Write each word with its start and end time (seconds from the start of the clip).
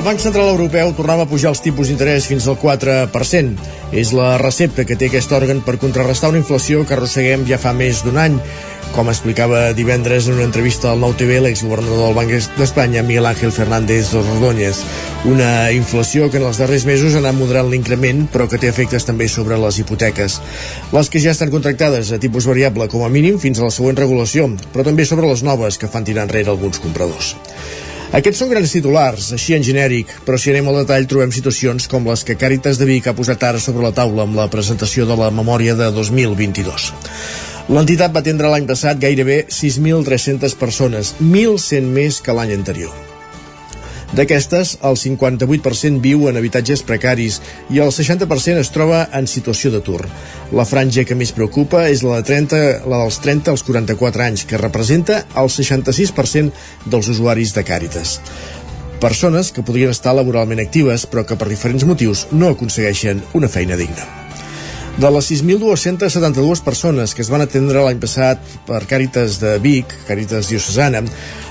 El 0.00 0.06
Banc 0.06 0.22
Central 0.24 0.46
Europeu 0.48 0.94
tornava 0.96 1.26
a 1.26 1.28
pujar 1.28 1.50
els 1.52 1.60
tipus 1.60 1.90
d'interès 1.90 2.24
fins 2.24 2.46
al 2.48 2.54
4%. 2.56 3.66
És 3.92 4.14
la 4.16 4.38
recepta 4.40 4.86
que 4.88 4.96
té 4.96 5.10
aquest 5.10 5.34
òrgan 5.36 5.58
per 5.66 5.74
contrarrestar 5.82 6.30
una 6.32 6.40
inflació 6.40 6.86
que 6.88 6.96
arrosseguem 6.96 7.44
ja 7.44 7.58
fa 7.60 7.74
més 7.76 8.00
d'un 8.06 8.16
any. 8.22 8.38
Com 8.94 9.10
explicava 9.12 9.74
divendres 9.76 10.30
en 10.30 10.38
una 10.38 10.46
entrevista 10.48 10.88
al 10.88 11.02
Nou 11.02 11.12
TV 11.20 11.42
l'exgovernador 11.44 12.00
del 12.06 12.16
Banc 12.16 12.32
d'Espanya, 12.56 13.02
Miguel 13.04 13.28
Ángel 13.28 13.52
Fernández 13.52 14.14
Ordóñez. 14.16 14.80
Una 15.28 15.68
inflació 15.76 16.30
que 16.30 16.40
en 16.40 16.48
els 16.48 16.62
darrers 16.64 16.88
mesos 16.88 17.12
ha 17.12 17.20
anat 17.20 17.36
moderant 17.36 17.68
l'increment, 17.68 18.24
però 18.32 18.48
que 18.48 18.62
té 18.62 18.72
efectes 18.72 19.04
també 19.04 19.28
sobre 19.28 19.60
les 19.60 19.82
hipoteques. 19.84 20.40
Les 20.96 21.12
que 21.12 21.20
ja 21.20 21.36
estan 21.36 21.52
contractades 21.52 22.08
a 22.16 22.22
tipus 22.24 22.48
variable 22.48 22.88
com 22.88 23.04
a 23.04 23.12
mínim 23.12 23.36
fins 23.36 23.60
a 23.60 23.68
la 23.68 23.76
següent 23.76 24.00
regulació, 24.00 24.48
però 24.72 24.88
també 24.88 25.04
sobre 25.04 25.28
les 25.28 25.44
noves 25.44 25.76
que 25.76 25.92
fan 25.92 26.08
tirar 26.08 26.24
enrere 26.24 26.56
alguns 26.56 26.80
compradors. 26.80 27.34
Aquests 28.10 28.40
són 28.42 28.48
grans 28.50 28.72
titulars, 28.74 29.28
així 29.36 29.54
en 29.54 29.62
genèric, 29.62 30.08
però 30.26 30.34
si 30.34 30.50
anem 30.50 30.66
al 30.66 30.80
detall 30.80 31.04
trobem 31.10 31.30
situacions 31.30 31.84
com 31.92 32.08
les 32.10 32.24
que 32.26 32.34
Càritas 32.40 32.80
de 32.80 32.88
Vic 32.88 33.06
ha 33.06 33.14
posat 33.14 33.44
ara 33.46 33.60
sobre 33.62 33.84
la 33.84 33.92
taula 33.94 34.24
amb 34.26 34.34
la 34.34 34.48
presentació 34.50 35.06
de 35.06 35.14
la 35.20 35.28
memòria 35.30 35.76
de 35.78 35.92
2022. 35.94 36.88
L'entitat 37.70 38.10
va 38.10 38.24
atendre 38.24 38.50
l'any 38.50 38.66
passat 38.66 38.98
gairebé 38.98 39.44
6.300 39.46 40.58
persones, 40.58 41.14
1.100 41.22 41.94
més 42.00 42.18
que 42.18 42.34
l'any 42.34 42.56
anterior. 42.58 43.09
D'aquestes, 44.10 44.72
el 44.82 44.96
58% 44.98 46.00
viu 46.02 46.26
en 46.26 46.38
habitatges 46.40 46.82
precaris 46.82 47.38
i 47.70 47.78
el 47.78 47.92
60% 47.94 48.58
es 48.58 48.72
troba 48.74 49.04
en 49.14 49.28
situació 49.30 49.70
d'atur. 49.70 50.00
La 50.56 50.66
franja 50.66 51.04
que 51.06 51.14
més 51.14 51.30
preocupa 51.36 51.84
és 51.86 52.02
la, 52.02 52.18
de 52.18 52.26
30, 52.26 52.62
la 52.90 53.02
dels 53.04 53.20
30 53.22 53.54
als 53.54 53.62
44 53.68 54.26
anys, 54.26 54.46
que 54.50 54.58
representa 54.58 55.22
el 55.38 55.50
66% 55.54 56.90
dels 56.90 57.10
usuaris 57.14 57.54
de 57.54 57.64
Càritas. 57.66 58.18
Persones 59.00 59.52
que 59.54 59.62
podrien 59.64 59.94
estar 59.94 60.12
laboralment 60.12 60.60
actives, 60.60 61.06
però 61.06 61.22
que 61.24 61.38
per 61.38 61.48
diferents 61.48 61.86
motius 61.86 62.26
no 62.32 62.50
aconsegueixen 62.50 63.22
una 63.38 63.48
feina 63.48 63.78
digna. 63.78 64.08
De 65.00 65.08
les 65.08 65.30
6.272 65.30 66.60
persones 66.66 67.14
que 67.14 67.22
es 67.22 67.30
van 67.32 67.40
atendre 67.46 67.80
l'any 67.86 68.02
passat 68.02 68.42
per 68.66 68.82
Càritas 68.90 69.38
de 69.40 69.54
Vic, 69.62 69.94
Càritas 70.08 70.50
Diocesana, 70.50 71.00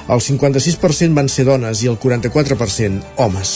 el 0.10 0.22
56% 0.26 1.14
van 1.14 1.30
ser 1.30 1.46
dones 1.46 1.84
i 1.84 1.90
el 1.92 2.00
44% 2.02 3.16
homes. 3.22 3.52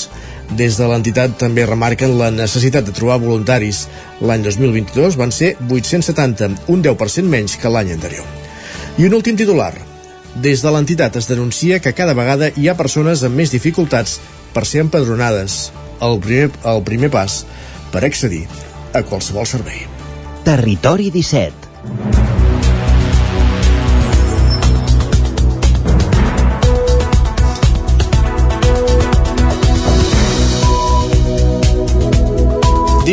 Des 0.53 0.77
de 0.77 0.87
l'entitat 0.89 1.33
també 1.41 1.65
remarquen 1.65 2.13
la 2.19 2.29
necessitat 2.33 2.85
de 2.85 2.93
trobar 2.93 3.17
voluntaris. 3.23 3.87
L'any 4.21 4.43
2022 4.45 5.17
van 5.17 5.33
ser 5.33 5.55
870, 5.65 6.51
un 6.69 6.83
10% 6.85 7.31
menys 7.31 7.57
que 7.57 7.71
l'any 7.73 7.93
anterior. 7.95 8.27
I 8.97 9.07
un 9.09 9.17
últim 9.17 9.39
titular. 9.39 9.73
Des 10.43 10.61
de 10.61 10.73
l'entitat 10.73 11.17
es 11.17 11.29
denuncia 11.29 11.81
que 11.81 11.93
cada 11.97 12.13
vegada 12.17 12.51
hi 12.57 12.69
ha 12.69 12.77
persones 12.77 13.25
amb 13.25 13.37
més 13.37 13.53
dificultats 13.53 14.19
per 14.53 14.65
ser 14.69 14.85
empadronades. 14.85 15.71
El 16.01 16.19
primer, 16.21 16.51
el 16.69 16.85
primer 16.85 17.09
pas 17.13 17.41
per 17.93 18.05
accedir 18.05 18.45
a 18.93 19.01
qualsevol 19.01 19.49
servei. 19.49 19.85
Territori 20.45 21.09
17 21.13 22.42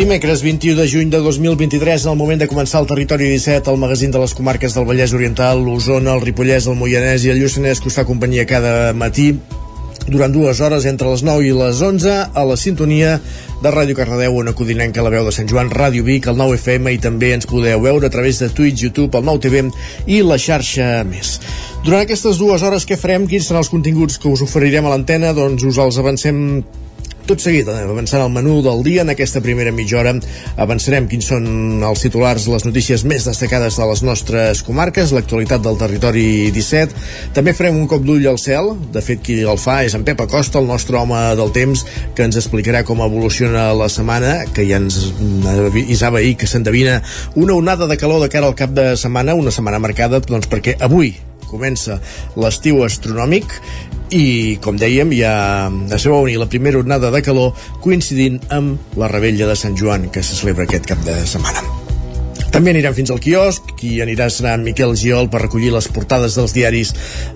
Dimecres 0.01 0.41
21 0.41 0.81
de 0.81 0.87
juny 0.89 1.09
de 1.13 1.19
2023, 1.21 2.07
al 2.09 2.15
moment 2.17 2.39
de 2.41 2.47
començar 2.49 2.79
el 2.81 2.87
Territori 2.89 3.27
17, 3.29 3.69
el 3.69 3.77
magazín 3.77 4.09
de 4.09 4.17
les 4.17 4.31
comarques 4.33 4.73
del 4.73 4.87
Vallès 4.89 5.13
Oriental, 5.13 5.61
l'Osona, 5.61 6.15
el 6.15 6.23
Ripollès, 6.25 6.65
el 6.65 6.79
Moianès 6.79 7.21
i 7.27 7.29
el 7.29 7.37
Lluçanès, 7.37 7.77
que 7.77 7.91
us 7.91 7.99
fa 7.99 8.07
companyia 8.09 8.47
cada 8.49 8.95
matí 8.97 9.27
durant 10.09 10.33
dues 10.33 10.57
hores 10.57 10.87
entre 10.89 11.11
les 11.11 11.21
9 11.21 11.45
i 11.45 11.53
les 11.53 11.83
11 11.85 12.17
a 12.33 12.47
la 12.49 12.57
sintonia 12.57 13.19
de 13.61 13.75
Ràdio 13.77 13.93
Cardedeu, 14.01 14.41
on 14.41 14.49
acudinem 14.49 14.89
que 14.89 15.05
la 15.05 15.13
veu 15.13 15.29
de 15.29 15.37
Sant 15.37 15.45
Joan, 15.45 15.69
Ràdio 15.69 16.01
Vic, 16.09 16.25
el 16.25 16.41
9 16.41 16.57
FM 16.57 16.97
i 16.97 17.01
també 17.05 17.35
ens 17.37 17.45
podeu 17.45 17.85
veure 17.85 18.09
a 18.09 18.13
través 18.17 18.41
de 18.41 18.49
Twitch, 18.49 18.81
YouTube, 18.81 19.13
el 19.21 19.29
9 19.29 19.45
TV 19.45 19.67
i 20.09 20.23
la 20.25 20.41
xarxa 20.41 21.03
més. 21.05 21.37
Durant 21.85 22.01
aquestes 22.01 22.41
dues 22.41 22.65
hores 22.65 22.89
què 22.89 22.97
farem? 22.97 23.29
Quins 23.29 23.53
seran 23.53 23.61
els 23.61 23.69
continguts 23.69 24.17
que 24.17 24.33
us 24.33 24.41
oferirem 24.41 24.89
a 24.89 24.97
l'antena? 24.97 25.37
Doncs 25.37 25.61
us 25.61 25.77
els 25.77 26.01
avancem 26.01 26.41
tot 27.27 27.41
seguit, 27.43 27.67
anem 27.69 27.91
avançant 27.93 28.23
el 28.23 28.31
menú 28.33 28.59
del 28.65 28.83
dia. 28.85 29.05
En 29.05 29.13
aquesta 29.13 29.41
primera 29.43 29.73
mitja 29.75 29.99
hora 30.01 30.13
avançarem 30.61 31.07
quins 31.11 31.29
són 31.31 31.45
els 31.87 32.03
titulars, 32.03 32.47
les 32.51 32.65
notícies 32.67 33.05
més 33.07 33.25
destacades 33.27 33.77
de 33.79 33.87
les 33.89 34.03
nostres 34.05 34.63
comarques, 34.67 35.13
l'actualitat 35.15 35.63
del 35.65 35.79
territori 35.79 36.25
17. 36.53 37.05
També 37.37 37.55
farem 37.57 37.79
un 37.79 37.87
cop 37.91 38.05
d'ull 38.05 38.27
al 38.29 38.39
cel. 38.41 38.73
De 38.93 39.03
fet, 39.05 39.23
qui 39.25 39.39
el 39.41 39.59
fa 39.61 39.81
és 39.87 39.95
en 39.97 40.05
Pep 40.07 40.21
Acosta, 40.25 40.59
el 40.59 40.69
nostre 40.69 40.99
home 40.99 41.21
del 41.39 41.53
temps, 41.55 41.85
que 42.15 42.27
ens 42.27 42.39
explicarà 42.39 42.83
com 42.87 43.03
evoluciona 43.05 43.69
la 43.77 43.89
setmana, 43.91 44.41
que 44.55 44.67
ja 44.69 44.81
ens 44.81 45.01
avisava 45.71 46.21
ahir 46.21 46.37
que 46.39 46.49
s'endevina 46.49 47.01
una 47.35 47.57
onada 47.57 47.87
de 47.87 47.97
calor 47.97 48.21
de 48.23 48.31
cara 48.33 48.49
al 48.49 48.57
cap 48.59 48.73
de 48.75 48.93
setmana, 48.97 49.37
una 49.37 49.53
setmana 49.53 49.81
marcada 49.81 50.21
doncs, 50.21 50.49
perquè 50.51 50.77
avui 50.81 51.15
comença 51.51 51.99
l'estiu 52.39 52.81
astronòmic 52.87 53.59
i, 54.11 54.57
com 54.63 54.79
dèiem, 54.79 55.13
ja 55.15 55.35
es 55.95 56.07
va 56.07 56.23
unir 56.23 56.39
la 56.41 56.49
primera 56.51 56.81
onada 56.81 57.11
de 57.13 57.23
calor 57.23 57.53
coincidint 57.83 58.41
amb 58.51 58.97
la 58.99 59.11
rebella 59.11 59.47
de 59.51 59.59
Sant 59.59 59.77
Joan 59.79 60.09
que 60.11 60.23
se 60.23 60.35
celebra 60.35 60.67
aquest 60.67 60.89
cap 60.91 61.07
de 61.07 61.21
setmana. 61.27 61.80
També 62.51 62.73
anirem 62.73 62.95
fins 62.95 63.11
al 63.13 63.19
quiosc, 63.23 63.69
qui 63.79 64.01
anirà 64.03 64.25
serà 64.27 64.57
en 64.57 64.65
Miquel 64.65 64.91
Giol 64.99 65.29
per 65.31 65.39
recollir 65.45 65.69
les 65.71 65.87
portades 65.87 66.35
dels 66.35 66.51
diaris 66.51 66.91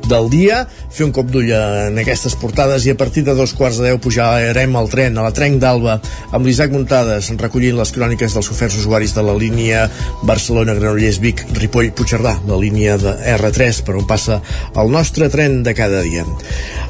del 0.09 0.27
dia, 0.29 0.65
fer 0.91 1.05
un 1.07 1.13
cop 1.15 1.29
d'ull 1.31 1.53
en 1.55 1.95
aquestes 2.01 2.35
portades 2.39 2.83
i 2.83 2.91
a 2.91 2.97
partir 2.99 3.23
de 3.23 3.35
dos 3.37 3.53
quarts 3.55 3.79
de 3.79 3.87
deu 3.87 3.99
pujarem 4.03 4.75
al 4.75 4.89
tren 4.91 5.15
a 5.15 5.23
la 5.23 5.31
Trenc 5.35 5.61
d'Alba 5.63 5.97
amb 6.35 6.43
l'Isaac 6.43 6.73
Muntades 6.75 7.31
recollint 7.39 7.79
les 7.79 7.93
cròniques 7.95 8.35
dels 8.35 8.49
oferts 8.51 8.75
usuaris 8.81 9.15
de 9.15 9.23
la 9.23 9.35
línia 9.39 9.85
Barcelona-Granollers-Vic 10.27 11.45
Ripoll-Puigcerdà, 11.61 12.35
la 12.49 12.59
línia 12.59 12.97
de 12.99 13.15
R3 13.37 13.83
per 13.87 13.95
on 13.95 14.07
passa 14.09 14.41
el 14.75 14.91
nostre 14.91 15.29
tren 15.31 15.61
de 15.63 15.75
cada 15.77 16.01
dia. 16.03 16.25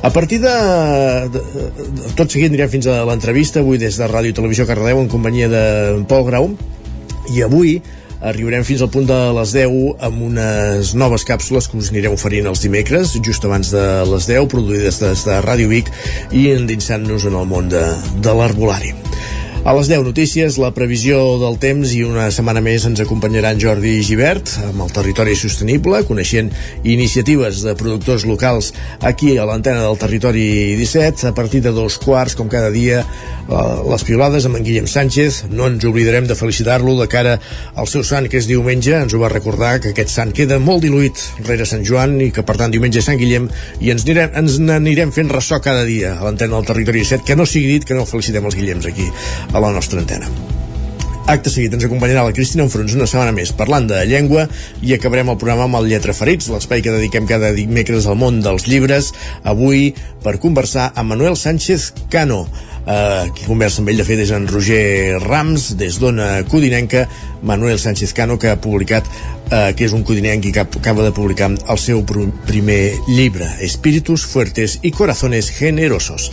A 0.02 0.09
partir 0.09 0.40
de, 0.41 0.56
de, 1.30 1.44
de 2.02 2.16
tot 2.18 2.31
seguit 2.31 2.50
anirem 2.50 2.74
fins 2.74 2.90
a 2.90 3.03
l'entrevista 3.06 3.62
avui 3.62 3.78
des 3.81 4.02
de 4.02 4.09
Ràdio 4.09 4.34
Televisió 4.41 4.66
Cardedeu 4.66 5.03
en 5.03 5.12
companyia 5.14 5.52
de 5.52 5.68
Pol 6.09 6.25
Grau 6.25 6.50
i 7.34 7.46
avui 7.46 7.78
arribarem 8.25 8.66
fins 8.66 8.81
al 8.81 8.90
punt 8.94 9.06
de 9.09 9.18
les 9.38 9.53
10 9.53 10.03
amb 10.08 10.24
unes 10.30 10.94
noves 10.97 11.25
càpsules 11.28 11.69
que 11.69 11.78
us 11.78 11.91
anirem 11.94 12.16
oferint 12.18 12.50
els 12.50 12.63
dimecres, 12.66 13.13
just 13.25 13.46
abans 13.46 13.69
de 13.74 13.86
les 14.09 14.30
10, 14.31 14.50
produïdes 14.52 15.02
des 15.03 15.25
de 15.28 15.40
Ràdio 15.46 15.69
Vic 15.72 15.91
i 16.34 16.50
endinsant-nos 16.56 17.30
en 17.30 17.38
el 17.38 17.50
món 17.50 17.69
de, 17.69 17.85
de 18.25 18.38
l'arbolari. 18.40 18.96
A 19.66 19.74
les 19.74 19.88
10 19.90 20.03
notícies, 20.06 20.59
la 20.62 20.69
previsió 20.78 21.18
del 21.41 21.56
temps 21.58 21.90
i 21.97 22.03
una 22.06 22.28
setmana 22.30 22.62
més 22.62 22.84
ens 22.85 23.00
acompanyarà 23.02 23.50
en 23.56 23.62
Jordi 23.64 23.96
Givert 24.06 24.52
amb 24.62 24.84
el 24.85 24.91
territori 24.94 25.34
sostenible, 25.34 26.03
coneixent 26.06 26.52
iniciatives 26.85 27.64
de 27.66 27.74
productors 27.74 28.28
locals 28.30 28.69
aquí 29.02 29.34
a 29.41 29.47
l'antena 29.50 29.81
del 29.81 29.97
territori 29.97 30.46
17 30.78 31.31
a 31.31 31.34
partir 31.34 31.64
de 31.66 31.74
dos 31.74 31.97
quarts, 31.97 32.38
com 32.38 32.46
cada 32.46 32.69
dia 32.69 33.02
eh, 33.02 33.34
les 33.48 34.04
piolades 34.08 34.46
amb 34.48 34.58
en 34.60 34.66
Guillem 34.66 34.88
Sánchez. 34.90 35.44
No 35.52 35.68
ens 35.70 35.86
oblidarem 35.86 36.28
de 36.28 36.38
felicitar-lo 36.38 36.96
de 37.00 37.08
cara 37.12 37.38
al 37.76 37.90
seu 37.92 38.03
sant 38.08 38.30
que 38.32 38.40
és 38.42 38.50
diumenge, 38.50 38.96
ens 38.97 39.14
ho 39.14 39.22
va 39.22 39.32
recordar 39.34 39.78
que 39.84 39.94
aquest 39.94 40.14
sant 40.14 40.34
queda 40.36 40.59
molt 40.59 40.86
diluït 40.86 41.22
rere 41.46 41.68
Sant 41.70 41.86
Joan 41.86 42.18
i 42.26 42.32
que 42.36 42.46
per 42.46 42.58
tant 42.62 42.74
diumenge 42.74 43.03
Sant 43.06 43.20
Guillem. 43.22 43.50
I 43.82 43.94
ens 43.94 44.08
anirem, 44.08 44.34
ens 44.42 44.59
anirem 44.80 45.14
fent 45.16 45.32
ressò 45.34 45.62
cada 45.62 45.86
dia 45.86 46.16
a 46.18 46.26
l'antena 46.26 46.58
del 46.58 46.70
territori 46.74 47.06
17 47.06 47.26
que 47.28 47.38
no 47.38 47.46
sigui 47.50 47.78
dit 47.78 47.88
que 47.88 47.97
no 47.97 48.09
felicitem 48.09 48.46
els 48.46 48.58
Guillems 48.58 48.90
aquí 48.90 49.09
a 49.53 49.62
la 49.62 49.74
nostra 49.76 50.02
antena. 50.02 50.32
Acte 51.26 51.50
seguit 51.50 51.74
ens 51.74 51.82
acompanyarà 51.88 52.22
la 52.28 52.34
Cristina 52.38 52.62
Enfrons 52.68 52.94
una 52.94 53.08
setmana 53.09 53.32
més 53.34 53.50
parlant 53.58 53.88
de 53.90 53.98
llengua 54.06 54.44
i 54.86 54.94
acabarem 54.94 55.32
el 55.34 55.40
programa 55.41 55.66
amb 55.66 55.80
el 55.80 55.88
Lletra 55.90 56.14
Ferits, 56.14 56.52
l'espai 56.53 56.84
que 56.86 56.94
dediquem 56.94 57.26
cada 57.26 57.50
dimecres 57.56 58.06
al 58.06 58.20
món 58.22 58.44
dels 58.46 58.68
llibres, 58.70 59.09
avui 59.41 59.88
per 60.22 60.38
conversar 60.44 60.91
amb 60.94 61.16
Manuel 61.16 61.34
Sánchez 61.41 61.88
Cano. 62.14 62.44
Uh, 62.85 63.32
qui 63.34 63.47
conversa 63.49 63.82
amb 63.82 63.90
ell 63.90 63.97
de 63.97 64.05
fet 64.05 64.20
és 64.22 64.29
en 64.35 64.43
Roger 64.46 65.17
Rams 65.23 65.72
des 65.79 65.97
d'Ona 65.97 66.43
Codinenca. 66.46 67.08
Manuel 67.41 67.79
Sánchez 67.82 68.14
Cano 68.14 68.37
que 68.37 68.52
ha 68.52 68.59
publicat 68.61 69.09
uh, 69.09 69.73
que 69.73 69.87
és 69.87 69.93
un 69.97 70.05
codinenc 70.05 70.46
i 70.46 70.53
que 70.53 70.61
acaba 70.66 71.05
de 71.05 71.14
publicar 71.14 71.49
el 71.53 71.82
seu 71.82 72.05
primer 72.05 72.82
llibre 73.08 73.49
Espíritus 73.66 74.26
fuertes 74.26 74.79
y 74.82 74.91
corazones 74.91 75.49
generosos 75.49 76.29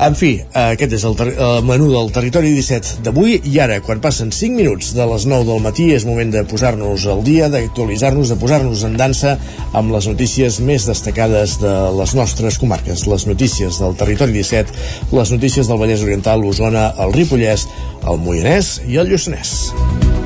En 0.00 0.14
fi, 0.16 0.30
aquest 0.56 0.94
és 0.96 1.02
el, 1.04 1.16
el 1.28 1.66
menú 1.68 1.90
del 1.92 2.08
Territori 2.14 2.54
17 2.54 3.02
d'avui 3.04 3.34
i 3.50 3.58
ara, 3.60 3.76
quan 3.84 4.00
passen 4.00 4.30
5 4.32 4.56
minuts 4.56 4.94
de 4.96 5.04
les 5.10 5.26
9 5.28 5.44
del 5.44 5.60
matí, 5.60 5.90
és 5.92 6.06
moment 6.08 6.32
de 6.32 6.40
posar-nos 6.48 7.04
al 7.12 7.20
dia, 7.26 7.50
d'actualitzar-nos, 7.52 8.32
de 8.32 8.38
posar-nos 8.40 8.86
en 8.88 8.96
dansa 8.96 9.34
amb 9.76 9.92
les 9.92 10.08
notícies 10.08 10.56
més 10.64 10.88
destacades 10.88 11.58
de 11.60 11.74
les 11.98 12.16
nostres 12.16 12.56
comarques, 12.62 13.04
les 13.12 13.28
notícies 13.28 13.82
del 13.82 13.98
Territori 14.00 14.38
17, 14.40 14.72
les 15.12 15.34
notícies 15.36 15.68
del 15.68 15.82
Vallès 15.84 16.06
Oriental, 16.08 16.40
l'Osona, 16.40 16.94
el 17.04 17.12
Ripollès, 17.18 17.68
el 18.08 18.24
Moianès 18.24 18.78
i 18.88 18.96
el 19.04 19.12
Lluçanès. 19.12 20.19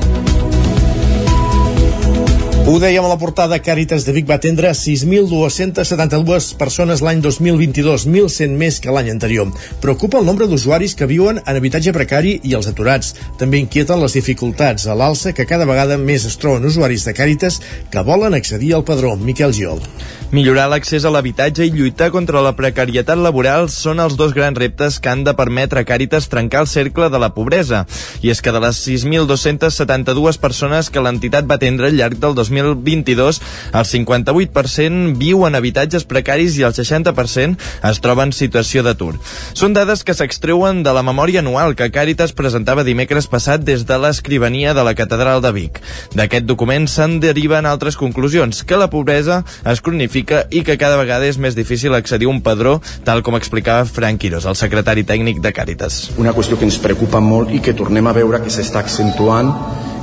Ho 2.65 2.79
dèiem 2.81 3.05
a 3.05 3.09
la 3.11 3.17
portada, 3.21 3.59
Càritas 3.61 4.07
de 4.07 4.13
Vic 4.15 4.25
va 4.25 4.39
atendre 4.39 4.71
6.272 4.73 6.47
persones 6.57 7.03
l'any 7.05 7.19
2022, 7.21 8.07
1.100 8.09 8.55
més 8.57 8.79
que 8.81 8.89
l'any 8.89 9.11
anterior. 9.13 9.51
Preocupa 9.83 10.17
el 10.17 10.25
nombre 10.25 10.47
d'usuaris 10.49 10.97
que 10.97 11.05
viuen 11.05 11.37
en 11.43 11.59
habitatge 11.59 11.93
precari 11.93 12.39
i 12.41 12.55
els 12.57 12.65
aturats. 12.71 13.13
També 13.37 13.61
inquieten 13.61 14.01
les 14.01 14.17
dificultats 14.17 14.87
a 14.89 14.97
l'alça 14.97 15.35
que 15.37 15.45
cada 15.45 15.69
vegada 15.69 15.99
més 16.01 16.25
es 16.25 16.39
troben 16.41 16.65
usuaris 16.65 17.05
de 17.05 17.13
Càritas 17.13 17.61
que 17.93 18.01
volen 18.01 18.33
accedir 18.33 18.73
al 18.73 18.87
padró. 18.87 19.13
Miquel 19.13 19.53
Giol. 19.53 19.85
Millorar 20.33 20.65
l'accés 20.71 21.05
a 21.05 21.11
l'habitatge 21.13 21.67
i 21.67 21.71
lluitar 21.71 22.09
contra 22.11 22.41
la 22.41 22.55
precarietat 22.57 23.21
laboral 23.21 23.69
són 23.69 24.01
els 24.01 24.17
dos 24.17 24.33
grans 24.33 24.57
reptes 24.57 24.97
que 24.99 25.13
han 25.13 25.21
de 25.23 25.35
permetre 25.37 25.83
a 25.83 25.85
Càritas 25.85 26.31
trencar 26.33 26.65
el 26.65 26.71
cercle 26.71 27.11
de 27.13 27.21
la 27.21 27.29
pobresa. 27.37 27.85
I 28.25 28.33
és 28.33 28.41
que 28.41 28.51
de 28.51 28.65
les 28.65 28.81
6.272 28.89 30.41
persones 30.41 30.89
que 30.89 31.05
l'entitat 31.05 31.45
va 31.45 31.59
atendre 31.61 31.93
al 31.93 32.01
llarg 32.01 32.17
del 32.17 32.33
2022, 32.33 32.54
el 32.63 33.85
58% 33.85 35.15
viu 35.19 35.45
en 35.47 35.55
habitatges 35.55 36.05
precaris 36.07 36.57
i 36.59 36.63
el 36.67 36.73
60% 36.73 37.57
es 37.89 38.01
troba 38.03 38.23
en 38.23 38.33
situació 38.35 38.83
d'atur. 38.85 39.13
Són 39.53 39.73
dades 39.75 40.03
que 40.03 40.15
s'extreuen 40.15 40.83
de 40.83 40.93
la 40.95 41.03
memòria 41.05 41.41
anual 41.43 41.75
que 41.75 41.91
Càritas 41.91 42.33
presentava 42.35 42.85
dimecres 42.87 43.27
passat 43.31 43.63
des 43.65 43.85
de 43.85 43.97
l'escrivania 43.99 44.73
de 44.73 44.83
la 44.85 44.95
Catedral 44.95 45.41
de 45.41 45.51
Vic. 45.55 45.81
D'aquest 46.15 46.45
document 46.45 46.87
se'n 46.91 47.19
deriven 47.23 47.65
altres 47.65 47.97
conclusions, 47.97 48.63
que 48.63 48.79
la 48.79 48.89
pobresa 48.89 49.43
es 49.65 49.81
cronifica 49.81 50.45
i 50.51 50.63
que 50.63 50.77
cada 50.81 50.99
vegada 51.01 51.27
és 51.27 51.39
més 51.41 51.55
difícil 51.57 51.95
accedir 51.95 52.29
a 52.29 52.33
un 52.33 52.41
padró, 52.45 52.79
tal 53.07 53.23
com 53.25 53.37
explicava 53.39 53.85
Frank 53.85 54.21
Quiros, 54.21 54.45
el 54.45 54.59
secretari 54.59 55.05
tècnic 55.07 55.41
de 55.43 55.53
Càritas. 55.55 56.11
Una 56.21 56.33
qüestió 56.35 56.59
que 56.59 56.67
ens 56.67 56.79
preocupa 56.81 57.21
molt 57.23 57.53
i 57.53 57.61
que 57.63 57.75
tornem 57.77 58.07
a 58.07 58.15
veure 58.15 58.41
que 58.43 58.53
s'està 58.53 58.83
accentuant, 58.83 59.51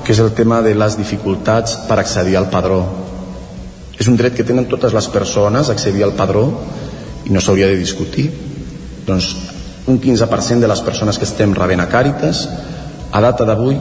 que 0.04 0.12
és 0.14 0.20
el 0.22 0.32
tema 0.34 0.60
de 0.62 0.74
les 0.74 0.96
dificultats 0.98 1.76
per 1.88 1.98
accedir 2.00 2.36
al 2.38 2.50
padró. 2.50 2.82
És 3.98 4.08
un 4.10 4.16
dret 4.18 4.34
que 4.34 4.46
tenen 4.46 4.66
totes 4.70 4.94
les 4.96 5.08
persones 5.12 5.70
accedir 5.70 6.02
al 6.04 6.16
padró 6.18 6.46
i 7.24 7.30
no 7.30 7.40
s'hauria 7.40 7.68
de 7.70 7.78
discutir. 7.78 8.28
Doncs 9.06 9.32
un 9.86 10.00
15% 10.00 10.62
de 10.62 10.70
les 10.70 10.82
persones 10.82 11.18
que 11.18 11.26
estem 11.28 11.54
rebent 11.54 11.82
a 11.82 11.88
Càritas 11.90 12.46
a 13.12 13.20
data 13.20 13.44
d'avui 13.44 13.76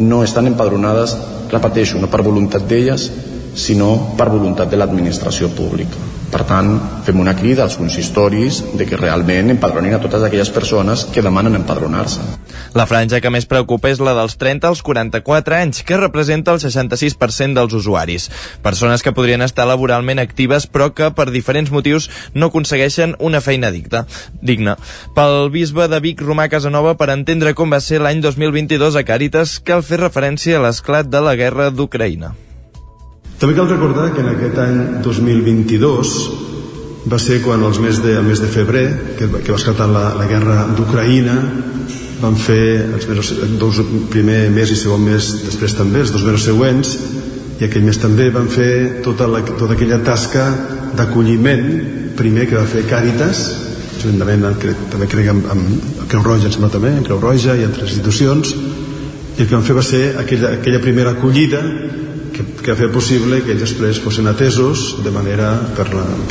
no 0.00 0.22
estan 0.24 0.46
empadronades, 0.48 1.16
repeteixo, 1.50 1.98
no 2.00 2.08
per 2.08 2.22
voluntat 2.24 2.64
d'elles, 2.68 3.10
sinó 3.54 4.14
per 4.16 4.30
voluntat 4.30 4.70
de 4.70 4.78
l'administració 4.78 5.50
pública. 5.52 6.08
Per 6.30 6.44
tant, 6.46 6.76
fem 7.04 7.18
una 7.18 7.34
crida 7.34 7.64
als 7.64 7.76
consistoris 7.76 8.62
de 8.78 8.86
que 8.86 8.96
realment 8.96 9.50
empadronin 9.50 9.96
a 9.96 10.00
totes 10.00 10.22
aquelles 10.22 10.52
persones 10.54 11.04
que 11.10 11.24
demanen 11.26 11.58
empadronar-se. 11.58 12.22
La 12.70 12.86
franja 12.86 13.18
que 13.18 13.30
més 13.34 13.48
preocupa 13.50 13.90
és 13.90 13.98
la 13.98 14.12
dels 14.14 14.36
30 14.38 14.68
als 14.68 14.80
44 14.86 15.56
anys, 15.56 15.80
que 15.82 15.96
representa 15.98 16.52
el 16.54 16.60
66% 16.62 17.58
dels 17.58 17.72
usuaris. 17.74 18.28
Persones 18.62 19.02
que 19.02 19.14
podrien 19.16 19.42
estar 19.42 19.66
laboralment 19.66 20.22
actives 20.22 20.68
però 20.70 20.92
que 20.94 21.08
per 21.10 21.30
diferents 21.34 21.72
motius 21.74 22.06
no 22.34 22.50
aconsegueixen 22.50 23.16
una 23.18 23.40
feina 23.40 23.72
digna. 23.74 24.04
digna. 24.40 24.76
Pel 25.16 25.50
bisbe 25.50 25.88
de 25.90 25.98
Vic, 26.00 26.22
Romà 26.22 26.46
Casanova, 26.48 26.94
per 26.94 27.10
entendre 27.10 27.54
com 27.58 27.74
va 27.74 27.80
ser 27.82 27.98
l'any 27.98 28.22
2022 28.22 28.94
a 28.94 29.02
Càritas, 29.02 29.58
cal 29.58 29.82
fer 29.82 29.98
referència 29.98 30.58
a 30.58 30.62
l'esclat 30.62 31.10
de 31.10 31.20
la 31.20 31.34
guerra 31.34 31.70
d'Ucraïna. 31.74 32.34
També 33.40 33.56
cal 33.56 33.66
recordar 33.70 34.12
que 34.14 34.22
en 34.22 34.30
aquest 34.34 34.58
any 34.62 34.78
2022 35.02 36.14
va 37.10 37.18
ser 37.18 37.40
quan 37.42 37.64
els 37.64 37.80
mes 37.80 37.98
de, 38.04 38.14
el 38.20 38.26
mes 38.26 38.38
de 38.38 38.50
febrer, 38.52 38.86
que, 39.18 39.26
que 39.26 39.50
va 39.50 39.58
esclatar 39.58 39.88
la, 39.88 40.10
la 40.14 40.26
guerra 40.28 40.66
d'Ucraïna, 40.76 41.36
van 42.20 42.36
fer 42.36 42.92
els 42.94 43.06
mesos, 43.08 43.32
dos, 43.60 43.80
primer 44.12 44.42
mes 44.52 44.70
i 44.72 44.76
segon 44.78 45.02
mes 45.04 45.30
després 45.44 45.74
també, 45.78 46.02
els 46.04 46.12
dos 46.12 46.24
mesos 46.26 46.44
següents, 46.50 46.92
i 47.60 47.66
aquell 47.66 47.84
mes 47.84 47.98
també 48.00 48.30
van 48.32 48.48
fer 48.48 49.02
tota, 49.04 49.28
la, 49.28 49.42
tota 49.46 49.74
aquella 49.74 50.00
tasca 50.04 50.46
d'acolliment, 50.96 51.66
primer 52.16 52.46
que 52.48 52.58
va 52.58 52.66
fer 52.68 52.86
Càritas, 52.88 53.42
juntament 54.00 54.46
amb, 54.48 54.66
també 54.92 55.08
crec 55.12 55.30
amb, 55.32 55.48
amb 55.52 56.04
Creu 56.08 56.24
Roja, 56.24 56.48
em 56.48 56.54
sembla 56.56 56.72
també, 56.72 56.94
amb 56.96 57.08
Creu 57.08 57.20
Roja 57.20 57.56
i 57.56 57.64
altres 57.66 57.92
institucions, 57.92 58.54
i 59.36 59.42
el 59.42 59.48
que 59.48 59.54
van 59.54 59.64
fer 59.64 59.76
va 59.76 59.84
ser 59.86 60.02
aquella, 60.20 60.54
aquella 60.58 60.82
primera 60.84 61.14
acollida 61.16 61.62
que, 62.34 62.44
que 62.60 62.72
ha 62.72 62.78
fet 62.78 62.92
possible 62.92 63.40
que 63.44 63.54
ells 63.54 63.64
després 63.64 64.00
fossin 64.04 64.28
atesos 64.28 65.00
de 65.04 65.12
manera 65.14 65.52
per 65.76 65.88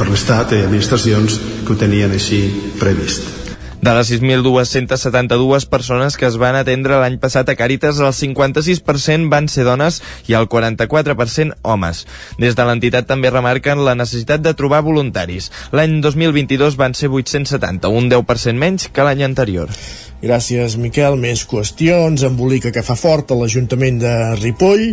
l'Estat 0.10 0.54
i 0.54 0.64
administracions 0.66 1.42
que 1.66 1.74
ho 1.74 1.80
tenien 1.80 2.14
així 2.14 2.44
previst. 2.82 3.39
De 3.80 3.94
les 3.96 4.10
6.272 4.12 5.66
persones 5.72 6.18
que 6.20 6.28
es 6.28 6.36
van 6.36 6.58
atendre 6.60 6.98
l'any 7.00 7.16
passat 7.22 7.48
a 7.48 7.56
Càritas, 7.56 8.02
el 8.04 8.12
56% 8.12 9.30
van 9.32 9.48
ser 9.48 9.64
dones 9.64 10.02
i 10.28 10.36
el 10.36 10.50
44% 10.52 11.56
homes. 11.64 12.04
Des 12.44 12.60
de 12.60 12.66
l'entitat 12.68 13.08
també 13.08 13.32
remarquen 13.32 13.80
la 13.88 13.96
necessitat 13.96 14.44
de 14.44 14.52
trobar 14.60 14.82
voluntaris. 14.84 15.48
L'any 15.72 16.02
2022 16.04 16.76
van 16.76 16.92
ser 16.92 17.08
870, 17.08 17.88
un 17.88 18.12
10% 18.12 18.60
menys 18.60 18.90
que 18.92 19.08
l'any 19.08 19.24
anterior. 19.24 19.72
Gràcies, 20.20 20.76
Miquel. 20.76 21.16
Més 21.16 21.46
qüestions. 21.48 22.28
Embolica 22.28 22.74
que 22.76 22.84
fa 22.84 23.00
fort 23.00 23.32
a 23.32 23.40
l'Ajuntament 23.40 24.04
de 24.04 24.14
Ripoll 24.42 24.90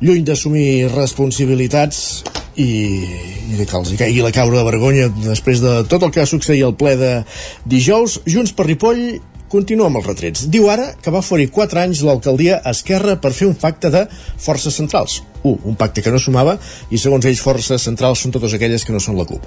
lluny 0.00 0.24
d'assumir 0.26 0.88
responsabilitats 0.94 2.24
i, 2.56 2.70
i 3.50 3.66
que 3.66 3.78
els 3.78 3.94
caigui 3.98 4.22
la 4.24 4.32
caure 4.34 4.58
de 4.58 4.66
vergonya 4.66 5.10
després 5.24 5.62
de 5.62 5.82
tot 5.90 6.02
el 6.02 6.12
que 6.14 6.22
va 6.22 6.30
succeir 6.30 6.64
al 6.66 6.76
ple 6.78 6.96
de 6.98 7.12
dijous, 7.66 8.20
Junts 8.26 8.54
per 8.54 8.68
Ripoll 8.68 9.04
continua 9.54 9.86
amb 9.86 10.00
els 10.00 10.08
retrets. 10.08 10.46
Diu 10.50 10.68
ara 10.72 10.90
que 11.02 11.12
va 11.14 11.22
oferir 11.22 11.50
4 11.54 11.82
anys 11.84 12.02
l'alcaldia 12.06 12.60
Esquerra 12.70 13.16
per 13.22 13.34
fer 13.36 13.46
un 13.50 13.58
pacte 13.58 13.90
de 13.94 14.04
forces 14.10 14.74
centrals. 14.80 15.20
Un, 15.44 15.58
un 15.70 15.76
pacte 15.78 16.02
que 16.02 16.12
no 16.14 16.18
sumava 16.22 16.56
i 16.90 16.98
segons 16.98 17.26
ells 17.28 17.42
forces 17.44 17.86
centrals 17.86 18.24
són 18.24 18.34
totes 18.34 18.56
aquelles 18.56 18.86
que 18.86 18.94
no 18.94 19.02
són 19.02 19.20
la 19.20 19.28
CUP. 19.28 19.46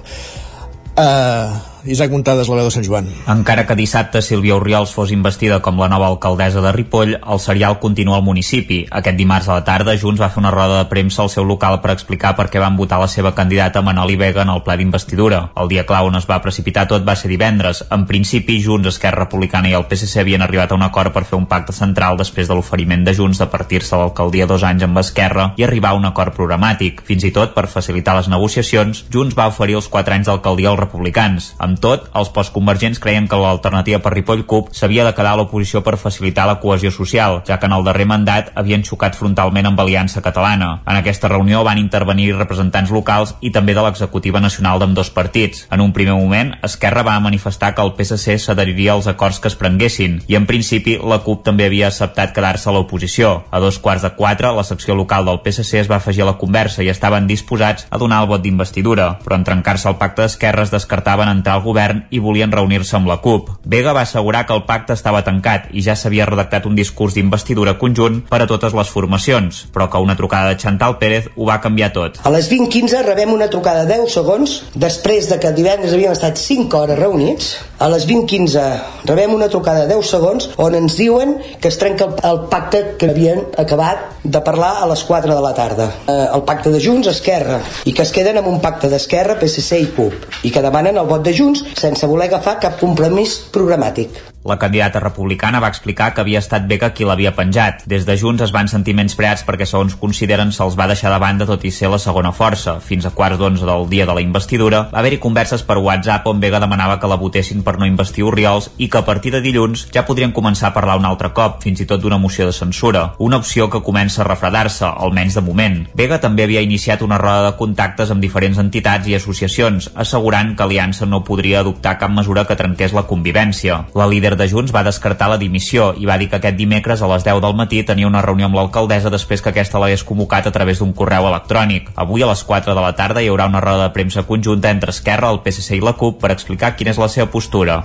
Uh, 0.98 1.77
Isaac 1.84 2.10
Muntades, 2.10 2.48
la 2.48 2.56
veu 2.58 2.66
de 2.66 2.72
Sant 2.74 2.84
Joan. 2.84 3.06
Encara 3.30 3.64
que 3.66 3.76
dissabte 3.78 4.22
Sílvia 4.22 4.56
Oriols 4.56 4.90
fos 4.94 5.12
investida 5.14 5.60
com 5.62 5.78
la 5.78 5.88
nova 5.88 6.08
alcaldessa 6.10 6.62
de 6.64 6.72
Ripoll, 6.74 7.14
el 7.18 7.40
serial 7.40 7.78
continua 7.78 8.16
al 8.18 8.24
municipi. 8.26 8.80
Aquest 8.90 9.16
dimarts 9.16 9.48
a 9.48 9.58
la 9.60 9.64
tarda, 9.64 9.94
Junts 10.00 10.20
va 10.20 10.30
fer 10.32 10.42
una 10.42 10.50
roda 10.50 10.80
de 10.80 10.88
premsa 10.90 11.22
al 11.22 11.30
seu 11.30 11.46
local 11.46 11.78
per 11.84 11.92
explicar 11.94 12.34
per 12.36 12.48
què 12.50 12.58
van 12.58 12.76
votar 12.76 12.98
la 12.98 13.08
seva 13.08 13.34
candidata 13.34 13.82
Manoli 13.82 14.16
Vega 14.16 14.42
en 14.42 14.50
el 14.50 14.62
ple 14.66 14.76
d'investidura. 14.80 15.40
El 15.56 15.70
dia 15.70 15.86
clau 15.86 16.08
on 16.10 16.18
es 16.18 16.26
va 16.28 16.40
precipitar 16.42 16.88
tot 16.90 17.06
va 17.06 17.16
ser 17.16 17.30
divendres. 17.30 17.84
En 17.94 18.06
principi, 18.10 18.58
Junts, 18.64 18.90
Esquerra 18.90 19.24
Republicana 19.24 19.70
i 19.70 19.76
el 19.78 19.86
PSC 19.86 20.22
havien 20.24 20.42
arribat 20.42 20.72
a 20.72 20.78
un 20.80 20.82
acord 20.86 21.14
per 21.14 21.24
fer 21.28 21.38
un 21.38 21.46
pacte 21.46 21.76
central 21.76 22.18
després 22.18 22.48
de 22.48 22.58
l'oferiment 22.58 23.04
de 23.06 23.14
Junts 23.14 23.38
de 23.38 23.46
partir-se 23.46 23.96
l'alcaldia 23.96 24.48
dos 24.50 24.66
anys 24.66 24.88
amb 24.88 24.98
Esquerra 24.98 25.52
i 25.56 25.64
arribar 25.68 25.94
a 25.94 26.00
un 26.00 26.10
acord 26.10 26.34
programàtic. 26.34 27.04
Fins 27.06 27.24
i 27.24 27.32
tot, 27.34 27.54
per 27.54 27.68
facilitar 27.70 28.16
les 28.18 28.28
negociacions, 28.32 29.04
Junts 29.12 29.38
va 29.38 29.48
oferir 29.52 29.78
els 29.78 29.88
quatre 29.88 30.18
anys 30.18 30.26
d'alcaldia 30.26 30.72
als 30.72 30.82
republicans. 30.82 31.52
Amb 31.68 31.76
tot, 31.84 32.06
els 32.16 32.30
postconvergents 32.32 32.96
creien 33.02 33.26
que 33.28 33.36
l'alternativa 33.36 33.98
per 34.00 34.14
Ripoll 34.14 34.46
CUP 34.48 34.70
s'havia 34.72 35.04
de 35.04 35.12
quedar 35.12 35.34
a 35.34 35.36
l'oposició 35.36 35.82
per 35.84 35.98
facilitar 36.00 36.46
la 36.48 36.56
cohesió 36.62 36.88
social, 36.94 37.42
ja 37.44 37.58
que 37.60 37.68
en 37.68 37.74
el 37.76 37.84
darrer 37.84 38.06
mandat 38.08 38.48
havien 38.56 38.86
xocat 38.88 39.18
frontalment 39.18 39.68
amb 39.68 39.82
Aliança 39.82 40.22
Catalana. 40.24 40.70
En 40.88 40.96
aquesta 40.96 41.28
reunió 41.28 41.60
van 41.66 41.76
intervenir 41.76 42.30
representants 42.38 42.92
locals 42.94 43.34
i 43.44 43.50
també 43.52 43.74
de 43.76 43.84
l'executiva 43.84 44.40
nacional 44.40 44.80
d'amb 44.80 44.96
dos 44.96 45.10
partits. 45.12 45.66
En 45.70 45.82
un 45.84 45.92
primer 45.92 46.14
moment, 46.16 46.54
Esquerra 46.64 47.02
va 47.04 47.18
manifestar 47.20 47.74
que 47.74 47.84
el 47.84 47.92
PSC 47.98 48.38
s'adheriria 48.46 48.94
als 48.94 49.10
acords 49.12 49.42
que 49.42 49.52
es 49.52 49.58
prenguessin 49.60 50.22
i 50.26 50.40
en 50.40 50.48
principi 50.48 50.96
la 50.96 51.20
CUP 51.26 51.44
també 51.44 51.68
havia 51.68 51.92
acceptat 51.92 52.32
quedar-se 52.32 52.70
a 52.70 52.76
l'oposició. 52.78 53.42
A 53.52 53.60
dos 53.60 53.76
quarts 53.76 54.08
de 54.08 54.14
quatre, 54.16 54.54
la 54.56 54.64
secció 54.64 54.96
local 54.96 55.28
del 55.28 55.42
PSC 55.44 55.82
es 55.82 55.92
va 55.92 56.00
afegir 56.00 56.24
a 56.24 56.30
la 56.32 56.38
conversa 56.40 56.80
i 56.80 56.88
estaven 56.88 57.28
disposats 57.28 57.84
a 57.90 58.00
donar 58.00 58.22
el 58.24 58.32
vot 58.32 58.40
d'investidura, 58.40 59.18
però 59.20 59.36
en 59.36 59.44
trencar-se 59.44 59.92
el 59.92 60.00
pacte 60.00 60.24
d'esquerres 60.24 60.72
descartaven 60.72 61.28
entrar 61.28 61.57
al 61.58 61.64
govern 61.66 62.04
i 62.14 62.22
volien 62.22 62.54
reunir-se 62.54 62.96
amb 62.96 63.10
la 63.10 63.18
CUP. 63.24 63.50
Vega 63.66 63.92
va 63.96 64.06
assegurar 64.06 64.46
que 64.46 64.54
el 64.54 64.64
pacte 64.68 64.94
estava 64.94 65.24
tancat 65.26 65.68
i 65.74 65.82
ja 65.84 65.96
s'havia 65.98 66.26
redactat 66.28 66.66
un 66.70 66.78
discurs 66.78 67.16
d'investidura 67.18 67.76
conjunt 67.80 68.22
per 68.30 68.42
a 68.44 68.48
totes 68.50 68.76
les 68.78 68.88
formacions, 68.92 69.64
però 69.74 69.88
que 69.90 70.00
una 70.02 70.16
trucada 70.16 70.52
de 70.52 70.60
Chantal 70.60 70.98
Pérez 71.02 71.28
ho 71.36 71.48
va 71.48 71.60
canviar 71.60 71.90
tot. 71.96 72.20
A 72.24 72.32
les 72.34 72.50
20.15 72.50 73.02
rebem 73.06 73.32
una 73.34 73.50
trucada 73.50 73.84
de 73.84 73.98
10 73.98 74.14
segons 74.20 74.58
després 74.74 75.28
de 75.30 75.40
que 75.42 75.52
divendres 75.56 75.94
havíem 75.96 76.14
estat 76.14 76.38
5 76.38 76.78
hores 76.78 76.98
reunits. 76.98 77.56
A 77.78 77.88
les 77.92 78.06
20.15 78.08 79.06
rebem 79.08 79.34
una 79.34 79.48
trucada 79.50 79.86
de 79.86 79.94
10 79.94 80.12
segons 80.12 80.48
on 80.58 80.74
ens 80.78 80.96
diuen 80.98 81.36
que 81.62 81.70
es 81.70 81.78
trenca 81.78 82.08
el, 82.26 82.44
pacte 82.50 82.96
que 82.98 83.10
havien 83.10 83.44
acabat 83.58 84.22
de 84.22 84.40
parlar 84.44 84.74
a 84.82 84.88
les 84.90 85.02
4 85.06 85.34
de 85.34 85.42
la 85.42 85.54
tarda. 85.54 85.88
Eh, 86.06 86.26
el 86.34 86.42
pacte 86.48 86.70
de 86.74 86.80
Junts, 86.82 87.08
Esquerra, 87.10 87.60
i 87.86 87.94
que 87.94 88.04
es 88.04 88.12
queden 88.14 88.40
amb 88.40 88.50
un 88.50 88.60
pacte 88.60 88.90
d'Esquerra, 88.90 89.38
PSC 89.40 89.80
i 89.80 89.88
CUP, 89.96 90.26
i 90.44 90.52
que 90.54 90.62
demanen 90.64 90.98
el 90.98 91.08
vot 91.08 91.24
de 91.24 91.34
Junts 91.36 91.47
Junts 91.48 91.80
sense 91.80 92.06
voler 92.10 92.26
agafar 92.28 92.58
cap 92.60 92.74
compromís 92.80 93.38
programàtic. 93.54 94.18
La 94.44 94.56
candidata 94.56 95.00
republicana 95.00 95.58
va 95.58 95.68
explicar 95.68 96.12
que 96.14 96.22
havia 96.22 96.38
estat 96.38 96.68
Vega 96.70 96.92
qui 96.94 97.04
l'havia 97.04 97.34
penjat. 97.34 97.82
Des 97.90 98.04
de 98.06 98.14
Junts 98.16 98.44
es 98.44 98.52
van 98.54 98.68
sentir 98.70 98.94
menyspreats 98.94 99.42
perquè, 99.44 99.66
segons 99.66 99.96
consideren, 99.98 100.52
se'ls 100.54 100.76
va 100.78 100.86
deixar 100.86 101.10
de 101.10 101.18
banda 101.18 101.46
tot 101.48 101.64
i 101.66 101.72
ser 101.74 101.90
la 101.90 101.98
segona 101.98 102.30
força. 102.32 102.76
Fins 102.80 103.04
a 103.04 103.10
quarts 103.10 103.38
d'onze 103.40 103.66
del 103.66 103.88
dia 103.90 104.06
de 104.06 104.14
la 104.14 104.22
investidura 104.22 104.84
va 104.92 105.02
haver-hi 105.02 105.18
converses 105.18 105.64
per 105.66 105.76
WhatsApp 105.82 106.26
on 106.30 106.38
Vega 106.40 106.60
demanava 106.62 107.00
que 107.02 107.10
la 107.10 107.18
votessin 107.18 107.64
per 107.66 107.76
no 107.78 107.88
investir 107.90 108.24
Oriols 108.24 108.70
i 108.78 108.88
que 108.88 109.00
a 109.02 109.04
partir 109.04 109.34
de 109.34 109.42
dilluns 109.42 109.88
ja 109.92 110.06
podrien 110.06 110.32
començar 110.32 110.70
a 110.70 110.74
parlar 110.76 110.96
un 111.02 111.10
altre 111.10 111.32
cop, 111.34 111.58
fins 111.62 111.82
i 111.82 111.88
tot 111.90 112.00
d'una 112.00 112.20
moció 112.22 112.46
de 112.46 112.54
censura. 112.54 113.14
Una 113.18 113.42
opció 113.42 113.68
que 113.68 113.82
comença 113.82 114.22
a 114.22 114.28
refredar-se, 114.28 114.86
almenys 114.86 115.34
de 115.34 115.44
moment. 115.44 115.80
Vega 115.98 116.20
també 116.22 116.46
havia 116.46 116.62
iniciat 116.62 117.02
una 117.02 117.18
roda 117.18 117.50
de 117.50 117.56
contactes 117.58 118.14
amb 118.14 118.22
diferents 118.22 118.62
entitats 118.62 119.10
i 119.10 119.18
associacions, 119.18 119.90
assegurant 119.94 120.54
que 120.54 120.62
Aliança 120.62 121.06
no 121.10 121.24
podria 121.24 121.60
adoptar 121.60 121.98
cap 121.98 122.14
mesura 122.14 122.46
que 122.46 122.56
trenqués 122.56 122.94
la 122.94 123.06
convivència. 123.10 123.82
La 123.98 124.06
líder 124.06 124.27
de 124.36 124.48
Junts 124.50 124.72
va 124.74 124.82
descartar 124.84 125.30
la 125.30 125.38
dimissió 125.40 125.92
i 125.96 126.04
va 126.08 126.18
dir 126.20 126.28
que 126.28 126.36
aquest 126.36 126.56
dimecres 126.58 127.00
a 127.00 127.08
les 127.08 127.24
10 127.24 127.40
del 127.44 127.54
matí 127.56 127.84
tenia 127.86 128.08
una 128.08 128.20
reunió 128.20 128.48
amb 128.48 128.58
l'alcaldessa 128.58 129.12
després 129.14 129.40
que 129.40 129.52
aquesta 129.52 129.80
l'hagués 129.80 130.04
convocat 130.04 130.48
a 130.48 130.52
través 130.52 130.82
d'un 130.82 130.92
correu 130.92 131.28
electrònic. 131.30 131.92
Avui 131.94 132.22
a 132.22 132.28
les 132.28 132.42
4 132.44 132.74
de 132.74 132.82
la 132.84 132.94
tarda 132.98 133.22
hi 133.22 133.30
haurà 133.32 133.46
una 133.46 133.62
roda 133.64 133.86
de 133.86 133.94
premsa 133.94 134.26
conjunta 134.28 134.74
entre 134.74 134.90
Esquerra, 134.90 135.30
el 135.30 135.40
PSC 135.44 135.78
i 135.78 135.80
la 135.80 135.94
CUP 135.94 136.18
per 136.20 136.34
explicar 136.34 136.74
quina 136.76 136.92
és 136.92 137.00
la 137.00 137.08
seva 137.08 137.30
postura. 137.30 137.84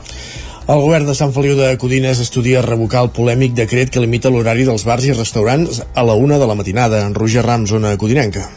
El 0.63 0.79
govern 0.79 1.05
de 1.05 1.13
Sant 1.15 1.33
Feliu 1.35 1.57
de 1.59 1.73
Codines 1.77 2.19
estudia 2.23 2.62
revocar 2.63 3.01
el 3.03 3.13
polèmic 3.15 3.53
decret 3.53 3.91
que 3.91 4.03
limita 4.03 4.31
l'horari 4.31 4.63
dels 4.67 4.85
bars 4.88 5.05
i 5.05 5.15
restaurants 5.15 5.81
a 5.93 6.03
la 6.07 6.15
una 6.15 6.39
de 6.39 6.47
la 6.47 6.55
matinada. 6.55 7.05
En 7.05 7.15
Roger 7.15 7.43
Ram, 7.43 7.67
zona 7.67 7.97
codinenca. 7.97 8.47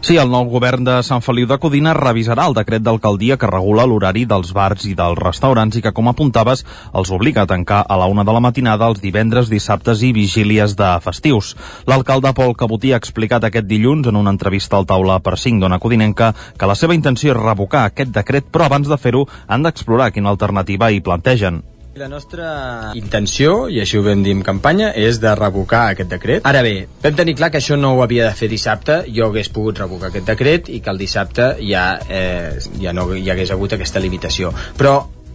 Sí, 0.00 0.14
el 0.16 0.30
nou 0.32 0.46
govern 0.48 0.80
de 0.80 0.94
Sant 1.04 1.20
Feliu 1.20 1.44
de 1.44 1.58
Codina 1.60 1.92
revisarà 1.92 2.46
el 2.48 2.54
decret 2.56 2.80
d'alcaldia 2.80 3.36
que 3.36 3.50
regula 3.50 3.84
l'horari 3.84 4.22
dels 4.24 4.54
bars 4.56 4.86
i 4.88 4.94
dels 4.96 5.18
restaurants 5.20 5.76
i 5.76 5.82
que, 5.84 5.92
com 5.92 6.08
apuntaves, 6.08 6.62
els 6.96 7.10
obliga 7.12 7.42
a 7.44 7.50
tancar 7.50 7.82
a 7.84 7.98
la 8.00 8.06
una 8.08 8.24
de 8.24 8.32
la 8.32 8.40
matinada 8.40 8.88
els 8.88 9.02
divendres, 9.04 9.50
dissabtes 9.52 10.00
i 10.00 10.14
vigílies 10.16 10.72
de 10.78 10.88
festius. 11.04 11.52
L'alcalde 11.84 12.32
Pol 12.32 12.56
Cabotí 12.56 12.94
ha 12.94 13.00
explicat 13.02 13.44
aquest 13.44 13.68
dilluns 13.68 14.08
en 14.08 14.16
una 14.16 14.32
entrevista 14.32 14.80
al 14.80 14.88
taula 14.88 15.18
per 15.20 15.36
5 15.36 15.60
d'Ona 15.60 15.78
Codinenca 15.84 16.32
que 16.56 16.70
la 16.70 16.78
seva 16.80 16.96
intenció 16.96 17.34
és 17.34 17.42
revocar 17.42 17.84
aquest 17.84 18.16
decret, 18.16 18.48
però 18.48 18.70
abans 18.70 18.88
de 18.88 18.96
fer-ho 18.96 19.26
han 19.48 19.68
d'explorar 19.68 20.14
quina 20.16 20.32
alternativa 20.32 20.88
hi 20.88 21.04
plantegen. 21.04 21.60
La 22.00 22.08
nostra 22.08 22.92
intenció, 22.96 23.66
i 23.68 23.76
així 23.82 23.98
ho 23.98 24.04
vam 24.06 24.22
dir 24.24 24.32
en 24.32 24.40
campanya, 24.40 24.86
és 24.96 25.18
de 25.20 25.34
revocar 25.36 25.82
aquest 25.90 26.08
decret. 26.08 26.46
Ara 26.48 26.62
bé, 26.64 26.86
vam 27.02 27.18
tenir 27.18 27.34
clar 27.36 27.50
que 27.52 27.60
això 27.60 27.76
no 27.76 27.90
ho 27.92 28.00
havia 28.00 28.24
de 28.24 28.32
fer 28.38 28.48
dissabte, 28.48 29.02
jo 29.12 29.26
hagués 29.28 29.50
pogut 29.52 29.82
revocar 29.82 30.08
aquest 30.08 30.30
decret 30.32 30.70
i 30.72 30.80
que 30.80 30.88
el 30.94 31.00
dissabte 31.02 31.50
ja, 31.60 31.84
eh, 32.08 32.56
ja 32.80 32.94
no 32.96 33.10
hi 33.12 33.28
hagués 33.28 33.52
hagut 33.52 33.76
aquesta 33.76 34.00
limitació. 34.00 34.48
Però 34.80 34.94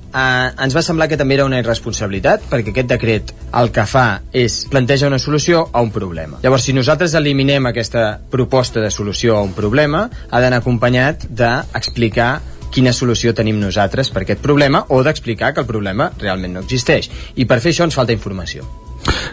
eh, 0.10 0.48
ens 0.66 0.74
va 0.74 0.82
semblar 0.88 1.06
que 1.12 1.22
també 1.22 1.38
era 1.38 1.46
una 1.46 1.62
irresponsabilitat 1.62 2.50
perquè 2.50 2.74
aquest 2.74 2.90
decret 2.96 3.36
el 3.62 3.70
que 3.76 3.86
fa 3.86 4.08
és 4.34 4.64
planteja 4.72 5.12
una 5.12 5.22
solució 5.22 5.68
a 5.72 5.86
un 5.86 5.94
problema. 5.94 6.42
Llavors, 6.42 6.66
si 6.66 6.74
nosaltres 6.74 7.14
eliminem 7.22 7.70
aquesta 7.70 8.08
proposta 8.34 8.82
de 8.82 8.90
solució 8.90 9.38
a 9.38 9.46
un 9.46 9.54
problema, 9.54 10.08
ha 10.32 10.42
d'anar 10.42 10.64
acompanyat 10.66 11.30
d'explicar 11.30 12.32
quina 12.76 12.94
solució 12.94 13.32
tenim 13.34 13.62
nosaltres 13.62 14.12
per 14.12 14.26
aquest 14.26 14.42
problema 14.44 14.84
o 14.90 15.02
d'explicar 15.04 15.54
que 15.54 15.64
el 15.64 15.70
problema 15.70 16.12
realment 16.20 16.58
no 16.58 16.66
existeix. 16.66 17.10
I 17.36 17.48
per 17.48 17.62
fer 17.64 17.72
això 17.72 17.88
ens 17.88 17.96
falta 17.96 18.16
informació. 18.16 18.68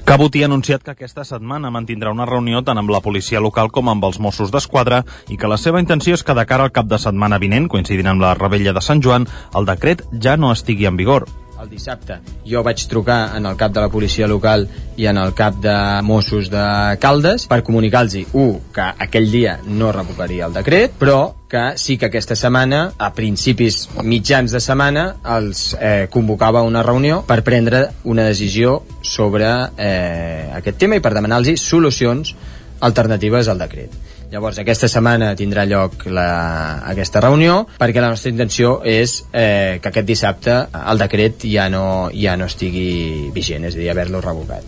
Cabotí 0.04 0.42
ha 0.42 0.48
anunciat 0.50 0.82
que 0.84 0.92
aquesta 0.92 1.24
setmana 1.24 1.70
mantindrà 1.72 2.12
una 2.12 2.26
reunió 2.28 2.60
tant 2.62 2.78
amb 2.78 2.90
la 2.92 3.00
policia 3.00 3.40
local 3.40 3.70
com 3.72 3.88
amb 3.88 4.04
els 4.04 4.18
Mossos 4.20 4.52
d'Esquadra 4.52 5.02
i 5.32 5.38
que 5.40 5.50
la 5.50 5.58
seva 5.58 5.80
intenció 5.80 6.14
és 6.18 6.22
que 6.22 6.36
de 6.36 6.44
cara 6.46 6.68
al 6.68 6.74
cap 6.76 6.90
de 6.90 7.00
setmana 7.00 7.40
vinent, 7.42 7.70
coincidint 7.72 8.12
amb 8.12 8.22
la 8.22 8.34
rebella 8.38 8.76
de 8.76 8.84
Sant 8.84 9.02
Joan, 9.02 9.26
el 9.56 9.66
decret 9.66 10.04
ja 10.20 10.36
no 10.36 10.52
estigui 10.52 10.90
en 10.90 11.00
vigor 11.00 11.26
el 11.62 11.70
dissabte 11.70 12.18
jo 12.48 12.62
vaig 12.66 12.82
trucar 12.90 13.36
en 13.36 13.46
el 13.46 13.56
cap 13.56 13.72
de 13.72 13.80
la 13.84 13.90
policia 13.92 14.26
local 14.26 14.66
i 14.96 15.06
en 15.06 15.18
el 15.18 15.32
cap 15.34 15.56
de 15.62 15.74
Mossos 16.02 16.50
de 16.52 16.64
Caldes 17.00 17.46
per 17.48 17.62
comunicar-los, 17.64 18.32
un, 18.34 18.58
que 18.74 18.88
aquell 19.06 19.30
dia 19.32 19.58
no 19.66 19.92
revocaria 19.94 20.48
el 20.48 20.56
decret, 20.56 20.96
però 20.98 21.34
que 21.48 21.76
sí 21.76 21.98
que 22.00 22.08
aquesta 22.08 22.36
setmana, 22.36 22.82
a 22.98 23.12
principis 23.14 23.86
mitjans 24.02 24.52
de 24.52 24.60
setmana, 24.60 25.04
els 25.36 25.72
eh, 25.78 26.08
convocava 26.12 26.64
una 26.66 26.82
reunió 26.82 27.22
per 27.28 27.42
prendre 27.44 27.86
una 28.04 28.24
decisió 28.28 28.80
sobre 29.02 29.50
eh, 29.76 30.48
aquest 30.56 30.80
tema 30.80 30.96
i 30.96 31.04
per 31.04 31.14
demanar-los 31.14 31.60
solucions 31.60 32.34
alternatives 32.80 33.48
al 33.48 33.60
decret. 33.62 34.11
Llavors, 34.32 34.56
aquesta 34.62 34.88
setmana 34.88 35.34
tindrà 35.36 35.66
lloc 35.68 36.06
la, 36.08 36.80
aquesta 36.88 37.20
reunió 37.20 37.66
perquè 37.76 38.00
la 38.00 38.08
nostra 38.14 38.30
intenció 38.32 38.78
és 38.88 39.18
eh, 39.28 39.76
que 39.76 39.90
aquest 39.90 40.06
dissabte 40.08 40.54
el 40.72 41.02
decret 41.02 41.44
ja 41.52 41.66
no, 41.68 42.08
ja 42.16 42.38
no 42.40 42.48
estigui 42.48 43.28
vigent, 43.34 43.66
és 43.68 43.76
a 43.76 43.80
dir, 43.82 43.90
haver-lo 43.92 44.22
revocat. 44.24 44.64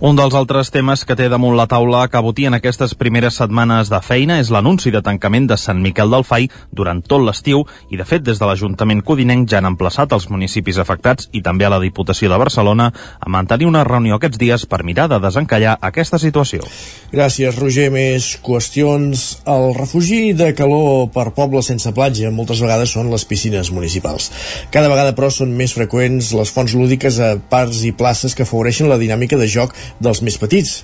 Un 0.00 0.16
dels 0.16 0.32
altres 0.36 0.72
temes 0.72 1.04
que 1.04 1.16
té 1.16 1.26
damunt 1.28 1.58
la 1.58 1.66
taula 1.68 2.06
Cabotí 2.08 2.46
en 2.48 2.56
aquestes 2.56 2.94
primeres 2.96 3.36
setmanes 3.36 3.92
de 3.92 4.00
feina 4.00 4.38
és 4.40 4.48
l'anunci 4.52 4.94
de 4.94 5.04
tancament 5.04 5.50
de 5.50 5.60
Sant 5.60 5.82
Miquel 5.84 6.16
del 6.16 6.24
Fai 6.24 6.48
durant 6.72 7.04
tot 7.04 7.20
l'estiu 7.20 7.66
i, 7.90 8.00
de 8.00 8.08
fet, 8.08 8.24
des 8.24 8.40
de 8.40 8.48
l'Ajuntament 8.48 9.04
Codinenc 9.04 9.44
ja 9.52 9.60
han 9.60 9.68
emplaçat 9.74 10.16
els 10.16 10.30
municipis 10.32 10.80
afectats 10.80 11.28
i 11.36 11.44
també 11.44 11.68
a 11.68 11.72
la 11.74 11.82
Diputació 11.84 12.32
de 12.32 12.40
Barcelona 12.40 12.88
a 13.20 13.28
mantenir 13.28 13.68
una 13.68 13.84
reunió 13.84 14.16
aquests 14.16 14.40
dies 14.40 14.64
per 14.64 14.80
mirar 14.88 15.10
de 15.12 15.20
desencallar 15.20 15.76
aquesta 15.84 16.16
situació. 16.16 16.64
Gràcies, 17.12 17.60
Roger. 17.60 17.90
Més 17.92 18.32
qüestions 18.44 18.85
doncs 18.86 19.26
el 19.50 19.72
refugi 19.76 20.32
de 20.38 20.52
calor 20.56 21.08
per 21.14 21.32
pobles 21.34 21.68
sense 21.72 21.90
platja 21.96 22.30
moltes 22.34 22.62
vegades 22.62 22.94
són 22.94 23.10
les 23.10 23.26
piscines 23.28 23.72
municipals. 23.74 24.30
Cada 24.70 24.90
vegada, 24.92 25.14
però, 25.18 25.32
són 25.34 25.52
més 25.58 25.74
freqüents 25.76 26.32
les 26.38 26.54
fonts 26.54 26.76
lúdiques 26.78 27.18
a 27.18 27.34
parcs 27.50 27.82
i 27.88 27.92
places 27.96 28.38
que 28.38 28.46
afavoreixen 28.46 28.90
la 28.90 29.00
dinàmica 29.02 29.38
de 29.40 29.50
joc 29.50 29.74
dels 30.00 30.22
més 30.22 30.38
petits 30.38 30.78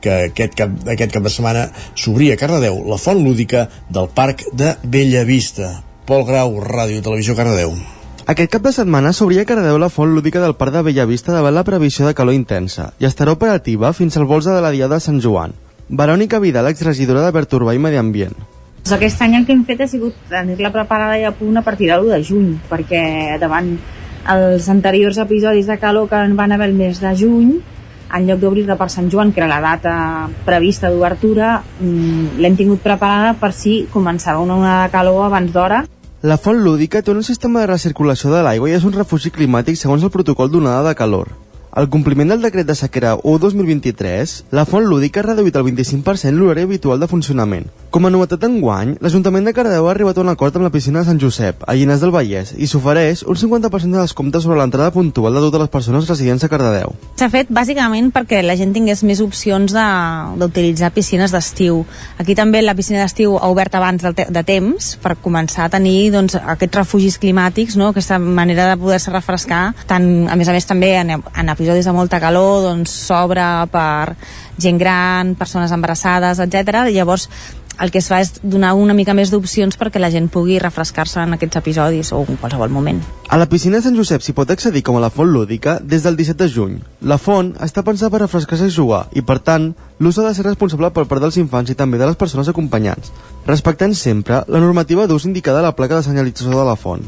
que 0.00 0.14
aquest 0.30 0.54
cap, 0.58 0.72
aquest 0.86 1.14
cap 1.14 1.26
de 1.26 1.32
setmana 1.32 1.68
s'obria 1.98 2.38
a 2.38 2.40
Cardedeu 2.40 2.80
la 2.86 2.98
font 3.02 3.20
lúdica 3.24 3.66
del 3.90 4.10
Parc 4.14 4.46
de 4.54 4.74
Bellavista. 4.84 5.78
Pol 6.08 6.24
Grau, 6.24 6.60
Ràdio 6.64 7.02
Televisió 7.04 7.36
Cardedeu. 7.36 7.74
Aquest 8.28 8.52
cap 8.52 8.64
de 8.64 8.74
setmana 8.76 9.14
s'obria 9.16 9.44
a 9.44 9.48
Cardedeu 9.48 9.78
la 9.80 9.90
font 9.92 10.12
lúdica 10.14 10.40
del 10.44 10.56
Parc 10.56 10.76
de 10.76 10.84
Bellavista 10.90 11.32
davant 11.32 11.56
la 11.56 11.64
previsió 11.64 12.06
de 12.06 12.14
calor 12.16 12.36
intensa 12.36 12.92
i 13.00 13.08
estarà 13.08 13.32
operativa 13.32 13.94
fins 13.96 14.16
al 14.16 14.28
volse 14.28 14.52
de 14.52 14.60
la 14.60 14.74
Diada 14.74 14.98
de 14.98 15.04
Sant 15.04 15.22
Joan. 15.24 15.56
Verònica 15.88 16.38
Vidal, 16.38 16.68
exregidora 16.68 17.22
de 17.24 17.32
Verd 17.32 17.54
Urbà 17.56 17.72
i 17.74 17.80
Medi 17.80 17.96
Ambient. 17.96 18.36
Doncs 18.82 18.92
aquest 18.96 19.22
any 19.24 19.38
el 19.38 19.46
que 19.46 19.54
hem 19.56 19.64
fet 19.68 19.80
ha 19.80 19.88
sigut 19.88 20.16
tenir-la 20.28 20.72
preparada 20.72 21.16
ja 21.20 21.32
a 21.32 21.36
punt 21.36 21.56
a 21.56 21.62
partir 21.64 21.88
de 21.88 21.96
l'1 21.96 22.12
de 22.12 22.20
juny, 22.24 22.52
perquè 22.68 23.38
davant 23.40 23.74
els 24.28 24.68
anteriors 24.68 25.18
episodis 25.18 25.66
de 25.66 25.78
calor 25.80 26.08
que 26.08 26.20
van 26.36 26.52
haver 26.52 26.68
el 26.68 26.76
mes 26.76 27.00
de 27.00 27.14
juny, 27.16 27.58
en 28.14 28.26
lloc 28.28 28.40
d'obrir-la 28.40 28.76
per 28.76 28.88
Sant 28.92 29.08
Joan, 29.12 29.32
que 29.32 29.40
era 29.40 29.48
la 29.48 29.60
data 29.60 30.28
prevista 30.44 30.90
d'obertura, 30.90 31.62
mm, 31.80 32.38
l'hem 32.38 32.56
tingut 32.56 32.80
preparada 32.84 33.34
per 33.34 33.52
si 33.52 33.86
començava 33.92 34.40
una 34.40 34.56
onada 34.56 34.86
de 34.86 34.92
calor 34.92 35.24
abans 35.24 35.52
d'hora. 35.52 35.84
La 36.22 36.36
font 36.36 36.56
lúdica 36.58 37.02
té 37.02 37.12
un 37.12 37.22
sistema 37.22 37.60
de 37.60 37.66
recirculació 37.66 38.30
de 38.30 38.42
l'aigua 38.42 38.68
i 38.68 38.72
és 38.72 38.84
un 38.84 38.92
refugi 38.92 39.30
climàtic 39.30 39.76
segons 39.76 40.02
el 40.02 40.10
protocol 40.10 40.50
d'onada 40.50 40.88
de 40.88 40.94
calor. 40.94 41.28
Al 41.70 41.90
compliment 41.92 42.30
del 42.32 42.40
decret 42.40 42.66
de 42.66 42.74
sequera 42.74 43.12
1-2023, 43.18 44.32
la 44.56 44.64
font 44.64 44.86
lúdica 44.88 45.20
ha 45.20 45.26
reduït 45.26 45.56
el 45.56 45.66
25% 45.66 46.32
l'horari 46.32 46.64
habitual 46.64 47.00
de 47.00 47.08
funcionament. 47.10 47.66
Com 47.92 48.04
a 48.04 48.10
novetat 48.12 48.40
d'enguany, 48.40 48.94
l'Ajuntament 49.04 49.44
de 49.44 49.52
Cardedeu 49.56 49.86
ha 49.88 49.92
arribat 49.92 50.18
a 50.18 50.22
un 50.24 50.28
acord 50.32 50.56
amb 50.56 50.64
la 50.66 50.72
piscina 50.72 51.00
de 51.00 51.08
Sant 51.08 51.20
Josep, 51.20 51.62
a 51.68 51.74
Llinars 51.76 52.00
del 52.04 52.12
Vallès, 52.12 52.54
i 52.56 52.66
s'ofereix 52.68 53.22
un 53.28 53.36
50% 53.36 53.96
de 53.96 54.00
descompte 54.00 54.40
sobre 54.44 54.58
l'entrada 54.60 54.92
puntual 54.92 55.36
de 55.36 55.42
totes 55.44 55.62
les 55.62 55.72
persones 55.72 56.08
residents 56.08 56.44
a 56.44 56.50
Cardedeu. 56.52 56.96
S'ha 57.20 57.30
fet 57.32 57.52
bàsicament 57.52 58.10
perquè 58.16 58.40
la 58.44 58.56
gent 58.60 58.72
tingués 58.76 59.04
més 59.04 59.20
opcions 59.24 59.72
d'utilitzar 59.72 60.92
piscines 60.96 61.32
d'estiu. 61.32 61.84
Aquí 62.18 62.36
també 62.36 62.64
la 62.64 62.76
piscina 62.76 63.04
d'estiu 63.04 63.36
ha 63.36 63.52
obert 63.52 63.76
abans 63.76 64.04
de, 64.04 64.26
de 64.28 64.44
temps 64.44 64.90
per 65.04 65.16
començar 65.20 65.68
a 65.68 65.72
tenir 65.76 66.10
doncs, 66.16 66.36
aquests 66.36 66.80
refugis 66.80 67.20
climàtics, 67.20 67.76
no? 67.80 67.92
aquesta 67.92 68.18
manera 68.18 68.70
de 68.72 68.80
poder-se 68.80 69.12
refrescar, 69.12 69.62
tant, 69.88 70.28
a 70.28 70.36
més 70.36 70.48
a 70.48 70.56
més 70.56 70.68
també 70.68 70.94
en, 71.00 71.16
en 71.18 71.54
episodis 71.58 71.90
de 71.90 71.96
molta 71.96 72.22
calor 72.22 72.62
doncs 72.70 72.94
s'obre 73.08 73.44
per 73.74 74.14
gent 74.62 74.78
gran, 74.78 75.34
persones 75.34 75.74
embarassades, 75.74 76.38
etc. 76.38 76.86
Llavors 76.94 77.26
el 77.78 77.92
que 77.92 78.00
es 78.02 78.08
fa 78.10 78.18
és 78.20 78.32
donar 78.42 78.72
una 78.74 78.94
mica 78.94 79.14
més 79.14 79.30
d'opcions 79.30 79.78
perquè 79.78 80.00
la 80.02 80.10
gent 80.10 80.26
pugui 80.34 80.58
refrescar-se 80.58 81.22
en 81.22 81.36
aquests 81.36 81.60
episodis 81.60 82.10
o 82.12 82.24
en 82.24 82.38
qualsevol 82.40 82.72
moment. 82.74 82.98
A 83.28 83.38
la 83.38 83.46
piscina 83.46 83.78
de 83.78 83.84
Sant 83.86 83.98
Josep 83.98 84.24
s'hi 84.24 84.34
pot 84.34 84.50
accedir 84.50 84.82
com 84.82 84.98
a 84.98 85.02
la 85.04 85.12
font 85.14 85.30
lúdica 85.30 85.78
des 85.78 86.02
del 86.02 86.18
17 86.18 86.42
de 86.42 86.50
juny. 86.50 86.74
La 87.02 87.20
font 87.22 87.52
està 87.62 87.84
pensada 87.86 88.10
per 88.10 88.24
refrescar-se 88.24 88.66
i 88.66 88.74
jugar 88.74 89.04
i, 89.14 89.22
per 89.22 89.38
tant, 89.38 89.70
l'ús 90.00 90.18
ha 90.18 90.26
de 90.26 90.34
ser 90.34 90.46
responsable 90.48 90.90
per 90.90 91.06
part 91.06 91.22
dels 91.22 91.38
infants 91.38 91.70
i 91.70 91.78
també 91.78 92.02
de 92.02 92.10
les 92.10 92.18
persones 92.18 92.50
acompanyants, 92.50 93.12
respectant 93.46 93.94
sempre 93.94 94.42
la 94.48 94.62
normativa 94.64 95.06
d'ús 95.06 95.28
indicada 95.30 95.62
a 95.62 95.68
la 95.70 95.76
placa 95.78 96.00
de 96.00 96.06
senyalització 96.10 96.58
de 96.58 96.66
la 96.66 96.76
font. 96.76 97.06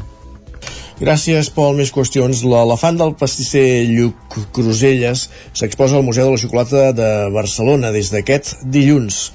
Gràcies, 1.01 1.47
Pol. 1.49 1.73
Més 1.79 1.89
qüestions. 1.89 2.43
L'elefant 2.45 2.99
del 2.99 3.15
pastisser 3.17 3.87
Lluc 3.89 4.35
Cruselles 4.53 5.23
s'exposa 5.57 5.97
al 5.97 6.05
Museu 6.05 6.29
de 6.29 6.35
la 6.35 6.41
Xocolata 6.43 6.91
de 6.93 7.09
Barcelona 7.33 7.89
des 7.95 8.13
d'aquest 8.13 8.59
dilluns. 8.61 9.31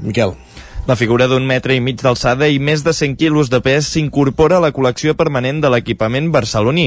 Miquel. 0.00 0.32
La 0.88 0.96
figura 0.96 1.26
d'un 1.28 1.44
metre 1.44 1.74
i 1.76 1.82
mig 1.84 1.98
d'alçada 2.00 2.46
i 2.48 2.56
més 2.64 2.80
de 2.80 2.94
100 2.96 3.18
quilos 3.20 3.50
de 3.52 3.58
pes 3.60 3.90
s'incorpora 3.92 4.56
a 4.56 4.62
la 4.64 4.70
col·lecció 4.72 5.12
permanent 5.18 5.58
de 5.60 5.68
l'equipament 5.68 6.30
barceloní. 6.32 6.86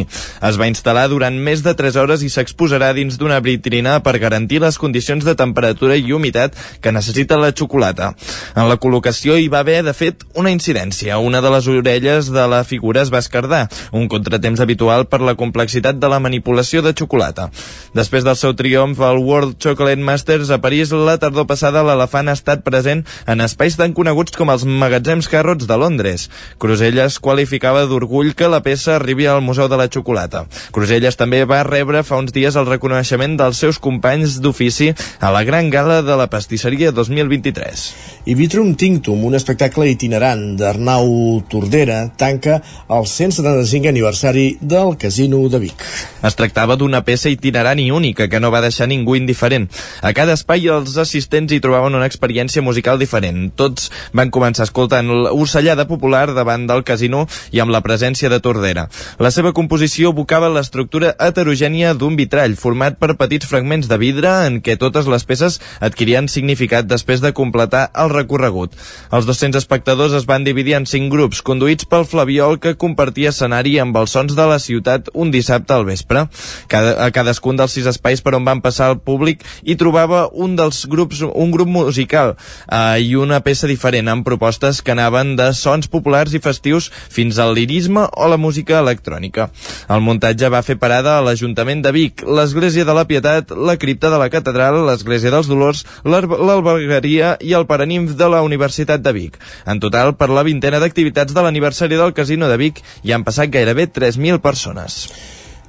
Es 0.50 0.55
va 0.58 0.65
instal·lar 0.72 1.03
durant 1.12 1.36
més 1.38 1.62
de 1.62 1.75
3 1.77 2.00
hores 2.01 2.24
i 2.25 2.31
s'exposarà 2.34 2.88
dins 2.98 3.20
d'una 3.22 3.38
vitrina 3.46 4.00
per 4.01 4.15
garantir 4.17 4.58
les 4.63 4.79
condicions 4.81 5.22
de 5.22 5.36
temperatura 5.38 6.00
i 6.01 6.15
humitat 6.17 6.58
que 6.81 6.93
necessita 6.96 7.38
la 7.38 7.51
xocolata. 7.53 8.15
En 8.55 8.72
la 8.72 8.79
col·locació 8.81 9.36
hi 9.38 9.51
va 9.53 9.60
haver, 9.62 9.84
de 9.86 9.93
fet, 9.93 10.25
una 10.34 10.50
incidència. 10.50 11.20
Una 11.22 11.43
de 11.46 11.53
les 11.53 11.70
orelles 11.70 12.34
de 12.34 12.48
la 12.50 12.63
figura 12.65 13.05
es 13.05 13.13
va 13.13 13.22
escardar, 13.22 13.67
un 13.93 14.10
contratemps 14.10 14.65
habitual 14.65 15.05
per 15.13 15.22
la 15.22 15.38
complexitat 15.38 16.01
de 16.01 16.10
la 16.10 16.17
manipulació 16.17 16.81
de 16.81 16.96
xocolata. 16.98 17.51
Després 17.93 18.25
del 18.25 18.39
seu 18.41 18.58
triomf 18.58 19.05
al 19.05 19.22
World 19.22 19.62
Chocolate 19.62 20.01
Masters 20.01 20.50
a 20.50 20.58
París, 20.58 20.89
la 20.89 21.20
tardor 21.22 21.46
passada 21.46 21.86
l'elefant 21.86 22.34
ha 22.34 22.38
estat 22.41 22.65
present 22.65 23.05
en 23.29 23.46
espais 23.46 23.77
tan 23.91 23.98
coneguts 23.98 24.38
com 24.38 24.50
els 24.51 24.63
magatzems 24.63 25.27
Carrots 25.27 25.67
de 25.67 25.75
Londres. 25.75 26.29
Cruselles 26.62 27.17
qualificava 27.19 27.83
d'orgull 27.89 28.31
que 28.38 28.48
la 28.48 28.62
peça 28.63 28.95
arribi 28.95 29.27
al 29.27 29.41
Museu 29.43 29.67
de 29.67 29.75
la 29.75 29.89
Xocolata. 29.91 30.45
Cruselles 30.71 31.17
també 31.19 31.43
va 31.43 31.63
rebre 31.67 32.03
fa 32.07 32.19
uns 32.21 32.31
dies 32.31 32.55
el 32.55 32.69
reconeixement 32.69 33.36
dels 33.39 33.60
seus 33.60 33.79
companys 33.83 34.39
d'ofici 34.39 34.93
a 35.19 35.31
la 35.36 35.43
Gran 35.43 35.69
Gala 35.74 36.01
de 36.07 36.15
la 36.15 36.29
Pastisseria 36.31 36.91
2023. 36.95 37.83
I 38.31 38.36
Vitrum 38.38 38.75
Tinctum, 38.79 39.25
un 39.25 39.36
espectacle 39.36 39.89
itinerant 39.91 40.55
d'Arnau 40.55 41.41
Tordera, 41.51 42.05
tanca 42.15 42.62
el 42.88 43.07
175 43.10 43.91
aniversari 43.91 44.55
del 44.62 44.95
Casino 45.01 45.41
de 45.50 45.60
Vic. 45.65 45.83
Es 46.21 46.38
tractava 46.38 46.77
d'una 46.77 47.03
peça 47.03 47.33
itinerant 47.33 47.81
i 47.81 47.89
única 47.91 48.29
que 48.29 48.39
no 48.39 48.53
va 48.53 48.62
deixar 48.63 48.88
ningú 48.88 49.17
indiferent. 49.17 49.67
A 50.05 50.13
cada 50.13 50.38
espai 50.38 50.69
els 50.69 50.95
assistents 51.01 51.51
hi 51.51 51.60
trobaven 51.60 51.98
una 51.98 52.07
experiència 52.07 52.62
musical 52.62 53.01
diferent. 53.01 53.50
Tots 53.57 53.80
van 54.13 54.31
començar 54.33 54.67
escoltant 54.67 55.07
l'ocellada 55.07 55.88
popular 55.89 56.27
davant 56.35 56.67
del 56.69 56.83
casino 56.88 57.25
i 57.51 57.61
amb 57.63 57.73
la 57.73 57.81
presència 57.85 58.29
de 58.29 58.39
Tordera. 58.43 58.88
La 59.19 59.31
seva 59.31 59.53
composició 59.57 60.11
evocava 60.11 60.51
l'estructura 60.51 61.13
heterogènia 61.19 61.93
d'un 61.95 62.17
vitrall 62.19 62.57
format 62.59 63.00
per 63.00 63.15
petits 63.19 63.47
fragments 63.47 63.89
de 63.89 63.97
vidre 64.01 64.31
en 64.47 64.59
què 64.61 64.77
totes 64.81 65.07
les 65.11 65.25
peces 65.27 65.59
adquirien 65.79 66.29
significat 66.31 66.88
després 66.89 67.23
de 67.23 67.33
completar 67.38 67.88
el 67.95 68.11
recorregut. 68.13 68.75
Els 69.11 69.27
200 69.29 69.61
espectadors 69.61 70.15
es 70.17 70.27
van 70.29 70.45
dividir 70.47 70.75
en 70.77 70.88
cinc 70.89 71.11
grups, 71.13 71.41
conduïts 71.45 71.88
pel 71.89 72.05
Flaviol 72.09 72.59
que 72.61 72.75
compartia 72.75 73.31
escenari 73.31 73.77
amb 73.81 73.97
els 73.97 74.13
sons 74.15 74.35
de 74.38 74.47
la 74.47 74.59
ciutat 74.59 75.09
un 75.13 75.31
dissabte 75.31 75.73
al 75.73 75.88
vespre. 75.88 76.27
Cada, 76.71 76.97
a 77.05 77.11
cadascun 77.15 77.59
dels 77.59 77.73
sis 77.77 77.88
espais 77.89 78.21
per 78.21 78.35
on 78.38 78.45
van 78.47 78.61
passar 78.63 78.91
el 78.91 79.00
públic 79.00 79.45
hi 79.63 79.75
trobava 79.79 80.27
un 80.31 80.55
dels 80.59 80.85
grups, 80.91 81.21
un 81.21 81.51
grup 81.53 81.69
musical 81.71 82.35
eh, 82.35 83.01
i 83.01 83.15
una 83.15 83.41
peça 83.45 83.61
diferent 83.70 84.10
amb 84.12 84.25
propostes 84.25 84.82
que 84.82 84.94
anaven 84.94 85.36
de 85.39 85.50
sons 85.58 85.89
populars 85.91 86.34
i 86.38 86.41
festius 86.41 86.89
fins 86.91 87.39
al 87.41 87.53
lirisme 87.58 88.08
o 88.18 88.30
la 88.32 88.39
música 88.41 88.80
electrònica. 88.80 89.50
El 89.89 90.01
muntatge 90.06 90.50
va 90.53 90.63
fer 90.65 90.77
parada 90.82 91.18
a 91.18 91.25
l'Ajuntament 91.25 91.84
de 91.86 91.91
Vic, 91.96 92.25
l'Església 92.25 92.86
de 92.88 92.96
la 92.98 93.06
Pietat, 93.10 93.51
la 93.51 93.77
Cripta 93.82 94.10
de 94.13 94.22
la 94.22 94.30
Catedral, 94.34 94.82
l'Església 94.88 95.34
dels 95.34 95.50
Dolors, 95.51 95.84
l'Albergaria 96.06 97.36
i 97.41 97.53
el 97.58 97.68
Paranimf 97.70 98.15
de 98.18 98.32
la 98.32 98.41
Universitat 98.48 99.03
de 99.03 99.13
Vic. 99.18 99.38
En 99.65 99.84
total, 99.84 100.15
per 100.15 100.32
la 100.32 100.46
vintena 100.48 100.80
d'activitats 100.82 101.36
de 101.36 101.46
l'aniversari 101.46 102.00
del 102.00 102.15
Casino 102.18 102.50
de 102.51 102.58
Vic 102.62 102.82
hi 103.03 103.13
han 103.13 103.27
passat 103.27 103.53
gairebé 103.53 103.89
3.000 103.91 104.41
persones. 104.41 105.06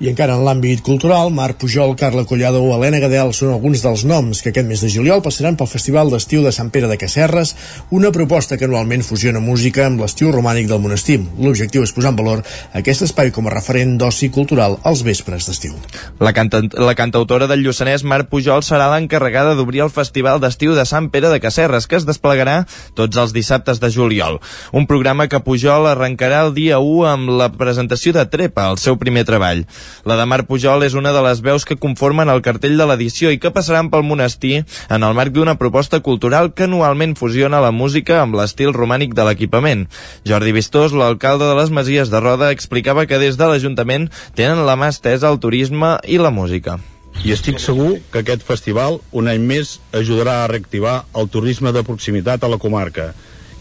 I 0.00 0.08
encara 0.10 0.34
en 0.38 0.42
l'àmbit 0.46 0.80
cultural, 0.82 1.28
Marc 1.30 1.58
Pujol, 1.60 1.92
Carla 2.00 2.24
Collado 2.24 2.62
o 2.64 2.72
Helena 2.74 2.98
Gadel 3.02 3.30
són 3.36 3.52
alguns 3.52 3.82
dels 3.84 4.02
noms 4.08 4.40
que 4.42 4.50
aquest 4.50 4.66
mes 4.66 4.80
de 4.82 4.88
juliol 4.90 5.20
passaran 5.22 5.54
pel 5.58 5.68
Festival 5.70 6.08
d'Estiu 6.10 6.40
de 6.42 6.52
Sant 6.54 6.72
Pere 6.74 6.88
de 6.90 6.96
Casserres, 6.98 7.52
una 7.94 8.10
proposta 8.10 8.56
que 8.58 8.66
anualment 8.66 9.04
fusiona 9.06 9.42
música 9.44 9.84
amb 9.86 10.00
l'estiu 10.02 10.32
romànic 10.32 10.66
del 10.70 10.80
monestir. 10.82 11.18
L'objectiu 11.38 11.84
és 11.84 11.92
posar 11.94 12.14
en 12.14 12.18
valor 12.18 12.42
aquest 12.80 13.04
espai 13.06 13.30
com 13.36 13.46
a 13.46 13.52
referent 13.54 13.94
d'oci 14.00 14.30
cultural 14.34 14.78
als 14.82 15.04
vespres 15.06 15.46
d'estiu. 15.46 15.76
La, 16.18 16.32
canta 16.32 16.64
la 16.72 16.96
cantautora 16.98 17.46
del 17.46 17.62
Lluçanès, 17.62 18.02
Marc 18.02 18.32
Pujol, 18.32 18.64
serà 18.66 18.88
l'encarregada 18.94 19.54
d'obrir 19.54 19.84
el 19.84 19.92
Festival 19.92 20.40
d'Estiu 20.42 20.74
de 20.74 20.86
Sant 20.88 21.12
Pere 21.12 21.30
de 21.30 21.38
Casserres, 21.44 21.86
que 21.86 22.00
es 22.00 22.08
desplegarà 22.08 22.62
tots 22.98 23.20
els 23.20 23.36
dissabtes 23.36 23.78
de 23.78 23.92
juliol. 23.92 24.40
Un 24.72 24.88
programa 24.90 25.28
que 25.28 25.44
Pujol 25.44 25.86
arrencarà 25.92 26.42
el 26.48 26.54
dia 26.58 26.82
1 26.82 27.06
amb 27.12 27.36
la 27.38 27.52
presentació 27.54 28.16
de 28.16 28.26
Trepa, 28.26 28.70
el 28.72 28.82
seu 28.82 28.98
primer 28.98 29.28
treball. 29.28 29.66
La 30.08 30.16
de 30.18 30.26
Marc 30.26 30.48
Pujol 30.48 30.84
és 30.86 30.94
una 30.98 31.12
de 31.14 31.22
les 31.24 31.42
veus 31.44 31.66
que 31.68 31.78
conformen 31.80 32.30
el 32.32 32.42
cartell 32.42 32.76
de 32.78 32.86
l'edició 32.88 33.32
i 33.32 33.40
que 33.42 33.52
passaran 33.54 33.90
pel 33.92 34.06
monestir 34.06 34.62
en 34.88 35.02
el 35.06 35.16
marc 35.18 35.34
d'una 35.34 35.56
proposta 35.60 36.00
cultural 36.00 36.52
que 36.54 36.66
anualment 36.68 37.16
fusiona 37.18 37.62
la 37.64 37.72
música 37.72 38.20
amb 38.22 38.38
l'estil 38.38 38.72
romànic 38.76 39.16
de 39.18 39.26
l'equipament. 39.28 39.88
Jordi 40.28 40.54
Vistós, 40.56 40.96
l'alcalde 40.96 41.48
de 41.50 41.58
les 41.58 41.70
Masies 41.70 42.12
de 42.12 42.20
Roda, 42.20 42.52
explicava 42.52 43.06
que 43.06 43.20
des 43.22 43.38
de 43.40 43.50
l'Ajuntament 43.50 44.08
tenen 44.38 44.64
la 44.66 44.78
mà 44.78 44.92
estesa 44.92 45.28
al 45.28 45.40
turisme 45.42 45.96
i 46.06 46.18
la 46.18 46.30
música. 46.30 46.78
I 47.22 47.34
estic 47.34 47.60
segur 47.60 47.98
que 48.10 48.22
aquest 48.22 48.42
festival, 48.46 48.96
un 49.12 49.28
any 49.28 49.42
més, 49.44 49.76
ajudarà 49.92 50.42
a 50.42 50.48
reactivar 50.50 51.02
el 51.14 51.28
turisme 51.28 51.72
de 51.76 51.84
proximitat 51.86 52.42
a 52.42 52.50
la 52.50 52.58
comarca 52.58 53.12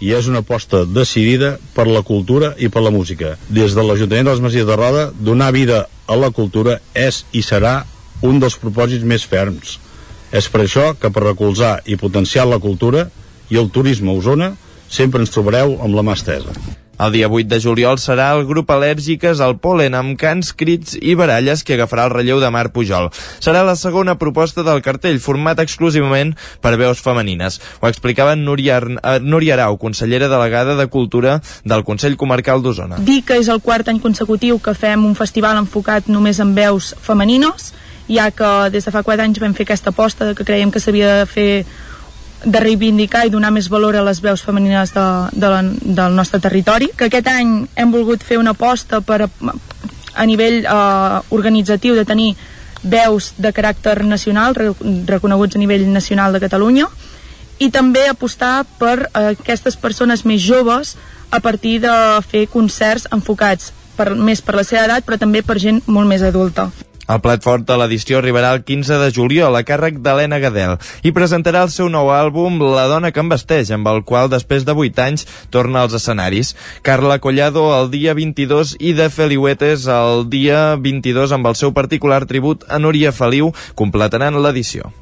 i 0.01 0.11
és 0.17 0.27
una 0.27 0.41
aposta 0.41 0.83
decidida 0.85 1.53
per 1.75 1.85
la 1.87 2.01
cultura 2.01 2.55
i 2.57 2.71
per 2.73 2.81
la 2.81 2.91
música. 2.93 3.35
Des 3.49 3.77
de 3.77 3.85
l'Ajuntament 3.85 4.27
de 4.27 4.33
les 4.33 4.43
Masies 4.43 4.67
de 4.67 4.75
Roda, 4.75 5.07
donar 5.13 5.51
vida 5.53 5.85
a 6.07 6.17
la 6.17 6.31
cultura 6.33 6.79
és 6.97 7.23
i 7.31 7.45
serà 7.45 7.83
un 8.25 8.41
dels 8.41 8.57
propòsits 8.61 9.05
més 9.05 9.25
ferms. 9.29 9.77
És 10.31 10.49
per 10.49 10.65
això 10.65 10.91
que 10.97 11.11
per 11.13 11.25
recolzar 11.27 11.79
i 11.85 11.99
potenciar 12.01 12.47
la 12.49 12.59
cultura 12.59 13.07
i 13.51 13.59
el 13.61 13.69
turisme 13.69 14.11
a 14.11 14.17
Osona 14.17 14.53
sempre 14.89 15.21
ens 15.21 15.33
trobareu 15.33 15.77
amb 15.79 15.95
la 15.95 16.07
mà 16.07 16.17
estesa. 16.17 16.80
El 17.01 17.11
dia 17.11 17.27
8 17.27 17.49
de 17.49 17.57
juliol 17.57 17.97
serà 17.97 18.27
el 18.37 18.43
grup 18.45 18.69
Al·lèrgiques 18.69 19.39
al 19.41 19.55
polen 19.57 19.95
amb 19.97 20.13
cants, 20.21 20.51
crits 20.53 20.93
i 21.01 21.15
baralles 21.17 21.63
que 21.65 21.73
agafarà 21.73 22.03
el 22.05 22.13
relleu 22.13 22.37
de 22.37 22.51
Mar 22.53 22.67
Pujol. 22.75 23.07
Serà 23.41 23.63
la 23.65 23.73
segona 23.79 24.19
proposta 24.21 24.61
del 24.61 24.83
cartell, 24.85 25.17
format 25.17 25.57
exclusivament 25.63 26.35
per 26.61 26.75
veus 26.77 27.01
femenines. 27.01 27.57
Ho 27.81 27.89
explicava 27.89 28.35
Núria, 28.37 28.77
Ar 28.77 29.17
Núria 29.25 29.55
Arau, 29.57 29.79
consellera 29.81 30.29
delegada 30.29 30.77
de 30.77 30.85
Cultura 30.93 31.39
del 31.65 31.81
Consell 31.89 32.19
Comarcal 32.21 32.61
d'Osona. 32.61 33.01
Dir 33.01 33.23
que 33.25 33.41
és 33.41 33.49
el 33.49 33.65
quart 33.65 33.89
any 33.89 33.97
consecutiu 34.03 34.61
que 34.61 34.77
fem 34.77 35.01
un 35.09 35.17
festival 35.17 35.57
enfocat 35.57 36.05
només 36.05 36.37
en 36.37 36.53
veus 36.53 36.93
femenines, 37.01 37.73
ja 38.13 38.29
que 38.29 38.69
des 38.69 38.85
de 38.85 38.93
fa 38.93 39.01
4 39.01 39.25
anys 39.25 39.41
vam 39.41 39.57
fer 39.57 39.65
aquesta 39.65 39.89
aposta 39.89 40.35
que 40.37 40.45
creiem 40.45 40.69
que 40.69 40.83
s'havia 40.83 41.23
de 41.23 41.25
fer 41.25 41.51
de 42.43 42.59
reivindicar 42.59 43.25
i 43.25 43.31
donar 43.33 43.51
més 43.53 43.69
valor 43.69 43.95
a 43.95 44.03
les 44.05 44.21
veus 44.21 44.41
femenines 44.41 44.93
de, 44.95 45.05
de 45.31 45.49
la, 45.51 45.61
del 45.81 46.15
nostre 46.17 46.39
territori, 46.41 46.89
que 46.97 47.09
aquest 47.09 47.27
any 47.29 47.53
hem 47.75 47.93
volgut 47.93 48.23
fer 48.25 48.39
una 48.41 48.55
aposta 48.57 49.01
per 49.05 49.21
a, 49.27 49.29
a 50.15 50.25
nivell 50.25 50.65
eh, 50.65 51.19
organitzatiu 51.29 51.95
de 51.95 52.05
tenir 52.05 52.33
veus 52.81 53.33
de 53.37 53.53
caràcter 53.53 54.01
nacional, 54.03 54.55
re, 54.57 54.71
reconeguts 55.07 55.55
a 55.55 55.61
nivell 55.61 55.85
nacional 55.93 56.33
de 56.33 56.41
Catalunya, 56.41 56.87
i 57.61 57.69
també 57.69 58.07
apostar 58.09 58.65
per 58.79 58.97
eh, 59.05 59.35
aquestes 59.35 59.77
persones 59.77 60.25
més 60.25 60.41
joves 60.41 60.95
a 61.29 61.39
partir 61.39 61.77
de 61.83 61.93
fer 62.27 62.47
concerts 62.49 63.05
enfocats 63.13 63.71
per, 63.97 64.15
més 64.15 64.41
per 64.41 64.57
la 64.57 64.65
seva 64.65 64.87
edat, 64.89 65.05
però 65.05 65.19
també 65.21 65.45
per 65.45 65.59
gent 65.61 65.83
molt 65.85 66.09
més 66.09 66.25
adulta. 66.25 66.71
El 67.11 67.19
plat 67.19 67.43
fort 67.43 67.65
de 67.67 67.75
l'edició 67.75 68.19
arribarà 68.21 68.53
el 68.55 68.61
15 68.63 68.99
de 69.01 69.09
juliol 69.11 69.57
a 69.57 69.63
càrrec 69.67 69.97
d'Helena 70.05 70.39
Gadel 70.39 70.77
i 71.03 71.11
presentarà 71.15 71.65
el 71.65 71.73
seu 71.73 71.89
nou 71.91 72.11
àlbum 72.15 72.61
La 72.61 72.85
dona 72.87 73.11
que 73.11 73.19
em 73.19 73.33
vesteix, 73.33 73.73
amb 73.75 73.89
el 73.91 73.99
qual 74.07 74.31
després 74.31 74.63
de 74.67 74.77
8 74.85 75.03
anys 75.07 75.27
torna 75.51 75.83
als 75.83 75.97
escenaris. 75.99 76.55
Carla 76.87 77.19
Collado 77.19 77.67
el 77.81 77.91
dia 77.91 78.15
22 78.15 78.77
i 78.79 78.95
de 78.95 79.09
Feliuetes 79.11 79.89
el 79.91 80.27
dia 80.31 80.63
22 80.79 81.35
amb 81.35 81.51
el 81.51 81.59
seu 81.59 81.75
particular 81.75 82.23
tribut 82.31 82.63
a 82.69 82.79
Núria 82.79 83.11
Feliu 83.11 83.51
completaran 83.75 84.39
l'edició. 84.39 84.93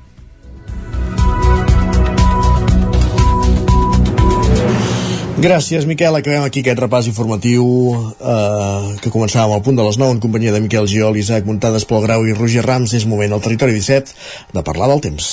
Gràcies, 5.39 5.85
Miquel. 5.87 6.11
Acabem 6.11 6.43
aquí 6.43 6.59
aquest 6.59 6.81
repàs 6.83 7.05
informatiu 7.07 7.63
eh, 7.95 8.87
que 8.99 9.07
començàvem 9.07 9.53
al 9.55 9.61
punt 9.63 9.77
de 9.77 9.85
les 9.85 9.95
9 9.95 10.17
en 10.17 10.19
companyia 10.19 10.51
de 10.51 10.59
Miquel 10.59 10.87
Giol, 10.91 11.15
Isaac 11.15 11.45
Montades, 11.47 11.85
Pol 11.87 12.01
Grau 12.03 12.25
i 12.27 12.33
Roger 12.35 12.65
Rams. 12.65 12.91
És 12.91 13.05
moment 13.07 13.31
al 13.31 13.39
territori 13.39 13.71
17 13.77 14.11
de 14.51 14.63
parlar 14.67 14.89
del 14.91 14.99
temps. 15.05 15.29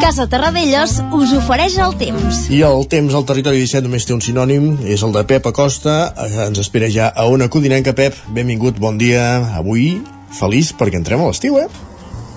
Casa 0.00 0.26
Terradellos 0.26 0.96
us 1.14 1.36
ofereix 1.38 1.76
el 1.78 1.94
temps. 2.00 2.40
I 2.50 2.64
el 2.66 2.82
temps 2.90 3.14
al 3.14 3.28
territori 3.28 3.62
17 3.62 3.86
només 3.86 4.08
té 4.08 4.16
un 4.16 4.24
sinònim, 4.26 4.72
és 4.90 5.04
el 5.06 5.14
de 5.14 5.22
Pep 5.22 5.46
Acosta. 5.52 6.00
Eh, 6.26 6.48
ens 6.48 6.58
espera 6.58 6.90
ja 6.90 7.12
a 7.14 7.28
una 7.30 7.46
codinenca. 7.46 7.94
Pep, 7.94 8.18
benvingut, 8.34 8.82
bon 8.82 8.98
dia. 8.98 9.54
Avui 9.54 10.00
feliç 10.34 10.74
perquè 10.74 10.98
entrem 10.98 11.22
a 11.22 11.30
l'estiu, 11.30 11.62
eh? 11.62 11.89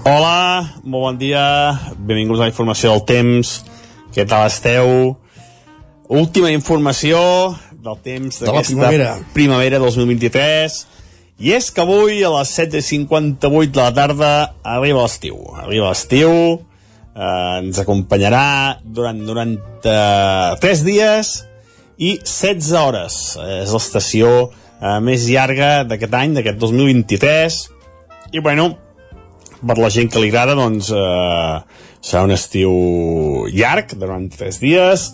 Hola, 0.04 0.82
molt 0.84 1.00
bon 1.00 1.16
dia, 1.16 1.42
benvinguts 1.96 2.42
a 2.42 2.44
la 2.44 2.52
informació 2.52 2.90
del 2.92 3.06
temps, 3.08 3.52
què 4.12 4.26
tal 4.28 4.50
esteu? 4.50 5.14
Última 6.12 6.50
informació 6.52 7.22
del 7.72 8.02
temps 8.04 8.42
de 8.44 8.52
la 8.52 8.66
primavera. 8.68 9.14
primavera 9.32 9.80
2023, 9.80 10.76
i 11.40 11.56
és 11.56 11.72
que 11.72 11.86
avui 11.88 12.20
a 12.20 12.34
les 12.36 12.52
7.58 12.52 13.72
de 13.72 13.80
la 13.80 13.96
tarda 13.96 14.34
arriba 14.76 15.08
l'estiu. 15.08 15.40
Arriba 15.64 15.94
l'estiu, 15.94 16.36
eh, 17.16 17.64
ens 17.64 17.80
acompanyarà 17.80 18.84
durant, 18.84 19.24
durant 19.24 19.56
eh, 19.56 20.60
3 20.68 20.84
dies 20.84 21.34
i 21.96 22.18
16 22.20 22.76
hores. 22.76 23.24
És 23.64 23.72
l'estació 23.72 24.36
eh, 24.52 25.00
més 25.00 25.32
llarga 25.32 25.86
d'aquest 25.88 26.24
any, 26.26 26.36
d'aquest 26.42 26.60
2023. 26.60 27.68
I 28.34 28.44
bueno, 28.44 28.74
per 29.68 29.78
la 29.80 29.90
gent 29.94 30.12
que 30.12 30.22
li 30.22 30.30
agrada, 30.32 30.56
doncs 30.58 30.92
eh, 30.94 31.58
serà 32.04 32.24
un 32.28 32.34
estiu 32.36 32.74
llarg, 33.54 33.96
durant 34.00 34.28
3 34.32 34.60
dies. 34.62 35.12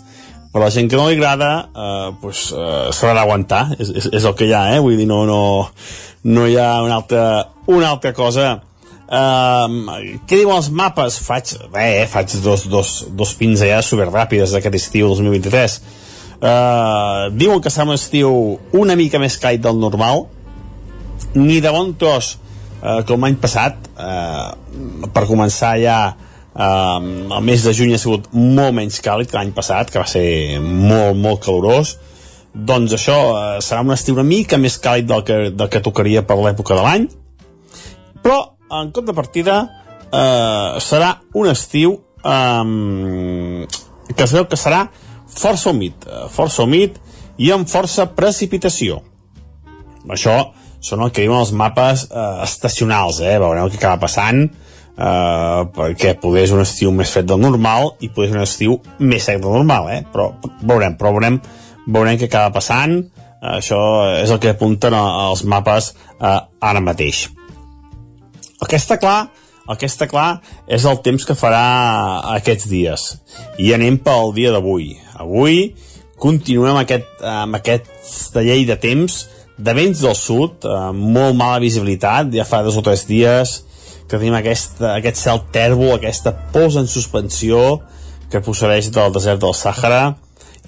Per 0.50 0.58
la 0.58 0.70
gent 0.74 0.88
que 0.90 0.98
no 0.98 1.06
li 1.06 1.18
agrada, 1.18 1.50
eh, 1.70 2.08
pues, 2.22 2.48
eh, 2.50 2.88
s'haurà 2.90 3.14
d'aguantar. 3.20 3.76
És, 3.78 3.92
és, 3.94 4.10
és 4.18 4.26
el 4.26 4.34
que 4.38 4.48
hi 4.48 4.56
ha, 4.56 4.64
eh? 4.74 4.80
Vull 4.82 4.98
dir, 4.98 5.06
no, 5.10 5.22
no, 5.28 5.42
no 6.26 6.48
hi 6.50 6.58
ha 6.58 6.72
una 6.82 6.98
altra, 6.98 7.24
una 7.70 7.92
altra 7.94 8.12
cosa. 8.16 8.56
Um, 9.10 9.88
què 10.30 10.36
diuen 10.38 10.54
els 10.54 10.68
mapes? 10.70 11.16
Faig, 11.26 11.56
bé, 11.72 11.86
eh, 12.02 12.10
faig 12.10 12.36
dos, 12.44 12.68
dos, 12.70 12.92
dos 13.18 13.32
pinzellades 13.38 13.88
superràpides 13.90 14.54
d'aquest 14.54 14.76
estiu 14.78 15.10
2023. 15.10 15.80
Uh, 16.40 17.26
diuen 17.36 17.62
que 17.62 17.70
serà 17.70 17.88
un 17.88 17.96
estiu 17.98 18.30
una 18.78 18.94
mica 18.96 19.18
més 19.22 19.34
càlid 19.42 19.62
del 19.66 19.82
normal, 19.82 20.28
ni 21.34 21.58
de 21.62 21.74
bon 21.74 21.90
tros 21.98 22.36
uh, 22.82 23.00
com 23.08 23.24
l'any 23.24 23.38
passat, 23.40 23.88
uh, 23.96 25.08
per 25.14 25.24
començar 25.28 25.76
ja 25.80 25.98
uh, 26.12 27.00
el 27.00 27.42
mes 27.46 27.64
de 27.64 27.74
juny 27.76 27.94
ha 27.94 28.02
sigut 28.02 28.30
molt 28.34 28.76
menys 28.76 29.00
càlid 29.04 29.30
que 29.30 29.38
l'any 29.38 29.52
passat, 29.56 29.92
que 29.92 30.02
va 30.02 30.08
ser 30.10 30.60
molt, 30.60 31.18
molt 31.18 31.44
calorós, 31.46 31.96
doncs 32.54 32.96
això 32.96 33.18
uh, 33.30 33.58
serà 33.62 33.84
un 33.86 33.94
estiu 33.94 34.18
una 34.18 34.26
mica 34.26 34.58
més 34.58 34.78
càlid 34.82 35.08
del 35.10 35.26
que, 35.26 35.42
del 35.54 35.70
que 35.72 35.84
tocaria 35.84 36.26
per 36.26 36.38
l'època 36.40 36.78
de 36.78 36.86
l'any, 36.86 37.10
però 38.20 38.40
en 38.70 38.90
contrapartida 38.94 39.60
eh, 40.12 40.80
serà 40.80 41.20
un 41.34 41.48
estiu 41.50 42.00
eh, 42.24 43.66
que 44.14 44.24
es 44.24 44.34
veu 44.34 44.46
que 44.50 44.58
serà 44.58 44.84
força 45.30 45.70
humit, 45.70 46.06
eh, 46.06 46.26
força 46.32 46.64
humit 46.66 46.98
i 47.40 47.50
amb 47.54 47.68
força 47.70 48.08
precipitació. 48.16 49.00
Això 50.10 50.36
són 50.80 51.04
el 51.04 51.12
que 51.12 51.24
diuen 51.24 51.42
els 51.42 51.52
mapes 51.56 52.06
eh, 52.08 52.26
estacionals, 52.44 53.20
eh? 53.20 53.36
veureu 53.42 53.70
què 53.70 53.78
acaba 53.80 54.00
passant, 54.06 54.46
eh, 54.96 55.60
perquè 55.76 56.14
poder 56.20 56.46
és 56.48 56.54
un 56.56 56.64
estiu 56.64 56.92
més 56.96 57.12
fred 57.12 57.28
del 57.28 57.42
normal 57.42 57.94
i 58.00 58.08
poder 58.08 58.30
és 58.30 58.36
un 58.36 58.44
estiu 58.44 58.78
més 58.98 59.26
sec 59.28 59.42
del 59.42 59.58
normal, 59.60 59.90
eh? 59.92 60.00
però 60.12 60.30
veurem, 60.62 60.96
però 61.00 61.12
veurem, 61.16 61.40
veurem 61.86 62.20
què 62.20 62.30
acaba 62.30 62.54
passant, 62.56 62.96
eh, 63.00 63.52
això 63.58 63.82
és 64.22 64.32
el 64.32 64.40
que 64.40 64.54
apunten 64.54 64.96
els 64.96 65.44
mapes 65.44 65.92
eh, 65.92 66.38
ara 66.72 66.84
mateix. 66.84 67.28
El 68.60 68.68
que 68.68 68.80
està 68.80 68.98
clar, 69.00 69.30
el 69.70 69.78
que 69.78 69.88
està 69.88 70.08
clar 70.10 70.40
és 70.68 70.84
el 70.88 70.98
temps 71.04 71.24
que 71.24 71.36
farà 71.38 71.62
aquests 72.34 72.66
dies. 72.68 73.04
I 73.62 73.70
anem 73.76 74.00
pel 74.02 74.34
dia 74.36 74.50
d'avui. 74.52 74.96
Avui 75.20 75.60
continuem 76.20 76.76
aquest, 76.80 77.06
amb 77.24 77.56
aquesta 77.56 78.42
llei 78.44 78.66
de 78.68 78.76
temps 78.80 79.22
de 79.60 79.74
vents 79.76 80.00
del 80.00 80.16
sud, 80.16 80.64
amb 80.64 81.10
molt 81.16 81.36
mala 81.36 81.60
visibilitat, 81.62 82.32
ja 82.34 82.46
fa 82.48 82.62
dos 82.64 82.78
o 82.80 82.84
tres 82.84 83.04
dies 83.08 83.60
que 84.08 84.18
tenim 84.18 84.34
aquest, 84.34 84.80
aquest 84.82 85.20
cel 85.20 85.44
tèrbol, 85.54 85.94
aquesta 85.94 86.32
pols 86.54 86.78
en 86.80 86.88
suspensió 86.90 87.80
que 88.30 88.42
procedeix 88.42 88.90
del 88.94 89.12
desert 89.14 89.42
del 89.42 89.54
Sàhara 89.54 90.02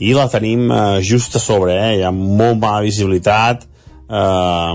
i 0.03 0.13
la 0.15 0.29
tenim 0.31 0.69
eh, 0.71 1.01
just 1.03 1.37
a 1.39 1.43
sobre, 1.43 1.75
eh? 1.75 1.97
hi 1.99 2.05
ha 2.07 2.13
molt 2.15 2.61
mala 2.63 2.83
visibilitat, 2.85 3.65
eh, 4.07 4.75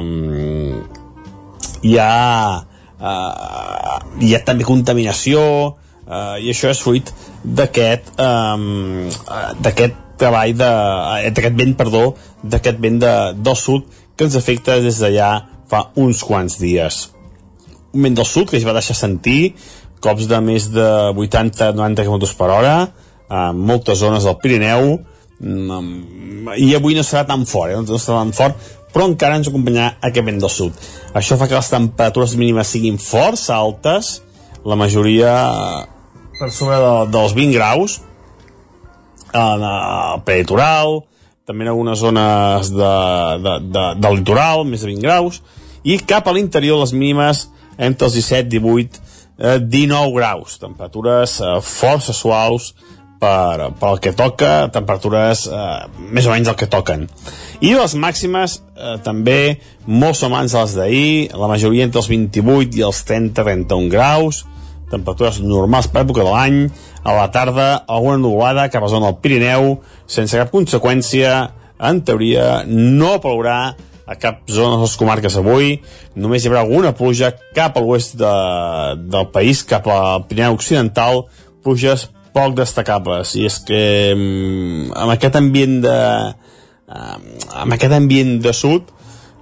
hi 1.88 1.96
ha 2.02 2.12
eh, 3.00 4.00
hi 4.28 4.34
ha 4.36 4.42
també 4.48 4.68
contaminació 4.68 5.42
eh, 6.08 6.44
i 6.44 6.52
això 6.52 6.72
és 6.74 6.82
fruit 6.84 7.14
d'aquest 7.44 8.12
eh, 8.20 8.58
d'aquest 9.64 10.04
treball 10.18 10.56
de, 10.58 10.72
eh, 11.22 11.32
d'aquest 11.32 11.56
vent, 11.60 11.78
perdó 11.78 12.04
d'aquest 12.44 12.84
vent 12.84 13.00
de, 13.04 13.14
del 13.38 13.60
sud 13.60 13.88
que 14.18 14.28
ens 14.28 14.38
afecta 14.40 14.80
des 14.84 15.00
d'allà 15.04 15.32
fa 15.70 15.88
uns 15.96 16.24
quants 16.26 16.58
dies 16.60 17.08
un 17.94 18.04
vent 18.04 18.18
del 18.18 18.28
sud 18.28 18.50
que 18.50 18.58
es 18.60 18.66
va 18.68 18.76
deixar 18.78 18.98
sentir 18.98 19.54
cops 20.04 20.28
de 20.30 20.40
més 20.44 20.70
de 20.74 20.88
80-90 21.14 22.06
km 22.06 22.34
per 22.38 22.50
hora 22.54 22.76
en 23.28 23.62
moltes 23.70 24.00
zones 24.04 24.28
del 24.28 24.38
Pirineu 24.42 24.98
mm, 25.40 26.58
i 26.64 26.74
avui 26.78 26.96
no 26.96 27.04
serà 27.04 27.26
tan 27.28 27.44
fort, 27.50 27.74
eh? 27.74 27.80
no 27.82 28.00
serà 28.00 28.22
tan 28.22 28.34
fort 28.36 28.76
però 28.94 29.08
encara 29.12 29.38
ens 29.38 29.50
acompanyarà 29.50 29.98
aquest 30.08 30.26
vent 30.26 30.40
del 30.42 30.50
sud. 30.50 30.78
Això 31.14 31.36
fa 31.38 31.46
que 31.50 31.58
les 31.58 31.70
temperatures 31.70 32.34
mínimes 32.40 32.72
siguin 32.74 32.96
força 32.98 33.58
altes, 33.58 34.22
la 34.66 34.78
majoria 34.80 35.34
per 36.40 36.50
sobre 36.54 36.80
de, 36.82 36.94
dels 37.14 37.36
20 37.38 37.58
graus, 37.58 38.00
al 39.38 40.22
preditoral, 40.26 41.02
també 41.48 41.64
en 41.64 41.72
algunes 41.72 42.02
zones 42.04 42.70
de, 42.76 42.94
de, 43.44 43.54
de, 43.72 43.86
del 44.04 44.20
litoral, 44.20 44.66
més 44.68 44.84
de 44.84 44.92
20 44.92 45.06
graus, 45.06 45.40
i 45.88 45.96
cap 46.04 46.28
a 46.28 46.34
l'interior 46.36 46.82
les 46.82 46.92
mínimes 46.92 47.46
entre 47.78 48.10
els 48.10 48.18
17, 48.18 48.50
18, 48.52 49.00
eh, 49.40 49.56
19 49.64 50.12
graus, 50.18 50.58
temperatures 50.60 51.38
eh, 51.40 51.54
força 51.64 52.16
suaus 52.16 52.74
per, 53.22 53.72
per 53.80 53.94
el 53.94 54.02
que 54.04 54.12
toca, 54.18 54.68
temperatures 54.76 55.46
eh, 55.48 55.88
més 56.12 56.28
o 56.28 56.34
menys 56.34 56.52
el 56.52 56.60
que 56.60 56.68
toquen. 56.70 57.08
I 57.64 57.72
les 57.78 57.96
màximes 57.96 58.60
eh, 58.60 58.98
també 59.06 59.40
molt 59.88 60.20
semblants 60.20 60.54
a 60.54 60.66
les 60.66 60.76
d'ahir, 60.78 61.10
la 61.32 61.50
majoria 61.50 61.88
entre 61.88 62.04
els 62.04 62.12
28 62.12 62.76
i 62.76 62.86
els 62.90 63.02
30-31 63.08 63.88
graus, 63.94 64.44
temperatures 64.92 65.42
normals 65.44 65.90
per 65.92 66.04
època 66.06 66.24
de 66.24 66.32
l'any, 66.32 66.60
a 67.04 67.16
la 67.16 67.28
tarda 67.34 67.68
alguna 67.88 68.22
nuvolada 68.22 68.68
cap 68.74 68.86
a 68.86 68.92
zona 68.92 69.12
del 69.12 69.20
Pirineu, 69.24 69.78
sense 70.08 70.40
cap 70.40 70.52
conseqüència, 70.54 71.36
en 71.78 72.02
teoria 72.02 72.64
no 72.68 73.18
plourà 73.22 73.76
a 74.08 74.16
cap 74.16 74.46
zona 74.48 74.78
de 74.78 74.86
les 74.86 74.96
comarques 74.98 75.36
avui, 75.38 75.78
només 76.16 76.44
hi 76.44 76.50
haurà 76.50 76.64
alguna 76.64 76.94
pluja 76.96 77.34
cap 77.56 77.76
a 77.76 77.84
l'oest 77.84 78.16
de, 78.20 78.36
del 79.12 79.28
país, 79.36 79.66
cap 79.68 79.88
al 79.92 80.24
Pirineu 80.30 80.56
Occidental, 80.56 81.26
pluges 81.64 82.08
poc 82.38 82.56
destacables. 82.56 83.36
I 83.36 83.48
és 83.50 83.60
que 83.68 83.82
mm, 84.16 84.94
amb 84.96 85.16
aquest 85.18 85.40
ambient 85.40 85.82
de 85.84 85.98
amb 86.88 87.74
aquest 87.76 87.92
ambient 87.92 88.38
de 88.40 88.54
sud 88.56 88.94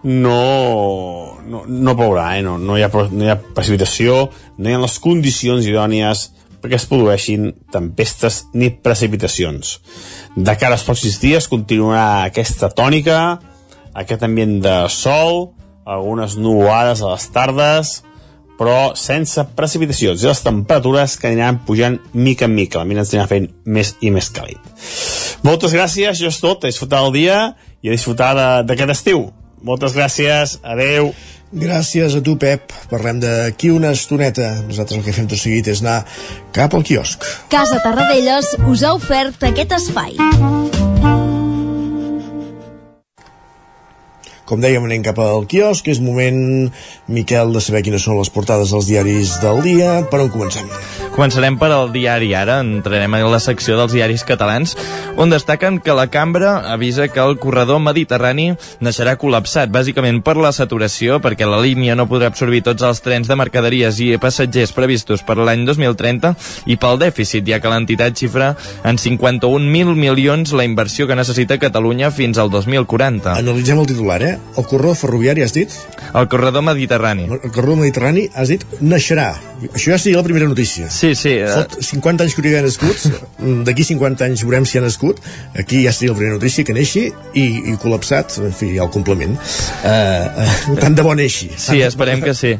no, 0.05 1.41
no, 1.49 1.63
no 1.65 1.95
plourà, 1.97 2.37
eh? 2.37 2.43
no, 2.45 2.59
no, 2.61 2.77
hi 2.77 2.85
ha, 2.85 2.89
no 2.93 3.25
hi 3.25 3.31
ha 3.33 3.39
precipitació, 3.57 4.29
no 4.57 4.69
hi 4.69 4.75
ha 4.75 4.81
les 4.83 4.97
condicions 5.01 5.65
idònies 5.65 6.27
perquè 6.61 6.77
es 6.77 6.85
produeixin 6.89 7.51
tempestes 7.73 8.43
ni 8.53 8.69
precipitacions. 8.69 9.79
De 10.35 10.53
cara 10.61 10.77
als 10.77 10.85
pròxims 10.85 11.17
dies 11.21 11.49
continuarà 11.49 12.25
aquesta 12.25 12.69
tònica, 12.73 13.19
aquest 13.97 14.25
ambient 14.25 14.59
de 14.61 14.75
sol, 14.93 15.55
algunes 15.85 16.35
nuvolades 16.37 17.01
a 17.01 17.13
les 17.15 17.25
tardes, 17.33 17.95
però 18.59 18.93
sense 18.97 19.41
precipitacions 19.57 20.21
i 20.21 20.29
les 20.29 20.41
temperatures 20.45 21.17
que 21.19 21.31
aniran 21.31 21.63
pujant 21.67 21.97
mica 22.13 22.45
en 22.45 22.53
mica, 22.55 22.81
la 22.81 22.89
mina 22.89 23.01
ens 23.03 23.13
anirà 23.13 23.25
fent 23.29 23.49
més 23.65 23.95
i 24.05 24.13
més 24.13 24.29
càlid. 24.33 24.61
Moltes 25.45 25.73
gràcies, 25.73 26.13
això 26.13 26.29
és 26.29 26.41
tot, 26.41 26.63
a 26.63 26.71
disfrutar 26.71 27.01
el 27.05 27.13
dia 27.17 27.39
i 27.81 27.89
a 27.89 27.97
disfrutar 27.97 28.31
d'aquest 28.65 28.95
estiu. 28.95 29.27
Moltes 29.65 29.95
gràcies, 29.97 30.60
adeu. 30.62 31.10
Gràcies 31.56 32.13
a 32.17 32.21
tu, 32.21 32.36
Pep. 32.38 32.73
Parlem 32.91 33.21
d'aquí 33.23 33.71
una 33.73 33.93
estoneta. 33.95 34.51
Nosaltres 34.67 34.99
el 34.99 35.06
que 35.08 35.15
fem 35.15 35.30
tot 35.32 35.41
seguit 35.41 35.69
és 35.71 35.82
anar 35.82 36.01
cap 36.56 36.78
al 36.78 36.86
quiosc. 36.86 37.25
Casa 37.54 37.82
Tarradellas 37.84 38.54
us 38.69 38.86
ha 38.86 38.93
ofert 38.97 39.49
aquest 39.49 39.80
espai. 39.80 40.19
Com 44.45 44.62
dèiem, 44.62 44.84
anem 44.86 45.01
cap 45.05 45.17
al 45.21 45.47
quiosc. 45.49 45.88
És 45.89 46.01
moment, 46.03 46.69
Miquel, 47.10 47.53
de 47.55 47.62
saber 47.65 47.81
quines 47.86 48.03
són 48.05 48.19
les 48.19 48.29
portades 48.29 48.69
dels 48.73 48.86
diaris 48.86 49.39
del 49.41 49.63
dia. 49.65 50.03
Per 50.12 50.21
on 50.21 50.29
comencem? 50.29 50.69
Començarem 51.15 51.55
per 51.58 51.69
al 51.71 51.89
diari 51.93 52.34
ara, 52.36 52.60
entrarem 52.62 53.13
a 53.15 53.21
la 53.25 53.39
secció 53.39 53.77
dels 53.79 53.93
diaris 53.95 54.25
catalans, 54.27 54.75
on 55.15 55.31
destaquen 55.31 55.79
que 55.79 55.95
la 55.95 56.10
cambra 56.12 56.58
avisa 56.73 57.08
que 57.08 57.23
el 57.23 57.38
corredor 57.39 57.79
mediterrani 57.79 58.49
naixerà 58.84 59.15
col·lapsat, 59.17 59.71
bàsicament 59.71 60.19
per 60.25 60.36
la 60.36 60.51
saturació, 60.51 61.21
perquè 61.23 61.47
la 61.47 61.62
línia 61.63 61.95
no 61.95 62.05
podrà 62.12 62.27
absorbir 62.29 62.65
tots 62.67 62.84
els 62.84 62.99
trens 63.01 63.31
de 63.31 63.39
mercaderies 63.39 64.01
i 64.03 64.12
passatgers 64.19 64.75
previstos 64.75 65.23
per 65.23 65.39
l'any 65.39 65.63
2030, 65.65 66.36
i 66.67 66.75
pel 66.75 66.99
dèficit, 66.99 67.47
ja 67.47 67.62
que 67.63 67.71
l'entitat 67.71 68.19
xifra 68.19 68.51
en 68.84 68.99
51.000 68.99 69.95
milions 69.95 70.51
la 70.51 70.67
inversió 70.67 71.08
que 71.08 71.15
necessita 71.15 71.62
Catalunya 71.63 72.12
fins 72.12 72.38
al 72.38 72.51
2040. 72.51 73.39
Analitzem 73.39 73.79
el 73.79 73.88
titular, 73.88 74.19
eh? 74.21 74.34
El 74.57 74.65
corredor 74.69 74.95
ferroviari, 74.99 75.43
has 75.45 75.53
dit? 75.55 75.73
El 76.13 76.27
corredor 76.31 76.63
mediterrani. 76.65 77.27
El 77.31 77.51
corredor 77.51 77.79
mediterrani, 77.81 78.27
has 78.33 78.51
dit, 78.53 78.65
naixerà. 78.81 79.31
Això 79.71 79.93
ja 79.93 79.99
seria 80.01 80.19
la 80.19 80.25
primera 80.27 80.47
notícia. 80.49 80.89
Sí, 80.91 81.13
sí. 81.15 81.37
Fot 81.47 81.77
50 81.83 82.25
anys 82.25 82.35
que 82.35 82.43
hauria 82.43 82.63
nascut, 82.65 83.05
d'aquí 83.67 83.87
50 83.87 84.27
anys 84.27 84.45
veurem 84.45 84.67
si 84.67 84.79
ha 84.79 84.83
nascut, 84.85 85.21
aquí 85.57 85.83
ja 85.85 85.93
seria 85.95 86.13
la 86.13 86.19
primera 86.19 86.39
notícia 86.39 86.67
que 86.67 86.75
neixi 86.75 87.07
i, 87.09 87.45
i 87.73 87.77
col·lapsat, 87.81 88.39
en 88.45 88.55
fi, 88.55 88.75
el 88.77 88.91
complement. 88.93 89.35
Uh, 89.35 90.45
uh, 90.45 90.79
tant 90.81 90.97
de 90.97 91.05
bo 91.05 91.15
neixi. 91.17 91.51
Sí, 91.55 91.81
esperem 91.85 92.23
que 92.25 92.35
sí. 92.37 92.55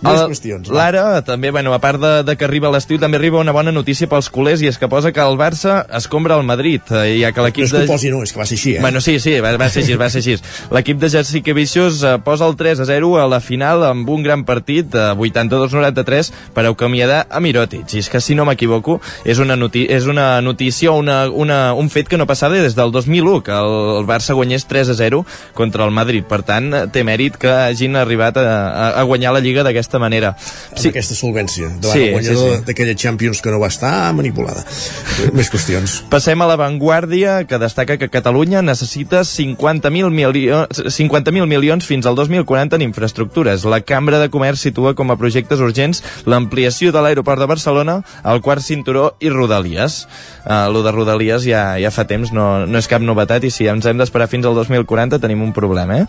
Més 0.00 0.22
qüestions. 0.30 0.70
L'ara 0.72 1.20
també, 1.26 1.50
bueno, 1.52 1.74
a 1.76 1.80
part 1.82 2.00
de, 2.00 2.12
de 2.24 2.36
que 2.38 2.46
arriba 2.46 2.70
l'estiu, 2.72 2.96
també 3.00 3.18
arriba 3.18 3.40
una 3.40 3.52
bona 3.52 3.72
notícia 3.72 4.08
pels 4.08 4.30
culers 4.32 4.62
i 4.64 4.70
és 4.70 4.78
que 4.80 4.88
posa 4.88 5.12
que 5.12 5.20
el 5.20 5.36
Barça 5.36 5.82
escombra 5.98 6.38
el 6.40 6.46
Madrid, 6.48 6.80
eh, 6.88 7.18
ja 7.20 7.32
que 7.36 7.42
No 7.42 7.48
l'equip 7.48 7.66
és 7.66 7.74
que 7.74 7.82
de... 7.84 7.88
posi, 7.90 8.12
no, 8.12 8.22
és 8.24 8.32
que 8.32 8.40
va 8.40 8.46
ser 8.48 8.56
així, 8.56 8.74
eh? 8.78 8.80
Bueno, 8.80 9.02
sí, 9.04 9.18
sí, 9.20 9.36
va, 9.44 9.52
va 9.60 9.68
ser 9.68 9.84
així, 9.84 9.98
va 10.00 10.08
ser 10.12 10.22
així. 10.22 10.38
L'equip 10.72 11.00
de 11.02 11.10
Jersey 11.12 11.44
Vicious 11.44 12.00
eh, 12.02 12.14
posa 12.24 12.48
el 12.48 12.56
3 12.56 12.80
a 12.80 12.86
0 12.88 13.12
a 13.20 13.26
la 13.28 13.42
final 13.44 13.84
amb 13.90 14.08
un 14.08 14.24
gran 14.24 14.46
partit 14.48 14.88
de 14.94 15.10
82-93 15.12 16.32
per 16.56 16.64
acomiadar 16.64 17.26
a 17.28 17.40
Mirotic. 17.44 17.92
I 17.92 18.00
és 18.00 18.08
que, 18.08 18.22
si 18.24 18.36
no 18.38 18.46
m'equivoco, 18.48 19.00
és 19.28 19.42
una, 19.42 19.58
noti 19.60 19.84
és 19.90 20.08
una 20.08 20.40
notícia, 20.40 20.94
una, 20.96 21.26
una, 21.28 21.74
un 21.76 21.92
fet 21.92 22.08
que 22.08 22.16
no 22.20 22.28
passava 22.30 22.56
des 22.56 22.78
del 22.78 22.92
2001, 22.94 23.42
que 23.44 23.52
el, 23.52 23.76
el 24.00 24.08
Barça 24.08 24.36
guanyés 24.38 24.64
3 24.70 24.94
a 24.94 24.96
0 24.96 25.24
contra 25.54 25.84
el 25.84 25.92
Madrid. 25.92 26.24
Per 26.24 26.40
tant, 26.46 26.72
té 26.94 27.04
mèrit 27.04 27.36
que 27.40 27.52
hagin 27.52 27.98
arribat 28.00 28.40
a, 28.40 28.46
a, 28.46 28.88
a 29.02 29.04
guanyar 29.04 29.34
la 29.36 29.44
Lliga 29.44 29.66
d'aquesta 29.66 29.89
manera. 29.98 30.34
Amb 30.70 30.86
aquesta 30.92 31.16
solvència, 31.18 31.70
davant 31.80 31.96
Sí, 31.96 32.06
el 32.06 32.14
guanyador 32.14 32.50
sí, 32.50 32.56
sí. 32.58 32.64
d'aquella 32.68 32.94
Champions 32.94 33.40
que 33.42 33.50
no 33.50 33.60
va 33.62 33.70
estar 33.72 34.12
manipulada. 34.14 34.64
Més 35.36 35.50
qüestions. 35.50 36.00
Passem 36.12 36.40
a 36.40 36.48
l'avantguàrdia, 36.50 37.40
que 37.50 37.58
destaca 37.58 37.98
que 37.98 38.10
Catalunya 38.12 38.62
necessita 38.62 39.24
50.000 39.26 40.10
milions, 40.14 40.82
50 40.94 41.32
milions 41.34 41.86
fins 41.86 42.06
al 42.06 42.14
2040 42.18 42.76
en 42.76 42.86
infraestructures. 42.86 43.64
La 43.64 43.80
Cambra 43.80 44.20
de 44.20 44.30
Comerç 44.30 44.66
situa 44.66 44.94
com 44.94 45.10
a 45.10 45.18
projectes 45.20 45.60
urgents 45.64 46.02
l'ampliació 46.26 46.92
de 46.92 47.02
l'aeroport 47.02 47.40
de 47.40 47.48
Barcelona, 47.50 48.00
el 48.24 48.42
quart 48.44 48.62
cinturó 48.64 49.14
i 49.20 49.30
Rodalies. 49.32 50.04
Uh, 50.44 50.68
lo 50.72 50.82
de 50.82 50.92
Rodalies 50.92 51.44
ja, 51.46 51.78
ja 51.80 51.92
fa 51.94 52.06
temps, 52.08 52.32
no, 52.36 52.66
no 52.66 52.80
és 52.80 52.88
cap 52.90 53.02
novetat, 53.04 53.44
i 53.44 53.52
si 53.52 53.68
ens 53.70 53.86
hem 53.86 54.00
d'esperar 54.00 54.28
fins 54.30 54.46
al 54.48 54.56
2040 54.58 55.20
tenim 55.22 55.42
un 55.44 55.54
problema, 55.56 56.02
eh? 56.02 56.06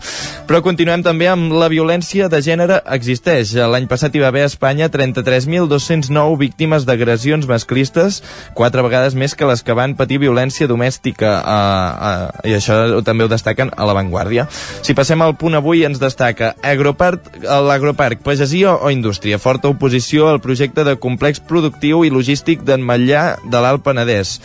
Però 0.48 0.62
continuem 0.64 1.04
també 1.04 1.28
amb 1.30 1.52
la 1.56 1.68
violència 1.72 2.28
de 2.32 2.42
gènere 2.44 2.80
existeix. 2.96 3.54
L'any 3.72 3.86
passat 3.88 4.12
hi 4.12 4.20
va 4.20 4.28
haver 4.28 4.42
a 4.44 4.50
Espanya 4.50 4.90
33.209 4.92 6.36
víctimes 6.40 6.84
d'agressions 6.84 7.46
masclistes, 7.48 8.20
quatre 8.58 8.84
vegades 8.84 9.16
més 9.16 9.32
que 9.38 9.48
les 9.48 9.64
que 9.64 9.76
van 9.76 9.94
patir 9.96 10.18
violència 10.20 10.68
domèstica, 10.68 11.30
uh, 11.40 12.10
uh, 12.10 12.42
i 12.48 12.52
això 12.58 13.00
també 13.06 13.24
ho 13.24 13.30
destaquen 13.32 13.72
a 13.72 13.86
l'avantguàrdia. 13.88 14.44
Si 14.84 14.96
passem 14.98 15.24
al 15.24 15.38
punt 15.40 15.56
avui, 15.56 15.86
ens 15.88 16.02
destaca 16.02 16.52
Agropark, 16.60 17.30
l'agroparc, 17.42 18.20
pagesia 18.26 18.76
o 18.76 18.92
indústria. 18.92 19.40
Forta 19.40 19.72
oposició 19.72 20.28
al 20.28 20.42
projecte 20.44 20.84
de 20.84 20.98
complex 21.00 21.40
productiu 21.40 22.04
i 22.04 22.12
logístic 22.12 22.66
d'Enmetllà 22.68 23.24
de 23.48 23.64
l'Alt 23.64 23.86
Penedès 23.86 24.36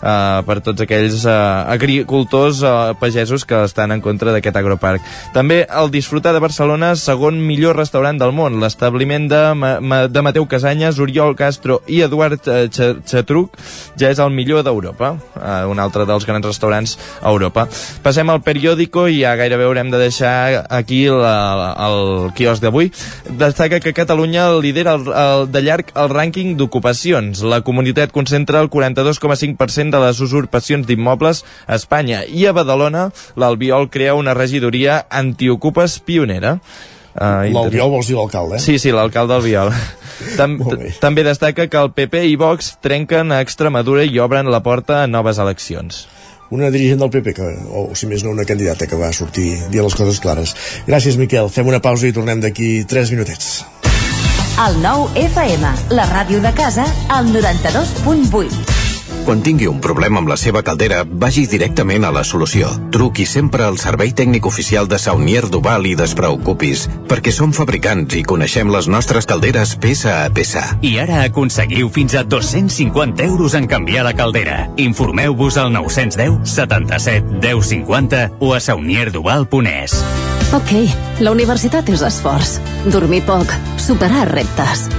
uh, 0.00 0.42
per 0.46 0.58
tots 0.64 0.84
aquells 0.84 1.24
uh, 1.26 1.64
agricultors 1.72 2.62
uh, 2.64 2.94
pagesos 3.00 3.44
que 3.44 3.64
estan 3.64 3.94
en 3.94 4.02
contra 4.04 4.32
d'aquest 4.34 4.56
agroparc. 4.60 5.04
També 5.34 5.62
el 5.68 5.92
Disfrutar 5.94 6.34
de 6.34 6.42
Barcelona, 6.42 6.94
segon 6.98 7.38
millor 7.40 7.78
restaurant 7.78 8.18
del 8.20 8.34
món. 8.34 8.58
L'establiment 8.62 9.28
de, 9.30 9.42
de 10.10 10.24
Mateu 10.24 10.46
Casanyes, 10.50 10.98
Oriol 11.02 11.36
Castro 11.38 11.80
i 11.86 12.00
Eduard 12.06 12.42
Ch 12.44 13.04
Chatruc 13.04 13.58
ja 14.00 14.10
és 14.10 14.20
el 14.22 14.32
millor 14.34 14.64
d'Europa, 14.66 15.14
uh, 15.36 15.64
un 15.70 15.82
altre 15.82 16.06
dels 16.08 16.26
grans 16.26 16.46
restaurants 16.46 16.96
a 17.20 17.30
Europa. 17.30 17.66
Passem 18.04 18.30
al 18.30 18.42
periòdico 18.44 19.06
i 19.08 19.20
ja 19.22 19.34
gairebé 19.38 19.66
haurem 19.68 19.90
de 19.92 20.00
deixar 20.00 20.64
aquí 20.70 21.04
la, 21.08 21.74
el 21.86 22.32
quiosc 22.36 22.62
d'avui. 22.62 22.90
Destaca 23.38 23.80
que 23.80 23.94
Catalunya 23.96 24.48
lidera 24.60 24.96
el, 24.98 25.08
el, 25.08 25.46
de 25.52 25.62
llarg 25.64 25.92
el 25.94 26.10
rànquing 26.12 26.54
d'ocupacions. 26.58 27.42
La 27.44 27.62
comunitat 27.66 28.12
concentra 28.14 28.60
el 28.62 28.70
42,5% 28.70 29.83
de 29.92 30.00
les 30.02 30.20
usurpacions 30.24 30.86
d'immobles 30.86 31.44
a 31.66 31.76
Espanya 31.76 32.24
i 32.24 32.46
a 32.46 32.54
Badalona 32.56 33.08
l'Albiol 33.36 33.90
crea 33.90 34.14
una 34.14 34.34
regidoria 34.34 35.02
antiocupes 35.10 35.98
pionera. 36.04 36.58
Uh, 37.14 37.46
L'Albiol 37.54 37.92
vols 37.92 38.08
dir 38.10 38.16
l'alcalde, 38.18 38.56
eh? 38.58 38.62
Sí, 38.62 38.78
sí, 38.82 38.90
l'alcalde 38.94 39.36
Albiol. 39.36 39.70
Tam 40.38 40.58
també 41.02 41.22
destaca 41.26 41.68
que 41.70 41.78
el 41.80 41.92
PP 41.94 42.24
i 42.32 42.36
Vox 42.40 42.74
trenquen 42.82 43.30
a 43.34 43.40
Extremadura 43.44 44.06
i 44.06 44.18
obren 44.22 44.50
la 44.50 44.64
porta 44.66 45.02
a 45.02 45.10
noves 45.10 45.38
eleccions. 45.42 46.04
Una 46.54 46.70
dirigent 46.70 47.00
del 47.00 47.10
PP, 47.10 47.34
que, 47.34 47.46
o 47.72 47.86
si 47.98 48.06
més 48.06 48.22
no 48.22 48.34
una 48.34 48.44
candidata 48.46 48.86
que 48.86 48.98
va 49.00 49.10
sortir 49.16 49.48
dir 49.72 49.82
les 49.82 49.96
coses 49.96 50.20
clares. 50.22 50.54
Gràcies, 50.86 51.18
Miquel. 51.18 51.50
Fem 51.50 51.70
una 51.70 51.82
pausa 51.82 52.10
i 52.10 52.14
tornem 52.14 52.42
d'aquí 52.44 52.84
3 52.90 53.14
minutets. 53.16 53.64
El 54.62 54.78
nou 54.84 55.08
FM, 55.18 55.74
la 55.98 56.06
ràdio 56.12 56.38
de 56.44 56.54
casa, 56.54 56.86
al 57.10 57.32
92.8. 57.34 58.73
Quan 59.24 59.40
tingui 59.40 59.64
un 59.70 59.78
problema 59.80 60.20
amb 60.20 60.28
la 60.28 60.36
seva 60.36 60.60
caldera, 60.60 60.98
vagi 61.08 61.46
directament 61.48 62.04
a 62.04 62.10
la 62.12 62.20
solució. 62.28 62.68
Truqui 62.92 63.24
sempre 63.24 63.64
al 63.64 63.78
servei 63.80 64.10
tècnic 64.12 64.44
oficial 64.44 64.84
de 64.84 64.98
Saunier 65.00 65.46
Duval 65.48 65.88
i 65.88 65.94
despreocupis, 65.96 66.82
perquè 67.08 67.32
som 67.32 67.54
fabricants 67.56 68.18
i 68.18 68.20
coneixem 68.20 68.68
les 68.74 68.84
nostres 68.92 69.24
calderes 69.24 69.72
peça 69.80 70.18
a 70.26 70.28
peça. 70.28 70.66
I 70.84 70.98
ara 71.00 71.22
aconseguiu 71.24 71.88
fins 71.88 72.18
a 72.20 72.26
250 72.28 73.24
euros 73.24 73.56
en 73.56 73.64
canviar 73.70 74.04
la 74.04 74.12
caldera. 74.12 74.58
Informeu-vos 74.76 75.56
al 75.56 75.72
910 75.72 76.44
77 76.44 77.40
10 77.40 77.72
50 77.72 78.22
o 78.44 78.52
a 78.52 78.60
saunierduval.es. 78.60 79.96
Ok, 80.52 80.76
la 81.24 81.32
universitat 81.32 81.88
és 81.88 82.04
esforç. 82.04 82.58
Dormir 82.92 83.24
poc, 83.24 83.56
superar 83.80 84.28
reptes. 84.36 84.90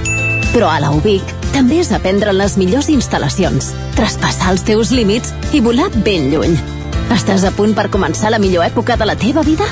Però 0.56 0.70
a 0.72 0.78
la 0.80 0.88
UBIC 0.96 1.32
també 1.52 1.82
és 1.82 1.90
aprendre 1.92 2.32
en 2.32 2.38
les 2.38 2.54
millors 2.56 2.86
instal·lacions, 2.88 3.74
traspassar 3.92 4.54
els 4.54 4.64
teus 4.64 4.88
límits 4.88 5.34
i 5.52 5.60
volar 5.60 5.90
ben 6.06 6.30
lluny. 6.32 6.56
Estàs 7.12 7.44
a 7.44 7.52
punt 7.52 7.76
per 7.76 7.90
començar 7.92 8.32
la 8.32 8.40
millor 8.40 8.64
època 8.64 8.96
de 8.96 9.04
la 9.04 9.18
teva 9.20 9.44
vida? 9.44 9.68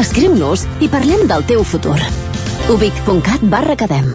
Escriu-nos 0.00 0.64
i 0.80 0.88
parlem 0.88 1.28
del 1.28 1.44
teu 1.44 1.60
futur. 1.60 2.00
ubic.cat 2.72 3.44
barra 3.52 3.76
cadem. 3.76 4.14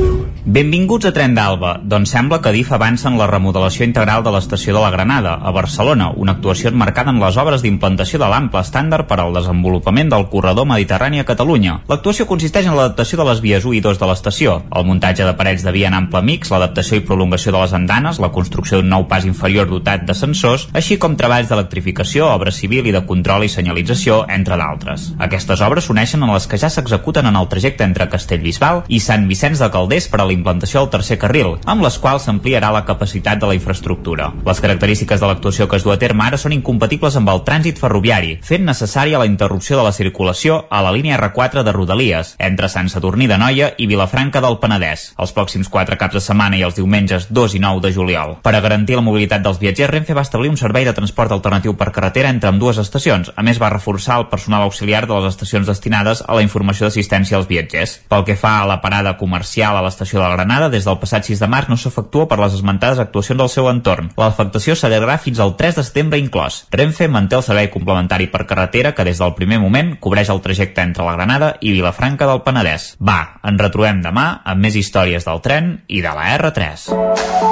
Benvinguts 0.43 1.05
a 1.05 1.11
Tren 1.13 1.35
d'Alba. 1.37 1.75
Doncs 1.85 2.15
sembla 2.15 2.39
que 2.41 2.49
DIF 2.49 2.71
avança 2.73 3.05
en 3.05 3.17
la 3.19 3.27
remodelació 3.29 3.85
integral 3.85 4.23
de 4.25 4.31
l'estació 4.33 4.73
de 4.73 4.79
la 4.81 4.89
Granada, 4.89 5.35
a 5.37 5.51
Barcelona, 5.53 6.07
una 6.17 6.33
actuació 6.33 6.71
enmarcada 6.71 7.11
en 7.13 7.19
les 7.21 7.35
obres 7.37 7.61
d'implantació 7.61 8.17
de 8.17 8.25
l'ample 8.25 8.57
estàndard 8.65 9.05
per 9.05 9.19
al 9.21 9.35
desenvolupament 9.37 10.09
del 10.09 10.25
corredor 10.31 10.65
mediterrani 10.65 11.21
a 11.21 11.27
Catalunya. 11.29 11.75
L'actuació 11.91 12.25
consisteix 12.25 12.65
en 12.65 12.73
l'adaptació 12.73 13.19
de 13.19 13.27
les 13.27 13.41
vies 13.43 13.67
1 13.69 13.75
i 13.77 13.81
2 13.85 13.99
de 14.01 14.09
l'estació, 14.09 14.55
el 14.73 14.87
muntatge 14.89 15.27
de 15.27 15.35
parets 15.37 15.61
de 15.61 15.75
via 15.75 15.91
en 15.91 15.99
ample 15.99 16.23
mix, 16.25 16.49
l'adaptació 16.49 16.97
i 16.97 17.05
prolongació 17.05 17.53
de 17.53 17.61
les 17.61 17.77
andanes, 17.77 18.17
la 18.17 18.31
construcció 18.33 18.81
d'un 18.81 18.89
nou 18.89 19.05
pas 19.05 19.29
inferior 19.29 19.69
dotat 19.69 20.09
de 20.09 20.17
sensors, 20.17 20.65
així 20.73 20.97
com 20.97 21.19
treballs 21.21 21.53
d'electrificació, 21.53 22.31
obra 22.33 22.49
civil 22.49 22.89
i 22.89 22.95
de 22.97 23.03
control 23.05 23.45
i 23.45 23.53
senyalització, 23.53 24.23
entre 24.25 24.57
d'altres. 24.57 25.11
Aquestes 25.21 25.61
obres 25.61 25.85
s'uneixen 25.85 26.25
a 26.25 26.33
les 26.33 26.49
que 26.49 26.57
ja 26.57 26.73
s'executen 26.73 27.29
en 27.29 27.37
el 27.37 27.47
trajecte 27.53 27.85
entre 27.85 28.09
Castellbisbal 28.09 28.87
i 28.89 29.05
Sant 29.05 29.29
Vicenç 29.29 29.61
de 29.61 29.69
Calders 29.69 30.09
per 30.09 30.23
a 30.23 30.30
la 30.31 30.37
implantació 30.37 30.81
del 30.81 30.91
tercer 30.95 31.17
carril, 31.19 31.57
amb 31.67 31.83
les 31.83 31.97
quals 31.99 32.25
s'ampliarà 32.25 32.71
la 32.71 32.85
capacitat 32.87 33.39
de 33.41 33.49
la 33.49 33.55
infraestructura. 33.57 34.31
Les 34.47 34.61
característiques 34.63 35.19
de 35.19 35.27
l'actuació 35.27 35.67
que 35.67 35.77
es 35.77 35.83
du 35.83 35.91
a 35.91 35.99
terme 35.99 36.23
ara 36.25 36.39
són 36.39 36.55
incompatibles 36.55 37.17
amb 37.19 37.29
el 37.33 37.43
trànsit 37.47 37.79
ferroviari, 37.81 38.37
fent 38.47 38.65
necessària 38.65 39.19
la 39.19 39.27
interrupció 39.27 39.77
de 39.77 39.85
la 39.87 39.93
circulació 39.95 40.65
a 40.69 40.81
la 40.85 40.93
línia 40.95 41.17
R4 41.19 41.65
de 41.67 41.73
Rodalies, 41.75 42.35
entre 42.39 42.69
Sant 42.71 42.89
Sadurní 42.89 43.27
de 43.27 43.37
Noia 43.41 43.71
i 43.77 43.87
Vilafranca 43.91 44.41
del 44.43 44.59
Penedès, 44.63 45.11
els 45.19 45.35
pròxims 45.35 45.69
quatre 45.69 45.97
caps 45.99 46.17
de 46.17 46.23
setmana 46.23 46.57
i 46.57 46.63
els 46.67 46.77
diumenges 46.79 47.27
2 47.29 47.57
i 47.57 47.63
9 47.63 47.83
de 47.83 47.93
juliol. 47.95 48.37
Per 48.45 48.55
a 48.55 48.63
garantir 48.63 48.95
la 48.95 49.05
mobilitat 49.05 49.43
dels 49.43 49.59
viatgers, 49.59 49.91
Renfe 49.91 50.15
va 50.15 50.25
establir 50.25 50.51
un 50.53 50.59
servei 50.61 50.87
de 50.87 50.95
transport 50.95 51.35
alternatiu 51.35 51.75
per 51.75 51.91
carretera 51.91 52.31
entre 52.31 52.49
amb 52.49 52.61
dues 52.61 52.79
estacions. 52.79 53.33
A 53.35 53.43
més, 53.43 53.59
va 53.61 53.73
reforçar 53.73 54.19
el 54.21 54.29
personal 54.31 54.63
auxiliar 54.63 55.03
de 55.07 55.17
les 55.17 55.33
estacions 55.33 55.67
destinades 55.67 56.23
a 56.25 56.37
la 56.37 56.45
informació 56.45 56.87
d'assistència 56.87 57.37
als 57.37 57.49
viatgers. 57.51 57.99
Pel 58.07 58.25
que 58.27 58.37
fa 58.39 58.59
a 58.61 58.67
la 58.69 58.79
parada 58.81 59.17
comercial 59.17 59.77
a 59.77 59.83
l'estació 59.83 60.20
de 60.21 60.27
la 60.27 60.35
Granada, 60.35 60.69
des 60.69 60.85
del 60.85 60.99
passat 61.01 61.25
6 61.27 61.41
de 61.41 61.49
març 61.49 61.69
no 61.71 61.77
s'efectua 61.79 62.27
per 62.29 62.37
les 62.39 62.53
esmentades 62.57 63.01
actuacions 63.01 63.39
del 63.41 63.49
seu 63.49 63.69
entorn. 63.71 64.11
L'afectació 64.19 64.75
s'allargarà 64.77 65.17
fins 65.21 65.41
al 65.41 65.55
3 65.57 65.79
de 65.79 65.85
setembre 65.87 66.19
inclòs. 66.21 66.61
Renfe 66.71 67.09
manté 67.09 67.39
el 67.39 67.45
servei 67.45 67.71
complementari 67.73 68.29
per 68.31 68.45
carretera 68.49 68.93
que 68.95 69.05
des 69.07 69.19
del 69.21 69.33
primer 69.37 69.59
moment 69.63 69.95
cobreix 69.99 70.29
el 70.29 70.41
trajecte 70.45 70.85
entre 70.85 71.05
la 71.07 71.15
Granada 71.17 71.55
i 71.59 71.73
Vilafranca 71.73 72.29
del 72.29 72.43
Penedès. 72.45 72.95
Va, 73.01 73.19
ens 73.43 73.61
retrobem 73.61 74.03
demà 74.05 74.27
amb 74.45 74.61
més 74.61 74.77
històries 74.77 75.25
del 75.27 75.41
tren 75.41 75.73
i 75.87 76.03
de 76.05 76.13
la 76.15 76.29
R3. 76.37 76.87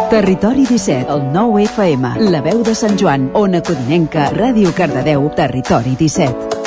Territori 0.10 0.66
17, 0.70 1.10
el 1.10 1.28
9 1.34 1.66
FM, 1.68 2.16
la 2.32 2.42
veu 2.46 2.64
de 2.66 2.76
Sant 2.78 2.98
Joan, 3.00 3.30
Ona 3.34 3.62
Codinenca, 3.66 4.30
Ràdio 4.34 4.74
Cardedeu, 4.78 5.30
Territori 5.38 5.96
17. 6.00 6.60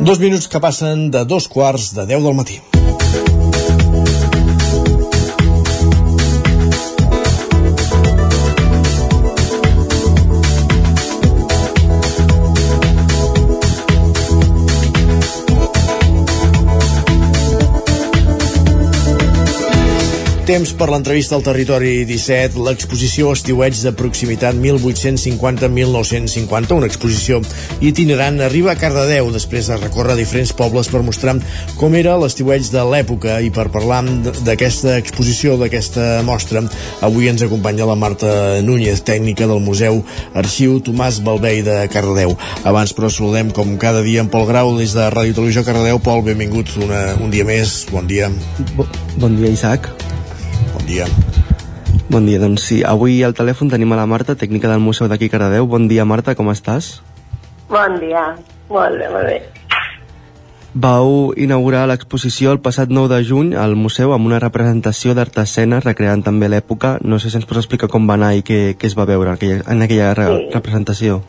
Dos 0.00 0.18
minuts 0.18 0.48
que 0.48 0.60
passen 0.64 1.10
de 1.12 1.26
dos 1.28 1.48
quarts 1.48 1.92
de 1.92 2.06
10 2.08 2.24
del 2.24 2.34
matí. 2.34 2.60
Temps 20.50 20.72
per 20.74 20.88
l'entrevista 20.90 21.36
al 21.36 21.44
Territori 21.46 22.00
17, 22.08 22.58
l'exposició 22.66 23.28
Estiuets 23.36 23.84
de 23.86 23.92
proximitat 23.94 24.56
1850-1950, 24.58 26.74
una 26.74 26.88
exposició 26.90 27.38
itinerant, 27.86 28.40
arriba 28.42 28.72
a 28.72 28.80
Cardedeu 28.80 29.30
després 29.30 29.68
de 29.70 29.76
recórrer 29.78 30.16
diferents 30.18 30.50
pobles 30.58 30.90
per 30.90 31.06
mostrar 31.06 31.38
com 31.78 31.94
era 31.94 32.18
l'estiueig 32.18 32.66
de 32.74 32.82
l'època 32.82 33.38
i 33.46 33.54
per 33.54 33.70
parlar 33.70 34.02
d'aquesta 34.42 34.98
exposició, 34.98 35.54
d'aquesta 35.60 36.26
mostra, 36.26 36.66
avui 36.98 37.30
ens 37.30 37.46
acompanya 37.46 37.86
la 37.86 37.94
Marta 37.94 38.58
Núñez, 38.66 39.06
tècnica 39.06 39.46
del 39.46 39.62
Museu 39.62 40.02
Arxiu 40.34 40.82
Tomàs 40.82 41.22
Balvei 41.22 41.62
de 41.62 41.86
Cardedeu. 41.94 42.34
Abans, 42.66 42.90
però, 42.96 43.06
saludem 43.06 43.54
com 43.54 43.78
cada 43.78 44.02
dia 44.02 44.18
en 44.26 44.30
Pol 44.32 44.50
Grau 44.50 44.74
des 44.82 44.98
de 44.98 45.06
Ràdio 45.14 45.38
Televisió 45.38 45.62
Cardedeu. 45.62 46.02
Pol, 46.02 46.26
benvingut 46.26 46.74
una, 46.82 47.14
un 47.22 47.30
dia 47.30 47.46
més, 47.46 47.86
bon 47.94 48.10
dia. 48.10 48.34
Bo, 48.74 48.82
bon 49.14 49.38
dia, 49.38 49.54
Isaac. 49.54 49.86
Bon 50.90 50.96
dia. 50.96 51.06
Bon 52.10 52.26
dia, 52.26 52.38
doncs 52.42 52.64
sí, 52.66 52.80
avui 52.82 53.20
al 53.22 53.36
telèfon 53.38 53.68
tenim 53.70 53.92
a 53.94 53.96
la 54.00 54.08
Marta, 54.10 54.34
tècnica 54.34 54.66
del 54.66 54.80
Museu 54.82 55.06
d'aquí 55.06 55.28
Cardedeu. 55.30 55.68
Bon 55.70 55.86
dia, 55.86 56.02
Marta, 56.04 56.34
com 56.34 56.50
estàs? 56.50 56.96
Bon 57.70 57.94
dia, 58.02 58.24
molt 58.66 58.98
bé, 58.98 59.06
molt 59.12 59.28
bé. 59.30 59.36
Vau 60.74 61.30
inaugurar 61.38 61.84
l'exposició 61.86 62.50
el 62.50 62.58
passat 62.58 62.90
9 62.90 63.06
de 63.14 63.20
juny 63.22 63.54
al 63.54 63.76
museu 63.78 64.10
amb 64.14 64.26
una 64.26 64.42
representació 64.42 65.14
d'art 65.14 65.38
escena 65.38 65.78
recreant 65.78 66.24
també 66.26 66.50
l'època. 66.50 66.96
No 67.06 67.20
sé 67.22 67.30
si 67.30 67.38
ens 67.38 67.46
pots 67.46 67.62
explicar 67.62 67.86
com 67.90 68.10
va 68.10 68.18
anar 68.18 68.34
i 68.34 68.42
què, 68.42 68.60
què 68.74 68.90
es 68.90 68.98
va 68.98 69.06
veure 69.06 69.30
en 69.30 69.38
aquella, 69.38 69.62
en 69.70 69.82
aquella 69.86 70.12
re 70.18 70.26
Sí. 70.26 70.48
representació. 70.58 71.22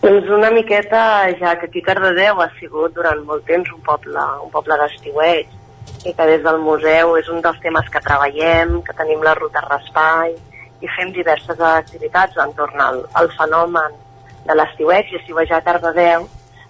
Doncs 0.00 0.30
una 0.32 0.50
miqueta, 0.50 1.28
ja 1.38 1.58
que 1.60 1.66
aquí 1.68 1.82
Cardedeu 1.82 2.40
ha 2.40 2.48
sigut 2.58 2.94
durant 2.94 3.20
molt 3.28 3.44
temps 3.44 3.68
un 3.68 3.84
poble, 3.84 4.24
un 4.44 4.50
poble 4.50 4.80
d'estiueig 4.80 5.60
i 6.04 6.12
que 6.12 6.26
des 6.26 6.42
del 6.42 6.58
museu 6.62 7.16
és 7.18 7.28
un 7.30 7.42
dels 7.44 7.58
temes 7.62 7.88
que 7.92 8.02
treballem, 8.02 8.80
que 8.86 8.94
tenim 8.98 9.22
la 9.22 9.34
ruta 9.38 9.62
Raspai 9.68 10.34
i 10.82 10.90
fem 10.96 11.12
diverses 11.14 11.60
activitats 11.62 12.38
entorn 12.42 12.80
al, 12.82 13.02
al 13.18 13.30
fenomen 13.36 13.98
de 14.46 14.56
l'estiueig 14.58 15.12
i 15.12 15.18
estiuejar 15.20 15.60
a 15.60 15.66
Cardedeu, 15.66 16.26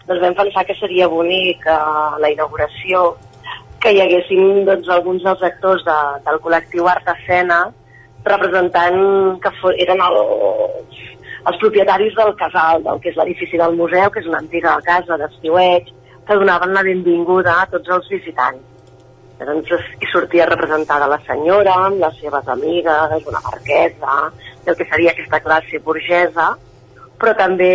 doncs 0.07 0.25
vam 0.25 0.35
pensar 0.37 0.67
que 0.69 0.77
seria 0.77 1.09
bonic 1.09 1.65
a 1.71 2.19
la 2.21 2.33
inauguració 2.33 3.15
que 3.83 3.93
hi 3.95 4.03
haguessin 4.03 4.67
doncs, 4.67 4.91
alguns 4.93 5.25
dels 5.25 5.43
actors 5.49 5.85
de, 5.87 6.01
del 6.27 6.43
col·lectiu 6.45 6.91
Art 6.91 7.09
Escena 7.17 7.65
representant 8.25 9.01
que 9.43 9.51
fo, 9.59 9.73
eren 9.85 10.03
el, 10.05 10.19
els 11.51 11.59
propietaris 11.63 12.15
del 12.19 12.37
casal, 12.39 12.85
del 12.85 13.01
que 13.03 13.11
és 13.11 13.19
l'edifici 13.19 13.59
del 13.59 13.75
museu, 13.79 14.11
que 14.13 14.23
és 14.23 14.29
una 14.31 14.43
antiga 14.45 14.77
casa 14.87 15.19
d'estiueig, 15.19 15.91
que 16.29 16.39
donaven 16.39 16.77
la 16.77 16.85
benvinguda 16.87 17.57
a 17.63 17.67
tots 17.73 17.91
els 17.97 18.07
visitants. 18.13 18.72
Llavors 19.47 19.87
hi 20.01 20.09
sortia 20.13 20.47
representada 20.47 21.09
la 21.11 21.19
senyora 21.27 21.75
amb 21.87 21.99
les 22.03 22.19
seves 22.21 22.49
amigues, 22.55 23.27
una 23.27 23.41
marquesa, 23.45 24.17
el 24.67 24.77
que 24.79 24.87
seria 24.91 25.11
aquesta 25.13 25.41
classe 25.43 25.81
burgesa, 25.87 26.53
però 27.19 27.35
també 27.39 27.73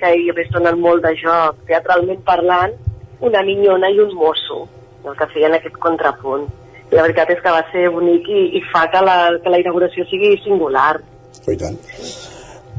que 0.00 0.14
hi 0.14 0.30
havia 0.30 0.48
donen 0.54 0.80
molt 0.82 1.04
de 1.06 1.14
joc, 1.20 1.62
teatralment 1.68 2.22
parlant, 2.26 2.74
una 3.22 3.42
minyona 3.46 3.90
i 3.90 4.00
un 4.02 4.14
mosso, 4.18 4.64
el 5.06 5.16
que 5.18 5.30
feien 5.34 5.54
aquest 5.58 5.78
contrapunt. 5.82 6.48
I 6.90 6.98
la 6.98 7.06
veritat 7.06 7.30
és 7.34 7.40
que 7.42 7.54
va 7.54 7.62
ser 7.70 7.88
bonic 7.94 8.28
i, 8.28 8.42
i 8.58 8.64
fa 8.72 8.84
que 8.92 9.00
la, 9.06 9.16
que 9.42 9.54
la 9.54 9.62
inauguració 9.62 10.04
sigui 10.10 10.36
singular. 10.44 11.00
I 11.48 11.56
tant. 11.56 11.80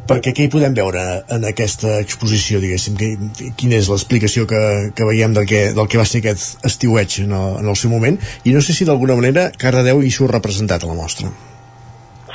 Perquè 0.03 0.33
què 0.35 0.45
hi 0.45 0.51
podem 0.51 0.73
veure 0.75 1.01
en 1.31 1.45
aquesta 1.47 1.93
exposició, 2.03 2.59
diguéssim? 2.59 2.97
Que, 2.99 3.13
quina 3.59 3.77
és 3.79 3.87
l'explicació 3.87 4.43
que, 4.49 4.59
que 4.97 5.07
veiem 5.07 5.31
del 5.37 5.47
que, 5.47 5.61
del 5.77 5.87
que 5.87 5.99
va 6.01 6.03
ser 6.09 6.19
aquest 6.19 6.65
estiueig 6.67 7.21
en 7.23 7.31
el, 7.37 7.55
en 7.61 7.69
el 7.71 7.77
seu 7.79 7.93
moment? 7.93 8.19
I 8.43 8.51
no 8.51 8.59
sé 8.65 8.75
si 8.75 8.87
d'alguna 8.89 9.15
manera 9.15 9.47
Cardedeu 9.61 10.03
hi 10.03 10.11
surt 10.11 10.35
representat 10.35 10.83
a 10.83 10.91
la 10.91 10.97
mostra. 10.99 11.31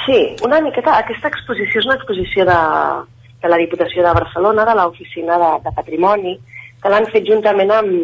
Sí, 0.06 0.18
una 0.48 0.62
miqueta. 0.64 0.96
Aquesta 0.96 1.28
exposició 1.28 1.82
és 1.82 1.90
una 1.90 1.98
exposició 2.00 2.48
de, 2.48 2.58
de 3.44 3.52
la 3.52 3.60
Diputació 3.60 4.06
de 4.06 4.16
Barcelona, 4.16 4.64
de 4.64 4.78
l'Oficina 4.80 5.36
de, 5.44 5.52
de 5.68 5.76
Patrimoni, 5.76 6.34
que 6.80 6.88
l'han 6.88 7.12
fet 7.12 7.28
juntament 7.28 7.76
amb, 7.76 7.94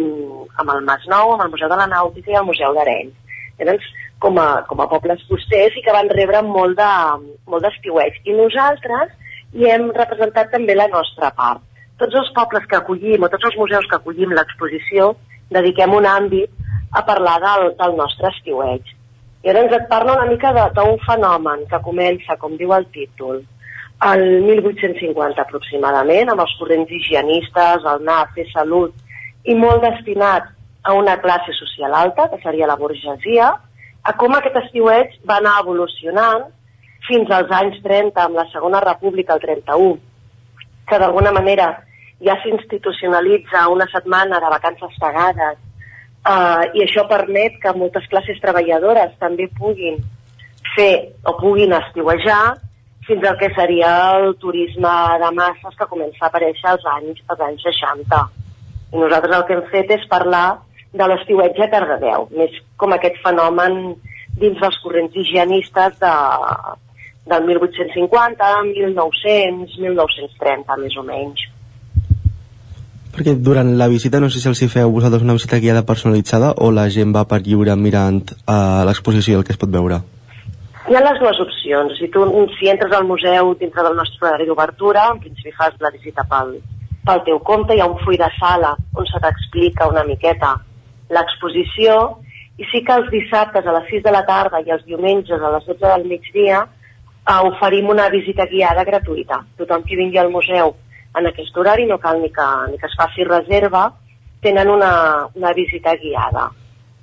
amb 0.60 0.76
el 0.76 0.84
Masnou, 0.84 1.32
amb 1.32 1.48
el 1.48 1.52
Museu 1.56 1.72
de 1.72 1.80
la 1.80 1.88
Nàutica 1.88 2.34
i 2.34 2.40
el 2.42 2.48
Museu 2.52 2.76
d'Arenys. 2.76 3.16
Llavors, 3.56 3.88
com 4.20 4.36
a, 4.42 4.48
com 4.68 4.84
a 4.84 4.90
pobles 4.92 5.24
costers 5.30 5.76
i 5.78 5.82
que 5.84 5.96
van 5.96 6.12
rebre 6.12 6.44
molt 6.44 6.76
de, 6.76 6.94
molt 7.48 7.64
d'estiueig. 7.64 8.20
I 8.28 8.36
nosaltres 8.36 9.12
hi 9.54 9.70
hem 9.70 9.86
representat 9.94 10.50
també 10.50 10.74
la 10.74 10.88
nostra 10.90 11.30
part. 11.38 11.62
Tots 12.00 12.16
els 12.20 12.30
pobles 12.34 12.66
que 12.70 12.78
acollim 12.80 13.22
o 13.22 13.30
tots 13.30 13.46
els 13.50 13.56
museus 13.60 13.86
que 13.90 13.98
acollim 14.00 14.34
l'exposició 14.34 15.12
dediquem 15.54 15.94
un 15.94 16.08
àmbit 16.10 16.50
a 16.98 17.02
parlar 17.06 17.36
del, 17.44 17.68
del 17.78 17.94
nostre 17.98 18.32
estiueig. 18.34 18.90
I 19.44 19.52
ara 19.52 19.62
ens 19.62 19.74
et 19.76 19.86
parla 19.90 20.16
una 20.16 20.26
mica 20.30 20.50
d'un 20.74 20.98
fenomen 21.04 21.66
que 21.70 21.82
comença, 21.84 22.38
com 22.40 22.56
diu 22.58 22.72
el 22.74 22.86
títol, 22.96 23.42
al 24.02 24.24
1850 24.46 25.42
aproximadament, 25.44 26.32
amb 26.32 26.42
els 26.42 26.56
corrents 26.58 26.90
higienistes, 26.90 27.86
el 27.92 28.10
fer 28.34 28.48
salut, 28.50 28.94
i 29.44 29.54
molt 29.54 29.84
destinat 29.84 30.50
a 30.82 30.94
una 30.98 31.14
classe 31.20 31.54
social 31.60 31.94
alta, 31.94 32.26
que 32.32 32.40
seria 32.42 32.66
la 32.66 32.78
burgesia, 32.80 33.52
a 34.02 34.12
com 34.18 34.34
aquest 34.34 34.56
estiueig 34.64 35.14
va 35.28 35.38
anar 35.38 35.60
evolucionant 35.62 36.48
fins 37.08 37.30
als 37.30 37.50
anys 37.52 37.80
30, 37.84 38.16
amb 38.20 38.38
la 38.40 38.46
Segona 38.52 38.80
República, 38.84 39.34
el 39.34 39.42
31, 39.44 39.98
que 40.88 40.98
d'alguna 41.00 41.32
manera 41.32 41.68
ja 42.24 42.36
s'institucionalitza 42.42 43.68
una 43.68 43.86
setmana 43.92 44.40
de 44.40 44.50
vacances 44.52 44.98
pagades 45.00 45.56
eh, 45.58 46.64
i 46.78 46.84
això 46.84 47.06
permet 47.10 47.58
que 47.62 47.74
moltes 47.76 48.06
classes 48.12 48.40
treballadores 48.40 49.16
també 49.20 49.48
puguin 49.58 49.98
fer 50.74 50.94
o 51.28 51.36
puguin 51.40 51.74
estiuejar 51.76 52.56
fins 53.06 53.26
al 53.28 53.36
que 53.40 53.50
seria 53.56 53.90
el 54.16 54.32
turisme 54.40 54.94
de 55.20 55.30
masses 55.36 55.76
que 55.76 55.90
comença 55.90 56.24
a 56.24 56.30
aparèixer 56.30 56.70
als 56.70 56.86
anys, 56.94 57.20
als 57.28 57.42
anys 57.48 57.66
60. 57.68 58.22
I 58.94 59.02
nosaltres 59.02 59.36
el 59.36 59.44
que 59.44 59.58
hem 59.58 59.66
fet 59.74 59.92
és 59.98 60.06
parlar 60.08 60.46
de 60.94 61.08
l'estiuetge 61.10 61.66
a 61.66 61.70
Cardedeu, 61.72 62.28
més 62.38 62.54
com 62.80 62.94
aquest 62.94 63.18
fenomen 63.24 63.78
dins 64.40 64.56
dels 64.60 64.78
corrents 64.82 65.16
higienistes 65.20 65.98
de, 66.00 66.14
del 67.26 67.44
1850, 67.48 68.48
1900, 68.68 69.78
1930, 69.80 70.76
més 70.82 70.96
o 71.00 71.04
menys. 71.06 71.44
Perquè 73.14 73.36
durant 73.38 73.70
la 73.78 73.86
visita, 73.88 74.18
no 74.20 74.28
sé 74.28 74.40
si 74.42 74.50
els 74.50 74.60
hi 74.64 74.68
feu 74.72 74.90
vosaltres 74.90 75.22
una 75.22 75.36
visita 75.36 75.60
guiada 75.62 75.84
personalitzada 75.86 76.50
o 76.66 76.72
la 76.74 76.88
gent 76.90 77.14
va 77.14 77.22
per 77.30 77.44
lliure 77.46 77.76
mirant 77.78 78.20
a 78.50 78.82
l'exposició 78.88 79.38
el 79.38 79.46
que 79.46 79.54
es 79.54 79.60
pot 79.60 79.70
veure? 79.70 80.00
Hi 80.90 80.98
ha 80.98 81.04
les 81.04 81.20
dues 81.22 81.38
opcions. 81.40 81.94
Si 81.96 82.10
tu 82.12 82.26
si 82.58 82.68
entres 82.68 82.92
al 82.92 83.06
museu 83.08 83.54
dintre 83.60 83.86
del 83.86 83.96
nostre 83.96 84.28
horari 84.28 84.48
d'obertura, 84.50 85.06
en 85.14 85.22
principi 85.22 85.54
fas 85.56 85.78
la 85.80 85.94
visita 85.94 86.26
pel, 86.28 86.58
pel 87.06 87.22
teu 87.30 87.38
compte, 87.38 87.76
hi 87.76 87.80
ha 87.80 87.88
un 87.88 88.00
full 88.02 88.18
de 88.20 88.28
sala 88.40 88.74
on 88.98 89.06
se 89.08 89.22
t'explica 89.22 89.88
una 89.88 90.04
miqueta 90.04 90.56
l'exposició 91.14 91.96
i 92.58 92.66
sí 92.70 92.82
que 92.86 92.98
els 92.98 93.10
dissabtes 93.12 93.66
a 93.66 93.74
les 93.78 93.90
6 93.90 94.04
de 94.04 94.12
la 94.14 94.24
tarda 94.26 94.60
i 94.62 94.74
els 94.74 94.84
diumenges 94.88 95.40
a 95.40 95.50
les 95.54 95.66
12 95.70 95.86
del 95.86 96.06
migdia 96.10 96.64
eh, 97.26 97.40
oferim 97.50 97.88
una 97.88 98.08
visita 98.12 98.46
guiada 98.50 98.84
gratuïta. 98.84 99.42
Tothom 99.58 99.84
qui 99.84 99.96
vingui 99.96 100.18
al 100.18 100.30
museu 100.30 100.74
en 101.18 101.28
aquest 101.30 101.56
horari 101.56 101.86
no 101.86 101.98
cal 102.02 102.20
ni 102.20 102.30
que, 102.32 102.46
ni 102.70 102.78
que 102.78 102.88
es 102.90 102.96
faci 102.98 103.26
reserva, 103.28 103.86
tenen 104.42 104.70
una, 104.70 104.92
una 105.34 105.52
visita 105.56 105.94
guiada. 106.00 106.48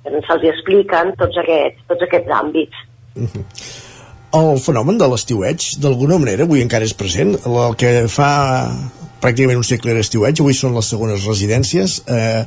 Se'ls 0.02 0.44
expliquen 0.50 1.14
tots 1.18 1.38
aquests, 1.42 1.86
tots 1.88 2.04
aquests 2.08 2.34
àmbits. 2.42 2.84
Uh 3.14 3.28
-huh. 3.28 3.44
El 4.32 4.58
fenomen 4.64 4.98
de 4.98 5.08
l'estiueig, 5.08 5.64
d'alguna 5.78 6.18
manera, 6.18 6.44
avui 6.44 6.62
encara 6.62 6.84
és 6.84 6.94
present. 6.94 7.34
El 7.46 7.76
que 7.76 8.08
fa 8.08 8.30
pràcticament 9.20 9.60
un 9.60 9.64
segle 9.64 9.92
era 9.92 10.00
estiueig, 10.00 10.40
avui 10.40 10.54
són 10.54 10.74
les 10.74 10.88
segones 10.88 11.26
residències. 11.26 12.02
Eh, 12.08 12.44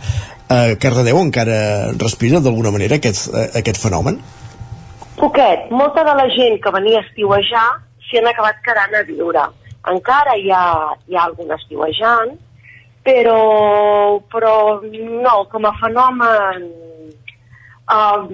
a 0.49 0.75
Cardedeu 0.81 1.21
encara 1.21 1.91
respira 1.93 2.39
d'alguna 2.39 2.71
manera 2.71 2.95
aquest, 2.95 3.29
eh, 3.33 3.49
aquest 3.61 3.77
fenomen? 3.77 4.19
Poquet. 5.19 5.69
Molta 5.71 6.03
de 6.03 6.15
la 6.17 6.27
gent 6.35 6.57
que 6.63 6.73
venia 6.75 6.99
a 6.99 7.05
estiuejar 7.05 7.67
s'hi 8.05 8.19
han 8.19 8.31
acabat 8.31 8.59
quedant 8.65 8.95
a 8.95 9.03
viure. 9.07 9.45
Encara 9.91 10.35
hi 10.37 10.49
ha, 10.51 10.65
hi 11.07 11.15
ha 11.15 11.27
algun 11.29 11.53
estiuejant, 11.55 12.33
però, 13.05 13.41
però 14.33 14.55
no, 14.83 15.35
com 15.51 15.67
a 15.69 15.73
fenomen 15.79 16.65
uh, 17.85 18.25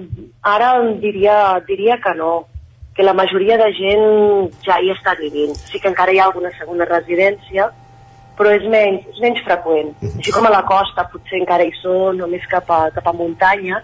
ara 0.54 0.72
diria, 1.02 1.36
diria 1.68 1.98
que 2.00 2.14
no 2.16 2.32
que 2.96 3.02
la 3.02 3.14
majoria 3.16 3.56
de 3.56 3.70
gent 3.76 4.50
ja 4.66 4.76
hi 4.80 4.90
està 4.92 5.14
vivint. 5.20 5.54
Sí 5.70 5.80
que 5.80 5.88
encara 5.88 6.12
hi 6.12 6.18
ha 6.20 6.26
alguna 6.28 6.50
segona 6.58 6.88
residència, 6.88 7.70
però 8.36 8.52
és 8.52 8.66
menys, 8.68 9.06
és 9.14 9.20
menys 9.22 9.40
freqüent. 9.46 9.94
Així 10.10 10.34
com 10.34 10.44
a 10.48 10.52
la 10.52 10.64
costa 10.68 11.06
potser 11.12 11.40
encara 11.40 11.64
hi 11.64 11.72
són, 11.78 12.20
o 12.20 12.28
més 12.28 12.44
cap 12.50 12.68
a, 12.68 12.82
cap 12.92 13.08
a 13.08 13.14
muntanya, 13.16 13.80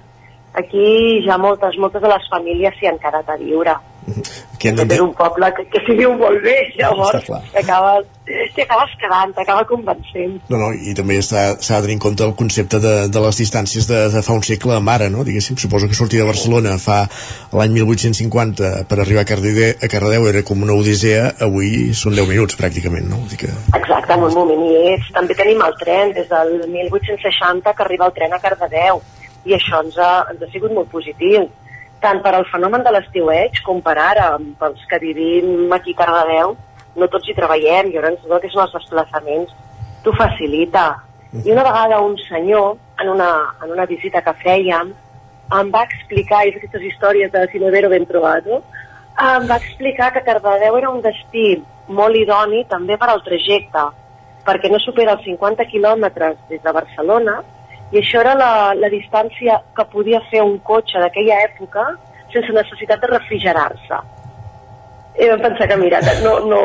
aquí 0.55 1.23
ja 1.27 1.39
moltes, 1.39 1.79
moltes 1.79 2.03
de 2.03 2.11
les 2.13 2.29
famílies 2.33 2.77
s'hi 2.79 2.91
han 2.91 3.01
quedat 3.03 3.29
a 3.29 3.39
viure. 3.41 3.77
Que 4.59 4.73
és 4.73 5.01
un 5.05 5.13
poble 5.15 5.51
que, 5.55 5.65
que 5.71 5.83
s'hi 5.85 5.95
viu 5.99 6.15
molt 6.19 6.41
bé, 6.43 6.57
llavors 6.79 7.27
t'acabes 7.53 8.07
t'acabes 8.57 8.95
quedant, 9.01 9.33
t'acaba 9.37 9.65
convencent. 9.69 10.39
No, 10.51 10.59
no, 10.61 10.71
i 10.73 10.95
també 10.97 11.19
s'ha 11.25 11.53
de 11.57 11.81
tenir 11.85 11.97
en 11.97 12.03
compte 12.03 12.25
el 12.27 12.35
concepte 12.39 12.81
de, 12.83 12.95
de 13.13 13.23
les 13.25 13.41
distàncies 13.41 13.89
de, 13.89 14.01
de 14.13 14.23
fa 14.25 14.37
un 14.37 14.45
segle 14.45 14.77
a 14.77 14.81
mare, 14.85 15.09
no? 15.13 15.25
Diguéssim, 15.25 15.57
suposo 15.61 15.89
que 15.89 15.97
sortir 15.99 16.21
de 16.21 16.29
Barcelona 16.29 16.77
fa 16.83 17.03
l'any 17.57 17.77
1850 17.79 18.73
per 18.91 19.01
arribar 19.01 19.25
a 19.25 19.29
Cardedeu, 19.31 19.77
a 19.77 19.91
Cardedeu 19.93 20.29
era 20.33 20.45
com 20.49 20.65
una 20.67 20.77
odissea, 20.77 21.31
avui 21.49 21.93
són 21.97 22.19
10 22.19 22.29
minuts 22.33 22.59
pràcticament, 22.61 23.09
no? 23.13 23.23
Dir 23.31 23.41
que... 23.45 23.53
Exacte, 23.79 24.17
en 24.17 24.27
un 24.29 24.35
moment 24.37 24.67
i 24.67 24.75
és. 24.95 25.13
També 25.15 25.37
tenim 25.39 25.63
el 25.65 25.79
tren, 25.81 26.13
des 26.17 26.29
del 26.33 26.59
1860 26.75 27.73
que 27.73 27.87
arriba 27.87 28.11
el 28.11 28.17
tren 28.19 28.37
a 28.37 28.43
Cardedeu, 28.43 29.01
i 29.47 29.55
això 29.55 29.83
ens 29.85 29.99
ha, 29.99 30.13
ens 30.33 30.43
ha 30.43 30.51
sigut 30.53 30.75
molt 30.75 30.91
positiu 30.91 31.49
tant 32.03 32.23
per 32.23 32.33
al 32.35 32.47
fenomen 32.53 32.85
de 32.87 32.93
l'estiueig 32.95 33.61
com 33.67 33.81
per 33.83 33.97
ara, 33.99 34.31
pels 34.61 34.85
que 34.91 35.01
vivim 35.03 35.73
aquí 35.75 35.95
a 35.97 36.05
Cardedeu, 36.05 36.55
no 36.99 37.09
tots 37.11 37.29
hi 37.29 37.35
treballem, 37.35 37.91
llavors 37.93 38.23
tot 38.23 38.37
el 38.37 38.43
que 38.45 38.51
són 38.53 38.65
els 38.67 38.77
desplaçaments. 38.77 39.55
T'ho 40.05 40.15
facilita. 40.19 40.87
I 41.45 41.53
una 41.53 41.67
vegada 41.67 42.01
un 42.03 42.17
senyor, 42.23 42.77
en 43.03 43.11
una, 43.15 43.31
en 43.65 43.75
una 43.75 43.87
visita 43.91 44.23
que 44.25 44.35
fèiem, 44.45 44.93
em 45.59 45.71
va 45.75 45.85
explicar, 45.89 46.45
i 46.45 46.55
aquestes 46.55 46.87
històries 46.91 47.33
de 47.33 47.45
Sinodero 47.53 47.91
ben 47.93 48.07
trobat, 48.09 48.47
em 48.49 49.47
va 49.51 49.59
explicar 49.59 50.13
que 50.15 50.25
Cardedeu 50.27 50.79
era 50.79 50.91
un 50.95 51.03
destí 51.03 51.59
molt 51.89 52.17
idoni 52.17 52.65
també 52.71 52.99
per 53.01 53.11
al 53.11 53.25
trajecte, 53.27 53.89
perquè 54.47 54.71
no 54.71 54.81
supera 54.81 55.17
els 55.17 55.25
50 55.27 55.67
quilòmetres 55.71 56.39
des 56.51 56.63
de 56.63 56.73
Barcelona, 56.73 57.41
i 57.93 57.99
això 58.03 58.21
era 58.21 58.35
la, 58.37 58.53
la 58.77 58.89
distància 58.93 59.63
que 59.77 59.85
podia 59.93 60.21
fer 60.31 60.43
un 60.45 60.59
cotxe 60.61 61.01
d'aquella 61.01 61.43
època 61.49 61.87
sense 62.33 62.53
necessitat 62.53 63.01
de 63.01 63.13
refrigerar-se 63.15 64.01
i 65.19 65.29
vam 65.33 65.41
pensar 65.43 65.67
que, 65.67 65.77
mira, 65.77 66.01
no, 66.23 66.39
no, 66.47 66.61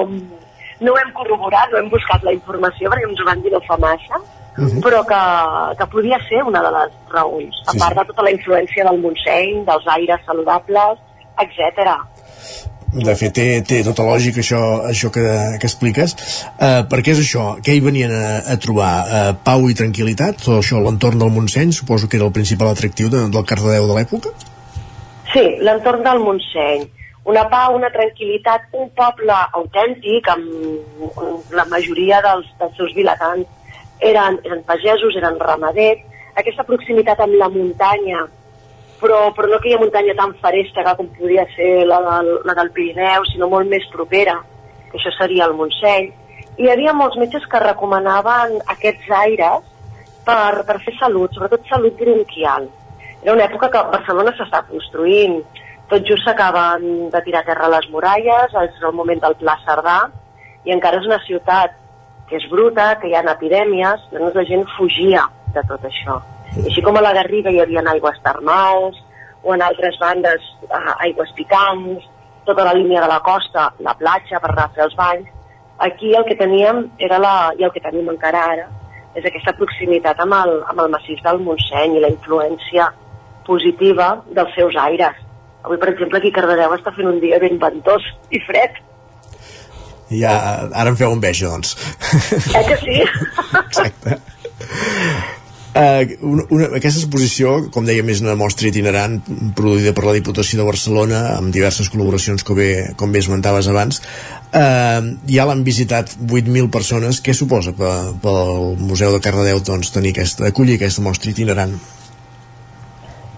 no 0.79 0.93
ho 0.93 0.99
hem 1.01 1.11
corroborat, 1.17 1.71
no 1.71 1.79
hem 1.81 1.89
buscat 1.89 2.25
la 2.27 2.33
informació 2.35 2.91
perquè 2.91 3.07
ens 3.09 3.21
ho 3.21 3.27
van 3.29 3.41
dir 3.41 3.53
no 3.53 3.61
fa 3.67 3.77
massa, 3.81 4.19
uh 4.19 4.65
-huh. 4.65 4.81
però 4.85 5.01
que, 5.11 5.21
que 5.79 5.87
podia 5.93 6.19
ser 6.29 6.43
una 6.43 6.61
de 6.61 6.71
les 6.77 6.91
raons, 7.15 7.63
a 7.67 7.71
Sí, 7.71 7.79
part 7.79 7.93
sí. 7.93 7.99
de 7.99 8.05
tota 8.05 8.23
la 8.23 8.31
influència 8.31 8.83
del 8.89 9.01
Montseny, 9.01 9.65
dels 9.65 9.87
aires 9.97 10.21
saludables, 10.25 10.99
etc. 11.43 11.97
De 12.93 13.15
fet, 13.17 13.31
té, 13.33 13.45
té 13.65 13.79
tota 13.81 14.03
lògica 14.05 14.43
això, 14.43 14.59
això 14.85 15.09
que, 15.13 15.23
que 15.57 15.65
expliques, 15.65 16.13
uh, 16.53 16.83
perquè 16.89 17.15
és 17.15 17.21
això, 17.23 17.45
què 17.65 17.73
hi 17.73 17.81
venien 17.81 18.13
a, 18.13 18.27
a 18.53 18.57
trobar? 18.61 18.91
Uh, 19.03 19.21
pau 19.45 19.65
i 19.65 19.77
tranquil·litat? 19.77 20.37
Tot 20.43 20.59
això, 20.59 20.77
l'entorn 20.83 21.17
del 21.23 21.33
Montseny, 21.33 21.73
suposo 21.73 22.09
que 22.09 22.19
era 22.19 22.27
el 22.29 22.35
principal 22.35 22.69
atractiu 22.69 23.09
de, 23.09 23.23
del 23.33 23.47
Cardedeu 23.49 23.89
de 23.89 23.97
l'època? 23.97 24.35
Sí, 25.31 25.43
l'entorn 25.65 26.05
del 26.05 26.21
Montseny. 26.21 26.85
Una 27.33 27.47
pau, 27.49 27.79
una 27.79 27.89
tranquil·litat, 27.89 28.69
un 28.77 28.91
poble 28.93 29.39
autèntic, 29.57 30.29
amb 30.29 31.51
la 31.57 31.65
majoria 31.71 32.21
dels, 32.21 32.49
dels 32.59 32.77
seus 32.77 32.93
vilatans 32.93 33.49
eren, 34.03 34.37
eren 34.43 34.61
pagesos, 34.67 35.15
eren 35.17 35.39
ramaders, 35.41 36.03
aquesta 36.37 36.65
proximitat 36.67 37.21
amb 37.23 37.39
la 37.39 37.49
muntanya, 37.49 38.25
però, 39.03 39.19
però 39.35 39.49
no 39.51 39.59
aquella 39.59 39.81
muntanya 39.81 40.15
tan 40.17 40.33
farèstega 40.41 40.95
com 40.97 41.09
podria 41.17 41.45
ser 41.53 41.83
la 41.89 41.99
del, 42.05 42.29
la 42.47 42.55
del 42.59 42.71
Pirineu, 42.75 43.25
sinó 43.29 43.49
molt 43.51 43.69
més 43.71 43.85
propera, 43.91 44.37
que 44.89 44.99
això 44.99 45.11
seria 45.17 45.49
el 45.49 45.57
Montseny. 45.59 46.09
I 46.53 46.65
hi 46.65 46.71
havia 46.71 46.93
molts 46.95 47.17
metges 47.19 47.45
que 47.49 47.61
recomanaven 47.63 48.59
aquests 48.75 49.11
aires 49.19 49.67
per, 50.25 50.63
per 50.67 50.79
fer 50.85 50.95
salut, 50.99 51.35
sobretot 51.35 51.67
salut 51.69 51.99
bronquial. 51.99 52.69
Era 53.23 53.35
una 53.35 53.47
època 53.49 53.71
que 53.73 53.83
Barcelona 53.91 54.33
s'està 54.37 54.63
construint, 54.69 55.39
tot 55.91 56.05
just 56.07 56.25
s'acaben 56.27 57.09
de 57.13 57.23
tirar 57.25 57.43
a 57.43 57.47
terra 57.47 57.71
les 57.71 57.87
muralles, 57.91 58.53
és 58.63 58.83
el 58.83 58.95
moment 58.95 59.21
del 59.23 59.35
Pla 59.39 59.57
Cerdà, 59.65 59.97
i 60.63 60.75
encara 60.75 61.01
és 61.01 61.09
una 61.09 61.19
ciutat 61.27 61.75
que 62.29 62.39
és 62.39 62.45
bruta, 62.51 62.93
que 63.01 63.09
hi 63.09 63.17
ha 63.17 63.25
epidèmies, 63.33 64.07
llavors 64.13 64.39
la 64.39 64.47
gent 64.47 64.63
fugia 64.77 65.27
de 65.55 65.63
tot 65.69 65.83
això. 65.89 66.21
Així 66.61 66.83
com 66.85 66.97
a 66.97 67.01
la 67.01 67.13
Garriga 67.17 67.51
hi 67.51 67.61
havia 67.63 67.83
aigües 67.93 68.19
termals, 68.25 68.99
o 69.43 69.53
en 69.55 69.61
altres 69.61 69.97
bandes 69.99 70.43
eh, 70.69 70.91
aigües 71.07 71.31
picants, 71.35 72.05
tota 72.45 72.65
la 72.67 72.75
línia 72.77 73.01
de 73.01 73.09
la 73.11 73.19
costa, 73.25 73.71
la 73.79 73.95
platja 73.99 74.39
per 74.43 74.51
anar 74.51 74.67
a 74.67 74.75
fer 74.75 74.85
els 74.85 74.95
banys, 74.99 75.27
aquí 75.83 76.13
el 76.15 76.25
que 76.27 76.39
teníem 76.39 76.85
era 76.99 77.19
la, 77.19 77.35
i 77.57 77.65
el 77.65 77.73
que 77.75 77.83
tenim 77.83 78.09
encara 78.13 78.45
ara, 78.53 78.69
és 79.13 79.25
aquesta 79.29 79.53
proximitat 79.57 80.19
amb 80.23 80.37
el, 80.39 80.55
amb 80.71 80.81
el 80.85 80.89
massís 80.93 81.21
del 81.25 81.41
Montseny 81.45 81.97
i 81.97 82.03
la 82.03 82.11
influència 82.13 82.89
positiva 83.47 84.15
dels 84.31 84.55
seus 84.55 84.77
aires. 84.79 85.19
Avui, 85.63 85.77
per 85.79 85.93
exemple, 85.93 86.19
aquí 86.19 86.31
a 86.33 86.37
Cardedeu 86.39 86.73
està 86.75 86.91
fent 86.95 87.07
un 87.11 87.21
dia 87.23 87.39
ben 87.43 87.59
ventós 87.61 88.07
i 88.31 88.41
fred. 88.47 88.81
Ja, 90.13 90.33
ara 90.75 90.91
em 90.91 90.97
feu 90.99 91.13
enveja, 91.15 91.49
doncs. 91.49 91.77
Eh 92.53 92.65
que 92.67 92.77
sí? 92.81 92.99
Exacte. 93.63 94.19
Uh, 95.73 96.05
una, 96.21 96.43
una, 96.53 96.65
aquesta 96.77 97.01
exposició, 97.01 97.55
com 97.73 97.87
dèiem, 97.87 98.05
és 98.13 98.19
una 98.21 98.35
mostra 98.37 98.67
itinerant 98.69 99.15
produïda 99.57 99.95
per 99.97 100.03
la 100.05 100.13
Diputació 100.13 100.59
de 100.59 100.67
Barcelona 100.67 101.21
amb 101.39 101.49
diverses 101.55 101.89
col·laboracions, 101.89 102.45
com 102.45 102.59
bé, 102.59 102.67
com 102.99 103.09
bé 103.09 103.23
esmentaves 103.23 103.65
abans. 103.71 103.97
Uh, 104.53 105.17
ja 105.25 105.47
l'han 105.49 105.63
visitat 105.65 106.13
8.000 106.19 106.69
persones. 106.69 107.23
Què 107.25 107.33
suposa 107.33 107.73
pel 107.73 108.77
Museu 108.85 109.15
de 109.15 109.21
Cardedeu 109.25 109.63
doncs, 109.65 109.89
tenir 109.95 110.13
aquesta, 110.13 110.45
acollir 110.51 110.77
aquesta 110.77 111.01
mostra 111.01 111.33
itinerant? 111.33 111.73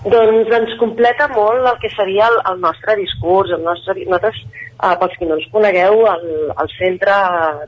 Doncs 0.06 0.52
ens 0.54 0.76
completa 0.78 1.30
molt 1.32 1.64
el 1.66 1.80
que 1.82 1.90
seria 1.96 2.28
el, 2.28 2.36
el 2.52 2.60
nostre 2.62 2.98
discurs. 3.00 3.54
El 3.56 3.64
nostre, 3.64 3.96
nosaltres, 4.04 4.44
eh, 4.76 4.92
pels 5.00 5.16
que 5.22 5.30
no 5.30 5.40
ens 5.40 5.48
conegueu, 5.56 6.04
el, 6.12 6.28
el 6.52 6.76
centre 6.76 7.16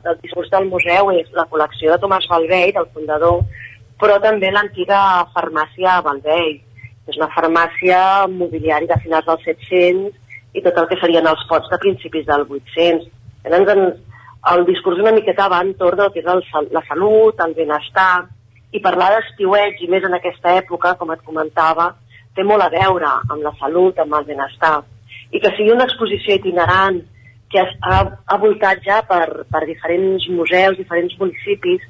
del 0.04 0.20
discurs 0.20 0.52
del 0.52 0.68
museu 0.68 1.10
és 1.16 1.32
la 1.40 1.48
col·lecció 1.48 1.96
de 1.96 1.98
Tomàs 2.04 2.28
Balvei, 2.30 2.70
del 2.76 2.86
fundador, 2.92 3.42
però 4.00 4.18
també 4.22 4.50
l'antiga 4.52 5.00
farmàcia 5.34 5.98
Valvei. 6.06 6.58
És 7.08 7.16
una 7.16 7.30
farmàcia 7.32 8.00
mobiliària 8.28 8.94
de 8.94 9.00
finals 9.02 9.26
dels 9.26 9.44
700 9.48 10.58
i 10.58 10.62
tot 10.64 10.76
el 10.80 10.88
que 10.90 10.98
serien 11.00 11.26
els 11.30 11.44
pots 11.48 11.70
de 11.72 11.78
principis 11.80 12.26
del 12.28 12.44
800. 12.44 13.08
Llavors, 13.48 14.00
el 14.52 14.64
discurs 14.68 15.00
una 15.02 15.14
miqueta 15.16 15.48
va 15.50 15.62
entorn 15.64 15.98
del 15.98 16.12
que 16.14 16.20
és 16.22 16.28
el, 16.28 16.42
la 16.74 16.82
salut, 16.88 17.40
el 17.44 17.54
benestar, 17.56 18.26
i 18.72 18.82
parlar 18.84 19.08
d'estiueig, 19.14 19.80
i 19.80 19.88
més 19.90 20.04
en 20.04 20.14
aquesta 20.16 20.54
època, 20.60 20.94
com 21.00 21.12
et 21.14 21.24
comentava, 21.24 21.90
té 22.36 22.44
molt 22.44 22.62
a 22.64 22.70
veure 22.72 23.08
amb 23.32 23.42
la 23.42 23.54
salut, 23.60 23.98
amb 23.98 24.18
el 24.18 24.26
benestar. 24.28 24.76
I 25.32 25.40
que 25.40 25.52
sigui 25.56 25.72
una 25.74 25.88
exposició 25.88 26.36
itinerant 26.36 27.00
que 27.52 27.64
ha, 27.64 27.98
ha 28.04 28.36
voltat 28.40 28.84
ja 28.84 29.00
per, 29.08 29.44
per 29.48 29.64
diferents 29.66 30.28
museus, 30.28 30.76
diferents 30.76 31.16
municipis, 31.20 31.84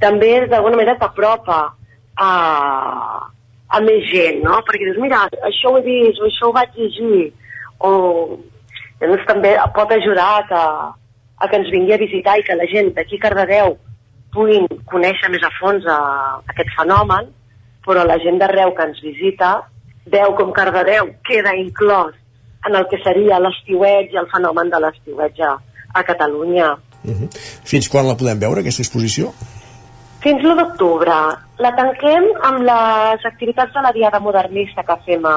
també 0.00 0.46
d'alguna 0.46 0.78
manera 0.80 0.98
t'apropa 1.00 1.58
a, 2.18 2.30
a 3.68 3.80
més 3.84 4.06
gent, 4.10 4.42
no? 4.44 4.60
Perquè 4.66 4.86
dius, 4.86 5.00
mira, 5.02 5.24
això 5.48 5.72
ho 5.72 5.80
he 5.80 5.84
vist, 5.86 6.20
o 6.20 6.28
això 6.28 6.48
ho 6.48 6.54
vaig 6.56 6.76
llegir, 6.78 7.32
o 7.78 7.90
llavors 9.00 9.26
també 9.28 9.54
pot 9.74 9.92
ajudar 9.94 10.30
que, 10.48 10.62
a 11.38 11.48
que 11.50 11.60
ens 11.60 11.70
vingui 11.74 11.94
a 11.94 12.02
visitar 12.02 12.38
i 12.38 12.46
que 12.46 12.56
la 12.58 12.68
gent 12.70 12.94
d'aquí 12.96 13.18
a 13.18 13.26
Cardedeu 13.26 13.76
puguin 14.34 14.66
conèixer 14.90 15.30
més 15.32 15.44
a 15.46 15.52
fons 15.58 15.86
a, 15.86 15.98
a 15.98 16.54
aquest 16.54 16.72
fenomen, 16.76 17.30
però 17.86 18.04
la 18.04 18.18
gent 18.22 18.40
d'arreu 18.40 18.74
que 18.76 18.88
ens 18.90 18.98
visita 19.04 19.52
veu 20.12 20.34
com 20.36 20.54
Cardedeu 20.56 21.12
queda 21.28 21.54
inclòs 21.56 22.16
en 22.66 22.74
el 22.74 22.88
que 22.90 22.98
seria 23.04 23.38
l'estiuetge 23.40 24.16
i 24.16 24.20
el 24.20 24.28
fenomen 24.32 24.70
de 24.72 24.80
l'estiuetge 24.82 25.46
a, 25.46 25.54
a 25.94 26.02
Catalunya. 26.04 26.74
Uh 27.04 27.14
-huh. 27.14 27.28
Fins 27.64 27.88
quan 27.88 28.06
la 28.06 28.16
podem 28.16 28.38
veure, 28.38 28.60
aquesta 28.60 28.82
exposició? 28.82 29.32
Fins 30.22 30.42
l'1 30.42 30.56
d'octubre. 30.58 31.16
La 31.62 31.70
tanquem 31.78 32.24
amb 32.48 32.64
les 32.66 33.26
activitats 33.28 33.70
de 33.74 33.82
la 33.84 33.92
Diada 33.94 34.18
Modernista 34.18 34.82
que 34.86 34.96
fem 35.06 35.26
a, 35.30 35.36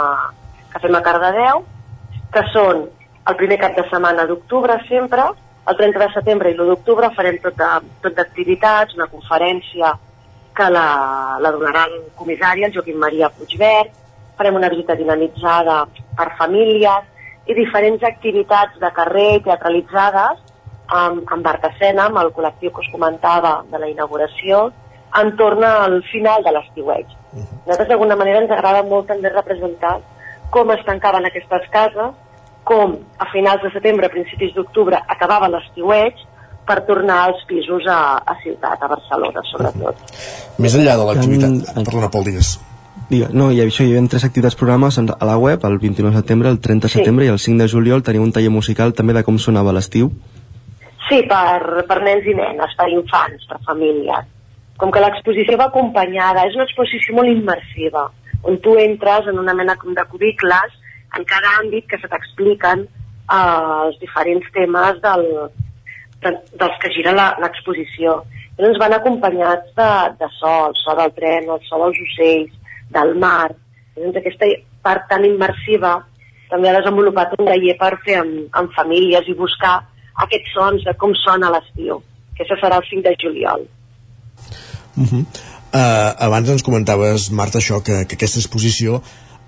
que 0.71 0.81
fem 0.81 0.97
a 0.97 1.01
Cardedeu, 1.05 1.61
que 2.33 2.43
són 2.49 2.87
el 3.29 3.37
primer 3.37 3.59
cap 3.61 3.77
de 3.77 3.85
setmana 3.91 4.25
d'octubre 4.25 4.79
sempre, 4.87 5.27
el 5.69 5.77
30 5.77 6.01
de 6.01 6.07
setembre 6.15 6.49
i 6.49 6.57
l'1 6.57 6.71
d'octubre 6.71 7.11
farem 7.13 7.37
tot 7.43 7.61
d'activitats, 8.17 8.97
una 8.97 9.09
conferència 9.11 9.93
que 10.57 10.69
la, 10.73 10.87
la 11.39 11.51
donarà 11.53 11.85
el 11.91 11.99
comissari, 12.17 12.65
el 12.65 12.73
Joaquim 12.73 12.97
Maria 13.05 13.29
Puigverd, 13.29 13.93
farem 14.37 14.57
una 14.57 14.71
visita 14.73 14.97
dinamitzada 14.97 15.83
per 16.17 16.31
famílies 16.39 17.05
i 17.45 17.53
diferents 17.53 18.01
activitats 18.09 18.81
de 18.81 18.89
carrer 18.97 19.43
teatralitzades 19.45 20.41
amb, 20.91 21.23
amb 21.31 21.43
Bartacena, 21.45 22.07
amb 22.09 22.21
el 22.21 22.31
col·lectiu 22.35 22.71
que 22.71 22.83
us 22.83 22.91
comentava 22.93 23.61
de 23.71 23.79
la 23.79 23.89
inauguració, 23.89 24.69
entorn 25.21 25.63
al 25.67 25.99
final 26.11 26.43
de 26.43 26.51
l'estiueig. 26.55 27.07
Uh 27.07 27.39
-huh. 27.39 27.59
Nosaltres 27.65 27.89
d'alguna 27.89 28.15
manera 28.15 28.39
ens 28.39 28.51
agrada 28.51 28.83
molt 28.83 29.07
també 29.07 29.29
representar 29.29 29.99
com 30.49 30.71
es 30.71 30.85
tancaven 30.85 31.25
aquestes 31.25 31.69
cases, 31.71 32.11
com 32.63 32.97
a 33.17 33.25
finals 33.31 33.63
de 33.63 33.71
setembre, 33.71 34.05
a 34.05 34.09
principis 34.09 34.53
d'octubre, 34.53 34.97
acabava 35.07 35.49
l'estiueig, 35.49 36.13
per 36.65 36.85
tornar 36.85 37.19
als 37.27 37.43
pisos 37.47 37.87
a, 37.89 38.17
a 38.17 38.35
ciutat, 38.43 38.83
a 38.83 38.87
Barcelona, 38.87 39.41
sobretot. 39.51 39.95
Uh 39.95 40.05
-huh. 40.05 40.61
Més 40.61 40.75
enllà 40.75 40.97
de 40.97 41.05
l'activitat... 41.05 41.49
En... 41.75 41.83
Perdona, 41.83 42.09
Pol, 42.09 42.23
digues. 42.23 42.59
Digue, 43.09 43.27
no, 43.33 43.51
i 43.51 43.59
això 43.59 43.83
hi 43.83 43.91
havia 43.91 44.07
tres 44.07 44.23
activitats 44.23 44.55
programes 44.55 44.97
a 44.97 45.25
la 45.25 45.37
web, 45.37 45.59
el 45.65 45.79
29 45.79 46.15
de 46.15 46.21
setembre, 46.21 46.49
el 46.49 46.59
30 46.59 46.87
de 46.87 46.91
sí. 46.91 46.99
setembre 46.99 47.25
i 47.25 47.27
el 47.27 47.39
5 47.39 47.57
de 47.57 47.67
juliol 47.67 48.03
teniu 48.03 48.23
un 48.23 48.31
taller 48.31 48.49
musical 48.49 48.93
també 48.93 49.13
de 49.13 49.23
com 49.23 49.37
sonava 49.37 49.73
l'estiu. 49.73 50.11
Sí, 51.11 51.17
per, 51.27 51.83
per 51.89 51.97
nens 52.05 52.23
i 52.23 52.33
nenes, 52.37 52.73
per 52.79 52.85
infants, 52.87 53.43
per 53.49 53.57
famílies. 53.65 54.27
Com 54.79 54.93
que 54.95 55.01
l'exposició 55.03 55.57
va 55.59 55.67
acompanyada, 55.67 56.45
és 56.47 56.55
una 56.55 56.63
exposició 56.63 57.17
molt 57.17 57.27
immersiva, 57.27 58.05
on 58.47 58.55
tu 58.63 58.77
entres 58.79 59.27
en 59.27 59.41
una 59.41 59.55
mena 59.57 59.75
de 59.81 60.05
cubicles 60.13 60.77
en 61.17 61.27
cada 61.27 61.51
àmbit 61.59 61.89
que 61.91 61.99
se 61.99 62.07
t'expliquen 62.07 62.85
eh, 62.85 63.35
els 63.35 63.99
diferents 63.99 64.47
temes 64.55 65.03
del, 65.03 65.27
de, 66.23 66.33
dels 66.63 66.79
que 66.79 66.93
gira 66.95 67.13
l'exposició. 67.43 68.21
ens 68.61 68.79
van 68.79 68.93
acompanyats 68.93 69.75
de, 69.75 69.91
de 70.19 70.27
so, 70.39 70.55
el 70.69 70.75
so 70.79 70.95
del 70.95 71.11
tren, 71.19 71.49
el 71.49 71.61
so 71.67 71.83
dels 71.83 72.01
ocells, 72.07 72.57
del 72.95 73.15
mar. 73.19 73.51
Llavors 73.97 74.23
aquesta 74.23 74.47
part 74.85 75.07
tan 75.11 75.25
immersiva 75.27 75.97
també 76.51 76.69
ha 76.69 76.79
desenvolupat 76.79 77.35
un 77.39 77.47
taller 77.51 77.75
per 77.79 77.97
fer 78.05 78.21
amb, 78.21 78.43
amb 78.55 78.71
famílies 78.79 79.27
i 79.27 79.35
buscar 79.35 79.81
aquests 80.25 80.53
sons 80.53 80.85
de 80.87 80.93
com 80.99 81.15
sona 81.15 81.51
l'estiu, 81.53 82.01
que 82.35 82.43
això 82.45 82.57
serà 82.59 82.81
el 82.81 82.87
5 82.89 83.03
de 83.07 83.15
juliol. 83.21 83.67
Uh 84.97 85.07
-huh. 85.07 85.23
uh, 85.73 86.11
abans 86.27 86.49
ens 86.49 86.63
comentaves, 86.63 87.31
Marta, 87.31 87.59
això, 87.59 87.81
que, 87.83 88.05
que 88.05 88.15
aquesta 88.15 88.39
exposició 88.39 89.01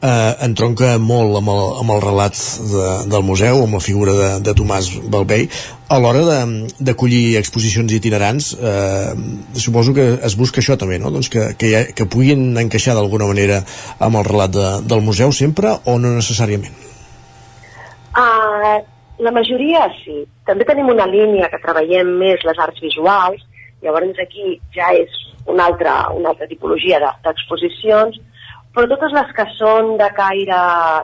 eh, 0.04 0.34
entronca 0.46 0.98
molt 1.00 1.38
amb 1.40 1.52
el, 1.54 1.64
amb 1.82 1.96
el 1.96 2.02
relat 2.04 2.40
de, 2.72 2.88
del 3.12 3.26
museu, 3.26 3.64
amb 3.64 3.78
la 3.78 3.82
figura 3.84 4.16
de, 4.18 4.30
de 4.46 4.56
Tomàs 4.58 4.90
Balvei. 5.14 5.48
A 5.94 6.00
l'hora 6.02 6.44
d'acollir 6.80 7.38
exposicions 7.40 7.94
itinerants, 7.94 8.54
eh, 8.58 9.14
suposo 9.66 9.94
que 9.96 10.08
es 10.26 10.38
busca 10.40 10.62
això 10.64 10.78
també, 10.80 11.00
no? 11.00 11.12
doncs 11.14 11.30
que, 11.34 11.52
que, 11.60 11.74
ha, 11.78 11.84
que 11.96 12.10
puguin 12.10 12.52
encaixar 12.66 12.98
d'alguna 12.98 13.30
manera 13.30 13.62
amb 14.00 14.20
el 14.20 14.28
relat 14.28 14.56
de, 14.56 14.72
del 14.90 15.06
museu 15.06 15.32
sempre 15.36 15.78
o 15.86 16.00
no 16.02 16.16
necessàriament? 16.18 16.74
Uh, 18.14 18.82
la 19.24 19.32
majoria 19.32 19.88
sí. 20.02 20.24
També 20.48 20.66
tenim 20.68 20.90
una 20.92 21.08
línia 21.10 21.50
que 21.52 21.62
treballem 21.64 22.12
més 22.20 22.44
les 22.48 22.60
arts 22.66 22.82
visuals, 22.84 23.44
llavors 23.84 24.20
aquí 24.20 24.58
ja 24.76 24.92
és 24.96 25.14
una 25.48 25.68
altra, 25.70 25.96
una 26.16 26.32
altra 26.34 26.48
tipologia 26.48 27.00
d'exposicions, 27.04 28.20
però 28.74 28.88
totes 28.90 29.14
les 29.16 29.32
que 29.38 29.46
són 29.58 29.96
de 30.00 30.10
caire, 30.18 30.62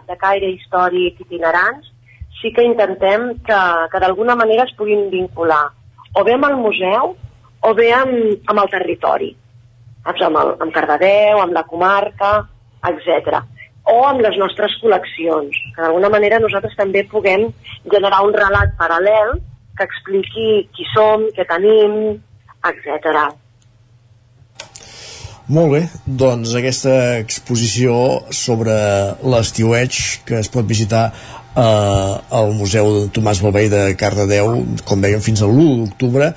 de 0.07 0.17
caire 0.19 0.51
històric 0.55 1.19
itinerants, 1.25 1.91
sí 2.39 2.53
que 2.55 2.65
intentem 2.65 3.33
que, 3.45 3.59
que 3.91 4.01
d'alguna 4.03 4.35
manera 4.39 4.65
es 4.67 4.75
puguin 4.79 5.09
vincular 5.11 5.65
o 6.15 6.23
bé 6.25 6.35
amb 6.35 6.47
el 6.47 6.57
museu 6.57 7.13
o 7.67 7.73
bé 7.75 7.91
amb, 7.93 8.47
amb 8.47 8.63
el 8.63 8.71
territori, 8.71 9.29
amb, 10.07 10.23
el, 10.25 10.53
amb 10.63 10.73
Cardedeu, 10.73 11.43
amb 11.43 11.55
la 11.55 11.65
comarca, 11.67 12.33
etc 12.89 13.58
o 13.93 13.99
amb 14.07 14.23
les 14.25 14.37
nostres 14.41 14.75
col·leccions, 14.83 15.59
que 15.75 15.83
d'alguna 15.83 16.11
manera 16.13 16.39
nosaltres 16.43 16.77
també 16.77 17.05
puguem 17.11 17.49
generar 17.91 18.23
un 18.27 18.33
relat 18.35 18.73
paral·lel 18.79 19.37
que 19.77 19.87
expliqui 19.87 20.49
qui 20.75 20.87
som, 20.93 21.27
què 21.35 21.45
tenim, 21.49 22.17
etc. 22.69 23.21
Molt 25.49 25.71
bé, 25.73 25.81
doncs 26.05 26.51
aquesta 26.59 26.95
exposició 27.17 27.93
sobre 28.35 28.75
l'estiueig 29.25 29.99
que 30.27 30.37
es 30.43 30.49
pot 30.53 30.67
visitar 30.69 31.07
eh, 31.09 32.13
al 32.39 32.53
Museu 32.53 33.07
Tomàs 33.15 33.41
Balvei 33.41 33.71
de 33.71 33.81
Cardedeu, 33.97 34.59
com 34.85 35.01
dèiem, 35.01 35.23
fins 35.25 35.41
al 35.41 35.55
1 35.55 35.71
d'octubre, 35.87 36.33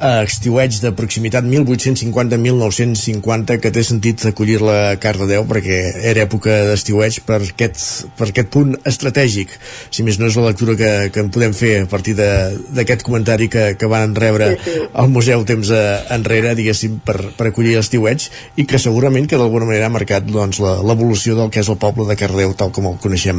eh, 0.00 0.24
estiueig 0.26 0.80
de 0.82 0.90
proximitat 0.96 1.44
1850-1950 1.48 3.60
que 3.62 3.70
té 3.72 3.82
sentit 3.86 4.26
acollir-la 4.30 4.76
a 4.90 4.96
Cardedeu 5.00 5.42
perquè 5.48 5.78
era 6.12 6.24
època 6.26 6.50
d'estiueig 6.70 7.14
per, 7.26 7.40
aquest, 7.42 7.78
per 8.18 8.26
aquest 8.30 8.48
punt 8.52 8.70
estratègic 8.88 9.48
si 9.90 10.00
més 10.06 10.16
no 10.20 10.26
és 10.30 10.36
la 10.38 10.48
lectura 10.50 10.72
que, 10.78 10.92
que 11.14 11.20
en 11.24 11.30
podem 11.34 11.52
fer 11.56 11.74
a 11.82 11.90
partir 11.90 12.14
d'aquest 12.16 13.02
comentari 13.06 13.46
que, 13.52 13.64
que 13.80 13.90
van 13.90 14.14
rebre 14.16 14.46
al 14.92 15.08
museu 15.12 15.40
temps 15.48 15.68
a, 15.72 15.82
enrere 16.16 16.56
diguéssim 16.58 16.92
per, 17.06 17.18
per 17.36 17.46
acollir 17.50 17.74
l'estiueig 17.76 18.20
i 18.56 18.62
que 18.68 18.78
segurament 18.82 19.26
que 19.30 19.40
d'alguna 19.40 19.68
manera 19.68 19.86
ha 19.88 19.94
marcat 19.94 20.22
doncs, 20.26 20.56
l'evolució 20.60 21.32
del 21.38 21.50
que 21.52 21.60
és 21.62 21.68
el 21.72 21.80
poble 21.80 22.04
de 22.08 22.16
Cardedeu 22.18 22.50
tal 22.58 22.70
com 22.74 22.84
el 22.90 22.96
coneixem 23.02 23.38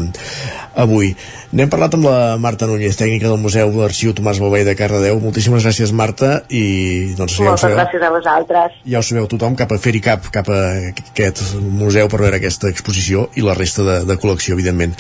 avui. 0.78 1.14
N'hem 1.58 1.70
parlat 1.72 1.96
amb 1.96 2.06
la 2.06 2.18
Marta 2.42 2.68
Núñez, 2.70 2.98
tècnica 3.00 3.32
del 3.32 3.42
Museu 3.42 3.72
d'Arxiu 3.74 4.14
Tomàs 4.16 4.40
Balvei 4.44 4.66
de 4.68 4.76
Cardedeu. 4.78 5.20
Moltíssimes 5.24 5.66
gràcies, 5.66 5.94
Marta, 5.96 6.42
i 6.50 7.14
doncs 7.18 7.36
ja 7.38 7.50
Moltes 7.50 7.64
sabeu, 7.66 7.78
gràcies 7.80 8.04
a 8.04 8.12
vosaltres. 8.14 8.78
Ja 8.88 9.02
ho 9.02 9.06
sabeu 9.06 9.28
tothom, 9.32 9.58
cap 9.60 9.74
a 9.74 9.80
fer-hi 9.82 10.02
cap, 10.04 10.30
cap 10.34 10.50
a 10.54 10.62
aquest 10.92 11.44
museu 11.60 12.10
per 12.12 12.22
veure 12.24 12.40
aquesta 12.40 12.72
exposició 12.74 13.28
i 13.36 13.46
la 13.46 13.56
resta 13.58 13.86
de, 13.88 13.98
de 14.10 14.18
col·lecció, 14.22 14.56
evidentment. 14.58 14.96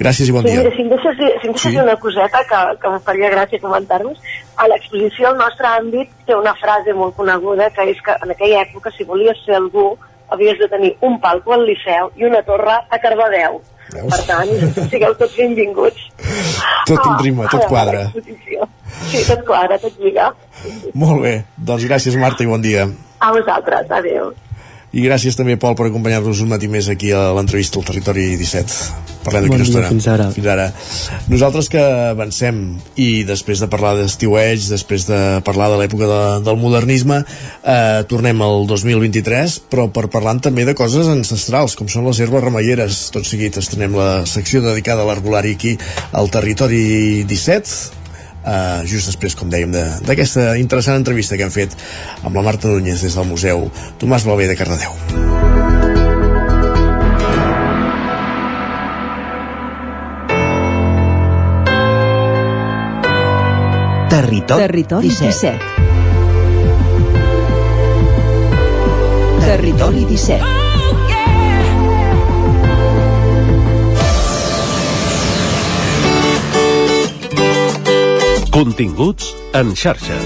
Gràcies 0.00 0.28
i 0.28 0.36
bon 0.36 0.46
sí, 0.46 0.52
dia. 0.52 0.64
Mira, 0.64 0.74
si 0.76 0.84
em 0.84 0.92
deixes, 0.92 1.18
si 1.20 1.48
em 1.48 1.56
deixes 1.56 1.74
sí? 1.76 1.80
una 1.82 1.96
coseta 2.02 2.44
que, 2.50 2.60
que 2.82 2.92
em 2.92 3.00
faria 3.08 3.32
gràcia 3.32 3.62
comentar-vos, 3.62 4.20
a 4.60 4.68
l'exposició 4.68 5.32
el 5.32 5.40
nostre 5.40 5.72
àmbit 5.72 6.14
té 6.28 6.36
una 6.36 6.54
frase 6.60 6.94
molt 6.96 7.16
coneguda 7.16 7.70
que 7.74 7.88
és 7.94 8.00
que 8.04 8.16
en 8.20 8.36
aquella 8.36 8.64
època 8.66 8.92
si 8.96 9.08
volies 9.08 9.40
ser 9.46 9.56
algú 9.56 9.92
havies 10.30 10.58
de 10.58 10.68
tenir 10.68 10.96
un 11.00 11.18
palco 11.20 11.54
al 11.54 11.66
Liceu 11.66 12.12
i 12.16 12.24
una 12.28 12.42
torre 12.46 12.76
a 12.88 12.98
Cardedeu. 13.02 13.60
Veus? 13.90 14.12
Per 14.12 14.20
tant, 14.28 14.50
sigueu 14.92 15.16
tots 15.18 15.34
benvinguts. 15.34 16.04
Tot 16.86 17.00
en 17.02 17.16
rima, 17.24 17.48
tot 17.50 17.66
quadra. 17.70 18.06
Sí, 19.08 19.24
tot 19.26 19.42
quadra, 19.48 19.78
tot 19.80 19.96
lliga. 20.02 20.30
Molt 20.94 21.24
bé, 21.24 21.34
doncs 21.56 21.88
gràcies 21.88 22.18
Marta 22.20 22.44
i 22.44 22.50
bon 22.50 22.62
dia. 22.62 22.86
A 23.20 23.32
vosaltres, 23.36 23.90
adeu. 23.90 24.32
I 24.90 25.04
gràcies 25.04 25.36
també, 25.38 25.54
Pol, 25.60 25.76
per 25.78 25.84
acompanyar-nos 25.86 26.40
un 26.42 26.48
matí 26.50 26.66
més 26.66 26.88
aquí 26.90 27.12
a 27.14 27.28
l'entrevista 27.36 27.78
al 27.78 27.84
Territori 27.86 28.24
17. 28.34 28.78
Parlem 29.22 29.44
d'aquí 29.44 29.52
Bon 29.52 29.60
una 29.60 29.66
estona. 29.68 29.90
fins 29.92 30.06
ara. 30.10 30.26
Fins 30.34 30.48
ara. 30.50 30.64
Nosaltres 31.30 31.68
que 31.70 31.82
avancem 32.08 32.58
i 32.98 33.22
després 33.28 33.62
de 33.62 33.68
parlar 33.70 33.92
d'estiueig, 34.00 34.64
després 34.72 35.06
de 35.06 35.20
parlar 35.46 35.68
de 35.70 35.78
l'època 35.78 36.08
de, 36.10 36.18
del 36.42 36.58
modernisme, 36.58 37.20
eh, 37.62 38.02
tornem 38.10 38.42
al 38.42 38.66
2023, 38.66 39.60
però 39.70 39.86
per 39.94 40.08
parlant 40.10 40.42
també 40.42 40.66
de 40.66 40.74
coses 40.74 41.06
ancestrals, 41.12 41.76
com 41.78 41.86
són 41.86 42.08
les 42.10 42.18
herbes 42.18 42.42
remeieres. 42.42 43.10
Tot 43.14 43.28
seguit 43.28 43.60
estrenem 43.62 43.94
la 43.94 44.26
secció 44.26 44.58
dedicada 44.64 45.06
a 45.06 45.10
l'arbolari 45.12 45.54
aquí 45.54 45.76
al 46.10 46.32
Territori 46.34 47.22
17, 47.30 47.99
Uh, 48.40 48.80
just 48.88 49.04
després, 49.10 49.34
com 49.36 49.50
dèiem, 49.52 49.70
de- 49.74 50.00
d'aquesta 50.08 50.54
interessant 50.58 50.96
entrevista 50.96 51.36
que 51.36 51.44
hem 51.44 51.52
fet 51.52 51.76
amb 52.24 52.34
la 52.34 52.42
Marta 52.46 52.68
Núñez 52.72 53.02
des 53.04 53.14
del 53.14 53.28
Museu 53.28 53.68
Tomàs 54.00 54.24
Blavé 54.24 54.48
de 54.48 54.56
Cardedeu. 54.56 54.96
Territori, 64.08 64.60
Territori 64.60 65.08
17. 65.08 65.58
17. 65.58 65.58
Territori 69.46 70.04
17. 70.04 70.59
Continguts 78.50 79.28
en 79.54 79.68
xarxa. 79.78 80.16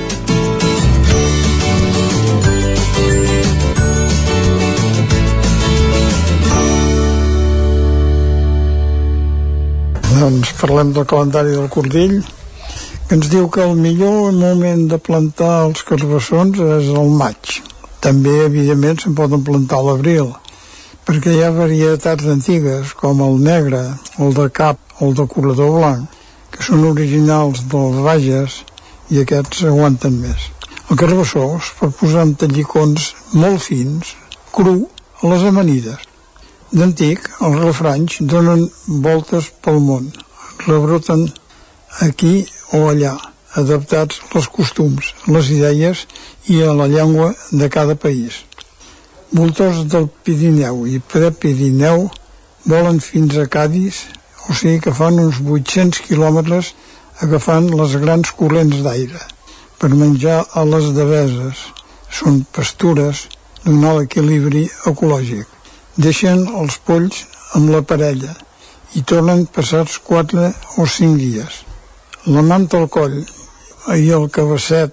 Doncs 10.15 10.55
parlem 10.57 10.95
del 10.97 11.05
calendari 11.05 11.53
del 11.53 11.69
Cordill, 11.69 12.17
que 13.09 13.19
ens 13.19 13.29
diu 13.29 13.51
que 13.53 13.61
el 13.61 13.77
millor 13.77 14.33
moment 14.33 14.87
de 14.89 14.97
plantar 14.97 15.53
els 15.67 15.85
carbassons 15.85 16.65
és 16.81 16.89
el 16.89 17.13
maig. 17.21 17.59
També, 18.01 18.39
evidentment, 18.47 19.05
se'n 19.05 19.21
poden 19.21 19.45
plantar 19.45 19.83
a 19.83 19.89
l'abril, 19.91 20.33
perquè 21.05 21.37
hi 21.37 21.45
ha 21.45 21.53
varietats 21.53 22.25
antigues, 22.39 22.97
com 22.97 23.21
el 23.29 23.37
negre, 23.53 23.85
el 24.17 24.33
de 24.33 24.49
cap 24.49 24.81
el 25.05 25.13
de 25.13 25.29
corredor 25.29 25.77
blanc, 25.77 26.24
que 26.55 26.65
són 26.67 26.87
originals 26.89 27.65
dels 27.73 28.01
Bages 28.07 28.59
i 29.11 29.21
aquests 29.23 29.65
aguanten 29.71 30.17
més. 30.23 30.49
El 30.91 30.99
carbassó 31.01 31.45
es 31.59 31.71
pot 31.79 31.95
posar 31.99 32.25
amb 32.25 32.39
tallicons 32.41 33.11
molt 33.35 33.63
fins, 33.67 34.15
cru, 34.55 34.77
a 35.21 35.31
les 35.33 35.45
amanides. 35.51 36.01
D'antic, 36.75 37.29
els 37.47 37.61
refranys 37.63 38.19
donen 38.33 38.65
voltes 39.07 39.51
pel 39.65 39.79
món, 39.83 40.11
rebroten 40.67 41.29
aquí 42.07 42.35
o 42.77 42.89
allà, 42.91 43.15
adaptats 43.55 44.21
als 44.35 44.49
costums, 44.51 45.13
les 45.31 45.51
idees 45.55 46.05
i 46.51 46.61
a 46.63 46.75
la 46.75 46.89
llengua 46.91 47.31
de 47.53 47.69
cada 47.71 47.95
país. 47.95 48.43
Voltors 49.35 49.85
del 49.91 50.09
Pirineu 50.27 50.85
i 50.91 51.01
Prepirineu 51.13 52.09
volen 52.71 53.01
fins 53.01 53.39
a 53.39 53.47
Cádiz, 53.51 54.05
o 54.49 54.55
sigui 54.55 54.81
que 54.85 54.93
fan 54.93 55.19
uns 55.23 55.41
800 55.41 56.03
quilòmetres 56.07 56.75
agafant 57.25 57.67
les 57.79 57.93
grans 58.03 58.31
corrents 58.39 58.83
d'aire 58.85 59.21
per 59.79 59.91
menjar 59.93 60.39
a 60.53 60.65
les 60.69 60.87
deveses. 60.97 61.57
Són 62.15 62.45
pastures 62.55 63.27
donar 63.65 63.95
l'equilibri 63.99 64.65
ecològic. 64.91 65.47
Deixen 65.97 66.39
els 66.61 66.77
polls 66.87 67.25
amb 67.59 67.71
la 67.75 67.83
parella 67.83 68.35
i 68.99 69.03
tornen 69.03 69.47
passats 69.57 69.99
4 70.09 70.53
o 70.79 70.87
5 70.97 71.17
dies. 71.19 71.53
La 72.27 72.43
manta 72.43 72.79
al 72.81 72.89
coll 72.89 73.17
i 73.97 74.11
el 74.19 74.29
cabasset 74.37 74.91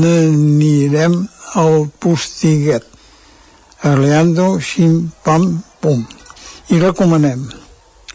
n'anirem 0.00 1.14
al 1.60 1.76
postiguet. 2.00 2.84
Arleando, 3.84 4.46
xim, 4.60 5.10
pam, 5.24 5.62
pum. 5.80 6.00
I 6.72 6.78
recomanem 6.80 7.63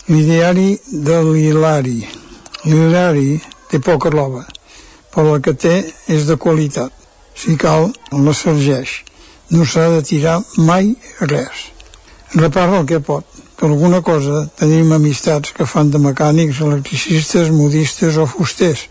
l'ideari 0.09 0.79
de 0.89 1.17
l'Hilari. 1.21 1.99
L'Hilari 2.65 3.39
té 3.69 3.77
poca 3.79 4.09
roba, 4.09 4.41
però 5.13 5.35
la 5.35 5.41
que 5.45 5.53
té 5.53 5.75
és 6.09 6.25
de 6.25 6.35
qualitat. 6.35 6.89
Si 7.37 7.53
cal, 7.61 7.91
la 8.11 8.33
sergeix. 8.33 9.03
No 9.53 9.65
s'ha 9.65 9.85
de 9.93 10.01
tirar 10.03 10.39
mai 10.57 10.95
res. 11.21 11.67
Repara 12.33 12.79
el 12.79 12.87
que 12.89 12.99
pot. 12.99 13.25
Per 13.59 13.67
alguna 13.69 14.01
cosa 14.01 14.47
tenim 14.57 14.91
amistats 14.95 15.53
que 15.53 15.67
fan 15.69 15.91
de 15.93 16.01
mecànics, 16.01 16.61
electricistes, 16.65 17.51
modistes 17.53 18.17
o 18.17 18.25
fusters. 18.25 18.87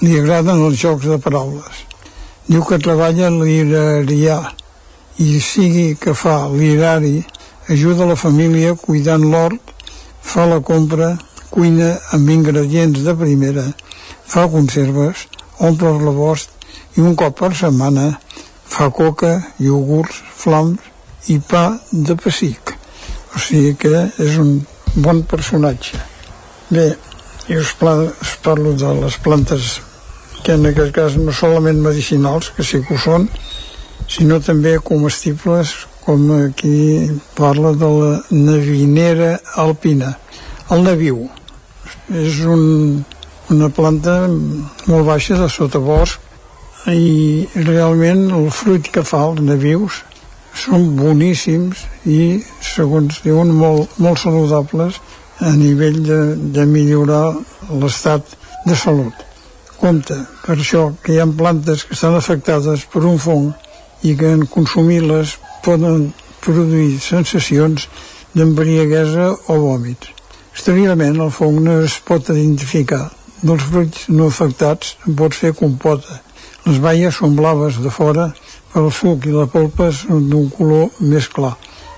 Li 0.00 0.16
agraden 0.18 0.64
els 0.64 0.80
jocs 0.80 1.04
de 1.10 1.18
paraules. 1.20 1.84
Diu 2.48 2.64
que 2.64 2.80
treballa 2.80 3.28
l'hirarià 3.30 4.40
i 5.20 5.36
sigui 5.40 5.98
que 6.00 6.16
fa 6.16 6.48
l'hirari, 6.48 7.20
ajuda 7.68 8.08
la 8.08 8.16
família 8.16 8.74
cuidant 8.74 9.28
l'hort, 9.30 9.71
fa 10.22 10.46
la 10.46 10.60
compra, 10.64 11.12
cuina 11.52 11.92
amb 12.16 12.30
ingredients 12.32 13.02
de 13.04 13.14
primera, 13.18 13.66
fa 14.32 14.46
conserves, 14.48 15.26
omple 15.60 15.90
el 15.92 16.00
rebost 16.00 16.54
i 16.96 17.04
un 17.04 17.16
cop 17.18 17.38
per 17.40 17.52
setmana 17.56 18.12
fa 18.72 18.88
coca, 18.90 19.34
iogurts, 19.60 20.22
flams 20.42 20.80
i 21.28 21.38
pa 21.38 21.66
de 21.92 22.16
pessic. 22.16 22.72
O 23.36 23.40
sigui 23.40 23.74
que 23.80 24.06
és 24.20 24.38
un 24.40 24.58
bon 24.94 25.22
personatge. 25.28 26.00
Bé, 26.72 26.88
i 27.48 27.58
us, 27.60 27.74
us 27.76 28.36
parlo 28.44 28.72
de 28.78 28.92
les 29.02 29.18
plantes 29.24 29.80
que 30.42 30.56
en 30.56 30.66
aquest 30.66 30.94
cas 30.96 31.16
no 31.20 31.32
solament 31.36 31.80
medicinals, 31.84 32.50
que 32.56 32.64
sí 32.66 32.80
que 32.82 32.96
ho 32.96 33.00
són, 33.00 33.28
sinó 34.10 34.40
també 34.42 34.78
comestibles, 34.82 35.74
com 36.04 36.26
aquí 36.38 37.10
parla 37.38 37.72
de 37.78 37.90
la 37.98 38.12
navinera 38.30 39.38
alpina. 39.56 40.16
El 40.70 40.82
naviu 40.86 41.28
és 42.10 42.40
un, 42.48 43.04
una 43.54 43.68
planta 43.70 44.16
molt 44.28 45.06
baixa 45.06 45.38
de 45.38 45.48
sotabosc 45.52 46.18
i 46.90 47.46
realment 47.54 48.30
el 48.34 48.48
fruit 48.50 48.88
que 48.94 49.04
fa 49.06 49.22
els 49.30 49.42
navius 49.46 50.02
són 50.58 50.90
boníssims 50.98 51.86
i, 52.04 52.42
segons 52.60 53.22
diuen, 53.24 53.52
molt, 53.56 53.94
molt 54.02 54.20
saludables 54.20 54.98
a 55.40 55.52
nivell 55.56 56.02
de, 56.06 56.20
de 56.54 56.66
millorar 56.68 57.32
l'estat 57.70 58.34
de 58.66 58.76
salut. 58.76 59.14
Compte, 59.78 60.18
per 60.44 60.58
això, 60.58 60.90
que 61.02 61.14
hi 61.14 61.22
ha 61.22 61.26
plantes 61.38 61.86
que 61.86 61.96
estan 61.96 62.14
afectades 62.18 62.84
per 62.90 63.02
un 63.08 63.18
fong 63.18 63.50
i 64.06 64.14
que 64.18 64.34
en 64.36 64.44
consumir-les 64.50 65.38
poden 65.64 66.10
produir 66.42 66.98
sensacions 67.00 67.86
d'embriaguesa 68.34 69.30
o 69.52 69.58
vòmits. 69.62 70.10
Exteriorment, 70.52 71.20
el 71.20 71.30
fong 71.32 71.60
no 71.64 71.78
es 71.84 71.98
pot 72.06 72.28
identificar. 72.32 73.06
Dels 73.42 73.64
fruits 73.70 74.08
no 74.12 74.28
afectats 74.30 74.96
en 75.06 75.16
pot 75.18 75.34
fer 75.34 75.52
compota. 75.58 76.20
Les 76.66 76.78
baies 76.82 77.16
són 77.18 77.36
blaves 77.38 77.80
de 77.82 77.90
fora, 77.90 78.28
però 78.72 78.86
el 78.86 78.92
suc 78.94 79.26
i 79.26 79.32
la 79.34 79.48
polpa 79.50 79.90
són 79.96 80.28
d'un 80.30 80.50
color 80.52 80.90
més 81.00 81.28
clar. 81.28 81.54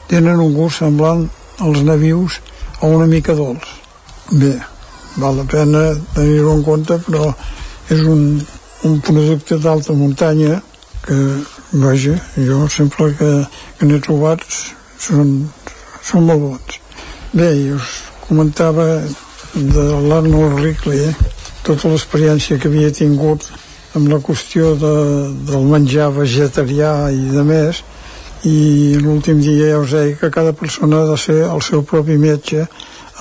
Tenen 0.08 0.40
un 0.40 0.54
gust 0.56 0.80
semblant 0.82 1.26
als 1.64 1.82
navius 1.84 2.40
o 2.80 2.92
una 2.94 3.08
mica 3.10 3.34
dolç. 3.36 3.66
Bé, 4.32 4.54
val 5.20 5.36
la 5.40 5.44
pena 5.44 5.82
tenir-ho 6.14 6.54
en 6.54 6.62
compte, 6.64 6.98
però 7.06 7.28
és 7.92 8.00
un, 8.08 8.40
un 8.88 9.00
producte 9.04 9.58
d'alta 9.60 9.92
muntanya 9.92 10.60
que, 11.04 11.18
vaja, 11.74 12.14
jo 12.36 12.68
sempre 12.70 13.10
que, 13.18 13.30
que 13.78 13.86
n'he 13.88 14.00
trobat 14.02 14.42
són, 14.98 15.50
són 16.02 16.26
molt 16.28 16.42
bons. 16.46 16.80
Bé, 17.34 17.50
us 17.74 17.96
comentava 18.28 18.86
de 19.54 19.84
l'Arnold 20.06 20.60
Rickley, 20.62 21.10
tota 21.66 21.90
l'experiència 21.90 22.58
que 22.60 22.70
havia 22.70 22.92
tingut 22.94 23.48
amb 23.94 24.10
la 24.10 24.20
qüestió 24.22 24.74
de, 24.78 24.94
del 25.50 25.66
menjar 25.70 26.12
vegetarià 26.14 26.94
i 27.14 27.28
de 27.34 27.44
més, 27.46 27.82
i 28.44 28.94
l'últim 29.00 29.40
dia 29.40 29.72
ja 29.72 29.80
us 29.80 29.94
deia 29.96 30.16
que 30.20 30.30
cada 30.30 30.52
persona 30.52 31.02
ha 31.02 31.10
de 31.10 31.18
ser 31.18 31.40
el 31.48 31.62
seu 31.64 31.82
propi 31.82 32.18
metge 32.20 32.66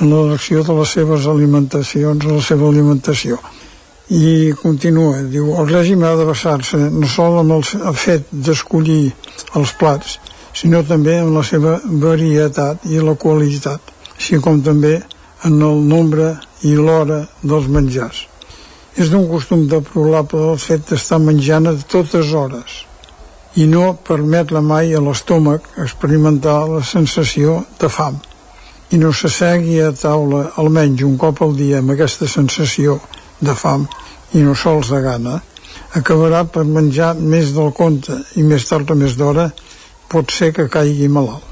en 0.01 0.09
l'elecció 0.09 0.63
de 0.67 0.77
les 0.79 0.95
seves 0.97 1.27
alimentacions, 1.31 2.25
la 2.25 2.41
seva 2.41 2.67
alimentació. 2.69 3.39
I 4.11 4.51
continua, 4.59 5.21
diu, 5.31 5.53
el 5.55 5.69
règim 5.69 6.03
ha 6.03 6.15
de 6.19 6.25
basar-se 6.27 6.77
no 6.91 7.07
sol 7.07 7.39
en 7.39 7.53
el 7.55 7.63
fet 7.95 8.27
d'escollir 8.31 9.13
els 9.55 9.71
plats, 9.79 10.17
sinó 10.53 10.83
també 10.83 11.15
en 11.21 11.31
la 11.33 11.43
seva 11.47 11.79
varietat 11.85 12.83
i 12.91 12.99
la 12.99 13.15
qualitat, 13.15 13.79
així 14.17 14.41
com 14.43 14.59
també 14.61 14.97
en 15.47 15.55
el 15.61 15.79
nombre 15.87 16.33
i 16.67 16.75
l'hora 16.75 17.23
dels 17.41 17.69
menjars. 17.71 18.27
És 18.99 19.09
d'un 19.09 19.23
costum 19.31 19.67
deplorable 19.71 20.51
el 20.51 20.59
fet 20.59 20.83
d'estar 20.89 21.21
menjant 21.23 21.71
a 21.71 21.73
totes 21.89 22.33
hores 22.35 22.83
i 23.55 23.65
no 23.69 23.93
permetre 24.07 24.61
mai 24.61 24.93
a 24.93 25.01
l'estómac 25.01 25.65
experimentar 25.81 26.59
la 26.69 26.83
sensació 26.83 27.63
de 27.79 27.89
fam 27.89 28.19
i 28.93 28.99
no 29.01 29.11
s'assegui 29.13 29.79
a 29.81 29.91
taula 29.97 30.43
almenys 30.61 31.03
un 31.05 31.17
cop 31.21 31.41
al 31.41 31.53
dia 31.57 31.81
amb 31.81 31.93
aquesta 31.93 32.29
sensació 32.29 32.99
de 33.47 33.55
fam 33.63 33.87
i 34.33 34.43
no 34.45 34.55
sols 34.55 34.89
de 34.93 35.01
gana, 35.03 35.39
acabarà 35.99 36.43
per 36.49 36.65
menjar 36.65 37.13
més 37.15 37.53
del 37.55 37.71
compte 37.77 38.17
i 38.39 38.43
més 38.43 38.65
tard 38.69 38.91
o 38.91 38.97
més 38.97 39.17
d'hora 39.19 39.49
pot 40.09 40.31
ser 40.31 40.51
que 40.55 40.69
caigui 40.69 41.09
malalt. 41.09 41.45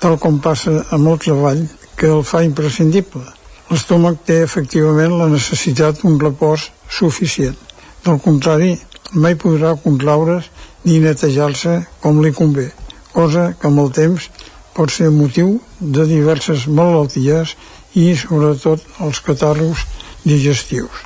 Tal 0.00 0.18
com 0.22 0.40
passa 0.42 0.82
amb 0.94 1.08
el 1.12 1.20
treball, 1.22 1.62
que 1.96 2.10
el 2.12 2.22
fa 2.28 2.42
imprescindible. 2.44 3.24
L'estómac 3.70 4.20
té 4.28 4.42
efectivament 4.44 5.16
la 5.18 5.30
necessitat 5.32 6.02
d'un 6.02 6.18
repòs 6.20 6.68
suficient. 6.98 7.56
Del 8.04 8.20
contrari, 8.22 8.74
mai 9.12 9.34
podrà 9.40 9.72
contraure's 9.82 10.50
ni 10.84 11.00
netejar-se 11.02 11.78
com 12.04 12.20
li 12.22 12.34
convé, 12.36 12.68
cosa 13.16 13.48
que 13.58 13.70
amb 13.70 13.82
el 13.82 13.90
temps 13.96 14.28
pot 14.76 14.92
ser 14.92 15.10
motiu 15.10 15.56
de 15.80 16.06
diverses 16.06 16.68
malalties 16.68 17.56
i 17.96 18.12
sobretot 18.20 18.84
els 19.00 19.24
catarros 19.24 19.86
digestius. 20.22 21.05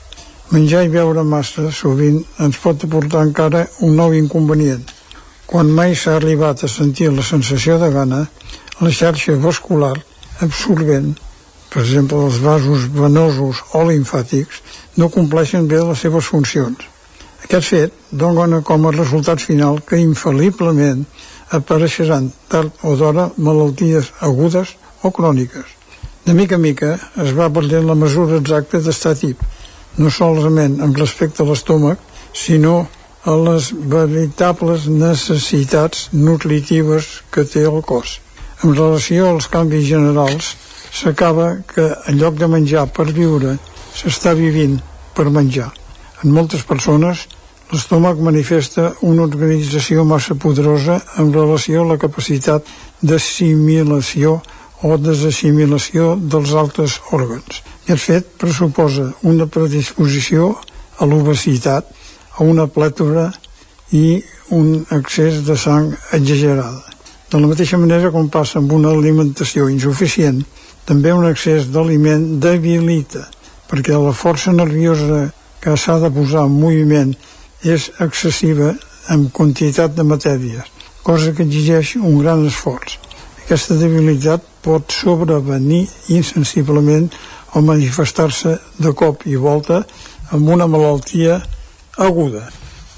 Menjar 0.50 0.80
i 0.82 0.88
beure 0.90 1.22
massa 1.22 1.68
sovint 1.70 2.16
ens 2.42 2.56
pot 2.58 2.82
aportar 2.82 3.20
encara 3.22 3.60
un 3.86 3.92
nou 3.94 4.14
inconvenient. 4.18 4.82
Quan 5.46 5.68
mai 5.76 5.92
s'ha 5.94 6.16
arribat 6.18 6.64
a 6.66 6.70
sentir 6.72 7.12
la 7.14 7.22
sensació 7.22 7.76
de 7.78 7.90
gana, 7.94 8.18
la 8.80 8.90
xarxa 8.90 9.36
vascular 9.44 9.92
absorbent, 10.42 11.12
per 11.70 11.84
exemple 11.84 12.18
els 12.26 12.40
vasos 12.42 12.88
venosos 12.96 13.60
o 13.78 13.84
linfàtics, 13.92 14.58
no 14.98 15.08
compleixen 15.14 15.68
bé 15.70 15.84
les 15.84 16.02
seves 16.02 16.32
funcions. 16.32 16.82
Aquest 17.46 17.70
fet 17.70 17.94
dona 18.10 18.60
com 18.66 18.88
a 18.90 18.94
resultat 18.96 19.46
final 19.46 19.78
que 19.86 20.02
infal·liblement 20.02 21.06
apareixeran 21.60 22.26
tard 22.50 22.74
o 22.82 22.96
d'hora 22.98 23.28
malalties 23.38 24.10
agudes 24.18 24.74
o 25.06 25.14
cròniques. 25.14 25.78
De 26.26 26.34
mica 26.34 26.58
en 26.58 26.66
mica 26.66 26.92
es 27.22 27.30
va 27.38 27.52
perdent 27.54 27.86
la 27.86 27.98
mesura 28.02 28.42
exacta 28.42 28.82
d'estar 28.82 29.14
tip, 29.22 29.38
no 29.98 30.10
solament 30.10 30.80
amb 30.84 30.98
respecte 30.98 31.42
a 31.42 31.48
l'estómac, 31.48 31.98
sinó 32.32 32.86
a 33.24 33.34
les 33.36 33.70
veritables 33.72 34.86
necessitats 34.88 36.08
nutritives 36.12 37.08
que 37.30 37.44
té 37.44 37.66
el 37.68 37.82
cos. 37.82 38.20
En 38.64 38.74
relació 38.76 39.28
als 39.30 39.48
canvis 39.48 39.88
generals, 39.88 40.54
s'acaba 40.92 41.60
que 41.68 41.90
en 42.08 42.20
lloc 42.20 42.38
de 42.40 42.48
menjar 42.48 42.86
per 42.92 43.10
viure, 43.12 43.56
s'està 43.96 44.34
vivint 44.36 44.78
per 45.14 45.28
menjar. 45.30 45.70
En 46.24 46.32
moltes 46.32 46.64
persones, 46.68 47.26
l'estómac 47.72 48.18
manifesta 48.20 48.90
una 49.06 49.26
organització 49.28 50.04
massa 50.04 50.34
poderosa 50.34 51.00
en 51.22 51.32
relació 51.32 51.84
a 51.84 51.90
la 51.92 51.98
capacitat 52.02 52.66
d'assimilació 53.00 54.40
o 54.82 54.96
desassimilació 54.96 56.14
dels 56.16 56.54
altres 56.56 56.98
òrgans. 57.12 57.62
Aquest 57.90 58.06
fet 58.06 58.26
pressuposa 58.38 59.08
una 59.26 59.48
predisposició 59.50 60.52
a 61.02 61.06
l'obesitat, 61.10 61.88
a 62.38 62.44
una 62.46 62.68
plètora 62.70 63.24
i 63.90 64.20
un 64.54 64.84
excés 64.94 65.40
de 65.48 65.56
sang 65.58 65.88
exagerada. 66.14 66.84
De 67.32 67.40
la 67.42 67.48
mateixa 67.50 67.80
manera 67.82 68.12
com 68.14 68.28
passa 68.30 68.60
amb 68.60 68.76
una 68.76 68.92
alimentació 68.94 69.66
insuficient, 69.74 70.38
també 70.86 71.10
un 71.10 71.26
excés 71.32 71.66
d'aliment 71.74 72.28
debilita, 72.44 73.24
perquè 73.66 73.98
la 73.98 74.14
força 74.14 74.54
nerviosa 74.54 75.24
que 75.58 75.74
s'ha 75.74 75.98
de 75.98 76.12
posar 76.14 76.46
en 76.46 76.54
moviment 76.62 77.10
és 77.66 77.88
excessiva 78.06 78.70
en 79.10 79.26
quantitat 79.34 79.98
de 79.98 80.06
matèries, 80.06 80.70
cosa 81.02 81.34
que 81.34 81.42
exigeix 81.42 81.96
un 81.98 82.22
gran 82.22 82.46
esforç. 82.46 83.00
Aquesta 83.42 83.74
debilitat 83.82 84.46
pot 84.62 84.94
sobrevenir 84.94 85.88
insensiblement 86.14 87.10
o 87.54 87.62
manifestar-se 87.64 88.56
de 88.78 88.92
cop 88.94 89.26
i 89.26 89.36
volta 89.36 89.82
amb 90.30 90.48
una 90.48 90.66
malaltia 90.70 91.40
aguda. 91.98 92.44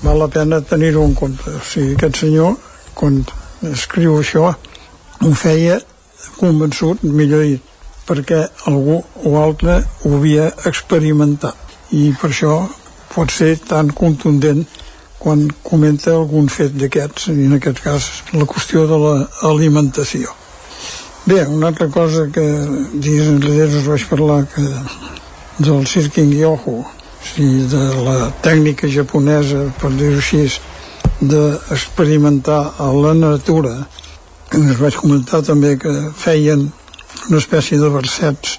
Val 0.03 0.19
la 0.19 0.29
pena 0.29 0.61
tenir-ho 0.61 1.05
en 1.07 1.15
compte. 1.15 1.51
O 1.51 1.63
sigui, 1.65 1.95
aquest 1.95 2.25
senyor, 2.25 2.57
quan 2.95 3.23
escriu 3.71 4.19
això, 4.19 4.53
ho 5.23 5.33
feia 5.39 5.79
convençut, 6.39 7.03
millor 7.03 7.47
dit, 7.47 7.63
perquè 8.07 8.43
algú 8.71 9.01
o 9.25 9.35
altre 9.41 9.79
ho 10.03 10.17
havia 10.19 10.51
experimentat. 10.69 11.57
I 11.93 12.11
per 12.19 12.33
això 12.33 12.57
pot 13.13 13.31
ser 13.31 13.55
tan 13.69 13.93
contundent 13.95 14.65
quan 15.23 15.47
comenta 15.63 16.17
algun 16.17 16.49
fet 16.51 16.75
d'aquests, 16.75 17.29
en 17.31 17.59
aquest 17.59 17.83
cas 17.85 18.11
la 18.35 18.49
qüestió 18.51 18.89
de 18.91 18.99
l'alimentació. 19.05 20.42
Bé, 21.25 21.47
una 21.47 21.69
altra 21.69 21.87
cosa 21.89 22.27
que 22.35 22.43
dies 22.99 23.29
enrere 23.31 23.77
us 23.79 23.85
vaig 23.87 24.03
parlar 24.11 24.41
que 24.51 24.63
del 25.63 25.87
Sirking 25.87 26.33
Yoho, 26.35 26.81
o 26.83 26.87
sigui, 27.23 27.69
de 27.71 27.83
la 28.03 28.33
tècnica 28.43 28.91
japonesa, 28.91 29.69
per 29.79 29.93
dir-ho 29.95 30.19
així, 30.19 30.49
d'experimentar 31.21 32.73
a 32.75 32.89
la 32.91 33.13
natura. 33.15 33.77
Us 34.51 34.81
vaig 34.81 34.99
comentar 34.99 35.45
també 35.47 35.77
que 35.79 35.93
feien 36.25 36.67
una 37.29 37.39
espècie 37.39 37.79
de 37.79 37.93
versets 37.95 38.59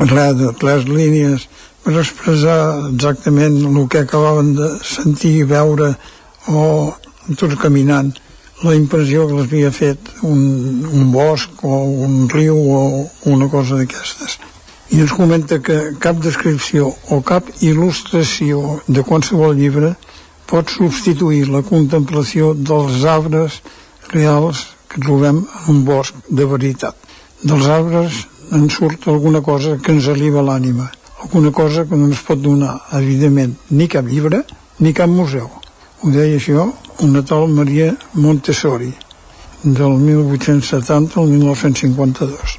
res 0.00 0.40
de 0.40 0.54
tres 0.56 0.88
línies 0.88 1.50
per 1.84 1.98
expressar 2.00 2.58
exactament 2.94 3.60
el 3.60 3.84
que 3.92 4.06
acabaven 4.06 4.54
de 4.56 4.72
sentir, 4.80 5.44
veure 5.52 5.92
o 6.48 6.64
tot 7.36 7.60
caminant 7.60 8.14
la 8.62 8.74
impressió 8.76 9.26
que 9.26 9.38
l'havia 9.38 9.70
fet 9.72 10.10
un, 10.26 10.40
un 10.92 11.10
bosc 11.12 11.62
o 11.64 11.80
un 12.06 12.28
riu 12.28 12.56
o 12.56 12.80
una 13.32 13.48
cosa 13.48 13.78
d'aquestes. 13.78 14.36
I 14.90 15.00
ens 15.04 15.14
comenta 15.16 15.60
que 15.64 15.78
cap 16.02 16.18
descripció 16.20 16.90
o 17.14 17.20
cap 17.22 17.48
il·lustració 17.62 18.80
de 18.88 19.04
qualsevol 19.06 19.54
llibre 19.56 19.94
pot 20.50 20.72
substituir 20.74 21.46
la 21.48 21.62
contemplació 21.62 22.52
dels 22.54 23.04
arbres 23.06 23.60
reals 24.10 24.66
que 24.90 25.00
trobem 25.00 25.44
en 25.44 25.70
un 25.74 25.84
bosc 25.86 26.16
de 26.28 26.48
veritat. 26.52 26.96
Dels 27.40 27.70
arbres 27.70 28.24
en 28.52 28.66
surt 28.68 29.06
alguna 29.08 29.40
cosa 29.46 29.78
que 29.78 29.94
ens 29.94 30.10
aliva 30.10 30.42
l'ànima, 30.42 30.90
alguna 31.22 31.54
cosa 31.54 31.86
que 31.86 31.96
no 31.96 32.10
ens 32.10 32.20
pot 32.26 32.42
donar, 32.42 32.80
evidentment, 32.98 33.54
ni 33.70 33.88
cap 33.88 34.10
llibre 34.10 34.42
ni 34.80 34.92
cap 34.92 35.08
museu. 35.08 35.59
Ho 36.00 36.08
deia 36.08 36.38
això 36.38 36.62
una 37.04 37.20
tal 37.28 37.50
Maria 37.52 37.90
Montessori, 38.16 38.88
del 39.62 39.98
1870 40.00 41.18
al 41.20 41.26
1952. 41.28 42.54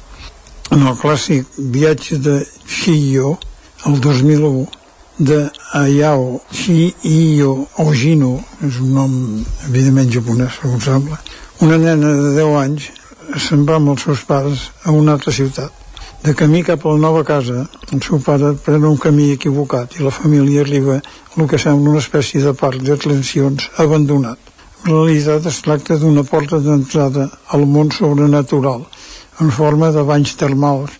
En 0.76 0.84
el 0.86 0.94
clàssic 1.00 1.58
Viatge 1.74 2.20
de 2.22 2.36
Shiyo, 2.68 3.32
el 3.90 3.98
2001, 4.04 4.62
de 5.18 5.40
Ayao 5.74 6.38
Shiyo 6.54 7.66
Ojino, 7.82 8.32
és 8.62 8.78
un 8.78 8.94
nom 9.00 9.18
evidentment 9.66 10.14
japonès, 10.20 10.62
com 10.62 10.78
sembla, 10.78 11.18
una 11.66 11.82
nena 11.82 12.14
de 12.22 12.32
10 12.38 12.56
anys 12.62 12.90
se'n 13.42 13.66
va 13.66 13.80
amb 13.82 13.96
els 13.96 14.06
seus 14.06 14.22
pares 14.30 14.68
a 14.86 14.94
una 14.94 15.18
altra 15.18 15.34
ciutat. 15.34 15.81
De 16.22 16.36
camí 16.38 16.62
cap 16.62 16.84
a 16.86 16.90
la 16.94 17.00
nova 17.02 17.24
casa, 17.26 17.64
el 17.90 18.00
seu 18.06 18.20
pare 18.22 18.52
pren 18.64 18.84
un 18.86 18.98
camí 19.04 19.24
equivocat 19.34 19.96
i 19.98 20.04
la 20.06 20.12
família 20.14 20.60
arriba 20.62 21.00
el 21.34 21.48
que 21.50 21.58
sembla 21.58 21.90
una 21.90 22.02
espècie 22.02 22.38
de 22.44 22.52
parc 22.60 22.84
d'atencions 22.86 23.64
abandonat. 23.82 24.38
En 24.84 24.92
realitat 24.92 25.48
es 25.50 25.58
tracta 25.66 25.96
d'una 25.98 26.22
porta 26.22 26.60
d'entrada 26.62 27.26
al 27.56 27.66
món 27.72 27.90
sobrenatural, 27.90 28.84
en 29.42 29.50
forma 29.50 29.90
de 29.90 30.04
banys 30.06 30.36
termals 30.38 30.94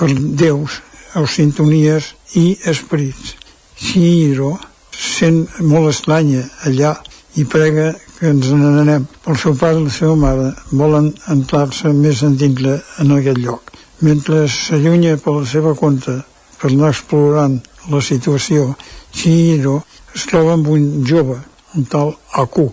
per 0.00 0.08
déus, 0.40 0.80
o 1.20 1.26
sintonies 1.28 2.08
i 2.40 2.46
esperits. 2.72 3.34
Shihiro 3.76 4.54
sent 4.96 5.42
molt 5.68 5.92
estranya 5.92 6.46
allà 6.64 6.94
i 7.36 7.44
prega 7.44 7.90
que 8.16 8.32
ens 8.32 8.48
n'anem. 8.56 9.04
El 9.28 9.36
seu 9.36 9.52
pare 9.52 9.84
i 9.84 9.84
la 9.84 9.92
seva 10.00 10.16
mare 10.16 10.48
volen 10.72 11.12
entrar-se 11.36 11.92
més 11.92 12.24
endintre 12.24 12.80
en 13.04 13.18
aquest 13.18 13.44
lloc. 13.44 13.81
Mentre 14.02 14.48
s'allunya 14.50 15.14
per 15.22 15.32
la 15.36 15.46
seva 15.46 15.72
compte 15.78 16.12
per 16.58 16.70
anar 16.72 16.88
explorant 16.90 17.52
la 17.90 18.00
situació, 18.02 18.72
Chihiro 19.14 19.76
es 20.16 20.24
troba 20.30 20.56
amb 20.56 20.70
un 20.74 21.04
jove, 21.06 21.36
un 21.78 21.84
tal 21.92 22.10
Aku, 22.42 22.64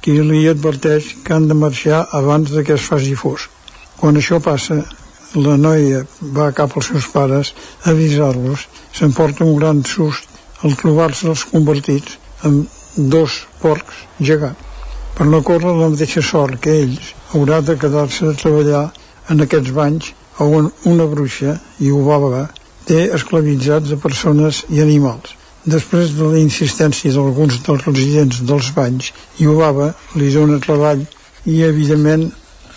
qui 0.00 0.14
li 0.22 0.44
adverteix 0.46 1.08
que 1.24 1.34
han 1.34 1.48
de 1.50 1.56
marxar 1.58 2.04
abans 2.18 2.52
de 2.54 2.62
que 2.62 2.76
es 2.78 2.84
faci 2.86 3.16
fosc. 3.18 3.50
Quan 3.98 4.20
això 4.20 4.38
passa, 4.44 4.76
la 5.34 5.56
noia 5.58 6.04
va 6.36 6.52
cap 6.54 6.76
als 6.76 6.92
seus 6.92 7.08
pares 7.10 7.50
a 7.82 7.90
avisar-los, 7.90 8.68
s'emporta 8.94 9.42
un 9.44 9.56
gran 9.58 9.82
sust 9.84 10.30
al 10.62 10.76
trobar-se 10.78 11.26
els 11.32 11.42
convertits 11.50 12.14
en 12.46 12.60
dos 12.96 13.40
porcs 13.62 14.04
gegants. 14.20 14.62
Per 15.16 15.26
no 15.26 15.42
córrer 15.42 15.74
la 15.74 15.90
mateixa 15.90 16.22
sort 16.22 16.60
que 16.62 16.78
ells, 16.84 17.10
haurà 17.34 17.58
de 17.64 17.74
quedar-se 17.80 18.30
a 18.30 18.38
treballar 18.38 18.84
en 19.32 19.42
aquests 19.42 19.74
banys 19.74 20.12
on 20.38 20.70
una 20.84 21.06
bruixa, 21.06 21.56
i 21.80 21.90
veure, 21.90 22.46
té 22.86 23.06
esclavitzats 23.14 23.92
a 23.92 24.00
persones 24.00 24.64
i 24.70 24.80
animals. 24.84 25.34
Després 25.66 26.12
de 26.14 26.28
la 26.30 26.38
insistència 26.38 27.10
d'alguns 27.10 27.58
dels 27.66 27.86
residents 27.88 28.42
dels 28.46 28.68
banys, 28.76 29.10
Iubaba 29.42 29.88
li 30.14 30.30
dona 30.30 30.60
treball 30.62 31.02
i, 31.44 31.62
evidentment, 31.66 32.28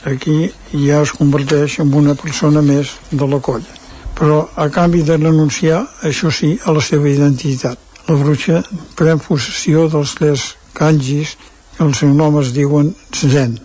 aquí 0.09 0.49
ja 0.71 1.03
es 1.03 1.13
converteix 1.13 1.77
en 1.83 1.93
una 1.93 2.15
persona 2.17 2.63
més 2.65 2.95
de 3.11 3.27
la 3.29 3.39
colla. 3.45 3.77
Però 4.17 4.39
a 4.55 4.67
canvi 4.73 5.03
de 5.05 5.19
renunciar, 5.19 5.83
això 6.03 6.31
sí, 6.33 6.55
a 6.65 6.73
la 6.73 6.81
seva 6.81 7.09
identitat. 7.11 7.77
La 8.09 8.17
bruixa 8.17 8.63
pren 8.97 9.21
possessió 9.21 9.85
dels 9.87 10.15
tres 10.17 10.47
kanjis 10.73 11.35
que 11.77 11.85
el 11.85 11.93
seu 11.93 12.09
nom 12.17 12.39
es 12.41 12.49
diuen 12.55 12.89
Zen. 13.13 13.59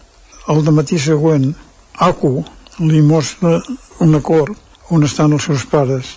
El 0.52 0.60
matí 0.76 1.00
següent, 1.00 1.54
Aku 2.04 2.42
li 2.78 3.00
mostra 3.02 3.60
una 4.00 4.20
cort 4.20 4.90
on 4.90 5.04
estan 5.06 5.32
els 5.36 5.46
seus 5.46 5.64
pares 5.70 6.16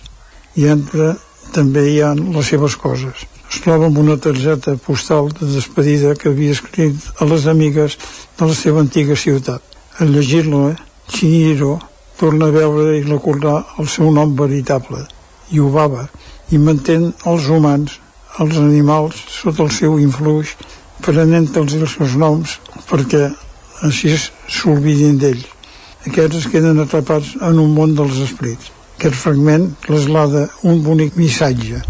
i 0.58 0.66
entra 0.66 1.14
també 1.54 1.84
hi 1.88 2.00
ha 2.02 2.14
les 2.18 2.48
seves 2.50 2.76
coses. 2.76 3.26
Es 3.48 3.60
troba 3.64 3.86
amb 3.88 3.98
una 3.98 4.18
targeta 4.20 4.74
postal 4.84 5.30
de 5.38 5.46
despedida 5.54 6.14
que 6.18 6.28
havia 6.28 6.56
escrit 6.56 7.06
a 7.18 7.28
les 7.30 7.46
amigues 7.46 7.96
de 8.38 8.48
la 8.50 8.54
seva 8.54 8.82
antiga 8.84 9.16
ciutat. 9.16 9.62
Al 9.98 10.12
llegir-la, 10.12 10.74
Chihiro 11.08 11.78
torna 12.18 12.50
a 12.50 12.54
veure 12.54 12.98
i 12.98 13.06
recordar 13.06 13.62
el 13.78 13.88
seu 13.88 14.10
nom 14.12 14.34
veritable, 14.36 15.06
Yubaba, 15.50 16.08
i 16.52 16.58
mantén 16.58 17.12
els 17.24 17.48
humans, 17.48 17.98
els 18.38 18.58
animals, 18.60 19.22
sota 19.40 19.64
el 19.64 19.72
seu 19.72 19.98
influx, 20.02 20.56
prenent-los 21.04 21.78
els 21.78 21.94
seus 21.96 22.18
noms 22.20 22.58
perquè 22.90 23.28
així 23.86 24.12
s'olvidin 24.18 25.16
d'ells. 25.22 25.57
Aquests 26.06 26.36
es 26.38 26.46
queden 26.52 26.78
atrapats 26.78 27.34
en 27.42 27.58
un 27.58 27.72
món 27.74 27.94
dels 27.98 28.20
esprits. 28.22 28.70
Aquest 28.98 29.16
fragment 29.18 29.68
traslada 29.86 30.46
un 30.62 30.82
bonic 30.82 31.16
missatge. 31.18 31.82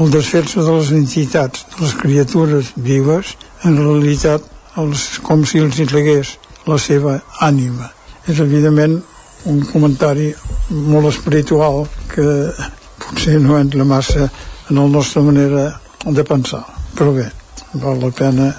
El 0.00 0.12
desfer-se 0.12 0.64
de 0.64 0.76
les 0.78 0.92
entitats, 0.96 1.66
de 1.74 1.84
les 1.84 1.94
criatures 2.00 2.72
vives, 2.76 3.34
en 3.68 3.76
realitat 3.76 4.44
els, 4.80 5.18
com 5.26 5.44
si 5.44 5.60
els 5.60 5.78
hi 5.78 5.86
tragués 5.88 6.36
la 6.66 6.78
seva 6.80 7.18
ànima. 7.44 7.90
És 8.28 8.40
evidentment 8.40 9.00
un 9.50 9.60
comentari 9.68 10.30
molt 10.70 11.10
espiritual 11.10 11.84
que 12.12 12.24
potser 13.02 13.38
no 13.42 13.58
entra 13.58 13.84
massa 13.84 14.28
en 14.70 14.78
la 14.78 14.88
nostra 14.88 15.22
manera 15.22 15.66
de 16.04 16.24
pensar. 16.24 16.62
Però 16.96 17.12
bé, 17.12 17.28
val 17.82 18.00
la 18.00 18.12
pena 18.16 18.52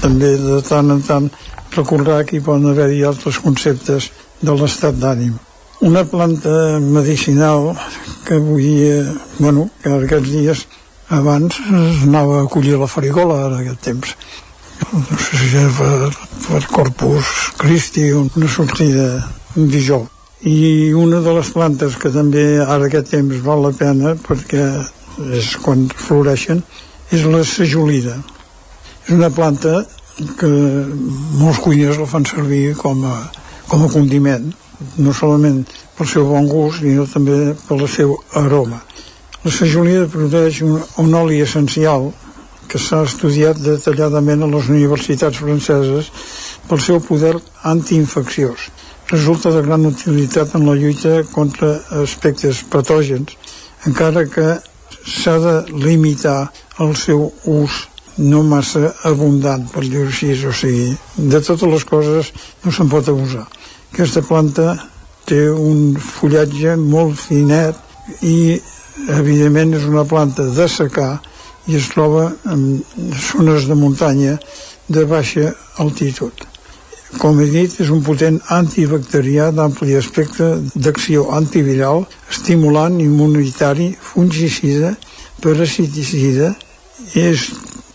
també 0.00 0.34
de 0.40 0.60
tant 0.66 0.90
en 0.90 1.02
tant 1.06 1.28
recordar 1.76 2.24
que 2.26 2.38
hi 2.38 2.44
poden 2.44 2.70
haver-hi 2.70 3.04
altres 3.06 3.38
conceptes 3.38 4.10
de 4.40 4.56
l'estat 4.56 4.96
d'ànim. 4.96 5.34
Una 5.80 6.04
planta 6.04 6.78
medicinal 6.80 7.72
que 8.26 8.36
avui, 8.36 8.70
bueno, 9.38 9.68
que 9.82 9.92
aquests 9.96 10.30
dies 10.30 10.66
abans 11.10 11.56
anava 12.04 12.42
a 12.42 12.48
collir 12.48 12.78
la 12.78 12.86
farigola 12.86 13.46
en 13.48 13.58
aquest 13.60 13.80
temps. 13.88 14.14
No 14.92 15.18
sé 15.18 15.36
si 15.36 15.56
era 15.56 15.68
per, 15.76 16.10
per 16.46 16.62
Corpus 16.70 17.52
Christi 17.60 18.10
una 18.16 18.48
sortida 18.48 19.08
un 19.56 19.68
dijous. 19.68 20.08
I 20.40 20.92
una 20.96 21.20
de 21.20 21.34
les 21.36 21.50
plantes 21.52 21.98
que 22.00 22.08
també 22.14 22.44
ara 22.62 22.86
aquest 22.86 23.10
temps 23.12 23.42
val 23.44 23.66
la 23.66 23.74
pena 23.76 24.14
perquè 24.24 24.64
és 25.36 25.50
quan 25.60 25.84
floreixen 25.92 26.62
és 27.12 27.26
la 27.28 27.42
sajolida 27.44 28.14
és 29.04 29.12
una 29.12 29.28
planta 29.34 29.82
que 30.40 30.48
molts 31.40 31.60
cuiners 31.64 32.00
la 32.00 32.08
fan 32.08 32.24
servir 32.28 32.72
com 32.78 33.04
a, 33.04 33.18
com 33.70 33.84
a 33.86 33.90
condiment 33.92 34.50
no 34.98 35.12
solament 35.14 35.62
pel 35.96 36.08
seu 36.10 36.26
bon 36.26 36.48
gust, 36.50 36.80
sinó 36.80 37.04
també 37.06 37.54
pel 37.68 37.84
seu 37.88 38.16
aroma. 38.40 38.80
La 39.44 39.52
sajolida 39.54 40.08
produeix 40.10 40.60
un, 40.66 40.80
un 40.98 41.14
oli 41.14 41.38
essencial 41.44 42.10
que 42.70 42.80
s'ha 42.82 43.04
estudiat 43.06 43.60
detalladament 43.62 44.42
a 44.42 44.48
les 44.50 44.70
universitats 44.72 45.38
franceses 45.42 46.10
pel 46.68 46.82
seu 46.82 46.98
poder 47.04 47.36
antiinfecciós. 47.70 48.66
Resulta 49.10 49.52
de 49.54 49.62
gran 49.66 49.86
utilitat 49.86 50.54
en 50.58 50.66
la 50.66 50.76
lluita 50.78 51.20
contra 51.32 51.72
aspectes 52.02 52.64
patògens, 52.74 53.36
encara 53.86 54.26
que 54.30 54.56
s'ha 55.06 55.38
de 55.42 55.54
limitar 55.86 56.50
el 56.82 56.94
seu 56.98 57.30
ús 57.46 57.86
no 58.18 58.42
massa 58.44 58.92
abundant, 59.08 59.64
per 59.72 59.86
dir-ho 59.86 60.10
així, 60.10 60.34
o 60.46 60.52
sigui, 60.52 60.92
de 61.16 61.40
totes 61.40 61.70
les 61.70 61.86
coses 61.88 62.34
no 62.64 62.74
se'n 62.74 62.90
pot 62.92 63.08
abusar. 63.08 63.46
Aquesta 63.92 64.22
planta 64.22 64.74
té 65.26 65.48
un 65.50 65.96
fullatge 65.98 66.76
molt 66.78 67.18
finet 67.18 67.76
i 68.26 68.58
evidentment 69.16 69.74
és 69.78 69.88
una 69.88 70.04
planta 70.08 70.46
de 70.56 70.66
secar 70.70 71.16
i 71.68 71.76
es 71.78 71.90
troba 71.92 72.30
en 72.50 72.62
zones 73.30 73.66
de 73.68 73.76
muntanya 73.78 74.38
de 74.88 75.04
baixa 75.10 75.50
altitud. 75.82 76.46
Com 77.18 77.40
he 77.42 77.48
dit, 77.50 77.74
és 77.82 77.90
un 77.90 78.02
potent 78.06 78.38
antibacterià 78.54 79.50
d'ampli 79.50 79.96
aspecte 79.98 80.52
d'acció 80.74 81.26
antiviral, 81.34 82.04
estimulant 82.30 83.00
immunitari, 83.02 83.90
fungicida, 83.98 84.94
parasiticida, 85.42 86.52
és 87.18 87.48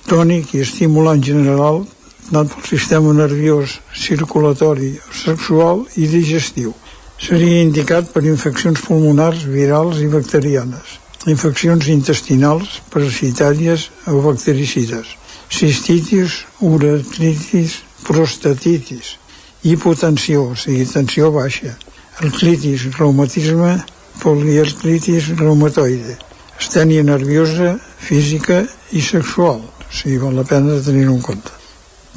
tònic 0.10 0.52
i 0.56 0.64
estimulant 0.66 1.24
general 1.24 1.86
tant 2.32 2.50
pel 2.50 2.66
sistema 2.66 3.14
nerviós, 3.14 3.80
circulatori, 3.94 4.96
sexual 5.14 5.86
i 5.96 6.08
digestiu. 6.10 6.74
Seria 7.22 7.62
indicat 7.64 8.10
per 8.12 8.26
infeccions 8.26 8.82
pulmonars, 8.84 9.46
virals 9.48 10.02
i 10.04 10.10
bacterianes, 10.12 10.98
infeccions 11.32 11.88
intestinals, 11.94 12.82
parasitàries 12.92 13.90
o 14.12 14.20
bactericides, 14.26 15.14
cistitis, 15.50 16.44
uretritis, 16.60 17.80
prostatitis, 18.04 19.16
hipotensió, 19.64 20.50
o 20.52 20.60
sigui, 20.60 20.86
tensió 20.90 21.32
baixa, 21.32 21.76
artritis, 22.20 22.90
reumatisme, 23.00 23.78
poliartritis 24.22 25.34
reumatoide, 25.40 26.18
estènia 26.60 27.04
nerviosa, 27.04 27.76
física 28.00 28.64
i 28.92 29.02
sexual, 29.02 29.62
o 29.64 29.94
sigui, 29.94 30.20
val 30.20 30.36
la 30.36 30.48
pena 30.48 30.76
de 30.76 30.84
tenir-ho 30.84 31.16
en 31.16 31.24
compte 31.24 31.65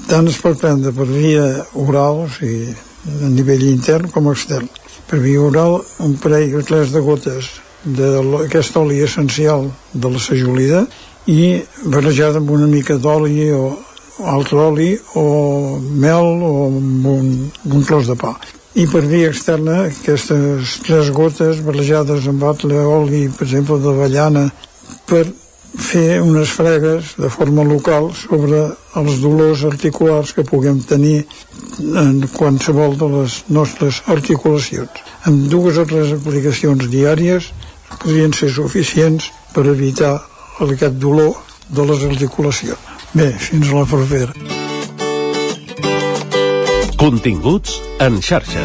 tant 0.06 0.28
es 0.30 0.38
pot 0.42 0.58
prendre 0.60 0.92
per 0.94 1.08
via 1.10 1.46
oral, 1.74 2.24
o 2.26 2.28
sigui, 2.30 2.74
a 3.08 3.30
nivell 3.32 3.64
intern 3.68 4.10
com 4.12 4.30
extern. 4.32 4.68
Per 5.08 5.18
via 5.24 5.40
oral, 5.42 5.80
un 6.04 6.14
parell 6.20 6.58
o 6.60 6.62
tres 6.62 6.92
de 6.92 7.00
gotes 7.00 7.50
d'aquest 7.84 8.76
oli 8.76 9.00
essencial 9.04 9.68
de 9.92 10.10
la 10.10 10.20
sajolida 10.20 10.84
i 11.30 11.60
barrejada 11.84 12.42
amb 12.42 12.50
una 12.50 12.66
mica 12.66 12.98
d'oli 12.98 13.50
o 13.54 13.78
altre 14.24 14.58
oli 14.58 14.92
o 15.14 15.78
mel 15.78 16.42
o 16.42 16.54
amb 16.66 17.06
un, 17.06 17.50
un 17.70 17.84
tros 17.86 18.08
de 18.10 18.16
pa. 18.18 18.34
I 18.78 18.86
per 18.90 19.02
via 19.10 19.30
externa, 19.30 19.84
aquestes 19.88 20.78
tres 20.86 21.10
gotes 21.14 21.62
barrejades 21.64 22.26
amb 22.30 22.44
altre 22.44 22.82
oli, 22.84 23.26
per 23.28 23.46
exemple, 23.46 23.78
d'avellana, 23.82 24.48
per 25.08 25.24
fer 25.76 26.20
unes 26.22 26.50
fregues 26.50 27.14
de 27.18 27.28
forma 27.30 27.64
local 27.64 28.10
sobre 28.16 28.64
els 28.96 29.20
dolors 29.22 29.64
articulars 29.68 30.32
que 30.32 30.46
puguem 30.46 30.80
tenir 30.80 31.26
en 31.78 32.22
qualsevol 32.34 32.96
de 32.98 33.08
les 33.12 33.42
nostres 33.48 34.02
articulacions. 34.06 35.04
Amb 35.28 35.48
dues 35.52 35.78
o 35.78 35.86
tres 35.86 36.14
aplicacions 36.16 36.88
diàries 36.90 37.50
podrien 37.98 38.32
ser 38.32 38.50
suficients 38.54 39.30
per 39.54 39.66
evitar 39.66 40.16
aquest 40.64 40.98
dolor 41.02 41.36
de 41.68 41.84
les 41.90 42.04
articulacions. 42.10 42.78
Bé, 43.14 43.32
fins 43.32 43.70
a 43.70 43.80
la 43.80 43.86
propera. 43.88 44.32
Continguts 46.98 47.78
en 48.02 48.20
xarxa. 48.22 48.64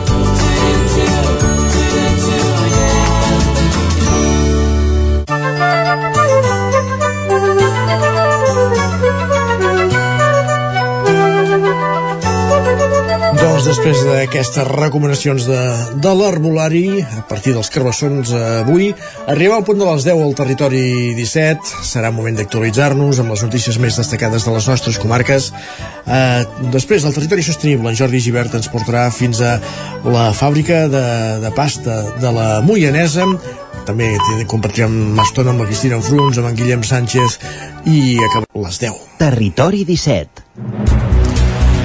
Després 13.81 14.05
d'aquestes 14.05 14.67
recomanacions 14.67 15.45
de, 15.49 15.61
de 16.03 16.09
l'herbolari, 16.13 17.01
a 17.01 17.23
partir 17.25 17.55
dels 17.55 17.71
carbassons 17.73 18.29
avui, 18.37 18.91
arriba 19.31 19.55
al 19.57 19.65
punt 19.65 19.81
de 19.81 19.87
les 19.87 20.05
10 20.05 20.21
al 20.21 20.35
territori 20.37 20.83
17. 21.17 21.81
Serà 21.89 22.11
moment 22.13 22.37
d'actualitzar-nos 22.37 23.23
amb 23.23 23.33
les 23.33 23.41
notícies 23.41 23.81
més 23.81 23.97
destacades 23.97 24.45
de 24.45 24.53
les 24.53 24.69
nostres 24.69 25.01
comarques. 25.01 25.49
Eh, 26.05 26.45
després, 26.69 27.09
el 27.09 27.17
territori 27.17 27.41
sostenible, 27.41 27.89
en 27.89 27.97
Jordi 27.97 28.21
Givert 28.21 28.53
ens 28.59 28.69
portarà 28.69 29.07
fins 29.09 29.41
a 29.41 29.57
la 30.05 30.29
fàbrica 30.29 30.83
de, 30.85 31.05
de 31.41 31.55
pasta 31.57 32.03
de 32.21 32.37
la 32.37 32.47
Moianesa, 32.61 33.25
també 33.89 34.13
compartirem 34.45 34.93
una 35.15 35.25
estona 35.25 35.55
amb 35.55 35.65
la 35.65 35.71
Cristina 35.71 35.97
Fruns, 36.05 36.37
amb 36.37 36.53
en 36.53 36.61
Guillem 36.61 36.85
Sánchez 36.85 37.41
i 37.89 38.19
acabem 38.29 38.67
les 38.67 38.83
10. 38.85 39.05
Territori 39.25 39.87
17. 39.89 41.00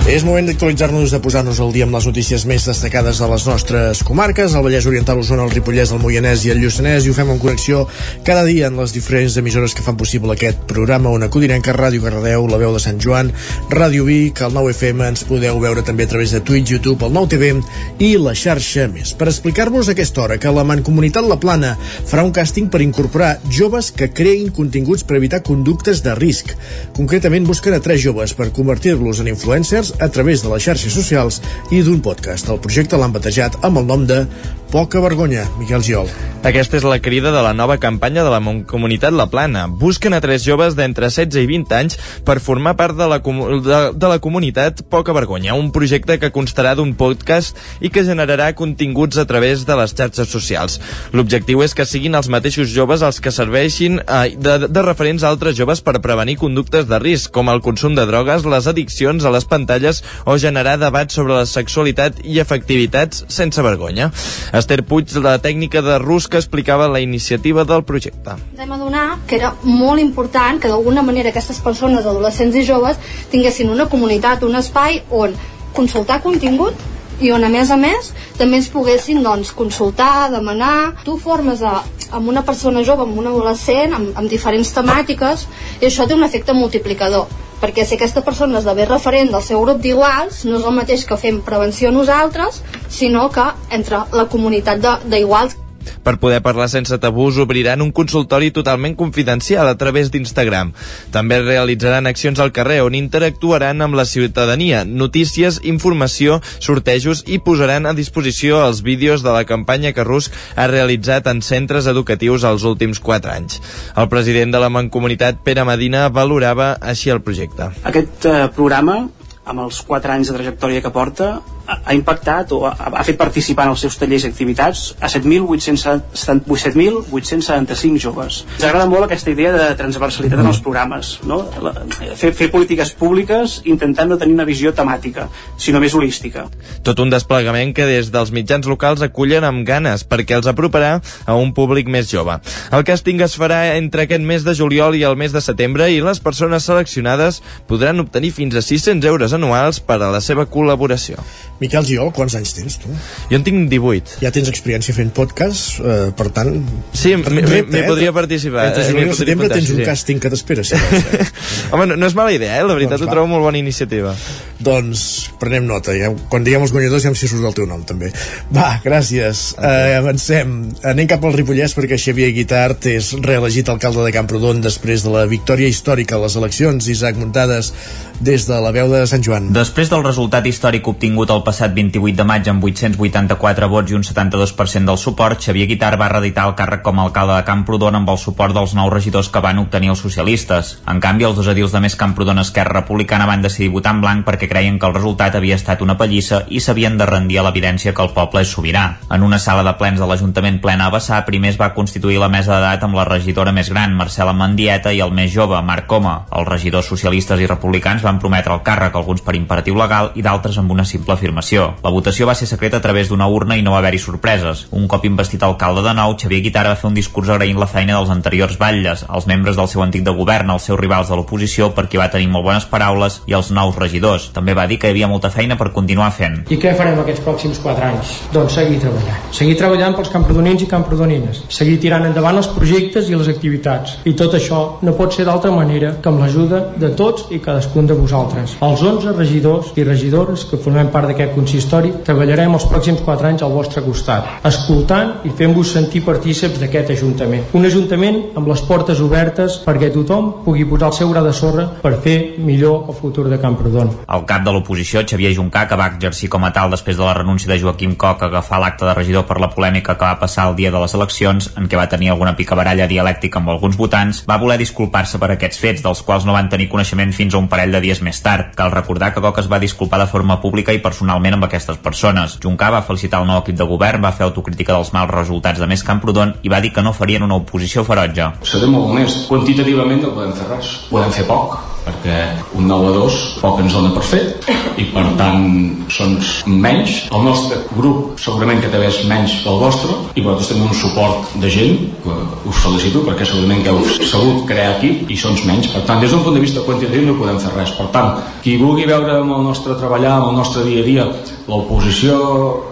És 0.07 0.23
moment 0.23 0.47
d'actualitzar-nos, 0.47 1.11
de 1.11 1.19
posar-nos 1.19 1.59
al 1.59 1.73
dia 1.75 1.83
amb 1.83 1.97
les 1.97 2.05
notícies 2.07 2.45
més 2.47 2.63
destacades 2.69 3.19
de 3.19 3.27
les 3.27 3.45
nostres 3.49 4.05
comarques, 4.07 4.53
el 4.55 4.63
Vallès 4.63 4.87
Oriental, 4.87 5.19
Osona, 5.19 5.43
el 5.43 5.51
Ripollès, 5.51 5.91
el 5.91 5.99
Moianès 5.99 6.45
i 6.47 6.53
el 6.53 6.61
Lluçanès, 6.63 7.03
i 7.03 7.11
ho 7.11 7.15
fem 7.17 7.33
en 7.33 7.41
connexió 7.43 7.81
cada 8.23 8.45
dia 8.47 8.69
en 8.71 8.79
les 8.79 8.95
diferents 8.95 9.35
emissores 9.43 9.75
que 9.75 9.83
fan 9.83 9.99
possible 9.99 10.31
aquest 10.31 10.63
programa, 10.71 11.11
on 11.11 11.27
acudirem 11.27 11.59
que 11.59 11.75
Ràdio 11.75 12.05
Cardedeu, 12.05 12.47
la 12.47 12.61
veu 12.61 12.77
de 12.77 12.83
Sant 12.85 13.01
Joan, 13.03 13.33
Ràdio 13.73 14.05
Vic, 14.07 14.45
el 14.47 14.55
9FM, 14.55 15.09
ens 15.09 15.25
podeu 15.27 15.59
veure 15.59 15.83
també 15.83 16.07
a 16.07 16.13
través 16.15 16.37
de 16.37 16.39
Twitch, 16.39 16.71
YouTube, 16.77 17.03
el 17.03 17.19
9TV 17.19 17.67
i 18.07 18.13
la 18.23 18.37
xarxa 18.39 18.87
més. 18.87 19.11
Per 19.19 19.27
explicar-vos 19.27 19.91
aquesta 19.91 20.23
hora 20.23 20.39
que 20.39 20.55
la 20.55 20.63
Mancomunitat 20.71 21.27
La 21.27 21.41
Plana 21.43 21.75
farà 21.83 22.23
un 22.23 22.31
càsting 22.31 22.71
per 22.71 22.85
incorporar 22.87 23.41
joves 23.51 23.91
que 23.91 24.13
creïn 24.15 24.55
continguts 24.55 25.03
per 25.03 25.19
evitar 25.19 25.43
conductes 25.43 26.07
de 26.07 26.15
risc. 26.15 26.55
Concretament 26.95 27.51
busquen 27.51 27.75
a 27.75 27.83
tres 27.83 28.07
joves 28.07 28.39
per 28.39 28.53
convertir-los 28.55 29.27
en 29.27 29.35
influencers 29.35 29.96
a 30.01 30.09
través 30.13 30.43
de 30.45 30.51
les 30.53 30.63
xarxes 30.63 30.95
socials 30.95 31.41
i 31.71 31.83
d'un 31.83 32.01
podcast. 32.05 32.49
El 32.53 32.61
projecte 32.63 32.99
l'han 33.01 33.15
batejat 33.15 33.59
amb 33.67 33.83
el 33.83 33.89
nom 33.89 34.07
de 34.09 34.25
Poca 34.71 34.99
vergonya, 35.01 35.47
Miquel 35.61 35.83
Giol. 35.87 36.11
Aquesta 36.47 36.77
és 36.79 36.85
la 36.87 36.99
crida 37.03 37.31
de 37.35 37.41
la 37.43 37.53
nova 37.55 37.77
campanya 37.83 38.23
de 38.23 38.31
la 38.31 38.39
Comunitat 38.67 39.15
La 39.15 39.29
Plana. 39.31 39.65
Busquen 39.67 40.15
a 40.15 40.21
tres 40.23 40.45
joves 40.47 40.77
d'entre 40.79 41.09
16 41.11 41.39
i 41.43 41.47
20 41.51 41.75
anys 41.75 41.97
per 42.27 42.37
formar 42.43 42.77
part 42.79 42.95
de 42.99 43.07
la, 43.11 43.19
de, 43.19 43.79
de 43.95 44.11
la 44.11 44.19
comunitat 44.23 44.83
Poca 44.91 45.15
Vergonya, 45.15 45.55
un 45.59 45.73
projecte 45.75 46.19
que 46.23 46.31
constarà 46.35 46.75
d'un 46.79 46.93
podcast 46.99 47.59
i 47.81 47.91
que 47.91 48.05
generarà 48.07 48.53
continguts 48.59 49.19
a 49.19 49.27
través 49.27 49.65
de 49.67 49.77
les 49.79 49.95
xarxes 49.95 50.31
socials. 50.31 50.79
L'objectiu 51.15 51.63
és 51.67 51.75
que 51.75 51.87
siguin 51.87 52.15
els 52.19 52.31
mateixos 52.31 52.71
joves 52.71 53.03
els 53.07 53.23
que 53.23 53.35
serveixin 53.35 53.99
eh, 54.03 54.35
de, 54.35 54.59
de 54.67 54.87
referents 54.87 55.23
a 55.23 55.31
altres 55.35 55.59
joves 55.59 55.83
per 55.83 55.99
prevenir 56.03 56.39
conductes 56.43 56.87
de 56.91 57.01
risc, 57.03 57.33
com 57.35 57.51
el 57.51 57.63
consum 57.63 57.99
de 57.99 58.07
drogues, 58.07 58.47
les 58.47 58.71
addiccions 58.71 59.25
a 59.25 59.35
les 59.35 59.47
pantalles 59.51 60.03
o 60.27 60.39
generar 60.39 60.77
debats 60.83 61.19
sobre 61.19 61.39
la 61.39 61.47
sexualitat 61.47 62.23
i 62.23 62.39
efectivitats 62.43 63.25
sense 63.33 63.63
vergonya. 63.67 64.11
Esther 64.57 64.83
Puig, 64.89 65.13
la 65.21 65.37
tècnica 65.43 65.83
de 65.85 65.99
Rus, 66.01 66.27
que 66.33 66.39
explicava 66.41 66.89
la 66.89 67.01
iniciativa 67.05 67.65
del 67.69 67.83
projecte. 67.85 68.37
Ens 68.55 68.63
hem 68.65 68.73
adonat 68.73 69.27
que 69.29 69.37
era 69.37 69.53
molt 69.63 70.01
important 70.01 70.61
que 70.63 70.71
d'alguna 70.73 71.05
manera 71.05 71.29
aquestes 71.33 71.61
persones, 71.61 72.07
adolescents 72.09 72.57
i 72.57 72.65
joves, 72.65 72.97
tinguessin 73.33 73.73
una 73.73 73.89
comunitat, 73.93 74.47
un 74.49 74.57
espai 74.57 75.03
on 75.11 75.37
consultar 75.77 76.23
contingut 76.25 76.75
i 77.21 77.33
on 77.33 77.45
a 77.45 77.53
més 77.53 77.71
a 77.73 77.77
més 77.81 78.13
també 78.37 78.61
ens 78.61 78.69
poguessin 78.73 79.23
doncs, 79.25 79.53
consultar, 79.57 80.31
demanar 80.33 80.97
tu 81.05 81.17
formes 81.21 81.61
a, 81.61 81.83
amb 82.17 82.29
una 82.33 82.45
persona 82.45 82.85
jove 82.85 83.05
amb 83.05 83.17
un 83.21 83.29
adolescent, 83.29 83.93
amb, 83.97 84.13
amb 84.17 84.33
diferents 84.33 84.73
temàtiques 84.73 85.49
i 85.81 85.89
això 85.91 86.09
té 86.09 86.17
un 86.17 86.25
efecte 86.25 86.57
multiplicador 86.57 87.29
perquè 87.61 87.85
si 87.87 87.97
aquesta 87.97 88.23
persona 88.25 88.61
esdevé 88.61 88.87
referent 88.89 89.31
del 89.33 89.45
seu 89.45 89.63
grup 89.65 89.81
d'iguals, 89.85 90.45
no 90.45 90.59
és 90.59 90.65
el 90.65 90.77
mateix 90.77 91.05
que 91.09 91.19
fem 91.21 91.43
prevenció 91.45 91.93
nosaltres, 91.93 92.63
sinó 92.89 93.29
que 93.33 93.47
entre 93.71 94.05
la 94.13 94.27
comunitat 94.33 94.83
d'iguals 95.07 95.57
per 96.05 96.17
poder 96.23 96.43
parlar 96.45 96.69
sense 96.73 96.99
tabús, 97.03 97.39
obriran 97.43 97.83
un 97.85 97.93
consultori 97.93 98.51
totalment 98.51 98.97
confidencial 98.97 99.69
a 99.69 99.77
través 99.79 100.11
d'Instagram. 100.11 100.73
També 101.15 101.41
realitzaran 101.43 102.07
accions 102.07 102.41
al 102.41 102.53
carrer 102.57 102.81
on 102.85 102.97
interactuaran 102.99 103.83
amb 103.83 103.99
la 103.99 104.07
ciutadania, 104.07 104.85
notícies, 104.85 105.61
informació, 105.65 106.41
sortejos 106.59 107.25
i 107.27 107.39
posaran 107.39 107.87
a 107.87 107.95
disposició 107.97 108.63
els 108.67 108.83
vídeos 108.87 109.23
de 109.27 109.35
la 109.35 109.45
campanya 109.49 109.93
que 109.93 110.05
Rusk 110.05 110.35
ha 110.57 110.69
realitzat 110.71 111.27
en 111.33 111.43
centres 111.43 111.87
educatius 111.91 112.45
els 112.45 112.65
últims 112.65 113.01
4 113.01 113.33
anys. 113.33 113.61
El 113.97 114.09
president 114.13 114.55
de 114.55 114.63
la 114.63 114.73
Mancomunitat, 114.73 115.43
Pere 115.45 115.65
Medina, 115.65 116.09
valorava 116.09 116.75
així 116.81 117.13
el 117.15 117.23
projecte. 117.23 117.71
Aquest 117.87 118.27
eh, 118.29 118.39
programa 118.57 119.05
amb 119.47 119.63
els 119.63 119.83
4 119.87 120.17
anys 120.17 120.31
de 120.31 120.39
trajectòria 120.41 120.83
que 120.83 120.91
porta, 120.95 121.37
ha 121.67 121.95
impactat 121.95 122.53
o 122.55 122.67
ha, 122.69 122.75
ha 122.75 123.05
fet 123.07 123.17
participar 123.19 123.65
en 123.67 123.71
els 123.75 123.81
seus 123.85 123.97
tallers 124.01 124.25
i 124.25 124.29
activitats 124.31 124.79
a 125.01 125.09
7.875 125.13 127.99
joves. 128.03 128.33
Ens 128.57 128.65
agrada 128.65 128.87
molt 128.91 129.05
aquesta 129.07 129.31
idea 129.33 129.53
de 129.55 129.75
transversalitat 129.79 130.39
en 130.43 130.49
els 130.51 130.61
programes, 130.65 131.05
no? 131.27 131.39
La, 131.63 131.73
fer, 132.19 132.31
fer 132.37 132.49
polítiques 132.53 132.91
públiques 132.99 133.61
intentant 133.65 134.09
no 134.11 134.19
tenir 134.21 134.35
una 134.37 134.49
visió 134.49 134.69
temàtica, 134.77 135.23
sinó 135.61 135.79
més 135.83 135.95
holística. 135.97 136.41
Tot 136.87 136.99
un 137.03 137.11
desplegament 137.13 137.71
que 137.77 137.87
des 137.89 138.07
dels 138.15 138.31
mitjans 138.35 138.67
locals 138.71 139.03
acullen 139.05 139.45
amb 139.47 139.67
ganes 139.67 140.05
perquè 140.07 140.35
els 140.39 140.49
aproparà 140.51 140.93
a 141.27 141.35
un 141.39 141.53
públic 141.57 141.87
més 141.91 142.11
jove. 142.13 142.35
El 142.75 142.83
càsting 142.87 143.21
es 143.25 143.37
farà 143.39 143.77
entre 143.77 144.03
aquest 144.07 144.25
mes 144.27 144.45
de 144.47 144.55
juliol 144.57 144.97
i 144.97 145.05
el 145.09 145.17
mes 145.19 145.33
de 145.35 145.43
setembre 145.45 145.91
i 145.93 146.01
les 146.05 146.21
persones 146.23 146.67
seleccionades 146.69 147.43
podran 147.69 148.01
obtenir 148.03 148.33
fins 148.37 148.55
a 148.57 148.63
600 148.63 149.07
euros 149.09 149.33
anuals 149.37 149.81
per 149.81 149.99
a 150.01 150.13
la 150.13 150.21
seva 150.25 150.47
col·laboració. 150.51 151.17
Miquel 151.61 151.87
Giol, 151.89 152.11
quants 152.13 152.35
anys 152.37 152.53
tens 152.57 152.77
tu? 152.83 152.91
Jo 153.31 153.39
en 153.39 153.45
tinc 153.47 153.71
18. 153.73 154.19
Ja 154.25 154.33
tens 154.35 154.51
experiència 154.53 154.93
fent 154.97 155.13
podcast, 155.17 155.79
eh, 155.81 156.11
per 156.17 156.29
tant... 156.37 156.53
Sí, 156.93 157.15
m'hi 157.17 157.45
eh? 157.63 157.85
podria 157.89 158.13
participar. 158.17 158.69
Entre 158.71 158.85
juliol 158.91 159.15
i 159.15 159.17
setembre 159.17 159.49
tens 159.53 159.73
un 159.73 159.81
càsting 159.87 160.21
que 160.21 160.33
t'espera. 160.33 160.65
Si 160.67 160.77
eh? 160.77 161.25
Home, 161.73 161.87
no, 161.89 161.97
no 161.97 162.11
és 162.11 162.17
mala 162.19 162.35
idea, 162.37 162.59
eh? 162.59 162.67
La 162.67 162.77
veritat 162.77 163.01
doncs, 163.01 163.09
ho 163.09 163.15
trobo 163.15 163.31
molt 163.31 163.47
bona 163.47 163.61
iniciativa. 163.61 164.13
Doncs 164.61 165.07
prenem 165.41 165.65
nota. 165.69 165.95
Ja, 165.97 166.11
quan 166.33 166.45
diguem 166.45 166.65
els 166.67 166.75
guanyadors 166.77 167.07
ja 167.07 167.13
em 167.13 167.17
si 167.17 167.29
surt 167.31 167.49
el 167.49 167.57
teu 167.57 167.69
nom, 167.69 167.83
també. 167.89 168.13
Va, 168.53 168.77
gràcies. 168.85 169.47
Okay. 169.57 169.93
Eh, 169.93 169.97
avancem. 170.03 170.57
Anem 170.93 171.09
cap 171.09 171.25
al 171.25 171.37
Ripollès 171.37 171.77
perquè 171.77 171.97
Xavier 172.01 172.33
Guitart 172.37 172.89
és 172.93 173.15
reelegit 173.25 173.73
alcalde 173.73 174.05
de 174.05 174.13
Camprodon 174.13 174.61
després 174.65 175.05
de 175.07 175.13
la 175.15 175.25
victòria 175.31 175.73
històrica 175.73 176.17
a 176.17 176.23
les 176.27 176.37
eleccions. 176.37 176.93
Isaac 176.93 177.17
Muntades 177.21 177.73
des 178.21 178.47
de 178.49 178.59
la 178.61 178.73
veu 178.73 178.89
de 178.89 179.03
Sant 179.07 179.23
Joan. 179.25 179.51
Després 179.53 179.91
del 179.93 180.05
resultat 180.05 180.47
històric 180.49 180.89
obtingut 180.89 181.31
el 181.35 181.43
passat 181.47 181.75
28 181.77 182.17
de 182.17 182.27
maig 182.29 182.49
amb 182.49 182.65
884 182.65 183.69
vots 183.69 183.93
i 183.93 183.97
un 183.99 184.05
72% 184.07 184.89
del 184.89 184.99
suport, 184.99 185.43
Xavier 185.43 185.69
Guitar 185.69 185.95
va 186.01 186.09
reeditar 186.09 186.47
el 186.49 186.57
càrrec 186.59 186.83
com 186.87 186.99
a 186.99 187.05
alcalde 187.07 187.37
de 187.37 187.45
Camprodon 187.49 187.99
amb 187.99 188.11
el 188.13 188.19
suport 188.19 188.57
dels 188.57 188.75
nous 188.79 188.93
regidors 188.93 189.29
que 189.29 189.43
van 189.45 189.61
obtenir 189.61 189.93
els 189.93 190.01
socialistes. 190.01 190.77
En 190.89 191.01
canvi, 191.01 191.27
els 191.29 191.37
dos 191.37 191.51
edils 191.53 191.75
de 191.75 191.83
més 191.85 191.97
Camprodon 191.99 192.41
Esquerra 192.41 192.81
Republicana 192.81 193.27
van 193.29 193.45
decidir 193.45 193.73
votar 193.75 193.95
en 193.97 194.01
blanc 194.05 194.25
perquè 194.27 194.49
creien 194.49 194.79
que 194.79 194.89
el 194.89 194.97
resultat 194.97 195.37
havia 195.37 195.59
estat 195.61 195.83
una 195.85 195.99
pallissa 196.01 196.45
i 196.49 196.61
s'havien 196.61 196.97
de 196.97 197.07
rendir 197.07 197.41
a 197.41 197.47
l'evidència 197.47 197.93
que 197.93 198.03
el 198.03 198.15
poble 198.17 198.43
és 198.47 198.55
sobirà. 198.55 198.87
En 199.11 199.23
una 199.23 199.39
sala 199.39 199.67
de 199.67 199.77
plens 199.77 200.01
de 200.01 200.09
l'Ajuntament 200.09 200.61
plena 200.65 200.87
a 200.87 200.95
Bassà, 200.95 201.21
primer 201.27 201.53
es 201.53 201.61
va 201.61 201.75
constituir 201.75 202.19
la 202.23 202.31
mesa 202.33 202.55
d'edat 202.55 202.87
amb 202.87 202.97
la 202.97 203.05
regidora 203.05 203.53
més 203.53 203.71
gran, 203.71 203.95
Marcela 203.95 204.33
Mandieta, 204.33 204.93
i 204.93 205.03
el 205.05 205.13
més 205.13 205.33
jove, 205.35 205.61
Marc 205.63 205.87
Coma. 205.91 206.17
Els 206.33 206.49
regidors 206.49 206.89
socialistes 206.89 207.41
i 207.43 207.51
republicans 207.51 208.06
van 208.07 208.21
prometre 208.23 208.55
el 208.55 208.63
càrrec, 208.67 208.95
alguns 208.95 209.25
per 209.27 209.35
imperatiu 209.37 209.77
legal 209.79 210.13
i 210.15 210.23
d'altres 210.25 210.57
amb 210.63 210.73
una 210.73 210.87
simple 210.87 211.15
afirmació. 211.17 211.73
La 211.85 211.93
votació 211.93 212.29
va 212.31 212.37
ser 212.39 212.49
secreta 212.49 212.79
a 212.79 212.85
través 212.85 213.11
d'una 213.11 213.27
urna 213.27 213.59
i 213.59 213.65
no 213.67 213.75
va 213.75 213.83
haver-hi 213.83 214.01
sorpreses. 214.03 214.67
Un 214.71 214.87
cop 214.89 215.05
investit 215.09 215.43
alcalde 215.43 215.83
de 215.85 215.95
nou, 215.99 216.15
Xavier 216.21 216.43
Guitara 216.45 216.75
va 216.75 216.81
fer 216.81 216.91
un 216.91 216.97
discurs 216.97 217.33
agraint 217.35 217.59
la 217.59 217.69
feina 217.71 217.97
dels 217.99 218.13
anteriors 218.15 218.57
batlles, 218.61 219.05
els 219.11 219.27
membres 219.27 219.59
del 219.59 219.69
seu 219.73 219.83
antic 219.83 220.05
de 220.07 220.15
govern, 220.15 220.51
els 220.55 220.69
seus 220.69 220.81
rivals 220.81 221.11
de 221.11 221.19
l'oposició, 221.19 221.73
perquè 221.75 222.01
va 222.01 222.11
tenir 222.13 222.31
molt 222.33 222.47
bones 222.47 222.69
paraules, 222.71 223.21
i 223.27 223.37
els 223.37 223.51
nous 223.51 223.77
regidors. 223.77 224.31
També 224.37 224.55
va 224.55 224.67
dir 224.71 224.79
que 224.79 224.91
hi 224.91 224.95
havia 224.95 225.11
molta 225.11 225.31
feina 225.35 225.59
per 225.59 225.73
continuar 225.75 226.13
fent. 226.15 226.43
I 226.53 226.61
què 226.63 226.75
farem 226.79 227.01
aquests 227.03 227.25
pròxims 227.27 227.61
quatre 227.65 227.91
anys? 227.91 228.15
Doncs 228.35 228.59
seguir 228.61 228.79
treballant. 228.83 229.27
Seguir 229.35 229.57
treballant 229.59 229.97
pels 229.99 230.13
camprodonins 230.13 230.63
i 230.63 230.71
camprodonines. 230.71 231.43
Seguir 231.59 231.79
tirant 231.83 232.07
endavant 232.09 232.39
els 232.41 232.51
projectes 232.55 233.11
i 233.11 233.19
les 233.19 233.31
activitats. 233.33 233.99
I 234.07 234.15
tot 234.19 234.37
això 234.39 234.63
no 234.87 234.97
pot 234.99 235.15
ser 235.17 235.27
d'altra 235.29 235.53
manera 235.55 235.95
que 236.03 236.13
amb 236.13 236.23
l'ajuda 236.23 236.63
de 236.77 236.93
tots 236.99 237.31
i 237.35 237.41
cadascun 237.43 237.89
de 237.91 237.96
vosaltres. 237.99 238.57
Els 238.63 238.83
11 238.83 239.15
regidors 239.17 239.73
i 239.77 239.85
regidores 239.85 240.45
que 240.49 240.61
formem 240.61 240.91
part 240.95 241.11
d'aquest 241.11 241.35
consistori 241.37 241.93
treballarem 242.07 242.55
els 242.57 242.67
pròxims 242.71 243.03
4 243.07 243.31
anys 243.31 243.45
al 243.47 243.55
vostre 243.55 243.83
costat, 243.85 244.39
escoltant 244.47 245.27
i 245.29 245.33
fent-vos 245.37 245.73
sentir 245.77 246.05
partíceps 246.07 246.61
d'aquest 246.63 246.95
Ajuntament. 246.97 247.51
Un 247.57 247.67
Ajuntament 247.67 248.21
amb 248.39 248.49
les 248.49 248.63
portes 248.69 249.01
obertes 249.05 249.61
perquè 249.67 249.91
tothom 249.95 250.31
pugui 250.45 250.65
posar 250.69 250.93
el 250.93 250.97
seu 250.97 251.11
gra 251.13 251.23
de 251.25 251.33
sorra 251.37 251.67
per 251.83 251.97
fer 252.05 252.17
millor 252.39 252.87
el 252.89 252.97
futur 252.97 253.27
de 253.31 253.41
Camprodon. 253.43 253.93
El 254.13 254.25
cap 254.29 254.45
de 254.47 254.55
l'oposició, 254.55 255.03
Xavier 255.07 255.35
Juncà, 255.37 255.67
que 255.69 255.79
va 255.79 255.91
exercir 255.93 256.31
com 256.33 256.45
a 256.47 256.53
tal 256.55 256.71
després 256.73 256.97
de 256.97 257.05
la 257.05 257.15
renúncia 257.19 257.51
de 257.51 257.59
Joaquim 257.61 257.97
Coc 257.97 258.23
a 258.23 258.31
agafar 258.31 258.61
l'acte 258.63 258.87
de 258.87 258.95
regidor 258.95 259.27
per 259.29 259.39
la 259.43 259.51
polèmica 259.53 259.97
que 259.97 260.05
va 260.05 260.19
passar 260.21 260.49
el 260.51 260.57
dia 260.59 260.73
de 260.73 260.81
les 260.83 260.95
eleccions, 260.95 261.51
en 261.57 261.69
què 261.69 261.79
va 261.79 261.89
tenir 261.91 262.11
alguna 262.13 262.37
picabaralla 262.37 262.89
dialèctica 262.91 263.41
amb 263.41 263.53
alguns 263.55 263.77
votants, 263.77 264.23
va 264.29 264.41
voler 264.41 264.59
disculpar-se 264.61 265.21
per 265.23 265.33
aquests 265.35 265.61
fets, 265.63 265.85
dels 265.85 266.03
quals 266.07 266.27
no 266.27 266.37
van 266.37 266.51
tenir 266.53 266.69
coneixement 266.73 267.13
fins 267.17 267.35
a 267.35 267.41
un 267.43 267.49
parell 267.53 267.75
de 267.75 267.83
dies 267.87 268.03
més 268.03 268.19
tard. 268.23 268.51
Cal 268.59 268.75
recordar 268.75 269.13
que 269.15 269.23
Coc 269.25 269.39
es 269.43 269.51
va 269.53 269.63
disculpar 269.63 270.03
de 270.03 270.09
forma 270.11 270.41
pública 270.43 270.75
i 270.75 270.83
personalment 270.83 271.39
amb 271.39 271.49
aquestes 271.49 271.79
persones. 271.83 272.37
Juncà 272.43 272.73
va 272.75 272.83
felicitar 272.87 273.23
el 273.23 273.31
nou 273.31 273.41
equip 273.45 273.59
de 273.61 273.69
govern, 273.71 274.03
va 274.03 274.15
fer 274.17 274.27
autocrítica 274.27 274.75
dels 274.75 274.93
mals 274.97 275.15
resultats 275.15 275.63
de 275.63 275.71
Més 275.71 275.87
Camprodon 275.87 276.37
i 276.43 276.53
va 276.53 276.61
dir 276.65 276.75
que 276.75 276.85
no 276.85 276.97
farien 276.97 277.27
una 277.27 277.39
oposició 277.39 277.87
ferotge. 277.87 278.33
Seré 278.43 278.71
molt 278.73 278.93
honest, 278.93 279.27
quantitativament 279.31 280.03
no 280.05 280.15
podem 280.19 280.37
fer 280.37 280.51
res, 280.51 280.77
podem 280.91 281.15
fer 281.15 281.27
poc, 281.31 281.59
perquè 281.87 282.17
un 282.59 282.67
9 282.67 282.89
a 282.91 282.95
2 282.99 283.19
poc 283.41 283.61
ens 283.63 283.77
dona 283.77 283.93
per 283.95 284.03
fet 284.05 284.49
i 284.77 284.89
per 284.93 285.05
tant 285.19 285.45
són 285.93 286.17
menys. 286.47 287.07
El 287.15 287.25
nostre 287.25 287.61
grup 287.77 288.19
segurament 288.21 288.61
que 288.63 288.71
també 288.73 288.91
és 288.91 288.99
menys 289.09 289.39
que 289.45 289.53
el 289.53 289.61
vostre 289.63 289.95
i 290.15 290.25
vosaltres 290.25 290.51
tenim 290.51 290.67
un 290.69 290.77
suport 290.77 291.37
de 291.43 291.53
gent 291.53 291.79
que 292.03 292.17
us 292.51 292.63
felicito 292.65 293.05
perquè 293.07 293.29
segurament 293.29 293.63
que 293.65 293.73
heu 293.73 294.11
sabut 294.11 294.45
crear 294.51 294.77
equip 294.77 295.11
i 295.13 295.19
són 295.21 295.39
menys. 295.47 295.71
Per 295.73 295.85
tant 295.89 296.03
des 296.03 296.13
d'un 296.13 296.25
punt 296.27 296.37
de 296.37 296.43
vista 296.43 296.65
quantitatiu 296.67 297.07
no 297.07 297.19
podem 297.21 297.39
fer 297.43 297.55
res. 297.55 297.73
Per 297.79 297.89
tant 297.95 298.19
qui 298.43 298.59
vulgui 298.61 298.89
veure 298.89 299.21
amb 299.23 299.39
el 299.39 299.47
nostre 299.47 299.79
treballar 299.79 300.19
amb 300.19 300.33
el 300.33 300.39
nostre 300.43 300.67
dia 300.67 300.83
a 300.83 300.87
dia 300.91 301.09
l'oposició 301.47 302.17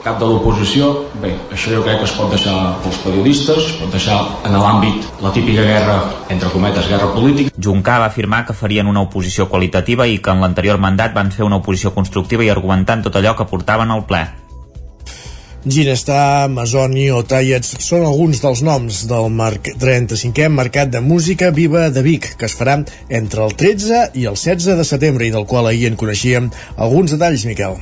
cap 0.02 0.18
de 0.18 0.26
l'oposició 0.26 0.90
bé, 1.24 1.34
això 1.56 1.72
jo 1.74 1.82
crec 1.86 1.98
que 2.02 2.08
es 2.08 2.14
pot 2.18 2.30
deixar 2.32 2.54
pels 2.84 3.00
periodistes 3.04 3.64
es 3.64 3.74
pot 3.80 3.90
deixar 3.94 4.20
en 4.44 4.56
l'àmbit 4.60 5.10
la 5.24 5.32
típica 5.34 5.64
guerra 5.66 5.98
entre 6.28 6.52
cometes, 6.52 6.88
guerra 6.90 7.10
política 7.16 7.52
Juncà 7.56 7.98
va 8.02 8.12
afirmar 8.12 8.44
que 8.46 8.56
farien 8.56 8.90
una 8.90 9.02
oposició 9.08 9.48
qualitativa 9.48 10.06
i 10.06 10.20
que 10.20 10.32
en 10.32 10.44
l'anterior 10.44 10.80
mandat 10.80 11.14
van 11.16 11.32
fer 11.32 11.44
una 11.48 11.60
oposició 11.62 11.94
constructiva 11.96 12.44
i 12.44 12.50
argumentant 12.52 13.04
tot 13.06 13.16
allò 13.16 13.34
que 13.38 13.48
portaven 13.48 13.90
al 13.90 14.04
ple. 14.08 14.24
Ginestar, 15.64 16.50
Masoni 16.52 17.06
o 17.08 17.22
Tallets 17.24 17.78
són 17.80 18.04
alguns 18.04 18.42
dels 18.42 18.60
noms 18.66 18.98
del 19.08 19.30
marc 19.32 19.70
35è 19.80 20.50
Mercat 20.52 20.92
de 20.92 21.00
Música 21.00 21.48
Viva 21.56 21.86
de 21.88 22.04
Vic, 22.04 22.34
que 22.36 22.50
es 22.50 22.58
farà 22.58 22.76
entre 23.08 23.46
el 23.48 23.56
13 23.56 24.04
i 24.12 24.28
el 24.28 24.36
16 24.36 24.76
de 24.76 24.84
setembre 24.84 25.24
i 25.24 25.32
del 25.32 25.48
qual 25.48 25.72
ahir 25.72 25.88
en 25.88 25.96
coneixíem 25.96 26.52
alguns 26.76 27.16
detalls, 27.16 27.48
Miquel. 27.48 27.80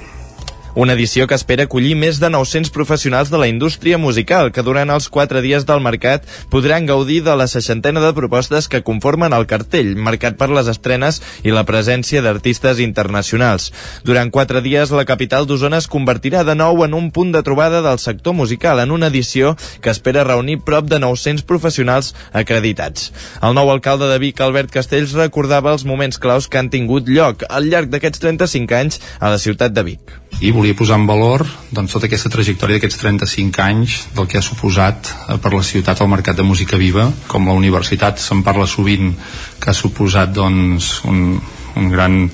Una 0.74 0.94
edició 0.94 1.26
que 1.28 1.36
espera 1.36 1.66
acollir 1.68 1.92
més 2.00 2.16
de 2.16 2.30
900 2.32 2.70
professionals 2.72 3.28
de 3.28 3.36
la 3.36 3.46
indústria 3.50 3.98
musical 4.00 4.48
que 4.56 4.62
durant 4.64 4.88
els 4.94 5.10
quatre 5.12 5.42
dies 5.44 5.66
del 5.68 5.82
mercat 5.84 6.24
podran 6.48 6.86
gaudir 6.88 7.18
de 7.26 7.34
la 7.36 7.44
seixantena 7.46 8.00
de 8.00 8.14
propostes 8.16 8.70
que 8.72 8.80
conformen 8.80 9.36
el 9.36 9.44
cartell, 9.50 9.90
marcat 10.00 10.38
per 10.40 10.48
les 10.48 10.70
estrenes 10.72 11.20
i 11.44 11.52
la 11.52 11.66
presència 11.68 12.22
d'artistes 12.24 12.80
internacionals. 12.80 13.68
Durant 14.08 14.32
quatre 14.32 14.62
dies, 14.64 14.94
la 14.96 15.04
capital 15.04 15.44
d'Osona 15.44 15.82
es 15.84 15.90
convertirà 15.92 16.40
de 16.48 16.56
nou 16.56 16.80
en 16.88 16.96
un 16.96 17.12
punt 17.12 17.36
de 17.36 17.44
trobada 17.44 17.84
del 17.84 18.00
sector 18.00 18.32
musical 18.32 18.80
en 18.80 18.96
una 18.96 19.12
edició 19.12 19.58
que 19.84 19.92
espera 19.92 20.24
reunir 20.24 20.62
prop 20.64 20.88
de 20.88 21.02
900 21.04 21.44
professionals 21.44 22.14
acreditats. 22.32 23.12
El 23.42 23.52
nou 23.60 23.68
alcalde 23.68 24.08
de 24.08 24.16
Vic, 24.24 24.40
Albert 24.40 24.72
Castells, 24.72 25.12
recordava 25.20 25.76
els 25.76 25.84
moments 25.84 26.16
claus 26.16 26.48
que 26.48 26.56
han 26.56 26.72
tingut 26.72 27.12
lloc 27.12 27.44
al 27.50 27.68
llarg 27.68 27.92
d'aquests 27.92 28.24
35 28.24 28.80
anys 28.80 29.02
a 29.20 29.36
la 29.36 29.42
ciutat 29.42 29.76
de 29.76 29.90
Vic 29.92 30.21
i 30.40 30.50
volia 30.50 30.74
posar 30.74 30.98
en 30.98 31.06
valor 31.06 31.44
doncs, 31.70 31.92
tota 31.92 32.08
aquesta 32.08 32.30
trajectòria 32.32 32.78
d'aquests 32.78 32.98
35 33.02 33.62
anys 33.62 33.98
del 34.16 34.26
que 34.30 34.40
ha 34.40 34.44
suposat 34.44 35.12
eh, 35.12 35.36
per 35.42 35.52
la 35.54 35.62
ciutat 35.66 36.00
el 36.00 36.10
mercat 36.10 36.38
de 36.38 36.46
música 36.46 36.80
viva. 36.80 37.10
Com 37.28 37.46
la 37.46 37.58
universitat 37.58 38.18
se'n 38.22 38.42
parla 38.46 38.66
sovint 38.66 39.12
que 39.60 39.70
ha 39.70 39.76
suposat 39.76 40.32
doncs, 40.34 40.98
un, 41.04 41.38
un 41.76 41.92
gran 41.92 42.24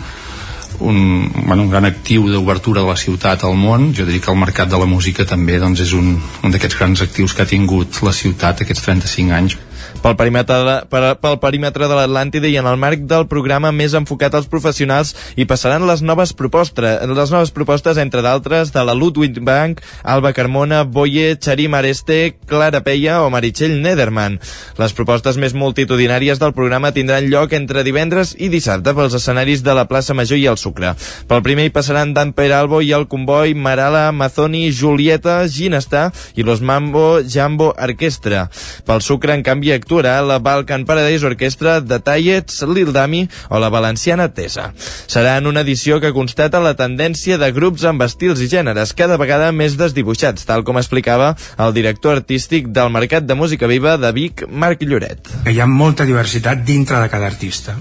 un, 0.79 0.99
bueno, 1.45 1.65
un 1.65 1.71
gran 1.71 1.85
actiu 1.89 2.29
d'obertura 2.31 2.85
de 2.85 2.87
la 2.87 2.97
ciutat 2.97 3.43
al 3.45 3.57
món. 3.59 3.91
Jo 3.93 4.07
diria 4.07 4.23
que 4.23 4.31
el 4.31 4.39
mercat 4.39 4.71
de 4.71 4.79
la 4.79 4.87
música 4.87 5.27
també 5.27 5.59
doncs, 5.59 5.83
és 5.83 5.95
un, 5.99 6.15
un 6.17 6.55
d'aquests 6.55 6.79
grans 6.79 7.03
actius 7.03 7.35
que 7.35 7.43
ha 7.43 7.51
tingut 7.51 8.03
la 8.07 8.15
ciutat 8.15 8.63
aquests 8.63 8.87
35 8.87 9.35
anys 9.35 9.59
pel 10.03 10.17
perímetre 10.19 10.59
de, 10.67 10.77
per, 10.91 11.03
pel 11.23 11.39
perímetre 11.43 11.89
de 11.91 11.97
l'Atlàntida 11.99 12.49
i 12.51 12.57
en 12.61 12.69
el 12.71 12.79
marc 12.81 13.05
del 13.09 13.27
programa 13.31 13.73
més 13.75 13.95
enfocat 13.99 14.35
als 14.39 14.49
professionals 14.51 15.15
i 15.37 15.47
passaran 15.49 15.87
les 15.89 16.03
noves 16.03 16.33
propostes, 16.37 17.03
les 17.09 17.33
noves 17.35 17.53
propostes 17.55 17.99
entre 17.99 18.23
d'altres 18.25 18.73
de 18.75 18.85
la 18.85 18.95
Ludwig 18.95 19.41
Bank, 19.45 19.83
Alba 20.03 20.33
Carmona, 20.37 20.85
Boye, 20.85 21.37
Charim 21.37 21.75
Areste, 21.75 22.37
Clara 22.47 22.83
Peia 22.87 23.21
o 23.23 23.31
Meritxell 23.31 23.79
Nederman. 23.83 24.39
Les 24.79 24.95
propostes 24.95 25.39
més 25.41 25.55
multitudinàries 25.55 26.41
del 26.41 26.55
programa 26.57 26.93
tindran 26.95 27.29
lloc 27.31 27.55
entre 27.57 27.85
divendres 27.87 28.35
i 28.39 28.51
dissabte 28.53 28.95
pels 28.95 29.17
escenaris 29.19 29.65
de 29.67 29.75
la 29.77 29.87
plaça 29.91 30.17
Major 30.17 30.39
i 30.39 30.47
el 30.51 30.59
Sucre. 30.61 30.95
Pel 31.29 31.45
primer 31.47 31.69
hi 31.69 31.75
passaran 31.75 32.15
Dan 32.17 32.35
Peralbo 32.37 32.81
i 32.85 32.93
el 32.97 33.09
Comboi, 33.11 33.55
Marala, 33.55 34.09
Mazoni, 34.13 34.69
Julieta, 34.73 35.41
Ginestar 35.49 36.09
i 36.35 36.47
Los 36.47 36.61
Mambo 36.61 37.21
Jambo 37.23 37.75
Orquestra. 37.79 38.49
Pel 38.87 39.03
Sucre, 39.03 39.35
en 39.35 39.43
canvi, 39.47 39.73
actuarà 39.79 40.19
la 40.27 40.39
Balkan 40.43 40.85
Paradise 40.89 41.27
Orquestra 41.27 41.79
de 41.81 41.99
Tallets, 42.05 42.63
Lil 42.69 42.93
Dami 42.93 43.25
o 43.49 43.61
la 43.63 43.71
valenciana 43.73 44.29
Tesa. 44.35 44.73
Serà 45.07 45.37
en 45.39 45.49
una 45.51 45.65
edició 45.67 46.01
que 46.03 46.13
constata 46.13 46.63
la 46.63 46.77
tendència 46.79 47.39
de 47.41 47.51
grups 47.57 47.87
amb 47.89 48.05
estils 48.07 48.43
i 48.45 48.51
gèneres 48.51 48.95
cada 48.99 49.19
vegada 49.21 49.51
més 49.53 49.79
desdibuixats, 49.81 50.47
tal 50.49 50.65
com 50.67 50.81
explicava 50.81 51.35
el 51.59 51.77
director 51.77 52.19
artístic 52.19 52.73
del 52.75 52.91
Mercat 52.95 53.27
de 53.29 53.39
Música 53.39 53.71
Viva 53.71 53.97
de 53.97 54.13
Vic, 54.13 54.47
Marc 54.49 54.83
Lloret. 54.83 55.31
Hi 55.49 55.61
ha 55.61 55.71
molta 55.71 56.09
diversitat 56.09 56.67
dintre 56.67 57.01
de 57.03 57.13
cada 57.13 57.31
artista 57.31 57.77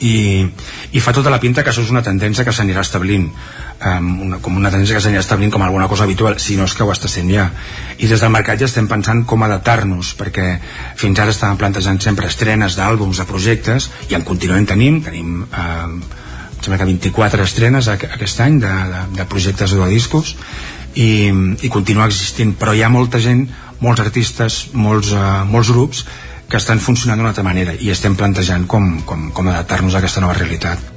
i, 0.00 0.44
i 0.92 1.00
fa 1.00 1.14
tota 1.16 1.32
la 1.32 1.40
pinta 1.40 1.64
que 1.64 1.72
això 1.72 1.84
és 1.84 1.92
una 1.92 2.04
tendència 2.04 2.44
que 2.44 2.52
s'anirà 2.52 2.84
establint 2.84 3.30
um, 3.84 4.10
una, 4.26 4.38
com 4.42 4.56
una 4.56 4.70
tendència 4.72 4.96
que 4.96 5.02
s'anirà 5.04 5.22
establint 5.24 5.52
com 5.52 5.64
alguna 5.64 5.88
cosa 5.88 6.04
habitual, 6.04 6.38
si 6.40 6.56
no 6.56 6.66
és 6.68 6.74
que 6.74 6.84
ho 6.84 6.92
està 6.92 7.10
sent 7.10 7.30
ja. 7.32 7.48
I 7.98 8.08
des 8.10 8.22
del 8.22 8.32
mercat 8.32 8.60
ja 8.60 8.68
estem 8.70 8.88
pensant 8.88 9.24
com 9.28 9.44
adaptar-nos 9.44 10.14
perquè 10.18 10.46
fins 10.96 11.20
ara 11.20 11.34
estàvem 11.34 11.60
plantejant 11.60 12.00
sempre 12.02 12.30
estrenes 12.30 12.78
d'àlbums, 12.78 13.20
de 13.20 13.28
projectes 13.28 13.90
i 14.10 14.16
en 14.18 14.24
continuem 14.26 14.66
tenim, 14.68 15.02
tenim 15.04 15.42
um, 15.44 15.98
sembla 16.60 16.80
que 16.80 16.88
24 16.88 17.44
estrenes 17.44 17.90
aquest 17.92 18.40
any 18.42 18.60
de, 18.62 18.72
de, 18.92 19.04
de 19.20 19.28
projectes 19.30 19.76
o 19.76 19.84
de 19.84 19.90
discos 19.92 20.34
i, 20.94 21.30
i 21.62 21.72
continua 21.72 22.08
existint. 22.08 22.56
Però 22.58 22.74
hi 22.74 22.82
ha 22.82 22.92
molta 22.92 23.20
gent, 23.22 23.46
molts 23.84 24.02
artistes 24.02 24.66
molts, 24.72 25.12
uh, 25.12 25.44
molts 25.48 25.72
grups 25.74 26.06
que 26.48 26.60
estan 26.60 26.80
funcionant 26.80 27.18
d'una 27.18 27.34
altra 27.34 27.44
manera 27.46 27.74
i 27.74 27.90
estem 27.90 28.14
plantejant 28.16 28.68
com, 28.70 29.00
com, 29.06 29.30
com 29.34 29.48
adaptar-nos 29.50 29.96
a 29.96 30.04
aquesta 30.04 30.22
nova 30.22 30.38
realitat. 30.38 30.95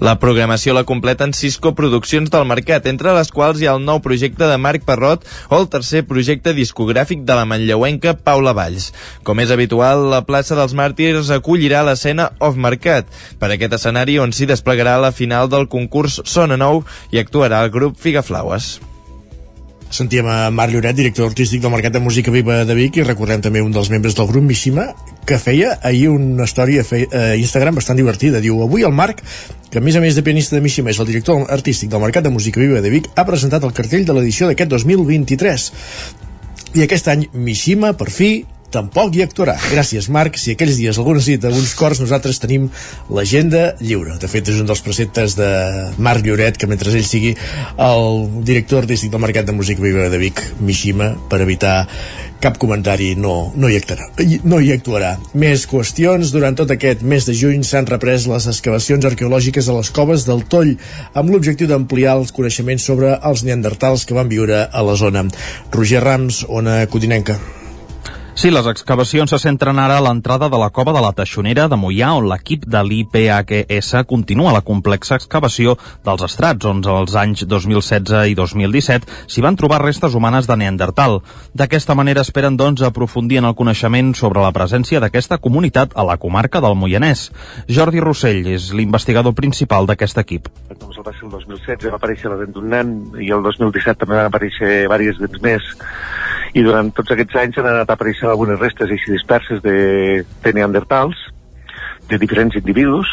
La 0.00 0.14
programació 0.16 0.72
la 0.72 0.86
completen 0.88 1.34
sis 1.36 1.58
coproduccions 1.60 2.30
del 2.32 2.46
mercat, 2.48 2.86
entre 2.88 3.12
les 3.12 3.28
quals 3.36 3.60
hi 3.60 3.68
ha 3.68 3.74
el 3.76 3.84
nou 3.84 4.00
projecte 4.00 4.48
de 4.48 4.56
Marc 4.56 4.86
Parrot 4.88 5.28
o 5.50 5.58
el 5.58 5.68
tercer 5.68 6.06
projecte 6.08 6.54
discogràfic 6.56 7.26
de 7.28 7.36
la 7.36 7.44
manlleuenca 7.44 8.16
Paula 8.16 8.56
Valls. 8.56 8.90
Com 9.28 9.44
és 9.44 9.52
habitual, 9.52 10.08
la 10.08 10.24
plaça 10.24 10.56
dels 10.56 10.72
Màrtirs 10.72 11.28
acollirà 11.36 11.84
l'escena 11.84 12.30
Off 12.40 12.56
Mercat, 12.56 13.12
per 13.36 13.52
aquest 13.52 13.76
escenari 13.76 14.16
on 14.24 14.32
s'hi 14.32 14.48
desplegarà 14.48 14.96
la 15.04 15.12
final 15.12 15.52
del 15.52 15.68
concurs 15.68 16.22
Sona 16.24 16.56
Nou 16.56 16.80
i 17.12 17.20
actuarà 17.20 17.60
el 17.66 17.76
grup 17.76 18.00
Figaflaues. 18.00 18.78
Sentíem 19.90 20.26
a 20.30 20.50
Marc 20.54 20.70
Lloret, 20.70 20.94
director 20.94 21.26
artístic 21.26 21.64
del 21.64 21.72
Mercat 21.74 21.90
de 21.90 21.98
Música 21.98 22.30
Viva 22.30 22.60
de 22.64 22.74
Vic 22.78 23.00
i 23.00 23.02
recordem 23.02 23.40
també 23.42 23.58
un 23.58 23.72
dels 23.74 23.88
membres 23.90 24.14
del 24.14 24.28
grup 24.28 24.44
Mishima 24.46 24.84
que 25.26 25.38
feia 25.42 25.72
ahir 25.82 26.12
una 26.12 26.46
història 26.46 26.84
a 26.86 27.22
Instagram 27.34 27.80
bastant 27.80 27.98
divertida. 27.98 28.38
Diu, 28.38 28.60
avui 28.62 28.86
el 28.86 28.94
Marc, 28.94 29.24
que 29.66 29.82
a 29.82 29.82
més 29.82 29.98
a 29.98 30.02
més 30.04 30.14
de 30.14 30.22
pianista 30.22 30.54
de 30.54 30.62
Mishima 30.62 30.94
és 30.94 31.00
el 31.02 31.10
director 31.10 31.42
artístic 31.50 31.90
del 31.90 32.04
Mercat 32.06 32.22
de 32.22 32.30
Música 32.30 32.62
Viva 32.62 32.78
de 32.78 32.94
Vic, 32.94 33.10
ha 33.18 33.26
presentat 33.26 33.66
el 33.66 33.74
cartell 33.74 34.06
de 34.06 34.14
l'edició 34.14 34.46
d'aquest 34.46 34.70
2023. 34.70 35.66
I 36.78 36.86
aquest 36.86 37.10
any 37.10 37.26
Mishima, 37.34 37.90
per 37.98 38.12
fi, 38.14 38.30
tampoc 38.72 39.16
hi 39.16 39.24
actuarà. 39.24 39.56
Gràcies, 39.70 40.08
Marc. 40.12 40.38
Si 40.40 40.54
aquells 40.54 40.78
dies 40.80 40.98
algú 41.00 41.14
necessita 41.16 41.52
uns 41.52 41.74
cors, 41.78 42.00
nosaltres 42.02 42.40
tenim 42.42 42.68
l'agenda 43.12 43.74
lliure. 43.82 44.16
De 44.22 44.30
fet, 44.30 44.48
és 44.48 44.62
un 44.62 44.70
dels 44.70 44.82
preceptes 44.86 45.36
de 45.38 45.50
Marc 45.98 46.26
Lloret, 46.26 46.58
que 46.60 46.70
mentre 46.70 46.92
ell 46.94 47.06
sigui 47.06 47.34
el 47.90 48.10
director 48.46 48.84
artístic 48.84 49.12
del 49.12 49.22
Mercat 49.22 49.48
de 49.48 49.56
Música 49.56 49.82
Viva 49.82 50.08
de 50.12 50.20
Vic, 50.22 50.42
Mishima, 50.60 51.14
per 51.30 51.42
evitar 51.44 51.76
cap 52.40 52.56
comentari 52.56 53.12
no, 53.20 53.52
no, 53.54 53.68
hi 53.68 53.76
actuarà, 53.76 54.08
no 54.48 54.58
hi 54.64 54.72
actuarà. 54.72 55.12
Més 55.36 55.66
qüestions. 55.68 56.32
Durant 56.32 56.56
tot 56.56 56.72
aquest 56.72 57.04
mes 57.04 57.28
de 57.28 57.36
juny 57.36 57.62
s'han 57.68 57.88
reprès 57.90 58.26
les 58.30 58.48
excavacions 58.50 59.04
arqueològiques 59.12 59.68
a 59.68 59.76
les 59.76 59.92
coves 59.94 60.26
del 60.28 60.46
Toll 60.48 60.74
amb 61.12 61.30
l'objectiu 61.30 61.68
d'ampliar 61.70 62.16
els 62.16 62.32
coneixements 62.32 62.88
sobre 62.88 63.14
els 63.20 63.44
neandertals 63.44 64.08
que 64.08 64.16
van 64.16 64.32
viure 64.32 64.64
a 64.66 64.84
la 64.86 64.96
zona. 64.96 65.28
Roger 65.70 66.04
Rams, 66.06 66.44
Ona 66.48 66.82
Codinenca. 66.88 67.59
Sí, 68.40 68.48
les 68.48 68.64
excavacions 68.70 69.28
se 69.28 69.36
centren 69.36 69.76
ara 69.76 69.98
a 70.00 70.00
l'entrada 70.00 70.46
de 70.48 70.56
la 70.56 70.70
cova 70.72 70.94
de 70.96 71.00
la 71.04 71.10
Teixonera 71.12 71.66
de 71.68 71.76
Mollà, 71.76 72.14
on 72.16 72.24
l'equip 72.30 72.62
de 72.64 72.80
l'IPHS 72.80 74.06
continua 74.08 74.54
la 74.54 74.62
complexa 74.64 75.18
excavació 75.20 75.74
dels 76.06 76.24
estrats, 76.24 76.64
on 76.64 76.80
els 76.80 77.18
anys 77.20 77.44
2016 77.44 78.30
i 78.32 78.38
2017 78.38 79.18
s'hi 79.28 79.44
van 79.44 79.60
trobar 79.60 79.82
restes 79.82 80.16
humanes 80.16 80.48
de 80.48 80.56
Neandertal. 80.56 81.18
D'aquesta 81.52 81.92
manera 81.92 82.24
esperen, 82.24 82.56
doncs, 82.56 82.80
aprofundir 82.80 83.42
en 83.42 83.50
el 83.50 83.58
coneixement 83.58 84.14
sobre 84.16 84.40
la 84.40 84.54
presència 84.56 85.04
d'aquesta 85.04 85.36
comunitat 85.36 85.92
a 85.92 86.08
la 86.08 86.16
comarca 86.16 86.64
del 86.64 86.78
Moianès. 86.80 87.26
Jordi 87.68 88.00
Rossell 88.00 88.48
és 88.56 88.70
l'investigador 88.72 89.36
principal 89.36 89.84
d'aquest 89.84 90.24
equip. 90.24 90.48
Ser 90.80 91.04
el 91.28 91.36
2016, 91.36 91.92
va 91.92 92.00
aparèixer 92.00 92.32
la 92.32 92.40
dent 92.40 92.56
d'un 92.56 92.72
nen, 92.72 92.98
i 93.20 93.28
el 93.36 93.44
2017 93.44 94.00
també 94.06 94.16
van 94.16 94.32
aparèixer 94.32 94.86
diverses 94.86 95.20
dents 95.20 95.44
més, 95.44 95.74
i 96.54 96.62
durant 96.66 96.90
tots 96.94 97.12
aquests 97.14 97.36
anys 97.38 97.58
han 97.60 97.68
anat 97.70 97.90
apareixent 97.92 98.30
algunes 98.30 98.58
restes 98.60 98.90
així 98.90 99.12
disperses 99.12 99.62
de, 99.62 100.24
de 100.44 100.52
neandertals, 100.56 101.18
de 102.10 102.18
diferents 102.18 102.56
individus, 102.58 103.12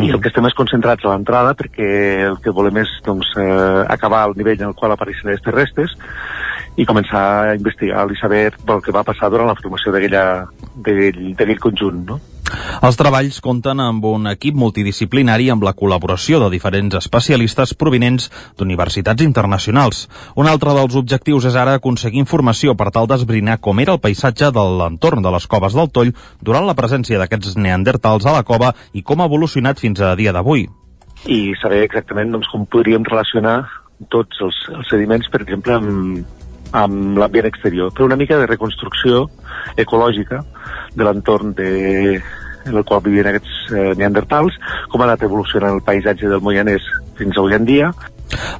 i 0.00 0.08
el 0.08 0.22
que 0.24 0.30
estem 0.30 0.46
és 0.48 0.56
concentrats 0.56 1.04
a 1.04 1.10
l'entrada 1.12 1.52
perquè 1.52 1.88
el 2.30 2.38
que 2.40 2.54
volem 2.56 2.78
és 2.80 2.92
doncs, 3.04 3.28
eh, 3.36 3.82
acabar 3.92 4.22
al 4.24 4.32
nivell 4.38 4.62
en 4.62 4.70
el 4.70 4.76
qual 4.78 4.94
apareixen 4.94 5.28
aquestes 5.28 5.52
restes 5.52 5.92
i 6.80 6.86
començar 6.88 7.24
a 7.42 7.56
investigar 7.58 8.06
i 8.08 8.16
saber 8.16 8.46
el 8.56 8.80
que 8.80 8.94
va 8.96 9.04
passar 9.04 9.28
durant 9.28 9.50
la 9.50 9.58
formació 9.58 9.92
d'aquell 9.92 11.60
conjunt. 11.60 12.06
No? 12.08 12.20
Els 12.82 12.98
treballs 12.98 13.38
compten 13.44 13.80
amb 13.82 14.04
un 14.08 14.26
equip 14.30 14.56
multidisciplinari 14.58 15.48
amb 15.52 15.64
la 15.66 15.74
col·laboració 15.78 16.40
de 16.42 16.50
diferents 16.52 16.96
especialistes 16.98 17.74
provinents 17.78 18.28
d'universitats 18.58 19.22
internacionals. 19.22 20.08
Un 20.36 20.50
altre 20.50 20.74
dels 20.76 20.96
objectius 20.98 21.46
és 21.50 21.58
ara 21.58 21.76
aconseguir 21.78 22.22
informació 22.22 22.74
per 22.78 22.90
tal 22.94 23.08
d'esbrinar 23.10 23.60
com 23.62 23.80
era 23.80 23.94
el 23.96 24.02
paisatge 24.02 24.50
de 24.50 24.66
l'entorn 24.80 25.22
de 25.22 25.32
les 25.34 25.46
coves 25.46 25.78
del 25.78 25.90
Toll 25.94 26.14
durant 26.40 26.66
la 26.66 26.76
presència 26.78 27.20
d'aquests 27.20 27.56
neandertals 27.56 28.26
a 28.26 28.36
la 28.38 28.44
cova 28.46 28.72
i 28.92 29.02
com 29.02 29.20
ha 29.20 29.30
evolucionat 29.30 29.78
fins 29.78 30.00
a 30.00 30.14
dia 30.18 30.34
d'avui. 30.34 30.66
I 31.30 31.54
saber 31.62 31.84
exactament 31.86 32.32
doncs, 32.34 32.50
com 32.50 32.66
podríem 32.66 33.06
relacionar 33.06 33.60
tots 34.10 34.40
els, 34.42 34.58
els 34.74 34.88
sediments, 34.90 35.28
per 35.30 35.44
exemple, 35.44 35.76
amb, 35.78 36.24
amb 36.74 37.18
l'ambient 37.20 37.46
exterior, 37.46 37.92
però 37.94 38.08
una 38.08 38.18
mica 38.18 38.38
de 38.40 38.48
reconstrucció 38.50 39.28
ecològica 39.78 40.42
de 40.96 41.06
l'entorn 41.06 41.52
de, 41.54 41.70
en 42.66 42.76
el 42.76 42.84
qual 42.88 43.04
vivien 43.04 43.30
aquests 43.30 43.72
eh, 43.72 43.92
neandertals, 43.98 44.58
com 44.92 45.02
ha 45.02 45.10
anat 45.10 45.26
evolucionant 45.28 45.76
el 45.76 45.84
paisatge 45.86 46.30
del 46.30 46.44
Moianès 46.44 46.86
fins 47.18 47.38
avui 47.38 47.54
en 47.58 47.68
dia. 47.68 47.92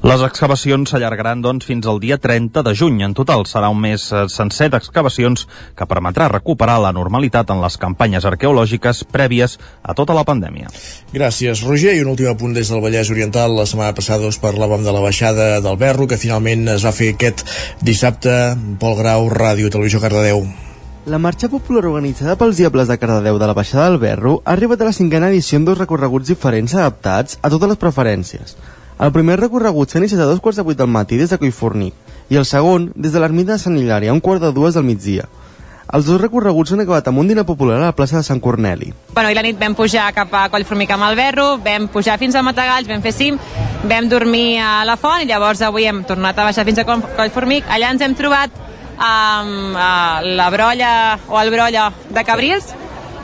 Les 0.05 0.21
excavacions 0.21 0.91
s'allargaran 0.91 1.41
doncs, 1.41 1.65
fins 1.65 1.87
al 1.89 1.99
dia 2.03 2.19
30 2.21 2.61
de 2.65 2.73
juny. 2.77 3.01
En 3.05 3.15
total 3.17 3.45
serà 3.49 3.71
un 3.73 3.79
mes 3.81 4.05
eh, 4.11 4.25
sencer 4.29 4.69
d'excavacions 4.73 5.47
que 5.77 5.87
permetrà 5.89 6.29
recuperar 6.31 6.79
la 6.83 6.93
normalitat 6.95 7.49
en 7.53 7.63
les 7.63 7.77
campanyes 7.81 8.27
arqueològiques 8.29 9.03
prèvies 9.13 9.57
a 9.81 9.95
tota 9.97 10.15
la 10.17 10.25
pandèmia. 10.27 10.69
Gràcies, 11.13 11.63
Roger. 11.65 11.95
I 11.97 12.03
un 12.05 12.11
últim 12.13 12.29
apunt 12.31 12.53
des 12.53 12.69
del 12.69 12.83
Vallès 12.83 13.09
Oriental. 13.13 13.57
La 13.57 13.65
setmana 13.69 13.95
passada 13.97 14.29
us 14.29 14.41
parlàvem 14.43 14.85
de 14.85 14.93
la 14.93 15.01
baixada 15.03 15.49
del 15.63 15.79
Berro, 15.81 16.07
que 16.07 16.21
finalment 16.21 16.67
es 16.75 16.85
va 16.85 16.93
fer 16.95 17.13
aquest 17.15 17.47
dissabte. 17.81 18.53
Pol 18.79 18.99
Grau, 18.99 19.31
Ràdio 19.33 19.73
Televisió 19.73 20.03
Cardedeu. 20.03 20.45
La 21.05 21.17
marxa 21.19 21.49
popular 21.51 21.81
organitzada 21.83 22.37
pels 22.39 22.55
Diables 22.55 22.87
de 22.87 22.95
Cardedeu 22.95 23.35
de 23.35 23.47
la 23.49 23.53
Baixada 23.53 23.89
del 23.89 23.97
Berro 23.99 24.37
ha 24.45 24.53
arribat 24.53 24.79
a 24.79 24.85
la 24.87 24.93
cinquena 24.95 25.27
edició 25.27 25.57
amb 25.59 25.67
dos 25.67 25.77
recorreguts 25.77 26.29
diferents 26.31 26.71
adaptats 26.77 27.35
a 27.41 27.49
totes 27.51 27.73
les 27.73 27.79
preferències. 27.81 28.55
El 29.03 29.11
primer 29.11 29.35
recorregut 29.41 29.91
s'ha 29.91 29.99
iniciat 29.99 30.23
a 30.23 30.29
dos 30.29 30.39
quarts 30.39 30.61
de 30.61 30.63
vuit 30.63 30.79
del 30.79 30.87
matí 30.87 31.19
des 31.19 31.33
de 31.33 31.37
Collfornic 31.41 32.31
i 32.31 32.39
el 32.39 32.47
segon 32.47 32.87
des 32.95 33.11
de 33.11 33.19
l'ermita 33.19 33.51
de 33.51 33.59
Sant 33.59 33.75
Hilari 33.75 34.07
a 34.07 34.15
un 34.15 34.23
quart 34.23 34.39
de 34.39 34.53
dues 34.55 34.79
del 34.79 34.87
migdia. 34.87 35.27
Els 35.91 36.07
dos 36.07 36.21
recorreguts 36.21 36.71
han 36.71 36.85
acabat 36.85 37.11
amb 37.11 37.19
un 37.19 37.27
dinar 37.27 37.43
popular 37.43 37.81
a 37.81 37.89
la 37.89 37.95
plaça 37.97 38.21
de 38.21 38.23
Sant 38.23 38.39
Corneli. 38.39 38.93
Bueno, 39.11 39.29
I 39.29 39.35
la 39.35 39.43
nit 39.43 39.59
vam 39.59 39.75
pujar 39.75 40.07
cap 40.15 40.31
a 40.31 40.47
Collformic 40.55 40.95
amb 40.95 41.11
el 41.11 41.19
Berro, 41.19 41.57
vam 41.65 41.89
pujar 41.91 42.15
fins 42.17 42.39
a 42.39 42.47
Matagalls, 42.47 42.87
vam 42.87 43.03
fer 43.03 43.11
cim, 43.11 43.41
vam 43.91 44.07
dormir 44.07 44.61
a 44.63 44.85
la 44.87 44.95
font 44.95 45.19
i 45.19 45.27
llavors 45.27 45.67
avui 45.67 45.83
hem 45.83 46.05
tornat 46.07 46.39
a 46.39 46.47
baixar 46.47 46.63
fins 46.63 46.79
a 46.79 46.87
Collformic. 46.87 47.67
Allà 47.67 47.91
ens 47.91 48.07
hem 48.07 48.15
trobat 48.15 48.71
amb 48.97 49.75
uh, 49.75 50.21
la 50.23 50.49
brolla 50.53 50.93
o 51.29 51.39
el 51.41 51.51
brolla 51.53 51.91
de 52.09 52.23
Cabrils 52.23 52.73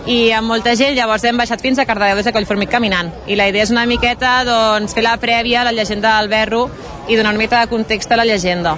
i 0.09 0.31
amb 0.33 0.47
molta 0.49 0.75
gent, 0.79 0.95
llavors 0.97 1.23
hem 1.27 1.37
baixat 1.37 1.61
fins 1.61 1.79
a 1.79 1.85
Cardedeu 1.85 2.17
des 2.17 2.25
de 2.25 2.33
Collformic 2.33 2.71
caminant. 2.71 3.11
I 3.27 3.35
la 3.37 3.49
idea 3.51 3.65
és 3.65 3.73
una 3.73 3.85
miqueta 3.85 4.39
doncs, 4.47 4.95
fer 4.95 5.03
la 5.05 5.17
prèvia 5.21 5.61
a 5.61 5.67
la 5.67 5.75
llegenda 5.75 6.15
del 6.17 6.31
Berro 6.31 6.69
i 7.07 7.17
donar 7.17 7.35
una 7.35 7.43
mica 7.43 7.59
de 7.59 7.69
context 7.69 8.11
a 8.11 8.17
la 8.17 8.25
llegenda. 8.25 8.77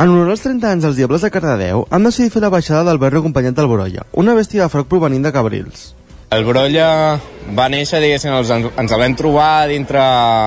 En 0.00 0.08
honor 0.08 0.30
als 0.32 0.42
30 0.44 0.68
anys 0.70 0.84
dels 0.86 0.96
Diables 0.96 1.24
de 1.24 1.30
Cardedeu, 1.30 1.86
han 1.90 2.04
decidit 2.04 2.32
fer 2.32 2.40
la 2.40 2.52
baixada 2.52 2.84
del 2.88 2.98
Berro 2.98 3.20
acompanyat 3.20 3.56
del 3.56 3.68
Brolla, 3.68 4.06
una 4.16 4.34
bèstia 4.36 4.64
de 4.64 4.72
froc 4.72 4.88
provenint 4.88 5.26
de 5.26 5.32
Cabrils. 5.32 5.90
El 6.32 6.44
Brolla 6.46 7.18
va 7.56 7.68
néixer, 7.68 8.00
diguéssim, 8.00 8.32
els, 8.32 8.50
ens 8.54 8.92
el 8.94 9.02
vam 9.02 9.16
trobar 9.18 9.66
dintre 9.68 10.00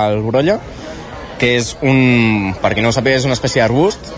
el 0.07 0.21
Brolla, 0.25 0.57
que 1.37 1.57
és 1.59 1.73
un, 1.81 2.53
per 2.63 2.73
qui 2.73 2.81
no 2.81 2.89
ho 2.89 2.95
sàpiga, 2.95 3.19
és 3.19 3.27
una 3.27 3.37
espècie 3.37 3.61
d'arbust, 3.61 4.13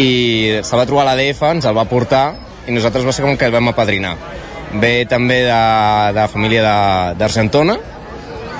i 0.00 0.60
se'l 0.64 0.80
va 0.80 0.86
trobar 0.88 1.04
a 1.04 1.12
l'ADF, 1.12 1.42
ens 1.50 1.68
el 1.68 1.76
va 1.76 1.88
portar 1.88 2.24
i 2.66 2.74
nosaltres 2.74 3.04
va 3.06 3.12
ser 3.12 3.24
com 3.26 3.36
que 3.36 3.48
el 3.48 3.54
vam 3.54 3.72
apadrinar. 3.72 4.14
Ve 4.80 5.04
també 5.08 5.42
de, 5.44 5.62
de 6.16 6.28
família 6.32 6.62
d'Argentona 7.18 7.76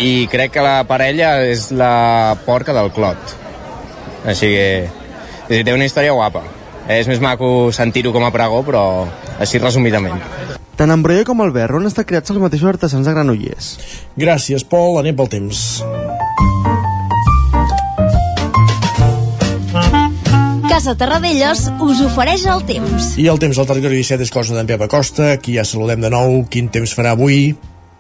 i 0.03 0.27
crec 0.33 0.53
que 0.57 0.65
la 0.65 0.83
parella 0.89 1.37
és 1.47 1.71
la 1.73 2.37
porca 2.45 2.75
del 2.77 2.91
Clot. 2.93 3.37
Així 4.29 4.51
que 4.53 5.63
té 5.65 5.75
una 5.75 5.89
història 5.89 6.17
guapa. 6.17 6.43
És 6.91 7.07
més 7.07 7.23
maco 7.23 7.71
sentir-ho 7.73 8.13
com 8.13 8.25
a 8.27 8.33
pregó, 8.35 8.61
però 8.67 8.85
així 9.41 9.61
resumidament. 9.63 10.19
Tant 10.77 10.91
en 10.91 11.03
Brolla 11.05 11.25
com 11.29 11.45
el 11.45 11.53
Berro 11.55 11.79
han 11.79 11.87
estat 11.87 12.09
creats 12.09 12.33
els 12.35 12.43
mateixos 12.43 12.73
artesans 12.73 13.07
de 13.07 13.15
Granollers. 13.15 13.73
Gràcies, 14.19 14.67
Pol. 14.67 14.99
Anem 14.99 15.17
pel 15.17 15.31
temps. 15.31 15.63
Casa 20.73 20.95
Terradellos 20.97 21.67
us 21.85 21.99
ofereix 22.01 22.47
el 22.49 22.63
temps. 22.65 23.11
I 23.21 23.27
el 23.29 23.37
temps 23.37 23.59
al 23.61 23.67
territori 23.69 23.99
17 23.99 24.25
és 24.25 24.31
cosa 24.33 24.55
d'en 24.57 24.65
Pep 24.65 24.81
Acosta. 24.87 25.27
Aquí 25.35 25.59
ja 25.59 25.67
saludem 25.69 26.01
de 26.01 26.09
nou. 26.09 26.39
Quin 26.49 26.71
temps 26.73 26.95
farà 26.97 27.11
avui? 27.13 27.51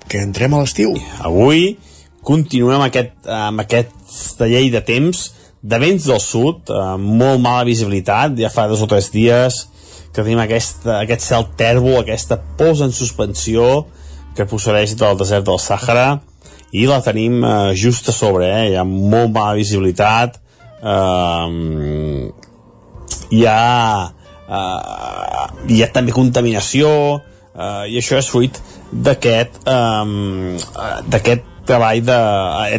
Que 0.08 0.22
entrem 0.24 0.54
a 0.56 0.62
l'estiu. 0.62 0.94
Avui 1.20 1.74
continuem 2.24 2.78
amb, 2.78 2.86
aquest, 2.86 3.10
amb 3.28 3.60
aquesta 3.60 4.48
llei 4.48 4.70
de 4.72 4.80
temps 4.86 5.20
de 5.60 5.80
vents 5.82 6.06
del 6.08 6.22
sud, 6.24 6.72
amb 6.72 7.10
molt 7.20 7.42
mala 7.44 7.66
visibilitat, 7.68 8.38
ja 8.40 8.48
fa 8.48 8.64
dos 8.70 8.80
o 8.80 8.88
tres 8.88 9.10
dies 9.12 9.58
que 10.14 10.22
tenim 10.22 10.40
aquesta, 10.40 11.02
aquest 11.02 11.26
cel 11.26 11.44
tèrbol, 11.60 11.98
aquesta 12.00 12.38
pols 12.56 12.80
en 12.86 12.96
suspensió 12.96 13.82
que 14.32 14.46
procedeix 14.48 14.94
del 14.96 15.20
desert 15.20 15.44
del 15.50 15.60
Sàhara 15.60 16.06
i 16.72 16.86
la 16.88 17.02
tenim 17.04 17.36
eh, 17.44 17.52
just 17.76 18.08
a 18.08 18.16
sobre, 18.16 18.48
eh? 18.48 18.64
hi 18.70 18.80
ha 18.80 18.86
molt 18.88 19.28
mala 19.36 19.60
visibilitat 19.60 20.40
eh, 20.80 22.48
hi 23.32 23.46
ha, 23.48 24.12
uh, 24.46 25.46
hi 25.68 25.80
ha 25.82 25.88
també 25.94 26.14
contaminació 26.14 26.90
uh, 27.16 27.84
i 27.88 27.98
això 28.00 28.20
és 28.20 28.28
fruit 28.28 28.60
d'aquest 28.92 29.62
um, 29.68 30.58
d'aquest 31.08 31.48
treball 31.66 32.02
de, 32.04 32.18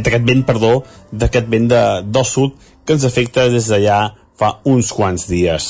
d'aquest 0.04 0.26
vent, 0.28 0.44
perdó 0.46 0.74
d'aquest 1.12 1.48
vent 1.50 1.70
de, 1.72 1.84
del 2.06 2.28
sud 2.28 2.58
que 2.86 2.98
ens 2.98 3.06
afecta 3.08 3.48
des 3.52 3.70
d'allà 3.72 4.00
fa 4.38 4.58
uns 4.68 4.92
quants 4.92 5.28
dies. 5.30 5.70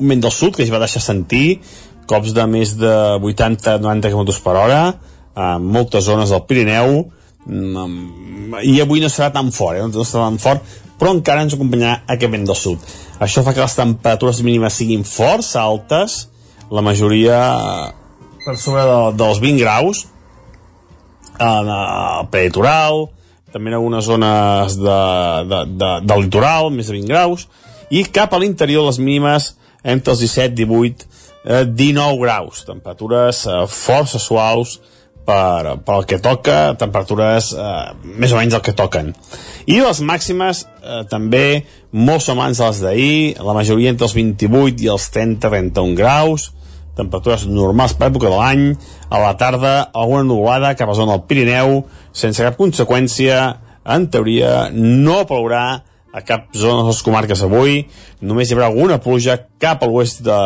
Un 0.00 0.12
vent 0.12 0.24
del 0.26 0.34
sud 0.34 0.56
que 0.56 0.66
ja 0.66 0.74
va 0.74 0.82
deixar 0.82 1.02
sentir 1.02 1.60
cops 2.10 2.34
de 2.36 2.44
més 2.50 2.74
de 2.78 2.92
80-90 3.22 4.10
km 4.10 4.36
per 4.44 4.56
hora 4.58 4.82
en 5.38 5.66
moltes 5.76 6.04
zones 6.04 6.32
del 6.34 6.44
Pirineu 6.48 7.04
i 7.48 8.74
avui 8.82 9.00
no 9.00 9.08
serà 9.08 9.30
tan 9.32 9.48
fort, 9.54 9.78
eh? 9.78 9.86
no 9.86 10.04
serà 10.04 10.26
tan 10.28 10.38
fort 10.42 10.78
però 11.00 11.14
encara 11.16 11.46
ens 11.46 11.56
acompanyarà 11.56 12.02
aquest 12.12 12.32
vent 12.34 12.44
del 12.44 12.58
sud. 12.60 12.82
Això 13.24 13.40
fa 13.44 13.54
que 13.56 13.64
les 13.64 13.76
temperatures 13.78 14.42
mínimes 14.44 14.76
siguin 14.76 15.06
força 15.08 15.62
altes, 15.62 16.26
la 16.70 16.84
majoria 16.84 17.38
per 18.44 18.56
sobre 18.60 18.84
de, 18.84 18.98
dels 19.20 19.40
20 19.40 19.64
graus, 19.64 20.04
en 21.40 21.70
el 21.72 22.28
prelitoral, 22.32 23.06
també 23.50 23.72
en 23.72 23.78
algunes 23.78 24.04
zones 24.04 24.76
de, 24.78 25.00
de, 25.48 25.62
de, 25.80 25.90
del 26.04 26.26
litoral, 26.26 26.68
més 26.74 26.92
de 26.92 26.98
20 26.98 27.10
graus, 27.10 27.46
i 27.90 28.04
cap 28.04 28.36
a 28.36 28.40
l'interior 28.42 28.84
les 28.86 29.00
mínimes 29.00 29.54
entre 29.82 30.12
els 30.12 30.20
17, 30.20 30.52
18, 30.60 31.08
eh, 31.48 31.64
19 31.64 32.20
graus, 32.20 32.64
temperatures 32.68 33.46
eh, 33.48 33.62
força 33.72 34.20
suaus, 34.20 34.76
per, 35.30 35.76
per 35.86 35.96
el 36.00 36.06
que 36.10 36.18
toca, 36.22 36.58
temperatures 36.80 37.52
eh, 37.54 37.72
més 38.18 38.32
o 38.34 38.38
menys 38.40 38.56
el 38.58 38.64
que 38.66 38.74
toquen. 38.76 39.12
I 39.70 39.78
les 39.82 40.02
màximes 40.06 40.64
eh, 40.66 41.02
també 41.10 41.62
molt 41.94 42.24
semblants 42.24 42.60
a 42.60 42.70
les 42.70 42.80
d'ahir, 42.82 43.18
la 43.38 43.54
majoria 43.56 43.92
entre 43.92 44.08
els 44.08 44.16
28 44.16 44.82
i 44.86 44.90
els 44.90 45.10
30-31 45.14 45.94
graus, 45.98 46.50
temperatures 46.98 47.46
normals 47.48 47.94
per 47.96 48.10
època 48.10 48.28
de 48.28 48.36
l'any, 48.36 48.64
a 49.08 49.20
la 49.22 49.36
tarda 49.40 49.74
alguna 49.94 50.26
nuvolada 50.26 50.74
cap 50.78 50.90
a 50.90 50.96
zona 50.98 51.16
del 51.16 51.28
Pirineu, 51.30 51.84
sense 52.12 52.42
cap 52.44 52.58
conseqüència, 52.58 53.38
en 53.90 54.10
teoria 54.12 54.68
no 54.74 55.22
plourà 55.28 55.64
a 56.10 56.20
cap 56.26 56.50
zona 56.58 56.82
de 56.82 56.90
les 56.90 57.04
comarques 57.06 57.42
avui, 57.46 57.84
només 58.20 58.50
hi 58.50 58.56
haurà 58.56 58.72
alguna 58.72 58.98
pluja 59.02 59.38
cap 59.62 59.84
a 59.84 59.88
l'oest 59.88 60.24
de, 60.26 60.40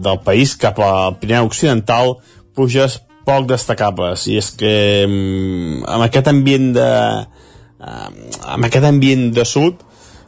del 0.00 0.22
país, 0.24 0.56
cap 0.56 0.80
al 0.80 1.18
Pirineu 1.20 1.50
Occidental, 1.50 2.16
pluges 2.56 3.02
poc 3.26 3.48
destacables, 3.50 4.28
i 4.30 4.38
és 4.40 4.52
que 4.58 4.76
mm, 5.06 5.82
amb 5.90 6.06
aquest 6.06 6.30
ambient 6.30 6.70
de 6.76 6.90
eh, 7.82 8.08
amb 8.54 8.68
aquest 8.68 8.86
ambient 8.88 9.28
de 9.36 9.44
sud 9.48 9.82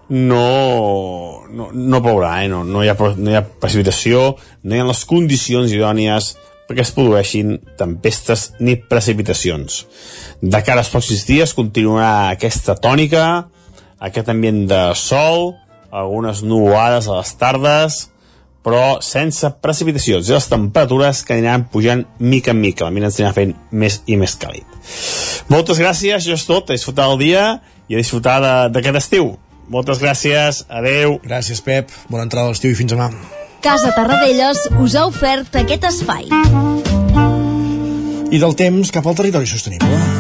no, 0.09 1.45
no, 1.53 1.69
no 1.73 2.03
plourà, 2.05 2.39
eh? 2.45 2.49
no, 2.49 2.63
no, 2.65 2.83
hi 2.83 2.91
ha, 2.91 2.97
no 2.97 3.33
hi 3.33 3.37
ha 3.39 3.45
precipitació, 3.45 4.33
no 4.65 4.77
hi 4.77 4.83
ha 4.83 4.89
les 4.89 5.05
condicions 5.09 5.73
idònies 5.75 6.33
perquè 6.69 6.85
es 6.85 6.93
produeixin 6.93 7.55
tempestes 7.81 8.51
ni 8.61 8.77
precipitacions. 8.77 9.85
De 10.41 10.61
cara 10.65 10.85
als 10.85 10.91
pròxims 10.93 11.25
dies 11.29 11.55
continuarà 11.57 12.35
aquesta 12.35 12.77
tònica, 12.77 13.25
aquest 14.05 14.29
ambient 14.29 14.67
de 14.69 14.83
sol, 14.97 15.55
algunes 15.89 16.43
nuvolades 16.45 17.09
a 17.09 17.23
les 17.23 17.33
tardes, 17.41 18.03
però 18.65 18.99
sense 19.05 19.49
precipitacions 19.63 20.29
i 20.29 20.35
les 20.35 20.49
temperatures 20.51 21.23
que 21.25 21.37
aniran 21.37 21.67
pujant 21.73 22.05
mica 22.19 22.53
en 22.53 22.61
mica, 22.61 22.87
la 22.87 22.95
mina 22.95 23.09
ens 23.09 23.19
anirà 23.21 23.33
fent 23.37 23.55
més 23.71 24.03
i 24.07 24.19
més 24.21 24.37
càlid. 24.41 24.67
Moltes 25.49 25.81
gràcies, 25.81 26.19
això 26.19 26.37
és 26.37 26.47
tot, 26.49 26.71
a 26.71 26.77
disfrutar 26.77 27.09
el 27.13 27.19
dia 27.23 27.45
i 27.89 27.97
a 27.97 28.01
disfrutar 28.01 28.41
d'aquest 28.75 29.01
estiu. 29.01 29.33
Moltes 29.69 30.01
gràcies, 30.01 30.63
adeu. 30.69 31.19
Gràcies, 31.25 31.61
Pep. 31.65 31.93
Bona 32.09 32.25
entrada 32.25 32.49
a 32.49 32.55
l'estiu 32.55 32.73
i 32.73 32.79
fins 32.79 32.95
demà. 32.95 33.11
Casa 33.65 33.91
Tarradellas 33.97 34.69
us 34.81 34.95
ha 34.97 35.05
ofert 35.09 35.59
aquest 35.61 35.85
espai. 35.91 36.29
I 38.29 38.41
del 38.41 38.57
temps 38.57 38.93
cap 38.95 39.09
al 39.09 39.19
territori 39.19 39.49
sostenible. 39.51 40.18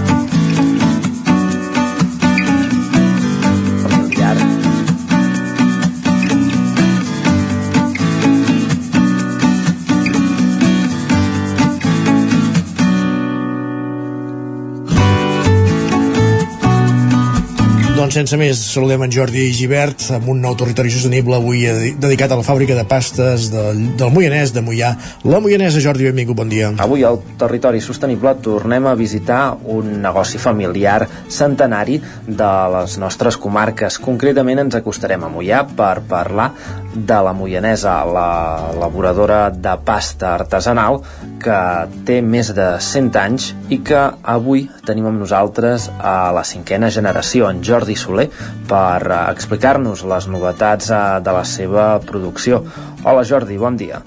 Sense 18.19 18.39
més, 18.39 18.61
saludem 18.73 19.03
en 19.05 19.12
Jordi 19.15 19.49
Givert 19.55 20.05
amb 20.15 20.28
un 20.32 20.40
nou 20.43 20.55
territori 20.59 20.90
sostenible 20.93 21.36
avui 21.36 21.65
dedicat 21.99 22.32
a 22.35 22.39
la 22.39 22.45
fàbrica 22.47 22.77
de 22.77 22.85
pastes 22.89 23.49
del, 23.53 23.81
del 23.99 24.12
Moianès, 24.15 24.53
de 24.55 24.62
Moià. 24.65 24.93
La 25.28 25.40
Moianesa, 25.43 25.81
Jordi, 25.82 26.07
benvingut, 26.09 26.36
bon 26.39 26.51
dia. 26.51 26.70
Avui 26.82 27.05
al 27.07 27.20
territori 27.39 27.82
sostenible 27.85 28.32
tornem 28.45 28.86
a 28.86 28.97
visitar 28.99 29.57
un 29.70 29.99
negoci 30.03 30.39
familiar 30.39 31.07
centenari 31.31 31.99
de 32.27 32.53
les 32.74 32.99
nostres 33.03 33.39
comarques. 33.39 34.01
Concretament 34.03 34.65
ens 34.65 34.78
acostarem 34.78 35.27
a 35.27 35.32
Moià 35.32 35.65
per 35.66 35.99
parlar 36.11 36.51
de 36.95 37.20
la 37.24 37.35
Moianesa, 37.36 37.97
la 38.07 38.28
elaboradora 38.74 39.40
de 39.55 39.74
pasta 39.86 40.35
artesanal 40.35 41.01
que 41.43 41.59
té 42.07 42.20
més 42.24 42.51
de 42.57 42.70
100 42.82 43.20
anys 43.20 43.53
i 43.70 43.81
que 43.86 44.01
avui 44.27 44.66
tenim 44.89 45.07
amb 45.11 45.23
nosaltres 45.23 45.86
a 45.99 46.32
la 46.35 46.43
cinquena 46.47 46.90
generació, 46.90 47.47
en 47.49 47.62
Jordi 47.62 47.89
Jordi 47.89 47.95
Soler 48.09 48.28
per 48.68 49.05
eh, 49.05 49.24
explicar-nos 49.35 50.05
les 50.09 50.28
novetats 50.32 50.90
eh, 50.90 51.02
de 51.24 51.35
la 51.36 51.44
seva 51.44 51.90
producció. 52.05 52.64
Hola 53.05 53.24
Jordi, 53.28 53.60
bon 53.60 53.76
dia. 53.76 54.01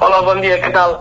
Hola, 0.00 0.22
bon 0.26 0.40
dia, 0.42 0.58
què 0.62 0.72
tal? 0.74 0.98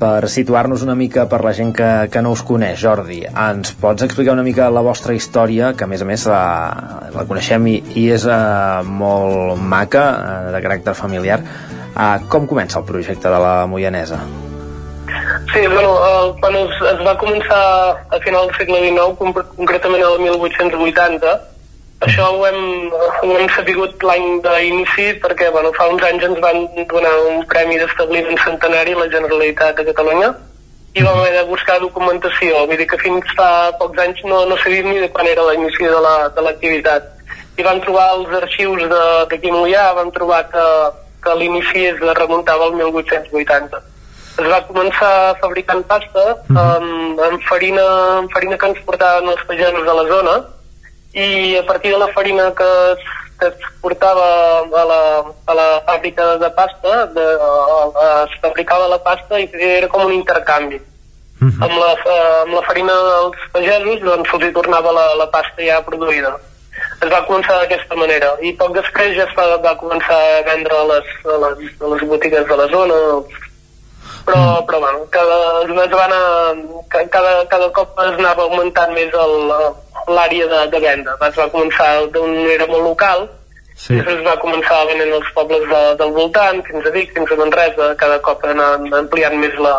Per 0.00 0.26
situar-nos 0.28 0.82
una 0.84 0.96
mica 0.98 1.28
per 1.30 1.38
la 1.46 1.52
gent 1.56 1.70
que, 1.76 1.90
que 2.10 2.22
no 2.24 2.32
us 2.34 2.42
coneix, 2.44 2.80
Jordi, 2.82 3.20
ens 3.30 3.70
pots 3.80 4.04
explicar 4.04 4.34
una 4.34 4.44
mica 4.44 4.66
la 4.74 4.82
vostra 4.84 5.14
història, 5.14 5.70
que 5.78 5.86
a 5.86 5.90
més 5.90 6.02
a 6.02 6.08
més 6.08 6.26
la, 6.28 6.42
la 7.14 7.24
coneixem 7.30 7.70
i, 7.70 7.76
i 8.02 8.08
és 8.12 8.26
uh, 8.26 8.82
molt 8.84 9.62
maca, 9.62 10.06
uh, 10.10 10.54
de 10.56 10.64
caràcter 10.66 10.96
familiar. 10.98 11.40
Uh, 11.94 12.18
com 12.28 12.50
comença 12.50 12.82
el 12.82 12.88
projecte 12.90 13.30
de 13.30 13.44
la 13.46 13.60
Moianesa? 13.70 14.18
Sí, 15.54 15.60
bueno, 15.68 15.94
el, 16.04 16.40
quan 16.40 16.56
es, 16.58 16.72
es 16.90 17.02
va 17.06 17.12
començar 17.14 17.58
a 18.10 18.18
final 18.24 18.48
del 18.48 18.56
segle 18.56 18.78
XIX, 18.82 19.44
concretament 19.54 20.02
el 20.02 20.16
1880, 20.18 21.34
això 22.08 22.26
ho 22.34 22.40
hem, 22.48 22.90
ho 22.90 23.36
hem 23.36 23.46
sabut 23.54 24.02
l'any 24.08 24.40
d'inici 24.42 25.06
perquè 25.22 25.52
bueno, 25.54 25.70
fa 25.78 25.86
uns 25.92 26.02
anys 26.08 26.26
ens 26.26 26.42
van 26.42 26.66
donar 26.90 27.14
un 27.28 27.46
premi 27.54 27.78
d'establiment 27.78 28.42
centenari 28.42 28.98
a 28.98 29.04
la 29.04 29.08
Generalitat 29.14 29.78
de 29.78 29.86
Catalunya 29.92 30.32
i 30.98 31.06
vam 31.06 31.22
haver 31.22 31.38
de 31.38 31.46
buscar 31.54 31.78
documentació. 31.86 32.66
Vull 32.66 32.82
dir 32.82 32.90
que 32.90 32.98
fins 33.06 33.38
fa 33.38 33.70
pocs 33.78 34.02
anys 34.08 34.26
no, 34.26 34.42
no 34.50 34.58
sabíem 34.58 34.90
ni 34.90 34.98
de 35.06 35.12
quan 35.14 35.30
era 35.30 35.46
l'inici 35.52 35.86
de 35.86 36.42
l'activitat. 36.50 37.10
La, 37.14 37.40
I 37.62 37.70
vam 37.70 37.78
trobar 37.86 38.10
els 38.18 38.38
arxius 38.42 38.90
d'aquí 38.90 39.54
Mollà, 39.54 39.88
vam 40.02 40.10
trobar 40.18 40.44
que, 40.50 40.68
que 41.22 41.38
l'inici 41.38 41.92
es 41.94 42.06
remuntava 42.18 42.72
al 42.72 42.80
1880 42.82 43.93
es 44.34 44.48
va 44.50 44.62
començar 44.68 45.36
fabricant 45.40 45.84
pasta 45.86 46.24
mm 46.48 46.56
-hmm. 46.56 46.76
amb, 46.76 47.20
amb, 47.26 47.42
farina, 47.48 47.84
amb 48.18 48.32
farina 48.32 48.58
que 48.58 48.66
ens 48.66 48.80
portaven 48.86 49.28
els 49.28 49.44
pagesos 49.48 49.84
de 49.86 49.94
la 49.94 50.06
zona 50.12 50.34
i 51.12 51.56
a 51.56 51.62
partir 51.66 51.92
de 51.92 51.98
la 51.98 52.08
farina 52.08 52.52
que 52.58 52.70
es, 52.92 53.02
que 53.38 53.46
es 53.46 53.54
portava 53.80 54.26
a 54.82 54.84
la, 54.90 55.02
a 55.46 55.54
la 55.54 55.68
fàbrica 55.86 56.38
de 56.38 56.50
pasta 56.50 57.06
de, 57.06 57.26
a, 57.48 57.50
a, 58.04 58.24
es 58.24 58.40
fabricava 58.40 58.88
la 58.88 58.98
pasta 58.98 59.38
i 59.38 59.48
era 59.60 59.88
com 59.88 60.04
un 60.06 60.12
intercanvi 60.12 60.80
mm 61.40 61.48
-hmm. 61.48 61.64
amb, 61.64 61.74
la, 61.82 61.92
amb 62.42 62.54
la 62.54 62.62
farina 62.62 62.92
dels 62.92 63.38
pagesos 63.52 64.00
doncs 64.00 64.30
se'ls 64.30 64.52
tornava 64.52 64.92
la, 64.92 65.06
la 65.14 65.26
pasta 65.26 65.62
ja 65.62 65.86
produïda 65.90 66.34
es 67.04 67.10
va 67.10 67.26
començar 67.28 67.56
d'aquesta 67.60 67.94
manera 67.94 68.34
i 68.40 68.52
poc 68.52 68.74
després 68.74 69.16
ja 69.16 69.24
es 69.28 69.34
va, 69.38 69.46
va 69.66 69.80
començar 69.82 70.18
a 70.18 70.42
vendre 70.42 70.74
a 70.76 70.84
les, 70.92 71.06
a 71.34 71.36
les, 71.44 71.58
a 71.80 71.86
les 71.92 72.02
botigues 72.12 72.46
de 72.48 72.56
la 72.56 72.66
zona 72.76 72.94
els 72.94 73.43
però, 74.26 74.40
mm. 74.40 74.66
però 74.68 74.80
bueno, 74.82 75.06
cada, 75.14 75.38
es 75.84 75.94
va 75.94 76.04
anar, 76.08 76.24
cada, 77.12 77.32
cada 77.52 77.70
cop 77.76 78.04
es 78.06 78.18
anava 78.18 78.48
augmentant 78.48 78.92
més 78.96 79.14
l'àrea 80.08 80.50
de, 80.52 80.66
de 80.74 80.82
venda. 80.82 81.16
Es 81.28 81.40
va 81.40 81.50
començar 81.52 81.88
d'on 82.14 82.36
era 82.58 82.68
molt 82.70 82.86
local, 82.90 83.26
Sí. 83.74 83.96
Després 83.96 84.20
es 84.20 84.22
va 84.22 84.36
començar 84.38 84.76
a 84.80 84.86
venir 84.86 85.08
als 85.10 85.30
pobles 85.34 85.64
de, 85.66 85.80
del 85.98 86.12
voltant, 86.14 86.60
fins 86.62 86.86
a 86.86 86.92
Vic, 86.94 87.10
fins 87.16 87.32
a 87.34 87.38
Manresa, 87.40 87.88
cada 87.98 88.20
cop 88.22 88.44
anar 88.46 88.68
ampliant 89.00 89.34
més 89.40 89.56
la, 89.58 89.74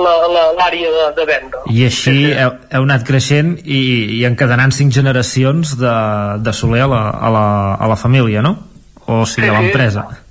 l'àrea 0.00 0.92
de, 0.96 1.04
de 1.18 1.26
venda. 1.28 1.60
I 1.68 1.84
així 1.90 2.00
sí, 2.08 2.14
sí. 2.24 2.32
Heu, 2.32 2.56
heu 2.72 2.88
anat 2.88 3.04
creixent 3.08 3.54
i, 3.62 3.82
i 4.16 4.24
encadenant 4.28 4.72
cinc 4.74 4.94
generacions 4.96 5.76
de, 5.80 5.94
de 6.40 6.56
Soler 6.56 6.86
a 6.86 6.90
la, 6.94 7.02
a, 7.12 7.32
la, 7.36 7.46
a 7.76 7.92
la 7.92 8.00
família, 8.00 8.42
no? 8.44 8.56
O 9.04 9.22
sigui, 9.26 9.48
sí, 9.48 9.52
a 9.52 9.60
l'empresa. 9.60 10.08
Sí. 10.08 10.21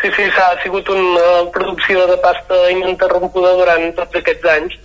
Sí, 0.00 0.10
sí, 0.14 0.28
s'ha 0.30 0.52
sigut 0.62 0.88
una 0.94 1.50
producció 1.54 2.06
de 2.06 2.16
pasta 2.22 2.58
ininterrompuda 2.70 3.56
durant 3.58 3.88
tots 3.96 4.20
aquests 4.20 4.46
anys 4.52 4.76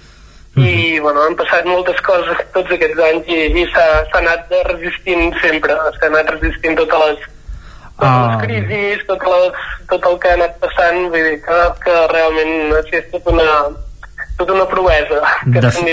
mm 0.55 0.63
-hmm. 0.63 0.69
i 0.69 0.99
bueno, 0.99 1.21
han 1.21 1.35
passat 1.35 1.65
moltes 1.65 2.01
coses 2.01 2.37
tots 2.53 2.71
aquests 2.71 2.99
anys 3.09 3.27
i, 3.27 3.39
i 3.61 3.65
s'ha 3.73 4.17
anat 4.21 4.49
resistint 4.71 5.35
sempre, 5.41 5.77
s'ha 5.99 6.07
anat 6.09 6.29
resistint 6.35 6.75
totes 6.77 6.99
les, 7.05 7.19
totes 7.99 8.09
ah. 8.09 8.25
les 8.27 8.41
crisis, 8.45 9.05
tot, 9.07 9.21
les, 9.33 9.53
tot 9.89 10.05
el 10.09 10.19
que 10.19 10.29
ha 10.29 10.33
anat 10.33 10.59
passant, 10.59 10.99
vull 11.13 11.25
dir 11.29 11.39
que, 11.45 11.59
que 11.85 11.95
realment 12.15 12.73
ha 12.73 12.79
estat 12.81 13.11
tot 13.11 13.33
una, 13.33 13.49
tota 14.37 14.53
una 14.53 14.65
proesa 14.65 15.21
que 15.53 15.59
de, 15.61 15.71
sí, 15.71 15.83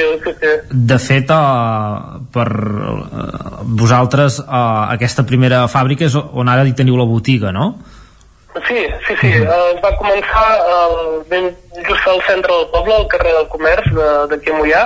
sí. 0.40 0.52
de 0.70 0.98
fet 0.98 1.30
uh, 1.30 2.24
per 2.32 2.48
uh, 2.48 3.62
vosaltres 3.84 4.40
uh, 4.40 4.88
aquesta 4.96 5.28
primera 5.28 5.66
fàbrica 5.68 6.08
és 6.08 6.16
on 6.16 6.48
ara 6.48 6.64
hi 6.64 6.72
teniu 6.72 6.96
la 6.96 7.04
botiga, 7.04 7.52
no? 7.52 7.74
Sí, 8.66 8.86
sí, 9.06 9.14
sí. 9.20 9.28
Uh, 9.38 9.74
es 9.74 9.82
va 9.82 9.92
començar 9.98 10.46
uh, 10.58 11.20
ben 11.30 11.52
just 11.86 12.06
al 12.10 12.18
centre 12.26 12.50
del 12.50 12.66
poble, 12.72 12.96
al 12.96 13.06
carrer 13.12 13.34
del 13.36 13.46
Comerç 13.52 13.92
d'aquí 14.32 14.50
a 14.50 14.58
Mollà. 14.58 14.82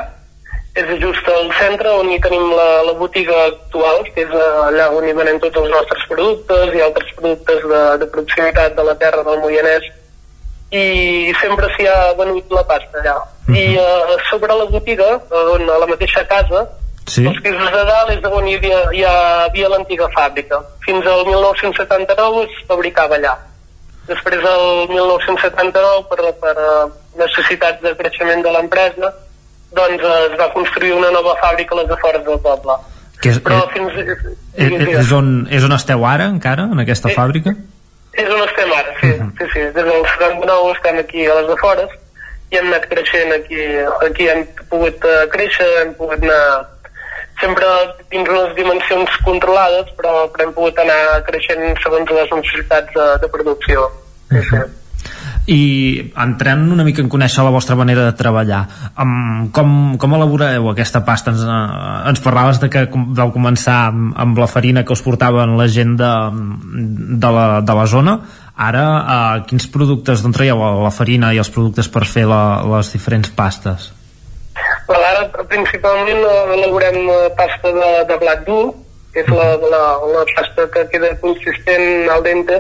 És 0.75 0.89
just 1.01 1.29
al 1.31 1.49
centre 1.55 1.91
on 2.01 2.11
hi 2.11 2.19
tenim 2.21 2.49
la, 2.51 2.83
la 2.83 2.95
botiga 2.99 3.37
actual, 3.47 4.03
que 4.11 4.27
és 4.27 4.33
uh, 4.35 4.67
allà 4.67 4.91
on 4.93 5.07
hi 5.09 5.15
venem 5.17 5.41
tots 5.41 5.63
els 5.63 5.71
nostres 5.73 6.05
productes 6.11 6.75
i 6.77 6.83
altres 6.85 7.13
productes 7.17 7.65
de, 7.73 7.83
de 8.03 8.09
proximitat 8.17 8.77
de 8.77 8.87
la 8.91 8.97
terra 9.01 9.25
del 9.25 9.41
Moianès 9.45 9.87
i 10.75 11.33
sempre 11.39 11.69
s'hi 11.77 11.87
ha 11.87 12.13
venut 12.19 12.53
la 12.53 12.65
pasta 12.69 13.01
allà. 13.01 13.17
Uh 13.17 13.55
-huh. 13.55 13.57
I 13.57 13.77
uh, 13.79 14.19
sobre 14.31 14.53
la 14.53 14.67
botiga, 14.67 15.21
on, 15.55 15.71
a 15.71 15.79
la 15.79 15.87
mateixa 15.87 16.27
casa, 16.27 16.67
sí. 17.07 17.25
els 17.27 17.41
pisos 17.41 17.71
de 17.71 17.85
dalt 17.85 18.11
és 18.11 18.31
on 18.31 18.47
hi 18.49 18.57
havia, 18.57 18.81
hi 18.93 19.05
havia 19.05 19.69
l'antiga 19.69 20.09
fàbrica. 20.11 20.61
Fins 20.85 21.07
al 21.07 21.25
1979 21.27 22.45
es 22.45 22.67
fabricava 22.69 23.17
allà. 23.17 23.39
Després 24.09 24.43
del 24.45 24.65
1979, 24.91 26.03
per, 26.11 26.33
per 26.43 26.55
necessitats 27.17 27.81
de 27.85 27.95
creixement 27.97 28.43
de 28.45 28.53
l'empresa, 28.53 29.13
doncs 29.75 30.05
es 30.09 30.35
va 30.41 30.51
construir 30.55 30.93
una 30.95 31.11
nova 31.15 31.35
fàbrica 31.41 31.75
a 31.75 31.83
les 31.83 31.95
afores 31.97 32.25
del 32.27 32.41
poble. 32.45 32.77
Que 33.23 33.33
és, 33.33 33.41
Però 33.41 33.63
fins... 33.73 33.97
És, 34.05 34.75
és, 35.01 35.13
on, 35.17 35.31
és 35.51 35.65
on 35.65 35.73
esteu 35.77 36.05
ara, 36.07 36.29
encara, 36.29 36.69
en 36.75 36.85
aquesta 36.85 37.11
és, 37.11 37.17
fàbrica? 37.17 37.55
És 38.13 38.29
on 38.31 38.45
estem 38.45 38.73
ara, 38.77 38.95
sí. 39.01 39.11
Uh 39.11 39.23
-huh. 39.23 39.31
sí, 39.39 39.51
sí. 39.55 39.61
Des 39.79 39.85
del 39.89 40.07
79 40.15 40.73
estem 40.77 40.99
aquí 40.99 41.27
a 41.27 41.41
les 41.41 41.51
afores 41.57 41.91
i 42.51 42.59
hem 42.59 42.67
anat 42.67 42.87
creixent 42.93 43.33
aquí. 43.33 43.63
Aquí 44.07 44.29
hem 44.29 44.45
pogut 44.69 45.01
créixer, 45.33 45.71
hem 45.81 45.95
pogut 45.95 46.23
anar 46.23 46.74
sempre 47.41 47.67
dins 48.13 48.29
unes 48.29 48.55
dimensions 48.59 49.19
controlades, 49.27 49.91
però, 49.99 50.25
però 50.33 50.47
hem 50.47 50.55
pogut 50.57 50.79
anar 50.83 51.21
creixent 51.27 51.67
segons 51.83 52.15
les 52.15 52.33
necessitats 52.39 52.97
de, 52.97 53.11
de 53.23 53.31
producció. 53.33 53.91
Sí, 54.31 54.41
sí. 54.49 54.63
i 55.53 55.61
entrant 56.17 56.63
una 56.73 56.87
mica 56.87 57.03
en 57.05 57.11
conèixer 57.13 57.43
la 57.45 57.53
vostra 57.53 57.77
manera 57.77 58.07
de 58.07 58.15
treballar 58.17 58.63
um, 58.97 59.51
com, 59.53 59.75
com 60.01 60.15
elaboreu 60.17 60.71
aquesta 60.71 61.03
pasta 61.05 61.35
ens, 61.35 61.43
uh, 61.45 62.09
ens 62.09 62.23
parlaves 62.25 62.63
de 62.63 62.71
que 62.73 62.87
vau 62.89 63.33
començar 63.35 63.91
amb, 63.91 64.15
amb 64.25 64.41
la 64.41 64.49
farina 64.49 64.87
que 64.87 64.97
us 64.97 65.05
portaven 65.05 65.53
la 65.59 65.69
gent 65.69 65.99
de, 66.01 66.13
de, 67.21 67.35
la, 67.37 67.61
de 67.61 67.77
la 67.77 67.85
zona 67.93 68.17
ara 68.57 68.87
uh, 68.87 69.43
quins 69.51 69.69
productes 69.69 70.25
d'on 70.25 70.33
traieu 70.33 70.65
la 70.81 70.95
farina 70.95 71.35
i 71.37 71.43
els 71.43 71.53
productes 71.53 71.93
per 71.93 72.07
fer 72.09 72.25
la, 72.31 72.65
les 72.77 72.95
diferents 72.97 73.29
pastes? 73.37 73.93
Well, 74.89 75.01
ara 75.01 75.45
principalment 75.49 76.21
elaborem 76.59 77.09
uh, 77.09 77.29
pasta 77.39 77.73
de, 77.73 77.91
de 78.09 78.17
blat 78.21 78.45
dur 78.45 78.75
que 79.15 79.23
és 79.23 79.29
la, 79.31 79.55
la, 79.63 79.83
la 80.11 80.25
pasta 80.35 80.67
que 80.75 80.83
queda 80.91 81.15
consistent 81.23 82.11
al 82.11 82.25
dente 82.27 82.59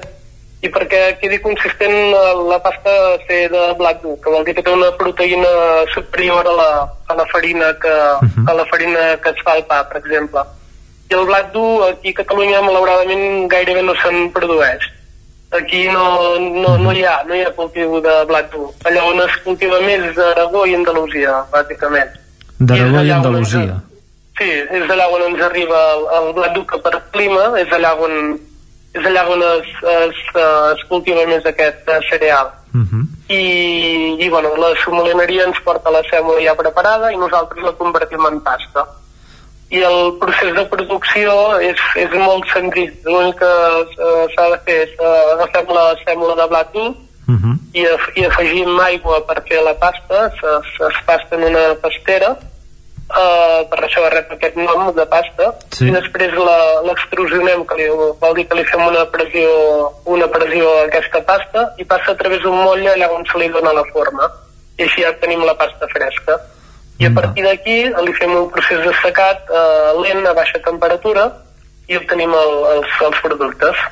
i 0.64 0.70
perquè 0.72 1.00
quedi 1.20 1.40
consistent 1.44 1.92
la, 2.14 2.22
la 2.54 2.58
pasta 2.64 2.92
ser 3.26 3.42
de 3.52 3.64
blat 3.76 4.00
dur, 4.00 4.14
que 4.22 4.32
vol 4.32 4.46
dir 4.46 4.54
que 4.56 4.64
té 4.64 4.72
una 4.72 4.92
proteïna 4.96 5.50
superior 5.92 6.46
a 6.48 6.54
la, 6.60 6.68
a 7.10 7.16
la 7.18 7.26
farina 7.32 7.74
que, 7.82 7.92
uh 7.92 8.24
-huh. 8.24 8.46
a 8.48 8.54
la 8.60 8.64
farina 8.70 9.02
que 9.20 9.30
es 9.34 9.42
fa 9.44 9.58
al 9.58 9.64
pa, 9.68 9.82
per 9.88 9.98
exemple. 10.00 10.40
I 11.10 11.14
el 11.14 11.26
blat 11.26 11.52
dur 11.52 11.90
aquí 11.90 12.14
a 12.14 12.18
Catalunya 12.22 12.62
malauradament 12.62 13.48
gairebé 13.48 13.82
no 13.82 13.94
se'n 14.00 14.32
produeix. 14.32 14.80
Aquí 15.54 15.86
no, 15.86 16.38
no, 16.40 16.76
no, 16.78 16.92
hi 16.92 17.04
ha, 17.06 17.22
no 17.28 17.34
hi 17.34 17.42
ha 17.44 17.52
cultiu 17.54 18.00
de 18.02 18.14
blat 18.26 18.50
dur. 18.50 18.70
Allà 18.88 19.04
on 19.06 19.20
es 19.22 19.36
cultiva 19.44 19.78
més 19.84 20.02
és 20.10 20.18
Aragó 20.18 20.64
i 20.66 20.74
Andalusia, 20.74 21.44
bàsicament. 21.52 22.10
D'Aragó 22.58 23.04
i, 23.04 23.08
i 23.08 23.12
Andalusia. 23.14 23.76
Sí, 24.34 24.50
és 24.50 24.90
allà 24.90 25.06
on 25.14 25.22
ens 25.28 25.44
arriba 25.46 25.78
el, 25.92 26.02
el 26.18 26.32
blat 26.34 26.56
dur 26.56 26.64
que 26.72 26.80
per 26.82 26.98
clima 27.14 27.52
és 27.60 27.70
allà 27.76 27.94
on 28.02 28.34
és 28.94 29.06
allà 29.10 29.24
on 29.30 29.42
es, 29.42 29.70
es, 29.90 30.20
es 30.74 30.82
cultiva 30.90 31.24
més 31.30 31.46
aquest 31.50 31.88
uh, 31.90 32.00
cereal. 32.10 32.50
Uh 32.74 32.82
-huh. 32.82 33.04
I, 33.28 33.42
i 34.24 34.28
bueno, 34.28 34.56
la 34.56 34.74
somolineria 34.84 35.46
ens 35.46 35.60
porta 35.64 35.90
la 35.90 36.02
sèmola 36.10 36.42
ja 36.42 36.54
preparada 36.54 37.12
i 37.12 37.16
nosaltres 37.16 37.62
la 37.64 37.72
convertim 37.72 38.26
en 38.26 38.40
pasta. 38.40 38.86
I 39.74 39.82
el 39.82 40.12
procés 40.20 40.52
de 40.54 40.64
producció 40.70 41.34
és, 41.58 41.80
és 41.98 42.12
molt 42.14 42.46
senzill. 42.52 42.92
L'únic 43.08 43.40
que 43.40 43.50
uh, 43.50 44.24
s'ha 44.34 44.48
de 44.52 44.60
fer 44.66 44.80
és 44.86 44.96
uh, 45.00 45.34
agafem 45.34 45.74
la 45.74 45.86
sèmola 46.04 46.38
de 46.38 46.48
blat 46.52 46.72
dur 46.76 46.90
uh 46.90 47.34
-huh. 47.34 47.54
i, 47.74 47.86
i 48.20 48.26
afegim 48.26 48.80
aigua 48.80 49.20
per 49.26 49.42
fer 49.48 49.62
la 49.62 49.74
pasta, 49.74 50.26
es, 50.30 50.68
es 50.90 50.98
pasta 51.06 51.36
en 51.36 51.44
una 51.50 51.66
pastera, 51.82 52.36
uh, 53.08 53.60
per 53.70 53.80
això 53.84 54.04
rep 54.12 54.32
aquest 54.34 54.56
nom 54.56 54.88
de 54.96 55.06
pasta 55.10 55.50
sí. 55.76 55.88
i 55.88 55.94
després 55.94 56.32
l'extrusionem 56.88 57.64
que 57.68 57.78
li, 57.80 57.88
vol 58.22 58.34
dir 58.38 58.46
que 58.48 58.58
li 58.58 58.64
fem 58.70 58.82
una 58.86 59.04
pressió 59.12 59.50
una 60.16 60.28
pressió 60.32 60.70
a 60.70 60.86
aquesta 60.86 61.22
pasta 61.28 61.68
i 61.78 61.84
passa 61.84 62.12
a 62.12 62.18
través 62.20 62.42
d'un 62.42 62.56
moll 62.56 62.86
allà 62.94 63.10
on 63.12 63.26
se 63.30 63.38
li 63.38 63.50
dona 63.52 63.74
la 63.76 63.84
forma 63.92 64.30
i 64.78 64.86
així 64.86 65.04
ja 65.04 65.12
tenim 65.20 65.44
la 65.44 65.56
pasta 65.58 65.88
fresca 65.92 66.38
i 66.98 67.08
a 67.08 67.12
partir 67.14 67.42
d'aquí 67.46 67.78
li 67.90 68.14
fem 68.20 68.32
un 68.36 68.48
procés 68.54 68.84
de 68.84 68.92
secat 69.02 69.50
uh, 69.50 69.94
lent 70.02 70.26
a 70.30 70.34
baixa 70.36 70.62
temperatura 70.62 71.26
i 71.90 71.98
obtenim 71.98 72.32
el, 72.32 72.54
els, 72.76 72.96
els 73.08 73.20
productes 73.24 73.82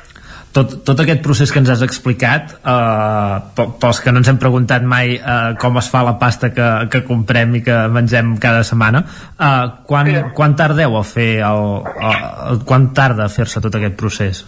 tot, 0.53 0.73
tot 0.85 0.99
aquest 1.01 1.21
procés 1.25 1.51
que 1.51 1.59
ens 1.61 1.71
has 1.73 1.81
explicat 1.85 2.53
eh, 2.53 3.63
pels 3.81 4.01
que 4.03 4.13
no 4.13 4.21
ens 4.21 4.29
hem 4.29 4.39
preguntat 4.41 4.85
mai 4.85 5.15
eh, 5.17 5.37
com 5.61 5.79
es 5.81 5.89
fa 5.89 6.03
la 6.05 6.15
pasta 6.21 6.51
que, 6.53 6.67
que 6.93 7.01
comprem 7.07 7.57
i 7.57 7.63
que 7.65 7.77
mengem 7.93 8.35
cada 8.41 8.61
setmana 8.67 9.03
eh, 9.03 9.63
quan, 9.89 10.11
sí. 10.11 10.25
quan 10.37 10.53
tardeu 10.59 10.99
a 10.99 11.03
fer 11.09 11.31
el, 11.47 11.71
el, 12.09 12.61
quan 12.69 12.91
tarda 12.93 13.25
a 13.25 13.33
fer-se 13.33 13.63
tot 13.65 13.79
aquest 13.79 13.97
procés? 13.97 14.43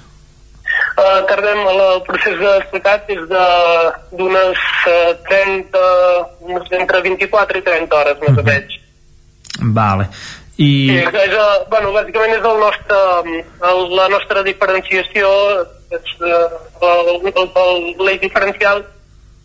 Uh, 0.95 1.25
tardem, 1.27 1.59
el, 1.59 1.79
el 1.83 2.01
procés 2.07 2.37
d'explicat 2.39 3.09
és 3.11 3.23
d'unes 3.27 4.61
uh, 4.87 5.09
30 5.27 5.81
entre 6.79 7.01
24 7.03 7.59
i 7.59 7.63
30 7.65 7.97
hores 7.99 8.21
més 8.21 8.31
uh 8.31 8.35
-huh. 8.37 8.39
o 8.39 8.47
menys 8.47 8.77
Vale. 9.75 10.07
I... 10.57 10.69
Sí, 10.87 10.97
és, 11.03 11.33
uh, 11.35 11.67
bueno, 11.69 11.91
bàsicament 11.91 12.33
és 12.37 12.45
el 12.47 12.59
nostre, 12.59 12.99
el, 13.71 13.79
la 13.95 14.07
nostra 14.07 14.43
diferenciació 14.43 15.27
és, 15.91 16.13
uh, 16.21 16.47
el, 16.81 17.09
el, 17.27 17.49
el, 17.63 18.05
l'eix 18.05 18.21
diferencial 18.21 18.85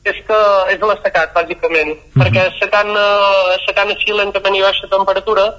és 0.05 0.17
que 0.27 0.41
és 0.73 0.81
l'assecat, 0.81 1.35
bàsicament, 1.35 1.91
mm 1.91 1.99
-hmm. 1.99 2.23
perquè 2.23 2.47
assecant, 2.47 2.91
uh, 2.91 3.59
assecant 3.59 3.91
així 3.91 4.13
lentament 4.13 4.57
i 4.57 4.63
baixa 4.63 4.87
temperatura 4.91 5.51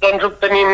doncs 0.00 0.24
obtenim, 0.24 0.70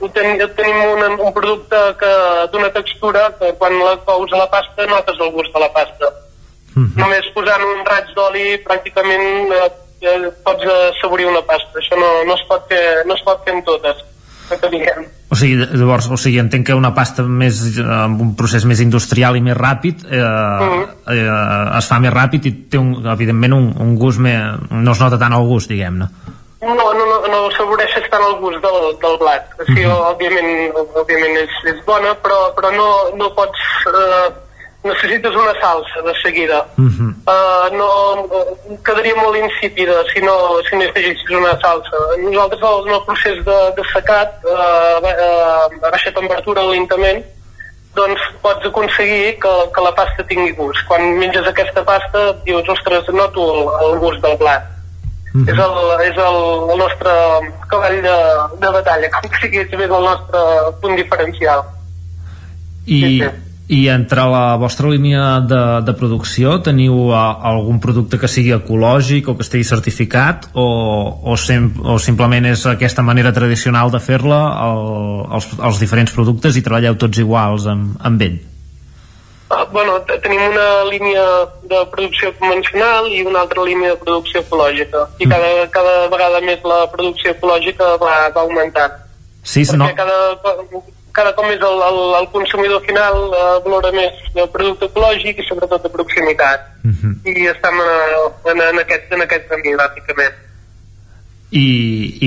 obtenim, 0.00 0.40
obtenim 0.46 0.78
un, 0.88 1.20
un 1.26 1.32
producte 1.36 1.80
que 2.00 2.12
d'una 2.52 2.72
textura 2.72 3.28
que 3.38 3.52
quan 3.60 3.76
la 3.78 3.96
cous 4.08 4.32
a 4.32 4.40
la 4.40 4.48
pasta 4.50 4.88
notes 4.88 5.20
el 5.20 5.32
gust 5.36 5.52
de 5.52 5.60
la 5.60 5.72
pasta. 5.72 6.12
Mm 6.74 6.84
-hmm. 6.86 7.00
Només 7.02 7.32
posant 7.34 7.62
un 7.62 7.84
raig 7.84 8.06
d'oli 8.14 8.46
pràcticament 8.64 9.52
eh, 9.52 9.70
eh, 10.00 10.30
pots 10.44 10.64
assaborir 10.64 11.26
una 11.26 11.42
pasta. 11.42 11.78
Això 11.78 11.96
no, 11.98 12.24
no, 12.24 12.34
es 12.34 12.44
pot 12.48 12.62
fer, 12.68 13.04
no 13.06 13.14
es 13.14 13.22
pot 13.22 13.44
fer 13.44 13.54
en 13.54 13.64
totes. 13.64 13.96
O 15.30 15.36
sigui, 15.36 15.56
llavors, 15.78 16.08
o 16.10 16.16
sigui, 16.18 16.40
entenc 16.42 16.66
que 16.66 16.74
una 16.74 16.90
pasta 16.94 17.22
més, 17.22 17.78
amb 17.78 18.20
un 18.20 18.34
procés 18.34 18.64
més 18.66 18.80
industrial 18.80 19.36
i 19.36 19.40
més 19.40 19.56
ràpid 19.56 20.02
eh, 20.10 20.18
mm. 20.18 20.82
eh, 21.06 21.78
es 21.78 21.86
fa 21.86 22.00
més 22.02 22.12
ràpid 22.12 22.48
i 22.50 22.52
té, 22.66 22.78
un, 22.78 23.06
evidentment, 23.06 23.52
un, 23.52 23.70
un 23.78 23.94
gust 24.00 24.18
més... 24.18 24.58
no 24.70 24.92
es 24.92 25.00
nota 25.00 25.18
tant 25.18 25.36
el 25.36 25.46
gust, 25.46 25.70
diguem-ne. 25.70 26.08
No, 26.60 26.74
no, 26.74 26.92
no, 26.92 27.16
no 27.32 27.38
assaboreixes 27.48 28.04
tant 28.12 28.22
el 28.26 28.36
gust 28.42 28.60
del, 28.60 28.92
del 29.00 29.16
blat. 29.22 29.48
O 29.58 29.64
sigui, 29.64 29.86
mm 29.86 29.92
-hmm. 29.92 30.10
òbviament, 30.12 30.52
òbviament 31.02 31.36
és, 31.46 31.52
és 31.72 31.84
bona, 31.84 32.14
però, 32.22 32.52
però 32.54 32.70
no, 32.76 32.88
no 33.16 33.34
pots... 33.34 33.58
Eh, 33.86 34.28
necessites 34.82 35.34
una 35.34 35.54
salsa 35.60 36.00
de 36.02 36.14
seguida. 36.22 36.66
Uh 36.78 36.84
-huh. 36.84 37.10
uh, 37.34 37.66
no, 37.76 37.88
quedaria 38.84 39.14
molt 39.14 39.36
insípida 39.36 39.94
si 40.12 40.20
no, 40.20 40.34
si 40.68 40.76
no 40.76 40.84
afegissis 40.84 41.30
una 41.30 41.60
salsa. 41.60 41.96
Nosaltres 42.18 42.62
el, 42.62 42.88
en 42.88 42.94
el 42.94 43.04
procés 43.04 43.44
de, 43.44 43.58
de 43.76 43.84
secat 43.92 44.30
uh, 44.44 44.50
uh, 45.04 45.86
a 45.86 45.90
baixa 45.90 46.12
temperatura 46.12 46.62
lentament 46.62 47.24
doncs 47.94 48.20
pots 48.40 48.66
aconseguir 48.66 49.38
que, 49.42 49.52
que 49.74 49.80
la 49.82 49.94
pasta 49.94 50.24
tingui 50.24 50.52
gust. 50.52 50.80
Quan 50.88 51.18
menges 51.18 51.46
aquesta 51.46 51.84
pasta 51.84 52.32
dius, 52.44 52.68
ostres, 52.68 53.08
noto 53.08 53.40
el, 53.54 53.60
el 53.84 53.98
gust 53.98 54.20
del 54.22 54.36
blat. 54.36 54.62
Uh 55.32 55.40
-huh. 55.40 55.50
és, 55.52 55.58
el, 55.66 55.74
és 56.10 56.16
el, 56.16 56.38
el 56.72 56.78
nostre 56.78 57.12
cavall 57.68 58.02
de, 58.02 58.16
de 58.62 58.70
batalla, 58.78 59.10
com 59.10 59.30
si 59.40 59.46
és 59.56 59.72
el 59.72 60.04
nostre 60.10 60.40
punt 60.80 60.96
diferencial. 60.96 61.62
I, 62.86 63.00
sí, 63.00 63.18
sí 63.20 63.28
i 63.70 63.86
entre 63.86 64.24
la 64.26 64.56
vostra 64.58 64.90
línia 64.90 65.38
de, 65.46 65.60
de 65.86 65.92
producció 65.94 66.56
teniu 66.66 67.12
a, 67.14 67.22
algun 67.52 67.78
producte 67.82 68.18
que 68.18 68.28
sigui 68.28 68.50
ecològic 68.56 69.30
o 69.30 69.36
que 69.38 69.46
estigui 69.46 69.68
certificat 69.68 70.48
o, 70.58 70.66
o, 71.22 71.36
sem, 71.38 71.70
o 71.78 72.00
simplement 72.02 72.50
és 72.50 72.66
aquesta 72.66 73.04
manera 73.06 73.30
tradicional 73.36 73.92
de 73.94 74.02
fer-la 74.02 74.40
el, 74.66 74.82
els, 75.38 75.50
els 75.70 75.82
diferents 75.82 76.10
productes 76.16 76.58
i 76.58 76.64
treballeu 76.66 76.98
tots 76.98 77.22
iguals 77.22 77.68
amb, 77.70 77.94
amb 78.02 78.26
ell? 78.26 78.40
Uh, 79.50 79.66
bueno, 79.72 79.96
tenim 80.06 80.38
una 80.46 80.84
línia 80.86 81.22
de 81.66 81.78
producció 81.90 82.30
convencional 82.38 83.08
i 83.10 83.24
una 83.26 83.40
altra 83.40 83.64
línia 83.66 83.96
de 83.96 83.98
producció 83.98 84.44
ecològica 84.44 85.00
i 85.18 85.26
mm. 85.26 85.32
cada, 85.32 85.48
cada 85.74 85.94
vegada 86.12 86.40
més 86.44 86.62
la 86.62 86.84
producció 86.92 87.32
ecològica 87.34 87.96
va, 87.98 88.12
va 88.30 88.44
augmentant 88.44 88.94
Sí, 89.42 89.64
perquè 89.64 89.80
no. 89.80 89.88
cada, 89.96 90.18
cada 91.16 91.32
cop 91.34 91.48
més 91.48 91.58
el, 91.66 91.82
el, 91.88 91.98
el 92.20 92.28
consumidor 92.30 92.84
final 92.86 93.18
eh, 93.26 93.56
valora 93.64 93.90
més 93.96 94.22
el 94.36 94.46
producte 94.54 94.86
ecològic 94.86 95.42
i 95.42 95.48
sobretot 95.48 95.82
de 95.82 95.90
proximitat 95.96 96.70
uh 96.84 96.94
-huh. 96.94 97.12
i 97.26 97.50
estem 97.50 97.82
en, 97.88 98.30
en, 98.52 98.62
en, 98.68 98.80
aquest, 98.84 99.10
en 99.10 99.26
aquest 99.26 99.48
camí 99.50 99.74
bàsicament 99.82 100.38
i, 101.50 101.68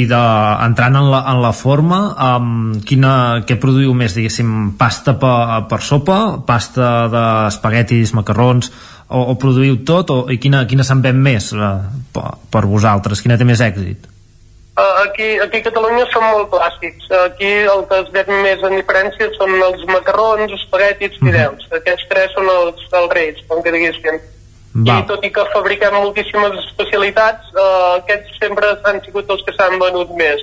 i 0.01 0.05
de, 0.09 0.21
entrant 0.65 0.97
en 0.99 1.09
la, 1.11 1.23
en 1.31 1.41
la 1.43 1.53
forma 1.55 1.99
um, 2.11 2.73
quina, 2.83 3.13
què 3.47 3.55
produïu 3.59 3.93
més 3.95 4.15
diguéssim 4.17 4.73
pasta 4.79 5.15
per, 5.19 5.63
per 5.71 5.79
sopa 5.83 6.19
pasta 6.47 6.93
d'espaguetis, 7.13 8.15
macarrons 8.17 8.71
o, 9.07 9.21
o 9.31 9.37
produïu 9.39 9.79
tot 9.87 10.11
o, 10.11 10.23
i 10.33 10.39
quina, 10.43 10.65
quina 10.67 10.83
se'n 10.87 11.03
ven 11.05 11.21
més 11.23 11.53
uh, 11.55 11.77
per, 12.15 12.33
per 12.51 12.65
vosaltres, 12.67 13.23
quina 13.23 13.39
té 13.39 13.47
més 13.47 13.63
èxit 13.63 14.09
Uh, 14.73 15.05
aquí, 15.05 15.37
aquí 15.37 15.59
a 15.61 15.65
Catalunya 15.67 16.05
són 16.09 16.23
molt 16.25 16.47
clàssics. 16.49 17.05
Aquí 17.13 17.49
el 17.61 17.83
que 17.85 17.99
es 18.01 18.07
vet 18.15 18.29
més 18.41 18.63
en 18.65 18.73
diferència 18.79 19.27
són 19.35 19.53
els 19.53 19.83
macarrons, 19.85 20.49
espaguetis, 20.55 21.19
fideus. 21.19 21.61
Uh 21.61 21.67
-huh. 21.69 21.77
Aquests 21.77 22.07
tres 22.09 22.33
són 22.33 22.49
els, 22.49 22.81
els 23.01 23.13
reis, 23.13 23.43
com 23.47 23.61
que 23.61 23.71
diguéssim. 23.75 24.17
Va. 24.73 24.99
I 24.99 25.05
tot 25.09 25.25
i 25.25 25.29
que 25.29 25.45
fabriquem 25.53 25.93
moltíssimes 25.93 26.57
especialitats, 26.63 27.51
uh, 27.53 27.99
aquests 27.99 28.39
sempre 28.41 28.71
han 28.83 28.99
sigut 29.05 29.29
els 29.29 29.43
que 29.45 29.53
s'han 29.53 29.77
venut 29.81 30.09
més. 30.17 30.41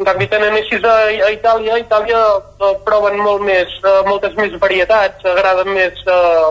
En 0.00 0.08
canvi, 0.08 0.30
tenen 0.32 0.56
així 0.56 0.78
a, 0.80 0.96
a 1.26 1.30
Itàlia, 1.34 1.74
a 1.76 1.82
Itàlia 1.82 2.20
uh, 2.40 2.72
proven 2.86 3.20
molt 3.20 3.44
més, 3.44 3.74
uh, 3.84 4.00
moltes 4.08 4.32
més 4.40 4.56
varietats, 4.62 5.26
agraden 5.28 5.74
més 5.76 6.00
uh, 6.08 6.48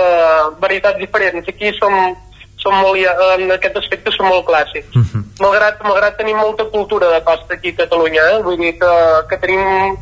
uh, 0.00 0.54
varietats 0.62 0.98
diferents. 1.02 1.52
Aquí 1.52 1.74
som, 1.76 1.92
som 2.56 2.72
molt, 2.80 3.04
en 3.36 3.52
aquest 3.52 3.76
aspecte 3.82 4.16
som 4.16 4.32
molt 4.32 4.48
clàssics. 4.48 4.96
Uh 4.96 5.04
-huh 5.04 5.26
malgrat, 5.40 5.80
malgrat 5.84 6.16
tenim 6.18 6.36
molta 6.36 6.64
cultura 6.72 7.10
de 7.12 7.20
pasta 7.20 7.54
aquí 7.54 7.70
a 7.74 7.84
Catalunya, 7.84 8.22
eh? 8.32 8.42
vull 8.42 8.58
dir 8.60 8.74
que, 8.80 8.92
que 9.30 9.38
tenim 9.42 9.96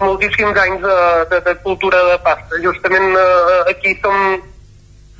moltíssims 0.00 0.58
anys 0.58 0.82
de, 0.82 0.98
de, 1.30 1.40
de 1.46 1.54
cultura 1.64 2.02
de 2.10 2.16
pasta. 2.24 2.60
Justament 2.64 3.16
eh, 3.16 3.60
aquí 3.70 3.96
som 4.02 4.16
Mhm. 4.16 4.48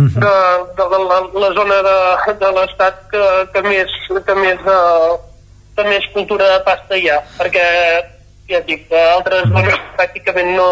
De, 0.08 0.34
de, 0.76 0.86
de 0.92 1.00
la, 1.04 1.18
la 1.44 1.50
zona 1.56 1.80
de, 1.86 1.96
de 2.40 2.52
l'estat 2.56 3.02
que, 3.10 3.24
que 3.52 3.62
més, 3.66 3.96
que 4.26 4.36
més, 4.38 4.64
uh, 4.64 5.18
que 5.76 5.86
més 5.88 6.08
cultura 6.14 6.48
de 6.54 6.60
pasta 6.66 6.98
hi 6.98 7.10
ha, 7.10 7.20
perquè 7.38 7.64
ja 8.50 8.58
et 8.58 8.66
dic, 8.66 8.86
a 8.92 9.04
altres 9.16 9.48
zones 9.52 9.78
pràcticament 9.98 10.54
no, 10.56 10.68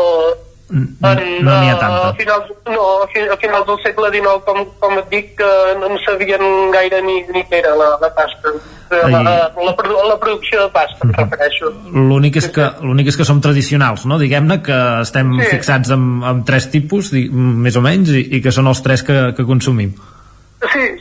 no 0.70 1.60
n'hi 1.60 1.68
ha 1.70 1.74
eh, 1.74 1.78
tanta. 1.80 2.08
A 2.08 2.14
finals, 2.14 2.50
no, 2.66 2.82
a 3.02 3.06
fi- 3.12 3.28
a 3.32 3.36
finals 3.40 3.66
del 3.66 3.78
segle 3.82 4.10
XIX, 4.12 4.42
com, 4.44 4.58
com 4.80 4.98
et 4.98 5.08
dic, 5.12 5.30
que 5.38 5.48
no 5.80 5.86
en 5.92 5.98
sabien 6.04 6.42
gaire 6.74 7.00
ni, 7.02 7.22
ni 7.32 7.44
què 7.48 7.62
era 7.62 7.74
la, 7.78 7.94
la 8.02 8.10
pasta. 8.14 8.52
La, 8.90 9.08
la, 9.20 9.32
la, 9.52 9.72
produ- 9.76 10.04
la 10.08 10.16
producció 10.20 10.62
de 10.62 10.68
pasta, 10.72 10.96
em 11.04 11.12
refereixo. 11.12 11.72
L'únic 11.92 12.36
és, 12.40 12.46
que, 12.52 12.68
l'únic 12.80 13.10
és 13.12 13.16
que 13.20 13.24
som 13.28 13.40
tradicionals, 13.44 14.06
no? 14.08 14.16
Diguem-ne 14.20 14.60
que 14.64 14.78
estem 15.02 15.34
Sí. 15.40 15.48
fixats 15.56 15.90
en, 15.92 16.06
en 16.24 16.44
tres 16.48 16.70
tipus, 16.72 17.10
di- 17.12 17.28
més 17.32 17.76
o 17.76 17.82
menys, 17.84 18.08
i, 18.16 18.22
i 18.38 18.40
que 18.44 18.52
són 18.52 18.66
els 18.68 18.80
tres 18.84 19.02
que, 19.04 19.18
que 19.36 19.44
consumim. 19.48 19.92
Sí, 19.92 20.17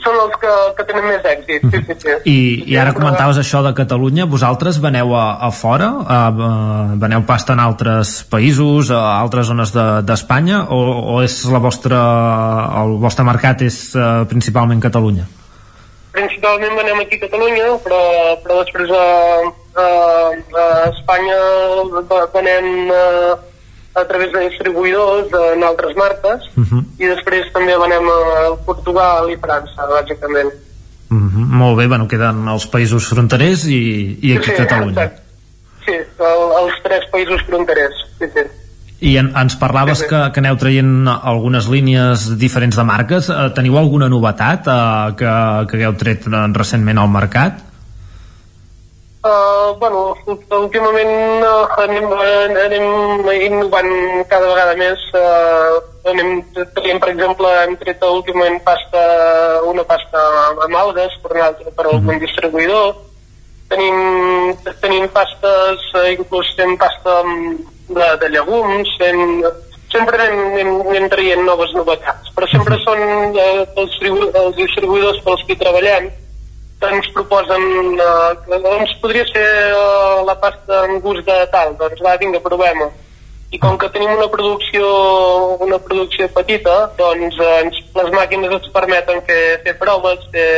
són 0.04 0.14
els 0.22 0.34
que, 0.38 0.50
que 0.78 0.84
tenen 0.86 1.06
més 1.08 1.24
èxit, 1.26 1.64
sí, 1.72 1.80
sí, 1.88 1.94
sí. 2.04 2.12
I, 2.30 2.36
i 2.70 2.76
ara 2.78 2.92
comentaves 2.94 3.40
això 3.42 3.58
de 3.66 3.72
Catalunya, 3.74 4.26
vosaltres 4.30 4.78
veneu 4.78 5.10
a, 5.18 5.24
a 5.42 5.50
fora, 5.50 5.88
a, 6.06 6.18
a, 6.28 6.50
veneu 7.00 7.24
pasta 7.26 7.56
en 7.56 7.62
altres 7.64 8.20
països, 8.30 8.92
a 8.94 9.00
altres 9.18 9.50
zones 9.50 9.72
de- 9.74 9.88
d'Espanya, 10.06 10.60
de, 10.62 10.70
o, 10.70 11.16
o 11.16 11.22
és 11.26 11.40
la 11.50 11.58
vostra, 11.64 11.98
el 12.84 12.94
vostre 13.02 13.26
mercat 13.26 13.66
és 13.66 13.80
uh, 13.98 14.22
principalment 14.30 14.80
Catalunya? 14.84 15.26
principalment 16.18 16.72
venem 16.74 16.98
aquí 17.04 17.14
a 17.18 17.20
Catalunya, 17.26 17.66
però, 17.84 17.98
però 18.42 18.54
després 18.64 18.90
a, 18.90 19.02
a, 19.78 19.84
a 20.62 20.64
Espanya 20.88 21.36
ve- 22.08 22.24
venem 22.34 22.90
a, 22.90 23.02
a 24.00 24.06
través 24.08 24.32
de 24.32 24.40
distribuïdors 24.48 25.28
en 25.54 25.62
altres 25.64 25.96
marques 25.96 26.46
Uh 26.56 26.64
-huh. 26.64 26.84
i 26.98 27.06
després 27.06 27.52
també 27.52 27.76
venem 27.78 28.04
a 28.08 28.56
Portugal 28.66 29.30
i 29.30 29.36
França, 29.36 29.86
bàsicament. 29.90 30.52
Uh 31.10 31.16
-huh. 31.16 31.46
Molt 31.60 31.78
bé, 31.78 31.86
bueno, 31.86 32.06
queden 32.08 32.46
els 32.48 32.66
països 32.70 33.08
fronterers 33.08 33.64
i, 33.66 34.18
i 34.22 34.36
aquí 34.36 34.50
a 34.50 34.56
Catalunya. 34.56 35.02
exacte. 35.02 35.22
Sí, 35.86 35.92
el, 35.92 36.42
els 36.62 36.74
tres 36.82 37.04
països 37.12 37.40
fronterers. 37.46 37.94
Sí, 38.18 38.26
sí. 38.34 38.40
I 39.00 39.16
en, 39.16 39.32
ens 39.36 39.54
parlaves 39.56 40.02
que, 40.02 40.32
que 40.32 40.40
aneu 40.40 40.56
traient 40.56 41.06
algunes 41.08 41.68
línies 41.68 42.36
diferents 42.38 42.76
de 42.76 42.84
marques. 42.84 43.28
Eh, 43.28 43.50
teniu 43.54 43.78
alguna 43.78 44.08
novetat 44.08 44.66
eh, 44.66 45.14
que, 45.16 45.66
que 45.70 45.76
hagueu 45.76 45.94
tret 45.96 46.26
recentment 46.52 46.98
al 46.98 47.08
mercat? 47.08 47.52
Uh, 49.18 49.74
bueno, 49.80 50.14
últimament 50.54 51.42
uh, 51.42 51.66
anem, 51.82 52.04
anem 52.06 53.26
innovant 53.50 53.90
cada 54.30 54.46
vegada 54.46 54.76
més. 54.78 55.00
Uh, 55.10 55.80
anem 56.06 56.44
traient, 56.54 57.00
per 57.02 57.10
exemple, 57.10 57.50
hem 57.64 57.74
tret 57.80 58.04
últimament 58.06 58.60
pasta, 58.62 59.02
una 59.66 59.82
pasta 59.82 60.22
amb 60.62 60.78
algues 60.84 61.16
per, 61.24 61.32
un 61.34 61.42
altre, 61.48 61.72
per 61.74 61.88
algun 61.90 62.22
distribuïdor. 62.22 62.94
Tenim, 63.72 64.54
tenim 64.84 65.10
pastes, 65.10 65.82
uh, 65.98 66.06
inclús 66.14 66.54
fem 66.54 66.76
pasta 66.78 67.18
de, 67.90 68.08
de 68.22 68.30
llegums, 68.36 68.94
fem, 69.02 69.42
sempre 69.90 70.28
anem, 70.28 70.46
anem, 70.52 70.72
anem 70.94 71.10
traient 71.10 71.42
noves 71.42 71.74
novetats, 71.74 72.30
però 72.38 72.46
sempre 72.54 72.78
són 72.86 73.02
uh, 73.34 73.66
els, 73.82 74.00
els 74.06 74.56
distribuïdors 74.62 75.20
pels 75.26 75.42
que 75.50 75.58
treballem 75.58 76.06
ens 76.86 77.10
proposen 77.14 77.62
eh, 77.98 78.58
doncs 78.62 78.94
podria 79.02 79.26
ser 79.26 79.44
eh, 79.74 80.22
la 80.26 80.36
pasta 80.38 80.84
amb 80.84 81.02
gust 81.02 81.26
de 81.26 81.38
tal, 81.52 81.74
doncs 81.80 82.02
va, 82.04 82.16
vinga, 82.20 82.40
provem-ho. 82.44 82.90
I 83.50 83.58
com 83.58 83.78
que 83.80 83.88
tenim 83.88 84.12
una 84.12 84.28
producció 84.28 84.86
una 85.64 85.78
producció 85.80 86.28
petita, 86.36 86.76
doncs 86.98 87.38
eh, 87.42 87.70
les 87.98 88.12
màquines 88.14 88.54
ens 88.60 88.70
permeten 88.74 89.22
fer, 89.26 89.42
fer 89.64 89.74
proves, 89.80 90.22
fer, 90.34 90.48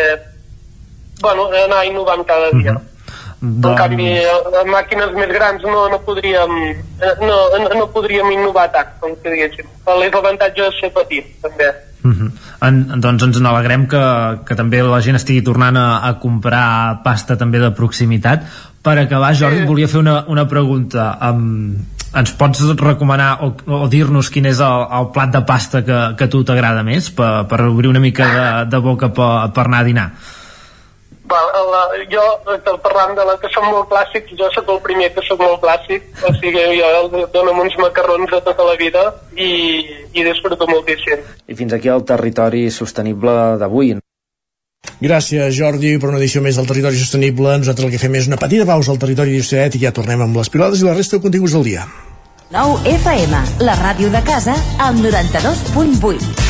bueno, 1.22 1.48
anar 1.64 1.84
innovant 1.88 2.26
cada 2.28 2.50
dia. 2.58 2.76
En 3.40 3.76
canvi, 3.76 4.08
a 4.20 4.64
màquines 4.68 5.14
més 5.16 5.30
grans 5.32 5.62
no, 5.64 5.86
no 5.88 5.98
podríem 6.04 6.50
eh, 6.60 7.12
no, 7.24 7.36
no, 7.72 7.86
podríem 7.94 8.28
innovar 8.34 8.66
tant, 8.74 8.90
com 9.00 9.14
que 9.16 9.32
diguéssim. 9.32 9.68
L'avantatge 9.88 10.66
és 10.68 10.80
ser 10.82 10.90
petit, 10.92 11.30
també. 11.40 11.70
Uh 12.04 12.12
-huh. 12.12 12.30
en, 12.66 13.00
doncs 13.00 13.22
ens 13.22 13.40
n'alegrem 13.40 13.86
que, 13.86 14.04
que 14.46 14.54
també 14.56 14.82
la 14.82 15.00
gent 15.00 15.16
estigui 15.16 15.42
tornant 15.42 15.76
a, 15.76 16.00
a 16.08 16.18
comprar 16.18 17.02
pasta 17.04 17.36
també 17.36 17.58
de 17.58 17.70
proximitat. 17.70 18.44
Per 18.82 18.98
acabar, 18.98 19.34
Jordi, 19.34 19.60
et 19.60 19.68
volia 19.68 19.88
fer 19.88 20.00
una, 20.00 20.24
una 20.26 20.48
pregunta. 20.48 21.18
Um, 21.30 21.76
ens 22.14 22.32
pots 22.32 22.60
recomanar 22.80 23.38
o, 23.44 23.54
o 23.66 23.88
dir-nos 23.88 24.30
quin 24.30 24.46
és 24.46 24.60
el, 24.60 24.86
el 24.98 25.10
plat 25.14 25.30
de 25.30 25.42
pasta 25.46 25.84
que, 25.86 25.98
que 26.18 26.24
a 26.24 26.28
tu 26.28 26.42
t'agrada 26.44 26.82
més 26.82 27.10
per, 27.10 27.46
per 27.46 27.60
obrir 27.68 27.88
una 27.88 28.00
mica 28.00 28.26
de, 28.34 28.70
de 28.70 28.78
boca 28.78 29.12
per, 29.14 29.50
per 29.54 29.66
anar 29.66 29.80
a 29.80 29.84
dinar? 29.84 30.08
Va, 31.30 31.40
la, 31.70 31.80
jo, 32.10 32.22
parlant 32.82 33.14
de 33.14 33.24
la 33.28 33.36
que 33.38 33.50
són 33.54 33.68
molt 33.70 33.86
clàssics, 33.92 34.34
jo 34.38 34.48
sóc 34.54 34.70
el 34.74 34.80
primer 34.82 35.12
que 35.14 35.22
sóc 35.28 35.38
molt 35.42 35.60
clàssic, 35.62 36.08
o 36.26 36.32
sigui, 36.40 36.64
jo 36.80 37.24
dono 37.30 37.54
uns 37.62 37.76
macarrons 37.78 38.32
de 38.34 38.40
tota 38.48 38.66
la 38.66 38.74
vida 38.80 39.04
i, 39.36 39.50
i 40.10 40.26
disfruto 40.26 40.66
moltíssim. 40.70 41.22
I 41.46 41.58
fins 41.58 41.76
aquí 41.76 41.92
el 41.92 42.02
territori 42.08 42.66
sostenible 42.74 43.36
d'avui. 43.62 43.94
Gràcies, 45.00 45.54
Jordi, 45.56 45.94
per 46.00 46.10
una 46.10 46.18
edició 46.18 46.42
més 46.44 46.56
del 46.56 46.68
Territori 46.68 46.98
Sostenible. 47.00 47.56
Nosaltres 47.60 47.86
el 47.86 47.94
que 47.94 48.00
fem 48.00 48.16
és 48.20 48.28
una 48.28 48.40
petita 48.40 48.66
pausa 48.68 48.92
al 48.92 49.00
Territori 49.00 49.36
17 49.36 49.78
i 49.78 49.84
ja 49.84 49.94
tornem 49.96 50.24
amb 50.24 50.40
les 50.40 50.52
pilotes 50.52 50.82
i 50.82 50.88
la 50.88 50.96
resta 50.96 51.18
de 51.18 51.24
continguts 51.24 51.56
del 51.56 51.68
dia. 51.68 51.88
9 52.50 52.96
FM, 52.98 53.42
la 53.62 53.76
ràdio 53.78 54.10
de 54.10 54.24
casa, 54.26 54.56
al 54.82 54.98
92.8. 55.04 56.49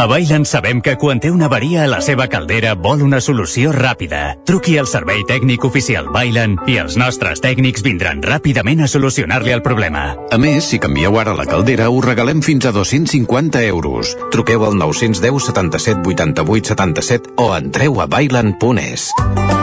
A 0.00 0.06
Bailan 0.06 0.46
sabem 0.48 0.78
que 0.80 0.94
quan 0.96 1.18
té 1.20 1.28
una 1.28 1.44
avaria 1.50 1.82
a 1.84 1.88
la 1.92 1.98
seva 2.00 2.24
caldera 2.32 2.70
vol 2.72 3.02
una 3.04 3.18
solució 3.20 3.68
ràpida. 3.76 4.30
Truqui 4.48 4.78
al 4.80 4.86
servei 4.88 5.26
tècnic 5.28 5.66
oficial 5.68 6.08
Bailan 6.08 6.54
i 6.72 6.78
els 6.80 6.96
nostres 6.96 7.44
tècnics 7.44 7.84
vindran 7.84 8.24
ràpidament 8.24 8.80
a 8.80 8.88
solucionar-li 8.88 9.52
el 9.52 9.60
problema. 9.60 10.06
A 10.32 10.40
més, 10.40 10.70
si 10.72 10.80
canvieu 10.80 11.20
ara 11.20 11.36
la 11.36 11.44
caldera, 11.44 11.90
us 11.92 12.06
regalem 12.08 12.40
fins 12.40 12.64
a 12.64 12.72
250 12.72 13.60
euros. 13.68 14.16
Truqueu 14.32 14.64
al 14.70 14.80
910 14.80 15.52
77 15.52 16.00
88 16.16 16.72
77 16.72 17.36
o 17.36 17.52
entreu 17.60 18.00
a 18.00 18.08
bailan.es. 18.08 19.10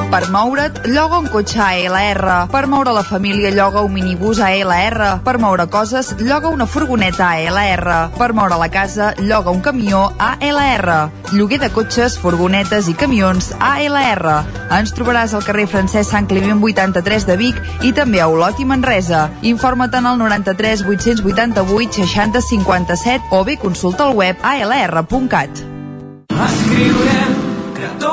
Per 0.07 0.21
moure't, 0.31 0.85
lloga 0.87 1.17
un 1.19 1.25
cotxe 1.27 1.59
ALR. 1.59 2.47
Per 2.47 2.61
moure 2.71 2.93
la 2.95 3.03
família, 3.03 3.49
lloga 3.51 3.81
un 3.83 3.91
minibús 3.91 4.39
ALR. 4.39 5.17
Per 5.25 5.35
moure 5.43 5.65
coses, 5.67 6.13
lloga 6.21 6.47
una 6.47 6.65
furgoneta 6.65 7.27
ALR. 7.33 8.13
Per 8.15 8.29
moure 8.33 8.55
la 8.61 8.69
casa, 8.71 9.11
lloga 9.19 9.51
un 9.51 9.59
camió 9.65 10.05
ALR. 10.27 11.11
Lloguer 11.31 11.59
de 11.61 11.69
cotxes, 11.71 12.17
furgonetes 12.19 12.89
i 12.91 12.95
camions 12.97 13.53
ALR. 13.59 14.33
Ens 14.77 14.93
trobaràs 14.97 15.35
al 15.37 15.45
carrer 15.47 15.67
Francesc 15.71 16.11
Sant 16.11 16.27
Climent 16.27 16.59
83 16.63 17.27
de 17.29 17.37
Vic 17.39 17.61
i 17.87 17.93
també 17.95 18.21
a 18.23 18.27
Olot 18.31 18.59
i 18.59 18.67
Manresa. 18.67 19.27
Informa't 19.41 19.95
en 20.01 20.11
el 20.11 20.19
93 20.23 20.83
888 20.87 22.03
60 22.03 22.41
57 22.49 23.31
o 23.31 23.43
bé 23.47 23.57
consulta 23.57 24.09
el 24.09 24.15
web 24.19 24.35
alr.cat. 24.43 25.63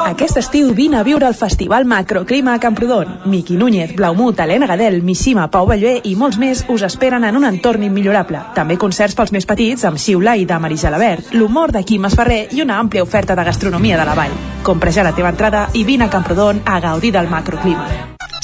Aquest 0.05 0.39
estiu 0.41 0.73
vine 0.75 0.99
a 0.99 1.03
viure 1.07 1.27
el 1.27 1.35
Festival 1.35 1.85
Macroclima 1.85 2.55
a 2.55 2.61
Camprodon. 2.61 3.21
Miqui 3.25 3.57
Núñez, 3.57 3.95
Blaumut, 3.97 4.39
Helena 4.41 4.67
Gadel, 4.67 5.03
Missima, 5.03 5.49
Pau 5.51 5.67
Ballvé 5.67 6.01
i 6.05 6.15
molts 6.17 6.39
més 6.39 6.65
us 6.69 6.85
esperen 6.87 7.25
en 7.25 7.37
un 7.37 7.49
entorn 7.49 7.83
immillorable. 7.87 8.43
També 8.55 8.79
concerts 8.79 9.17
pels 9.17 9.33
més 9.33 9.47
petits 9.49 9.85
amb 9.85 9.99
Xiula 9.99 10.37
i 10.37 10.47
de 10.47 10.59
Marisa 10.59 10.93
Labert, 10.93 11.33
l'humor 11.35 11.73
de 11.73 11.85
Quim 11.85 12.05
Esferrer 12.11 12.49
i 12.53 12.63
una 12.63 12.79
àmplia 12.81 13.03
oferta 13.03 13.35
de 13.35 13.45
gastronomia 13.45 13.99
de 14.01 14.09
la 14.09 14.19
vall. 14.19 14.37
Compra 14.65 14.93
ja 14.93 15.05
la 15.05 15.15
teva 15.15 15.33
entrada 15.33 15.69
i 15.75 15.85
vine 15.85 16.09
a 16.09 16.11
Camprodon 16.11 16.63
a 16.65 16.81
gaudir 16.81 17.13
del 17.13 17.29
macroclima. 17.29 18.14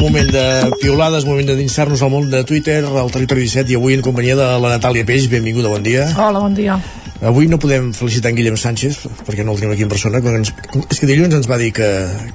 Moment 0.00 0.30
de 0.32 0.44
piolades, 0.80 1.26
moment 1.28 1.46
de 1.50 1.54
dinsar-nos 1.58 2.00
al 2.02 2.08
món 2.12 2.30
de 2.32 2.40
Twitter, 2.48 2.80
al 2.88 3.10
territori 3.12 3.44
17, 3.44 3.68
i 3.74 3.76
avui 3.76 3.98
en 3.98 4.02
companyia 4.04 4.36
de 4.38 4.46
la 4.62 4.70
Natàlia 4.78 5.04
Peix. 5.06 5.26
Benvinguda, 5.28 5.68
bon 5.68 5.84
dia. 5.84 6.06
Hola, 6.16 6.40
bon 6.40 6.54
dia. 6.56 6.78
Avui 7.20 7.50
no 7.52 7.58
podem 7.60 7.90
felicitar 7.92 8.30
en 8.32 8.38
Guillem 8.38 8.56
Sánchez, 8.56 9.02
perquè 9.26 9.44
no 9.44 9.52
el 9.52 9.60
tenim 9.60 9.74
aquí 9.74 9.84
en 9.84 9.90
persona, 9.92 10.22
però 10.24 10.38
ens, 10.40 10.54
és 10.88 11.02
que 11.02 11.08
dilluns 11.10 11.36
ens 11.36 11.50
va 11.50 11.58
dir 11.60 11.68
que, 11.76 11.88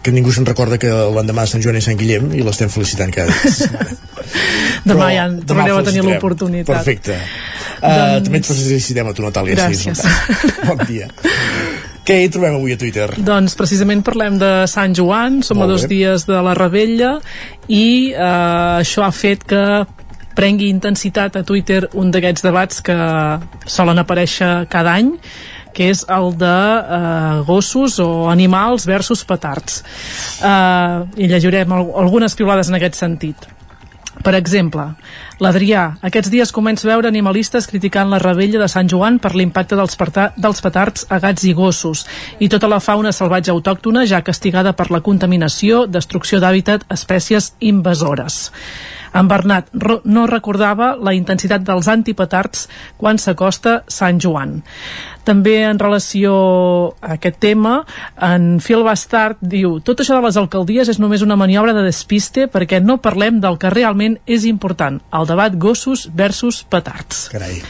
que 0.06 0.14
ningú 0.14 0.30
se'n 0.36 0.46
recorda 0.46 0.78
que 0.78 0.92
l'endemà 1.16 1.48
de 1.48 1.54
Sant 1.56 1.66
Joan 1.66 1.80
és 1.80 1.88
Sant 1.90 1.98
Guillem, 1.98 2.30
i 2.38 2.46
l'estem 2.46 2.70
felicitant 2.70 3.10
cada 3.16 3.34
dia. 3.34 3.82
Demà 4.92 5.10
ja 5.16 5.26
en 5.32 5.40
tornareu 5.50 5.82
a 5.82 5.88
tenir 5.90 6.06
l'oportunitat. 6.06 6.70
Perfecte. 6.70 7.18
Uh, 7.18 7.90
Doncs- 7.90 8.30
També 8.30 8.44
et 8.44 8.52
felicitem 8.52 9.10
a 9.10 9.18
tu, 9.18 9.26
Natàlia. 9.26 9.58
Gràcies. 9.58 10.06
Sí, 10.06 10.54
bon 10.70 10.86
dia. 10.86 11.10
Què 12.06 12.20
hi 12.22 12.30
trobem 12.30 12.54
avui 12.60 12.76
a 12.76 12.78
Twitter? 12.78 13.08
Doncs 13.18 13.56
precisament 13.58 14.04
parlem 14.06 14.36
de 14.38 14.52
Sant 14.70 14.94
Joan, 14.98 15.40
som 15.44 15.62
a 15.64 15.68
dos 15.70 15.88
bé. 15.88 15.96
dies 15.96 16.28
de 16.30 16.38
la 16.46 16.54
Rebella 16.54 17.16
i 17.68 18.12
eh, 18.14 18.20
això 18.84 19.02
ha 19.08 19.12
fet 19.16 19.44
que 19.50 19.64
prengui 20.38 20.68
intensitat 20.70 21.38
a 21.40 21.44
Twitter 21.48 21.86
un 21.96 22.12
d'aquests 22.12 22.44
debats 22.46 22.82
que 22.86 22.96
solen 23.66 24.02
aparèixer 24.04 24.68
cada 24.70 24.94
any 25.00 25.14
que 25.76 25.90
és 25.92 26.06
el 26.12 26.30
de 26.40 26.52
eh, 26.52 27.42
gossos 27.48 27.98
o 28.00 28.30
animals 28.32 28.86
versus 28.88 29.26
petards. 29.28 29.82
Eh, 30.40 31.26
I 31.26 31.28
llegirem 31.28 31.74
al- 31.76 31.90
algunes 32.06 32.36
piulades 32.38 32.70
en 32.72 32.78
aquest 32.78 32.96
sentit. 33.02 33.50
Per 34.24 34.32
exemple, 34.38 34.86
l'Adrià, 35.44 35.82
aquests 36.08 36.32
dies 36.32 36.52
comença 36.56 36.88
a 36.88 36.92
veure 36.94 37.10
animalistes 37.12 37.68
criticant 37.68 38.10
la 38.10 38.20
rebella 38.24 38.62
de 38.62 38.70
Sant 38.72 38.88
Joan 38.90 39.20
per 39.20 39.34
l'impacte 39.36 39.76
dels, 39.76 39.98
dels 40.38 40.64
petards 40.64 41.06
a 41.10 41.20
gats 41.20 41.44
i 41.44 41.54
gossos 41.54 42.06
i 42.40 42.50
tota 42.50 42.70
la 42.72 42.80
fauna 42.80 43.12
salvatge 43.12 43.52
autòctona 43.52 44.06
ja 44.08 44.24
castigada 44.24 44.74
per 44.74 44.90
la 44.92 45.04
contaminació, 45.04 45.86
destrucció 45.86 46.40
d'hàbitat, 46.40 46.88
espècies 46.96 47.54
invasores. 47.60 48.52
En 49.16 49.30
Bernat 49.32 49.72
no 50.04 50.26
recordava 50.28 50.94
la 51.00 51.14
intensitat 51.16 51.64
dels 51.64 51.88
antipetards 51.92 52.68
quan 53.00 53.20
s'acosta 53.22 53.78
Sant 53.88 54.20
Joan. 54.20 54.58
També 55.26 55.56
en 55.66 55.80
relació 55.82 56.36
a 57.00 57.16
aquest 57.16 57.40
tema, 57.42 57.80
en 58.22 58.60
Phil 58.62 58.84
Bastard 58.86 59.40
diu 59.42 59.80
tot 59.80 60.04
això 60.04 60.20
de 60.20 60.28
les 60.28 60.38
alcaldies 60.38 60.92
és 60.92 61.00
només 61.02 61.24
una 61.26 61.40
maniobra 61.40 61.74
de 61.74 61.86
despiste 61.88 62.50
perquè 62.52 62.82
no 62.84 63.00
parlem 63.02 63.40
del 63.42 63.58
que 63.62 63.74
realment 63.74 64.20
és 64.28 64.46
important, 64.46 65.00
el 65.16 65.30
debat 65.32 65.56
gossos 65.58 66.10
versus 66.14 66.64
petards. 66.70 67.30
Carai. 67.34 67.62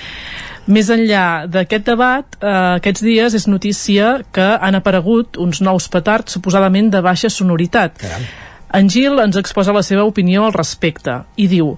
Més 0.66 0.90
enllà 0.90 1.46
d'aquest 1.46 1.86
debat, 1.86 2.26
eh, 2.42 2.54
aquests 2.80 3.04
dies 3.06 3.36
és 3.38 3.46
notícia 3.48 4.24
que 4.34 4.48
han 4.58 4.76
aparegut 4.76 5.38
uns 5.38 5.62
nous 5.62 5.88
petards 5.94 6.34
suposadament 6.34 6.90
de 6.90 7.04
baixa 7.06 7.30
sonoritat. 7.30 8.02
Caram. 8.02 8.26
En 8.76 8.90
Gil 8.92 9.20
ens 9.24 9.38
exposa 9.40 9.72
la 9.72 9.84
seva 9.86 10.04
opinió 10.04 10.44
al 10.44 10.54
respecte 10.56 11.14
i 11.40 11.46
diu 11.48 11.70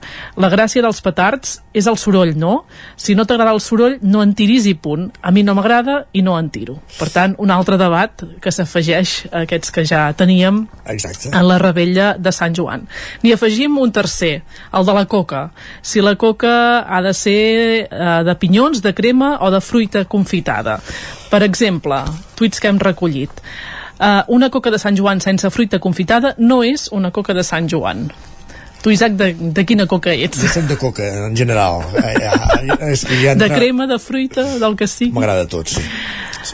la 0.42 0.50
gràcia 0.50 0.82
dels 0.82 1.02
petards 1.06 1.60
és 1.78 1.86
el 1.90 1.98
soroll, 2.02 2.34
no? 2.40 2.64
Si 2.98 3.14
no 3.14 3.28
t'agrada 3.30 3.54
el 3.54 3.62
soroll, 3.62 4.00
no 4.02 4.24
en 4.26 4.34
tiris 4.38 4.66
i 4.66 4.74
punt. 4.74 5.12
A 5.22 5.30
mi 5.32 5.44
no 5.46 5.54
m'agrada 5.58 6.00
i 6.18 6.24
no 6.26 6.38
en 6.40 6.50
tiro. 6.54 6.80
Per 6.98 7.10
tant, 7.14 7.36
un 7.38 7.54
altre 7.54 7.78
debat 7.78 8.26
que 8.42 8.54
s'afegeix 8.54 9.14
a 9.30 9.44
aquests 9.46 9.76
que 9.76 9.86
ja 9.86 10.08
teníem 10.18 10.64
Exacte. 10.90 11.30
en 11.30 11.48
la 11.48 11.60
rebella 11.62 12.16
de 12.18 12.34
Sant 12.34 12.58
Joan. 12.58 12.88
N'hi 13.22 13.36
afegim 13.36 13.78
un 13.78 13.94
tercer, 13.94 14.42
el 14.74 14.90
de 14.90 14.98
la 14.98 15.06
coca. 15.06 15.52
Si 15.82 16.02
la 16.02 16.16
coca 16.18 16.82
ha 16.82 17.02
de 17.06 17.14
ser 17.14 17.40
eh, 17.86 18.22
de 18.26 18.36
pinyons, 18.42 18.82
de 18.82 18.96
crema 18.98 19.38
o 19.46 19.52
de 19.54 19.62
fruita 19.62 20.06
confitada. 20.06 20.80
Per 21.30 21.44
exemple, 21.44 22.02
tuits 22.40 22.60
que 22.60 22.72
hem 22.72 22.82
recollit. 22.82 23.44
Uh, 23.98 24.22
una 24.28 24.52
coca 24.54 24.70
de 24.70 24.78
Sant 24.78 24.98
Joan 24.98 25.20
sense 25.24 25.50
fruita 25.50 25.80
confitada 25.82 26.36
no 26.38 26.62
és 26.64 26.88
una 26.94 27.10
coca 27.12 27.34
de 27.34 27.44
Sant 27.44 27.70
Joan. 27.72 28.08
Tu, 28.84 28.92
Isaac, 28.94 29.14
de, 29.18 29.32
de 29.34 29.66
quina 29.66 29.88
coca 29.90 30.14
ets? 30.14 30.40
Jo 30.44 30.48
soc 30.54 30.68
de 30.70 30.78
coca, 30.78 31.04
en 31.28 31.36
general. 31.36 31.82
Eh, 31.98 32.14
ja, 32.22 32.78
és 32.92 33.04
que 33.06 33.18
ja 33.24 33.34
De 33.36 33.46
entra- 33.48 33.58
crema, 33.58 33.88
de 33.90 33.98
fruita, 34.00 34.44
del 34.62 34.76
que 34.80 34.88
sigui? 34.88 35.12
M'agrada 35.18 35.48
tot, 35.50 35.68
sí. 35.68 35.82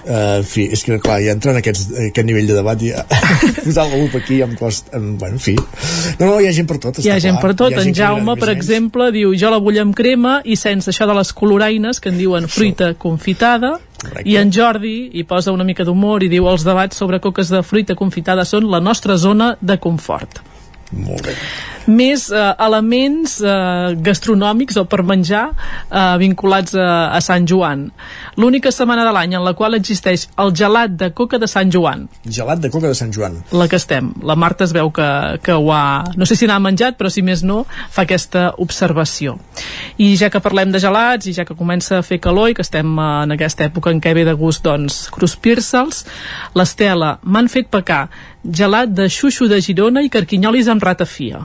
Uh, 0.08 0.40
en 0.40 0.46
fi, 0.48 0.64
és 0.74 0.82
que 0.88 0.96
clar, 1.04 1.20
ja 1.22 1.36
entrar 1.36 1.52
en 1.54 1.60
aquests, 1.60 1.84
aquest 2.08 2.26
nivell 2.26 2.48
de 2.50 2.56
debat 2.56 2.80
ja, 2.82 3.04
posar 3.66 3.84
la 3.92 4.00
lupa 4.00 4.18
aquí 4.24 4.40
em 4.42 4.56
costa 4.58 4.98
em, 4.98 5.12
bueno, 5.22 5.36
en 5.38 5.44
fi 5.44 5.54
no, 5.54 6.24
no, 6.26 6.40
hi 6.42 6.48
ha 6.50 6.54
gent 6.56 6.66
per 6.72 6.80
tot, 6.82 6.98
Hi 7.04 7.12
ha 7.12 7.18
està 7.20 7.28
gent 7.28 7.38
clar. 7.38 7.44
per 7.52 7.58
tot. 7.60 7.76
En 7.78 7.94
Jaume, 7.94 8.34
per 8.42 8.50
exemple, 8.56 9.12
diu 9.14 9.36
jo 9.38 9.52
la 9.54 9.60
vull 9.62 9.78
amb 9.84 9.94
crema 9.94 10.40
i 10.50 10.56
sense 10.58 10.90
això 10.90 11.06
de 11.06 11.14
les 11.20 11.30
coloraines 11.38 12.00
que 12.02 12.10
en 12.10 12.18
diuen 12.18 12.50
fruita 12.50 12.94
confitada. 12.98 13.76
I 14.26 14.40
en 14.42 14.50
Jordi 14.56 15.12
hi 15.14 15.24
posa 15.30 15.54
una 15.54 15.68
mica 15.68 15.86
d'humor 15.86 16.26
i 16.26 16.32
diu 16.32 16.50
els 16.50 16.66
debats 16.66 16.98
sobre 16.98 17.22
coques 17.22 17.54
de 17.54 17.62
fruita 17.64 17.94
confitada 18.00 18.48
són 18.50 18.66
la 18.74 18.82
nostra 18.82 19.20
zona 19.22 19.54
de 19.62 19.78
confort. 19.84 20.42
Molt 20.94 21.22
bé. 21.30 21.38
Més 21.88 22.30
eh, 22.32 22.42
elements 22.64 23.36
eh, 23.44 23.94
gastronòmics 24.06 24.78
o 24.80 24.86
per 24.88 25.02
menjar 25.04 25.44
eh, 25.52 26.16
vinculats 26.22 26.76
a, 26.80 27.12
a 27.12 27.20
Sant 27.22 27.48
Joan. 27.50 27.90
L'única 28.40 28.72
setmana 28.72 29.04
de 29.04 29.12
l'any 29.16 29.36
en 29.36 29.44
la 29.44 29.54
qual 29.58 29.76
existeix 29.76 30.28
el 30.40 30.54
gelat 30.56 30.96
de 31.00 31.12
coca 31.14 31.38
de 31.42 31.48
Sant 31.48 31.72
Joan, 31.74 32.08
Gelat 32.24 32.62
de 32.64 32.70
coca 32.72 32.88
de 32.88 32.96
Sant 32.96 33.12
Joan. 33.14 33.42
la 33.52 33.68
que 33.68 33.76
estem. 33.76 34.14
La 34.24 34.36
Marta 34.36 34.64
es 34.64 34.74
veu 34.74 34.92
que, 34.92 35.08
que 35.44 35.54
ho 35.54 35.72
ha... 35.74 36.04
No 36.16 36.26
sé 36.26 36.36
si 36.40 36.48
n'ha 36.48 36.60
menjat, 36.64 36.96
però 36.98 37.10
si 37.12 37.22
més 37.22 37.44
no, 37.44 37.66
fa 37.92 38.06
aquesta 38.08 38.54
observació. 38.58 39.38
I 39.98 40.14
ja 40.18 40.30
que 40.32 40.40
parlem 40.44 40.72
de 40.72 40.80
gelats, 40.80 41.28
i 41.28 41.34
ja 41.36 41.46
que 41.46 41.56
comença 41.60 42.00
a 42.00 42.06
fer 42.06 42.20
calor 42.24 42.50
i 42.52 42.56
que 42.58 42.64
estem 42.66 42.96
eh, 42.96 43.10
en 43.28 43.36
aquesta 43.36 43.68
època 43.68 43.92
en 43.92 44.00
què 44.04 44.14
ve 44.16 44.24
de 44.28 44.34
gust, 44.40 44.64
doncs, 44.64 45.08
cruspir-se'ls, 45.14 46.06
l'Estela 46.56 47.18
m'han 47.24 47.52
fet 47.52 47.68
pecar 47.74 48.08
gelat 48.44 48.96
de 48.96 49.10
xuxo 49.10 49.48
de 49.52 49.60
Girona 49.62 50.02
i 50.04 50.10
carquinyolis 50.14 50.68
amb 50.72 50.84
ratafia. 50.84 51.44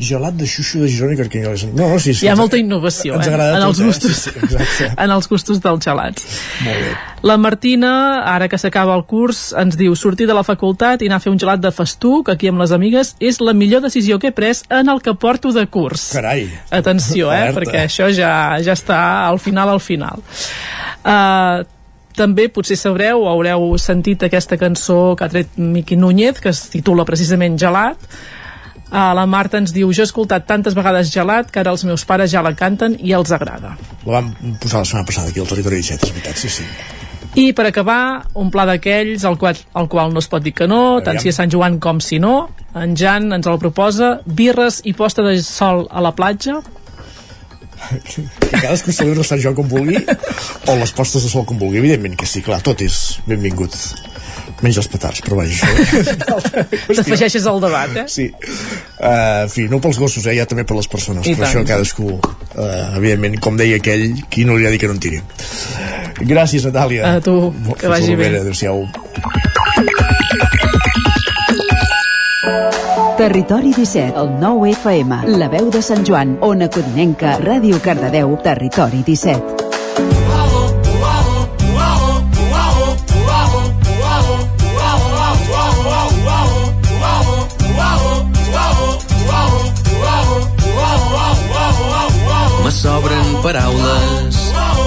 Gelat 0.00 0.34
de 0.40 0.46
xuxo 0.48 0.80
de 0.80 0.88
Girona 0.88 1.12
i 1.12 1.18
carquinyolis. 1.18 1.66
No, 1.76 1.90
no, 1.92 1.98
sí, 2.00 2.14
sí, 2.14 2.24
Hi 2.24 2.30
ha 2.30 2.32
ens- 2.32 2.40
molta 2.40 2.56
innovació 2.56 3.18
ens 3.18 3.26
eh? 3.28 3.34
en, 3.36 3.62
els 3.66 3.80
eh? 3.80 3.84
gustos, 3.84 4.16
Sí, 4.16 4.30
sí, 4.32 4.40
exacte. 4.46 4.88
en 5.04 5.10
els 5.12 5.28
gustos 5.28 5.60
dels 5.60 5.84
gelats. 5.84 6.24
Molt 6.64 6.80
bé. 6.86 6.92
La 7.28 7.36
Martina, 7.36 7.90
ara 8.32 8.48
que 8.48 8.56
s'acaba 8.56 8.94
el 8.96 9.02
curs, 9.04 9.50
ens 9.60 9.76
diu 9.76 9.92
sortir 9.94 10.24
de 10.30 10.32
la 10.32 10.42
facultat 10.46 11.02
i 11.04 11.10
anar 11.10 11.18
a 11.20 11.24
fer 11.26 11.32
un 11.34 11.38
gelat 11.42 11.60
de 11.60 11.68
festuc 11.76 12.30
aquí 12.32 12.48
amb 12.48 12.62
les 12.64 12.72
amigues 12.72 13.12
és 13.20 13.42
la 13.44 13.52
millor 13.52 13.82
decisió 13.84 14.16
que 14.18 14.30
he 14.30 14.32
pres 14.32 14.62
en 14.70 14.88
el 14.88 15.02
que 15.04 15.12
porto 15.20 15.52
de 15.52 15.66
curs. 15.68 16.08
Carai. 16.16 16.46
Atenció, 16.70 17.28
eh? 17.28 17.42
Alerta. 17.50 17.60
perquè 17.60 17.84
això 17.84 18.08
ja, 18.08 18.32
ja 18.64 18.72
està 18.72 19.02
al 19.28 19.38
final, 19.38 19.68
al 19.68 19.84
final. 19.84 20.24
Uh, 21.04 21.62
també 22.16 22.48
potser 22.52 22.76
sabreu 22.76 23.22
o 23.24 23.28
haureu 23.30 23.70
sentit 23.80 24.24
aquesta 24.26 24.56
cançó 24.60 25.14
que 25.16 25.24
ha 25.24 25.30
tret 25.32 25.54
Miqui 25.60 25.96
Núñez, 25.96 26.40
que 26.40 26.50
es 26.52 26.66
titula 26.72 27.04
precisament 27.08 27.56
Gelat. 27.60 28.00
Uh, 28.90 29.12
la 29.14 29.26
Marta 29.30 29.60
ens 29.60 29.70
diu, 29.70 29.92
jo 29.94 30.02
he 30.02 30.08
escoltat 30.08 30.48
tantes 30.48 30.74
vegades 30.74 31.12
Gelat 31.14 31.52
que 31.54 31.60
ara 31.62 31.70
els 31.70 31.84
meus 31.86 32.02
pares 32.04 32.32
ja 32.32 32.42
la 32.42 32.56
canten 32.58 32.96
i 32.98 33.14
els 33.14 33.30
agrada. 33.30 33.76
La 34.02 34.18
vam 34.18 34.32
posar 34.58 34.82
la 34.82 34.88
setmana 34.88 35.06
passada 35.06 35.30
aquí 35.30 35.38
al 35.38 35.46
territori 35.46 35.78
17, 35.78 36.08
és 36.08 36.16
veritat, 36.16 36.40
sí, 36.40 36.50
sí. 36.50 36.66
I 37.38 37.52
per 37.54 37.68
acabar, 37.68 38.26
un 38.34 38.50
pla 38.50 38.64
d'aquells 38.66 39.22
al 39.28 39.38
qual, 39.38 39.58
al 39.78 39.86
qual 39.88 40.10
no 40.10 40.18
es 40.18 40.26
pot 40.26 40.42
dir 40.42 40.52
que 40.58 40.66
no, 40.66 40.98
tant 40.98 41.14
Aviam. 41.14 41.22
si 41.22 41.30
és 41.30 41.38
Sant 41.38 41.52
Joan 41.52 41.78
com 41.78 42.00
si 42.02 42.18
no. 42.18 42.50
En 42.74 42.96
Jan 42.98 43.30
ens 43.36 43.46
el 43.46 43.60
proposa, 43.62 44.16
birres 44.26 44.80
i 44.82 44.94
posta 44.98 45.22
de 45.22 45.36
sol 45.46 45.86
a 45.90 46.02
la 46.02 46.10
platja. 46.18 46.58
Que 47.90 48.26
cadascú 48.50 48.92
celebra 48.92 49.22
Sant 49.24 49.40
Joan 49.42 49.54
com 49.56 49.70
vulgui 49.70 50.02
o 50.02 50.76
les 50.82 50.92
postes 50.92 51.22
de 51.22 51.30
sol 51.30 51.46
com 51.46 51.58
vulgui. 51.62 51.78
Evidentment 51.78 52.18
que 52.18 52.26
sí, 52.26 52.42
clar, 52.42 52.58
tot 52.66 52.82
és 52.82 53.20
benvingut. 53.30 53.78
Menys 54.60 54.80
els 54.82 54.88
petards, 54.92 55.22
però 55.24 55.38
vaja. 55.40 55.68
T'afegeixes 56.98 57.46
al 57.48 57.60
debat, 57.62 57.94
eh? 57.96 58.04
Sí. 58.12 58.26
Uh, 59.00 59.46
en 59.46 59.52
fi, 59.52 59.66
no 59.72 59.80
pels 59.80 60.00
gossos, 60.00 60.26
eh? 60.28 60.36
ja 60.36 60.44
també 60.48 60.66
per 60.68 60.76
les 60.76 60.90
persones. 60.90 61.24
I 61.24 61.32
però 61.32 61.46
tant. 61.46 61.48
això 61.48 61.64
cadascú, 61.68 62.10
uh, 62.18 62.98
evidentment, 62.98 63.38
com 63.40 63.56
deia 63.60 63.80
aquell, 63.80 64.10
qui 64.28 64.44
no 64.48 64.58
li 64.58 64.68
ha 64.68 64.74
dit 64.74 64.82
que 64.82 64.90
no 64.90 64.98
en 64.98 65.02
tiri. 65.02 65.22
Gràcies, 66.20 66.66
Natàlia. 66.68 67.16
A 67.16 67.24
tu, 67.24 67.38
que 67.80 67.88
vagi 67.88 68.18
bé. 68.20 68.34
Adéu-siau. 68.42 68.84
Territori 73.20 73.74
17, 73.76 74.14
el 74.16 74.30
9 74.40 74.70
FM, 74.72 75.22
la 75.36 75.50
veu 75.52 75.68
de 75.72 75.82
Sant 75.84 76.06
Joan, 76.08 76.38
Ona 76.40 76.70
Codinenca, 76.72 77.36
Ràdio 77.40 77.80
Cardedeu, 77.84 78.36
Territori 78.44 79.04
17. 79.04 79.69
Paraules, 93.42 94.36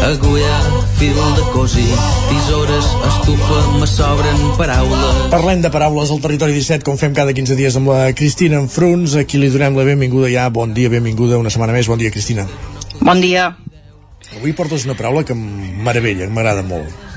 agulla, 0.06 0.58
fil 0.98 1.16
de 1.16 1.44
cosi, 1.54 1.86
tisores, 2.30 2.86
estufa, 3.10 3.60
me 3.80 3.88
sobren 3.88 4.38
paraules. 4.58 5.30
Parlem 5.32 5.62
de 5.62 5.72
paraules 5.74 6.12
al 6.14 6.22
Territori 6.22 6.54
17, 6.54 6.86
com 6.86 7.00
fem 7.00 7.16
cada 7.18 7.34
15 7.34 7.58
dies 7.58 7.78
amb 7.80 7.90
la 7.94 8.14
Cristina 8.18 8.62
Enfruns, 8.62 9.18
a 9.18 9.26
qui 9.26 9.42
li 9.42 9.50
donem 9.54 9.78
la 9.78 9.88
benvinguda 9.88 10.30
ja. 10.32 10.50
Bon 10.54 10.74
dia, 10.74 10.92
benvinguda 10.94 11.42
una 11.42 11.54
setmana 11.54 11.74
més. 11.74 11.90
Bon 11.90 11.98
dia, 11.98 12.14
Cristina. 12.14 12.46
Bon 13.02 13.22
dia. 13.22 13.50
Avui 14.38 14.54
portes 14.54 14.86
una 14.86 14.98
paraula 14.98 15.26
que 15.26 15.34
em 15.34 15.44
meravella, 15.86 16.28
que 16.28 16.34
m'agrada 16.34 16.66
molt. 16.66 17.13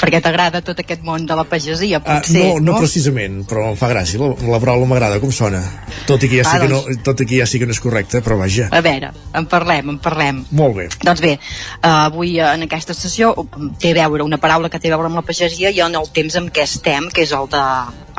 Perquè 0.00 0.20
t'agrada 0.24 0.60
tot 0.64 0.78
aquest 0.82 1.02
món 1.06 1.26
de 1.26 1.36
la 1.38 1.44
pagesia, 1.48 2.00
Ah, 2.02 2.18
potser, 2.20 2.42
no, 2.60 2.72
no 2.72 2.78
precisament, 2.78 3.42
però 3.48 3.68
em 3.72 3.76
fa 3.78 3.88
gràcia. 3.90 4.20
La, 4.20 4.30
la 4.54 4.60
paraula 4.62 4.86
m'agrada, 4.90 5.20
com 5.22 5.32
sona. 5.34 5.62
Tot 6.08 6.22
i, 6.22 6.30
que 6.30 6.40
ja 6.40 6.46
Va, 6.46 6.52
sé 6.54 6.62
que 6.64 6.70
no, 6.72 6.80
doncs. 6.86 7.02
tot 7.06 7.22
i 7.22 7.28
que 7.30 7.40
ja 7.40 7.46
sé 7.46 7.60
que 7.62 7.68
no 7.68 7.76
és 7.76 7.80
correcte, 7.82 8.22
però 8.24 8.38
vaja. 8.40 8.68
A 8.72 8.82
veure, 8.84 9.12
en 9.38 9.46
parlem, 9.50 9.92
en 9.94 9.98
parlem. 10.02 10.42
Molt 10.50 10.76
bé. 10.78 10.88
Doncs 11.02 11.22
bé, 11.24 11.36
uh, 11.82 11.92
avui 12.06 12.36
uh, 12.40 12.52
en 12.54 12.66
aquesta 12.68 12.94
sessió 12.96 13.34
té 13.82 13.92
a 13.92 14.08
veure 14.08 14.26
una 14.26 14.38
paraula 14.42 14.70
que 14.72 14.80
té 14.82 14.90
a 14.90 14.96
veure 14.96 15.10
amb 15.10 15.20
la 15.22 15.26
pagesia 15.26 15.70
i 15.70 15.80
en 15.84 15.94
el 15.98 16.10
temps 16.12 16.36
en 16.40 16.50
què 16.50 16.66
estem, 16.68 17.10
que 17.12 17.26
és 17.26 17.32
el 17.36 17.48
de, 17.52 17.62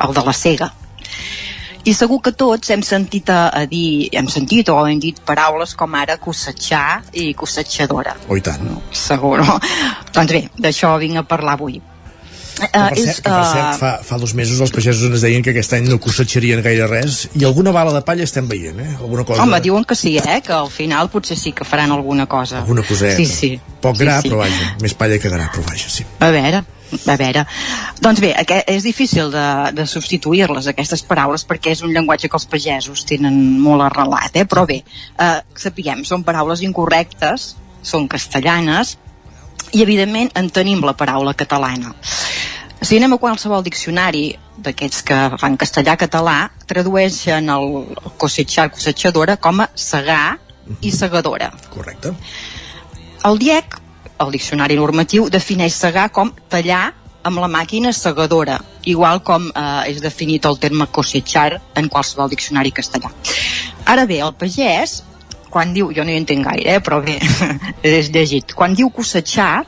el 0.06 0.14
de 0.16 0.24
la 0.26 0.32
cega. 0.36 0.72
I 1.84 1.92
segur 1.92 2.20
que 2.24 2.32
tots 2.32 2.70
hem 2.72 2.80
sentit 2.86 3.28
a, 3.28 3.50
a 3.52 3.66
dir, 3.68 4.08
hem 4.16 4.28
sentit 4.32 4.70
o 4.72 4.78
hem 4.88 5.00
dit 5.02 5.18
paraules 5.28 5.74
com 5.76 5.96
ara 6.00 6.16
cossetxar 6.16 7.02
i 7.20 7.32
cossetxadora. 7.36 8.14
Oh, 8.28 8.38
i 8.38 8.44
tant. 8.44 8.64
Segur, 8.96 9.36
no? 9.44 9.58
doncs 10.14 10.32
bé, 10.32 10.46
d'això 10.56 10.94
vinc 11.02 11.20
a 11.20 11.26
parlar 11.28 11.58
avui. 11.58 11.82
Que 12.54 12.68
per, 12.70 12.94
cert, 12.94 13.18
que 13.18 13.30
per 13.34 13.46
cert, 13.50 13.78
fa, 13.80 13.90
fa 14.06 14.16
dos 14.22 14.32
mesos 14.38 14.60
els 14.62 14.70
pagesos 14.72 15.08
ens 15.10 15.24
deien 15.26 15.42
que 15.42 15.50
aquest 15.50 15.72
any 15.74 15.88
no 15.90 15.98
cossetxarien 16.00 16.62
gaire 16.62 16.86
res 16.86 17.24
i 17.34 17.42
alguna 17.44 17.72
bala 17.74 17.90
de 17.96 18.02
palla 18.06 18.22
estem 18.22 18.46
veient, 18.46 18.78
eh? 18.78 18.92
Alguna 18.94 19.24
cosa... 19.26 19.42
Home, 19.42 19.58
diuen 19.64 19.84
que 19.84 19.96
sí, 19.98 20.14
eh? 20.22 20.38
Que 20.46 20.54
al 20.54 20.70
final 20.70 21.10
potser 21.10 21.36
sí 21.36 21.50
que 21.52 21.66
faran 21.66 21.92
alguna 21.92 22.28
cosa. 22.30 22.60
Alguna 22.62 22.86
coseta. 22.86 23.16
Sí, 23.18 23.26
sí. 23.26 23.50
Poc 23.82 23.98
Sí, 23.98 24.04
gra, 24.06 24.20
sí. 24.22 24.30
però 24.30 24.44
vaja, 24.44 24.70
més 24.80 24.94
palla 24.94 25.18
que 25.18 25.32
gra, 25.34 25.50
però 25.50 25.66
vaja, 25.66 25.90
sí. 25.90 26.06
A 26.22 26.30
veure, 26.32 26.62
a 27.06 27.16
veure. 27.20 27.44
Doncs 28.02 28.22
bé, 28.22 28.32
aquest, 28.40 28.68
és 28.70 28.86
difícil 28.86 29.30
de, 29.32 29.46
de 29.76 29.86
substituir-les, 29.88 30.68
aquestes 30.70 31.04
paraules, 31.06 31.46
perquè 31.48 31.74
és 31.74 31.84
un 31.86 31.92
llenguatge 31.94 32.30
que 32.30 32.38
els 32.38 32.48
pagesos 32.50 33.04
tenen 33.08 33.38
molt 33.62 33.86
arrelat, 33.86 34.36
eh? 34.40 34.46
Però 34.48 34.66
bé, 34.68 34.82
eh, 35.18 35.38
sapiguem, 35.60 36.04
són 36.08 36.24
paraules 36.26 36.64
incorrectes, 36.66 37.54
són 37.84 38.08
castellanes, 38.08 38.96
i 39.74 39.82
evidentment 39.82 40.30
en 40.38 40.48
tenim 40.54 40.84
la 40.86 40.94
paraula 40.96 41.34
catalana. 41.34 41.94
Si 42.84 42.98
anem 42.98 43.14
a 43.16 43.20
qualsevol 43.20 43.64
diccionari 43.64 44.26
d'aquests 44.64 45.04
que 45.08 45.18
fan 45.40 45.56
castellà-català, 45.58 46.36
tradueixen 46.68 47.48
el 47.50 47.96
cosechar, 48.20 48.68
cosechadora 48.74 49.38
com 49.40 49.62
a 49.64 49.70
segar 49.74 50.36
i 50.84 50.92
segadora. 50.92 51.50
Correcte. 51.72 52.12
El 53.24 53.40
DIEC, 53.40 53.78
el 54.24 54.32
diccionari 54.34 54.76
normatiu, 54.76 55.28
defineix 55.30 55.74
segar 55.76 56.08
com 56.14 56.32
tallar 56.50 56.92
amb 57.24 57.40
la 57.40 57.48
màquina 57.48 57.92
segadora, 57.96 58.58
igual 58.84 59.22
com 59.24 59.46
eh, 59.48 59.90
és 59.92 60.00
definit 60.04 60.44
el 60.44 60.58
terme 60.60 60.86
cosechar 60.92 61.60
en 61.74 61.88
qualsevol 61.88 62.28
diccionari 62.28 62.72
castellà. 62.76 63.10
Ara 63.88 64.04
bé, 64.08 64.18
el 64.24 64.34
pagès, 64.36 65.02
quan 65.50 65.72
diu, 65.72 65.92
jo 65.94 66.04
no 66.04 66.12
hi 66.12 66.18
entenc 66.20 66.44
gaire, 66.44 66.74
eh, 66.76 66.82
però 66.84 67.00
bé, 67.04 67.16
és 67.82 68.10
llegit, 68.12 68.52
quan 68.58 68.74
diu 68.76 68.90
cosechar, 68.92 69.64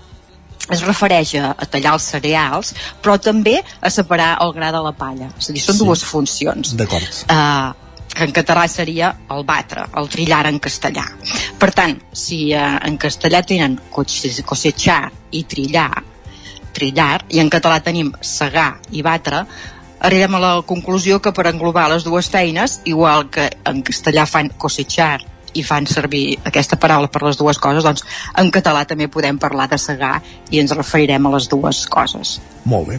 es 0.73 0.83
refereix 0.83 1.37
a, 1.39 1.53
a 1.55 1.67
tallar 1.71 1.95
els 1.95 2.07
cereals, 2.11 2.75
però 3.03 3.17
també 3.23 3.61
a 3.81 3.91
separar 3.95 4.35
el 4.43 4.53
gra 4.57 4.73
de 4.75 4.81
la 4.83 4.93
palla. 4.93 5.29
És 5.39 5.49
a 5.49 5.55
dir, 5.55 5.63
són 5.63 5.79
Sí. 5.79 5.85
dues 5.85 6.03
funcions. 6.05 6.75
D'acord. 6.77 7.21
Uh, 7.31 7.71
que 8.17 8.25
en 8.25 8.33
català 8.33 8.65
seria 8.69 9.13
el 9.31 9.45
batre, 9.45 9.85
el 10.01 10.09
trillar 10.09 10.47
en 10.49 10.59
castellà. 10.63 11.05
Per 11.61 11.71
tant, 11.77 11.97
si 12.17 12.49
uh, 12.57 12.79
en 12.87 12.97
castellà 12.99 13.43
tenen 13.47 13.77
cose- 13.93 14.43
cosechar 14.47 15.11
i 15.37 15.45
trillar, 15.45 15.91
trillar, 16.77 17.27
i 17.29 17.41
en 17.43 17.53
català 17.53 17.83
tenim 17.85 18.13
segar 18.25 18.79
i 18.91 19.05
batre, 19.05 19.45
arribem 20.01 20.37
a 20.37 20.43
la 20.43 20.53
conclusió 20.67 21.21
que 21.21 21.33
per 21.37 21.49
englobar 21.51 21.89
les 21.93 22.05
dues 22.05 22.29
feines, 22.33 22.81
igual 22.85 23.29
que 23.33 23.51
en 23.65 23.83
castellà 23.85 24.27
fan 24.29 24.53
cosechar 24.57 25.21
i 25.57 25.63
fan 25.65 25.87
servir 25.89 26.37
aquesta 26.45 26.77
paraula 26.77 27.09
per 27.09 27.23
les 27.25 27.39
dues 27.41 27.59
coses, 27.59 27.85
doncs 27.85 28.05
en 28.37 28.51
català 28.53 28.85
també 28.89 29.09
podem 29.09 29.39
parlar 29.41 29.69
de 29.73 29.79
segar 29.81 30.19
i 30.53 30.61
ens 30.61 30.75
referirem 30.77 31.27
a 31.27 31.33
les 31.37 31.49
dues 31.49 31.87
coses. 31.89 32.39
Molt 32.69 32.93
bé. 32.93 32.99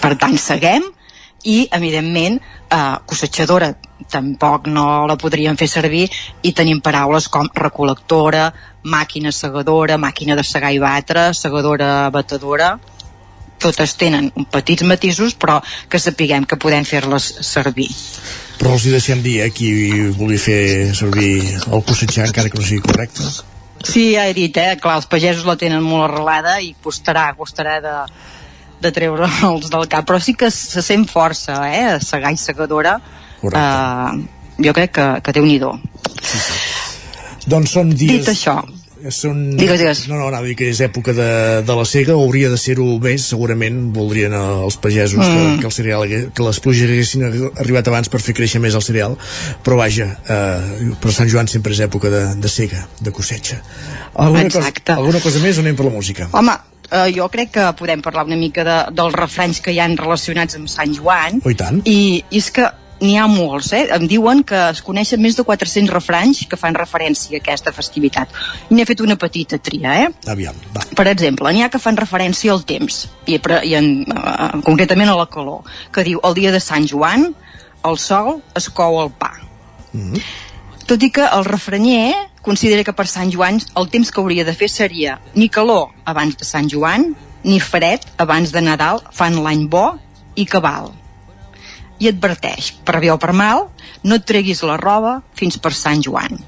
Per 0.00 0.14
tant, 0.16 0.36
seguem 0.40 0.88
i, 1.44 1.68
evidentment, 1.70 2.40
eh, 2.70 2.96
cossetxadora 3.06 3.72
tampoc 4.10 4.68
no 4.68 5.06
la 5.08 5.16
podríem 5.16 5.56
fer 5.56 5.68
servir 5.70 6.04
i 6.42 6.52
tenim 6.52 6.82
paraules 6.84 7.28
com 7.32 7.48
recolectora, 7.54 8.50
màquina 8.84 9.32
segadora, 9.32 9.96
màquina 9.98 10.36
de 10.36 10.44
segar 10.44 10.72
i 10.74 10.78
batre, 10.82 11.32
segadora 11.34 12.10
batedora, 12.14 12.76
totes 13.58 13.96
tenen 13.96 14.30
petits 14.52 14.84
matisos 14.84 15.34
però 15.34 15.58
que 15.88 15.98
sapiguem 15.98 16.44
que 16.44 16.58
podem 16.60 16.84
fer-les 16.84 17.28
servir. 17.46 17.88
Però 18.60 18.76
els 18.76 18.86
hi 18.86 18.94
deixem 18.94 19.22
dir, 19.24 19.40
eh, 19.44 19.50
qui 19.50 19.70
vulgui 20.16 20.38
fer 20.40 20.94
servir 20.94 21.34
el 21.66 21.84
cossetxar 21.84 22.28
encara 22.28 22.52
que 22.52 22.60
no 22.60 22.64
sigui 22.64 22.84
correcte. 22.84 23.26
Sí, 23.86 24.14
ja 24.14 24.24
he 24.26 24.34
dit, 24.34 24.56
eh? 24.56 24.76
Clar, 24.80 24.96
els 24.98 25.06
pagesos 25.06 25.44
la 25.46 25.56
tenen 25.60 25.84
molt 25.84 26.08
arrelada 26.08 26.56
i 26.64 26.72
costarà, 26.82 27.28
costarà 27.38 27.76
de, 27.84 27.96
de 28.82 28.92
treure'ls 28.92 29.70
del 29.74 29.88
cap, 29.92 30.06
però 30.08 30.20
sí 30.22 30.36
que 30.38 30.50
se 30.54 30.84
sent 30.84 31.06
força, 31.10 31.60
eh? 31.70 31.98
Segar 32.04 32.34
i 32.34 32.40
segadora. 32.40 32.98
Uh, 33.46 34.24
jo 34.62 34.72
crec 34.76 34.96
que, 34.96 35.06
que 35.22 35.36
déu-n'hi-do. 35.36 35.76
Doncs 37.46 37.76
són 37.76 37.92
dies... 37.94 38.24
Dit 38.24 38.32
això, 38.32 38.60
Són... 39.12 39.56
Digues, 39.58 39.78
digues. 39.78 40.00
No, 40.08 40.16
no, 40.16 40.28
anava 40.30 40.46
a 40.46 40.48
dir 40.48 40.56
que 40.58 40.70
és 40.72 40.80
època 40.82 41.12
de, 41.14 41.28
de 41.66 41.74
la 41.78 41.84
cega, 41.86 42.14
hauria 42.16 42.48
de 42.50 42.56
ser-ho 42.58 42.86
més, 43.02 43.26
segurament 43.28 43.90
voldrien 43.94 44.32
eh, 44.34 44.40
els 44.66 44.78
pagesos 44.82 45.20
mm. 45.20 45.34
que, 45.34 45.60
que, 45.60 45.68
el 45.68 45.74
cereal, 45.74 46.06
que 46.34 46.46
les 46.46 46.60
pluges 46.64 46.90
haguessin 46.90 47.26
arribat 47.60 47.90
abans 47.92 48.10
per 48.12 48.22
fer 48.24 48.34
créixer 48.38 48.62
més 48.62 48.74
el 48.78 48.84
cereal, 48.86 49.18
però 49.66 49.78
vaja, 49.82 50.08
eh, 50.24 50.94
però 51.02 51.14
Sant 51.14 51.30
Joan 51.30 51.50
sempre 51.52 51.76
és 51.76 51.82
època 51.86 52.10
de, 52.12 52.22
de 52.40 52.52
cega, 52.52 52.86
de 52.98 53.12
cosetxa. 53.14 53.60
Alguna 54.14 54.48
cosa, 54.48 54.64
Exacte. 54.64 54.96
alguna 54.96 55.22
cosa 55.22 55.44
més 55.44 55.60
o 55.60 55.66
anem 55.66 55.76
per 55.78 55.86
la 55.90 55.94
música? 55.94 56.30
home, 56.32 56.56
uh, 56.90 57.06
jo 57.14 57.28
crec 57.32 57.54
que 57.58 57.68
podem 57.78 58.02
parlar 58.04 58.26
una 58.28 58.38
mica 58.38 58.64
de, 58.66 58.80
dels 58.96 59.14
refranys 59.16 59.62
que 59.62 59.74
hi 59.74 59.80
han 59.82 59.96
relacionats 59.98 60.58
amb 60.58 60.70
Sant 60.72 60.94
Joan. 60.96 61.40
Oh, 61.44 61.52
i 61.52 61.58
tant. 61.58 61.82
I, 61.84 62.24
i 62.30 62.42
és 62.42 62.50
que 62.54 62.66
n'hi 63.00 63.16
ha 63.20 63.26
molts, 63.28 63.72
eh? 63.76 63.82
Em 63.92 64.06
diuen 64.08 64.42
que 64.46 64.56
es 64.70 64.80
coneixen 64.84 65.20
més 65.20 65.36
de 65.36 65.44
400 65.44 65.92
refranys 65.92 66.44
que 66.48 66.58
fan 66.60 66.76
referència 66.76 67.36
a 67.36 67.42
aquesta 67.42 67.72
festivitat. 67.76 68.32
N'he 68.70 68.86
fet 68.88 69.02
una 69.04 69.18
petita 69.20 69.58
tria, 69.60 69.98
eh? 70.06 70.08
Aviam, 70.32 70.56
va. 70.74 70.84
Per 70.96 71.06
exemple, 71.10 71.52
n'hi 71.52 71.64
ha 71.66 71.70
que 71.72 71.82
fan 71.82 71.98
referència 72.00 72.54
al 72.54 72.64
temps, 72.68 73.04
i, 73.26 73.36
i 73.36 73.76
en, 73.76 73.90
uh, 74.08 74.62
concretament 74.66 75.12
a 75.12 75.18
la 75.18 75.28
calor, 75.32 75.66
que 75.92 76.06
diu 76.06 76.22
el 76.24 76.38
dia 76.38 76.54
de 76.54 76.62
Sant 76.62 76.88
Joan, 76.88 77.28
el 77.86 78.00
sol 78.00 78.40
es 78.58 78.70
cou 78.72 79.00
el 79.02 79.12
pa. 79.20 79.34
Mm. 79.92 80.24
Tot 80.86 81.02
i 81.02 81.10
que 81.10 81.24
el 81.26 81.44
refranyer 81.44 82.14
considera 82.46 82.84
que 82.86 82.94
per 82.94 83.08
Sant 83.10 83.32
Joan 83.34 83.58
el 83.80 83.88
temps 83.90 84.12
que 84.14 84.20
hauria 84.22 84.44
de 84.46 84.54
fer 84.54 84.68
seria 84.70 85.16
ni 85.34 85.48
calor 85.50 85.88
abans 86.06 86.36
de 86.38 86.46
Sant 86.46 86.68
Joan, 86.70 87.08
ni 87.42 87.58
fred 87.58 88.04
abans 88.22 88.52
de 88.54 88.62
Nadal 88.62 89.02
fan 89.10 89.40
l'any 89.42 89.64
bo 89.66 89.96
i 90.38 90.46
cabal. 90.46 90.92
I 91.98 92.10
adverteix, 92.12 92.70
per 92.86 93.00
bé 93.02 93.10
o 93.10 93.16
per 93.18 93.32
mal, 93.34 93.66
no 94.04 94.18
et 94.20 94.26
treguis 94.28 94.62
la 94.68 94.76
roba 94.78 95.16
fins 95.34 95.58
per 95.58 95.74
Sant 95.74 96.04
Joan. 96.06 96.38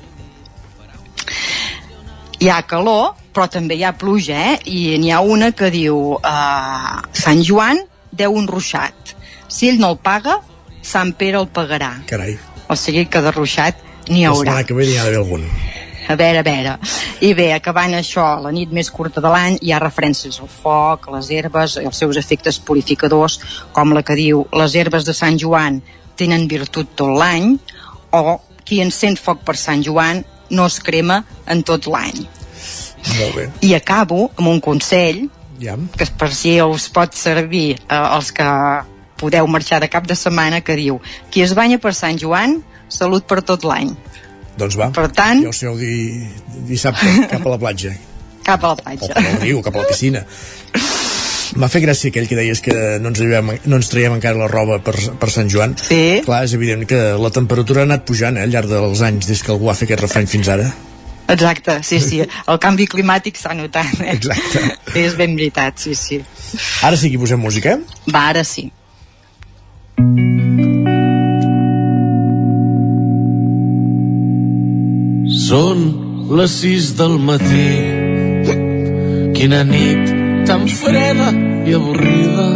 hi 2.38 2.48
ha 2.48 2.60
calor, 2.62 3.16
però 3.34 3.48
també 3.50 3.74
hi 3.74 3.82
ha 3.82 3.96
pluja, 3.98 4.38
eh? 4.52 4.58
I 4.70 4.98
n'hi 5.02 5.10
ha 5.10 5.18
una 5.20 5.50
que 5.50 5.72
diu 5.74 6.14
uh, 6.14 7.00
Sant 7.12 7.42
Joan 7.42 7.82
deu 8.12 8.38
un 8.38 8.46
ruixat. 8.46 9.16
Si 9.48 9.68
ell 9.68 9.82
no 9.82 9.90
el 9.90 9.98
paga, 9.98 10.38
Sant 10.82 11.12
Pere 11.18 11.40
el 11.42 11.48
pagarà. 11.50 11.96
Carai. 12.06 12.38
O 12.70 12.76
sigui 12.78 13.08
que 13.10 13.22
de 13.24 13.32
ruixat 13.34 13.87
n'hi 14.08 14.22
La 14.24 14.30
haurà. 14.30 14.44
setmana 14.52 14.64
que 14.66 14.74
ve 14.74 14.86
n'hi 14.86 14.96
ha 14.98 15.04
d'haver 15.04 15.18
algun. 15.18 15.44
A 16.08 16.14
veure, 16.16 16.38
a 16.38 16.42
veure. 16.42 16.78
I 17.20 17.34
bé, 17.34 17.52
acabant 17.52 17.92
això, 17.92 18.40
la 18.42 18.50
nit 18.50 18.70
més 18.72 18.88
curta 18.90 19.20
de 19.20 19.28
l'any, 19.28 19.58
hi 19.60 19.72
ha 19.72 19.78
referències 19.78 20.40
al 20.40 20.48
foc, 20.48 21.08
a 21.08 21.10
les 21.18 21.28
herbes, 21.30 21.76
i 21.76 21.84
els 21.84 21.96
seus 21.98 22.16
efectes 22.16 22.58
purificadors, 22.58 23.38
com 23.72 23.92
la 23.92 24.02
que 24.02 24.14
diu 24.16 24.46
les 24.56 24.74
herbes 24.74 25.04
de 25.04 25.12
Sant 25.12 25.36
Joan 25.38 25.82
tenen 26.16 26.48
virtut 26.48 26.94
tot 26.96 27.12
l'any, 27.18 27.58
o 28.12 28.40
qui 28.64 28.80
encén 28.80 29.16
foc 29.16 29.44
per 29.44 29.56
Sant 29.56 29.84
Joan 29.84 30.24
no 30.50 30.64
es 30.66 30.78
crema 30.80 31.24
en 31.46 31.62
tot 31.62 31.86
l'any. 31.86 32.24
Molt 33.18 33.34
bé. 33.36 33.50
I 33.60 33.74
acabo 33.74 34.30
amb 34.36 34.48
un 34.48 34.60
consell, 34.60 35.28
Ja. 35.60 35.76
que 35.96 36.06
per 36.16 36.32
si 36.32 36.60
us 36.62 36.88
pot 36.88 37.12
servir 37.14 37.72
eh, 37.90 37.94
els 38.16 38.30
que 38.32 38.46
podeu 39.18 39.46
marxar 39.46 39.80
de 39.80 39.88
cap 39.90 40.06
de 40.06 40.14
setmana, 40.14 40.60
que 40.60 40.76
diu 40.76 41.00
qui 41.30 41.42
es 41.42 41.52
banya 41.54 41.78
per 41.78 41.92
Sant 41.94 42.16
Joan, 42.16 42.62
salut 42.88 43.24
per 43.28 43.42
tot 43.42 43.64
l'any. 43.68 43.92
Doncs 44.58 44.76
va. 44.80 44.90
Per 44.94 45.08
tant- 45.14 45.42
Ja 45.44 45.50
ho 45.50 45.54
sabeu 45.54 45.76
di, 45.78 46.26
dissabte, 46.66 47.06
cap 47.32 47.44
a 47.46 47.50
la 47.54 47.58
platja. 47.62 47.92
Cap 48.44 48.64
a 48.64 48.72
la 48.72 48.72
O 48.74 48.82
platja. 48.82 49.12
cap 49.14 49.24
al 49.24 49.40
riu, 49.44 49.62
cap 49.62 49.76
a 49.76 49.82
la 49.84 49.88
piscina. 49.92 50.24
M'ha 51.58 51.68
fet 51.72 51.82
gràcia 51.82 52.10
aquell 52.12 52.26
que 52.28 52.36
deies 52.36 52.60
que 52.60 52.74
no 53.00 53.08
ens, 53.08 53.18
llevem, 53.22 53.54
no 53.66 53.78
ens 53.80 53.88
traiem 53.88 54.12
encara 54.18 54.36
la 54.38 54.48
roba 54.50 54.76
per, 54.84 54.92
per 55.18 55.30
Sant 55.32 55.48
Joan. 55.52 55.72
Sí. 55.80 56.20
Clar, 56.26 56.42
és 56.44 56.52
evident 56.54 56.84
que 56.86 56.98
la 57.18 57.30
temperatura 57.34 57.80
ha 57.82 57.88
anat 57.88 58.04
pujant 58.08 58.36
eh, 58.36 58.44
al 58.44 58.52
llarg 58.52 58.68
dels 58.68 59.00
anys 59.06 59.26
des 59.30 59.40
que 59.42 59.52
algú 59.54 59.70
va 59.70 59.74
fer 59.78 59.88
aquest 59.88 60.02
refrany 60.04 60.28
fins 60.28 60.48
ara. 60.52 60.68
Exacte, 61.28 61.78
sí, 61.84 62.00
sí. 62.04 62.20
El 62.52 62.58
canvi 62.62 62.86
climàtic 62.88 63.36
s'ha 63.40 63.54
notat, 63.56 63.96
eh? 64.04 64.12
Exacte. 64.16 64.64
És 64.96 65.16
ben 65.16 65.34
veritat, 65.40 65.80
sí, 65.80 65.94
sí. 65.98 66.20
Ara 66.84 66.96
sí 67.00 67.08
que 67.12 67.16
hi 67.18 67.22
posem 67.24 67.40
música, 67.40 67.76
eh? 67.78 68.12
Va, 68.12 68.26
ara 68.34 68.44
sí. 68.44 68.68
Són 75.38 75.82
les 76.34 76.50
sis 76.50 76.96
del 76.98 77.12
matí. 77.22 77.70
Quina 79.36 79.60
nit 79.68 80.08
tan 80.48 80.64
freda 80.66 81.28
i 81.68 81.76
avorrida. 81.78 82.46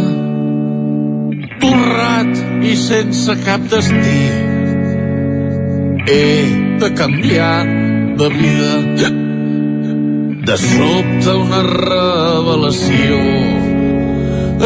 Torrat 1.61 2.41
i 2.67 2.73
sense 2.81 3.35
cap 3.45 3.63
destí. 3.71 4.23
He 6.11 6.25
de 6.81 6.89
canviar 6.99 7.61
de 8.19 8.27
vida. 8.35 9.11
De 10.43 10.57
sobte 10.59 11.37
una 11.39 11.61
revelació 11.69 13.21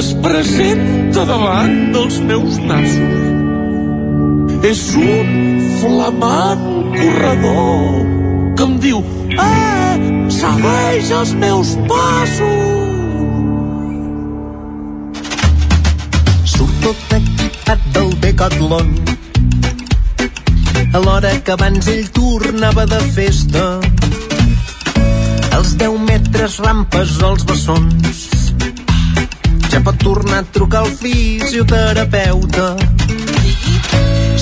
es 0.02 0.10
presenta 0.26 1.22
davant 1.30 1.94
dels 1.94 2.18
meus 2.32 2.58
nassos. 2.66 4.66
És 4.66 4.82
un 4.98 5.30
flamant 5.84 6.77
corredor 6.98 8.06
que 8.58 8.64
em 8.64 8.78
diu 8.82 9.04
eh, 9.38 9.96
segueix 10.34 11.12
els 11.20 11.34
meus 11.38 11.76
passos. 11.90 12.42
Surt 16.54 16.82
tot 16.86 17.16
equipat 17.20 17.86
del 17.94 18.12
Decathlon. 18.24 18.92
A 20.94 21.04
l'hora 21.04 21.36
que 21.46 21.54
abans 21.54 21.90
ell 21.94 22.10
tornava 22.16 22.88
de 22.90 23.02
festa 23.14 23.66
els 25.58 25.74
10 25.78 26.00
metres 26.10 26.60
rampes 26.66 27.18
als 27.22 27.46
bessons. 27.46 28.28
Ja 29.70 29.84
pot 29.86 29.98
tornar 30.02 30.42
a 30.42 30.48
trucar 30.56 30.86
al 30.86 30.94
fisioterapeuta 31.02 32.97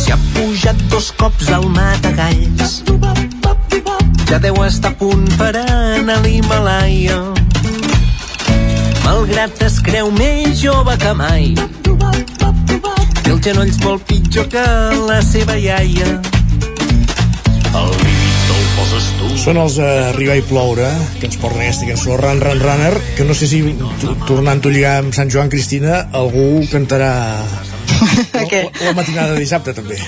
si 0.06 0.12
ha 0.14 0.18
pujat 0.36 0.78
dos 0.94 1.10
cops 1.18 1.48
al 1.50 1.66
matagalls. 1.74 2.84
Ja 4.30 4.38
deu 4.44 4.60
estar 4.62 4.92
a 4.94 4.98
punt 5.00 5.26
per 5.40 5.56
anar 5.58 6.20
a 6.20 6.22
l'Himalaya. 6.22 7.18
Malgrat 9.02 9.64
es 9.66 9.80
creu 9.82 10.12
més 10.14 10.62
jove 10.62 10.94
que 11.02 11.14
mai 11.18 11.56
té 13.26 13.34
els 13.34 13.42
genolls 13.42 13.82
molt 13.82 14.06
pitjor 14.06 14.46
que 14.54 14.66
la 15.10 15.18
seva 15.26 15.58
iaia. 15.58 16.20
Al 17.74 17.90
límit 17.90 18.42
del 18.52 18.64
poses 18.78 19.12
tu. 19.18 19.34
Són 19.42 19.58
els 19.58 19.80
uh, 19.82 20.12
Arribar 20.12 20.38
i 20.38 20.46
ploure, 20.46 20.92
que 21.18 21.26
ens 21.32 21.40
porten 21.42 21.66
aquesta 21.66 21.90
cançó 21.90 22.20
Run 22.22 22.46
Run 22.46 22.62
Runner, 22.62 22.94
que 23.18 23.26
no 23.26 23.34
sé 23.34 23.50
si 23.50 23.64
tornant-ho 24.30 24.70
a 24.70 24.78
lligar 24.78 24.98
amb 25.02 25.18
Sant 25.18 25.34
Joan 25.34 25.50
Cristina, 25.50 26.04
algú 26.14 26.62
cantarà 26.70 27.16
la, 28.16 28.46
la 28.88 28.96
matinada 28.98 29.34
de 29.34 29.44
dissabte 29.44 29.76
també. 29.78 30.00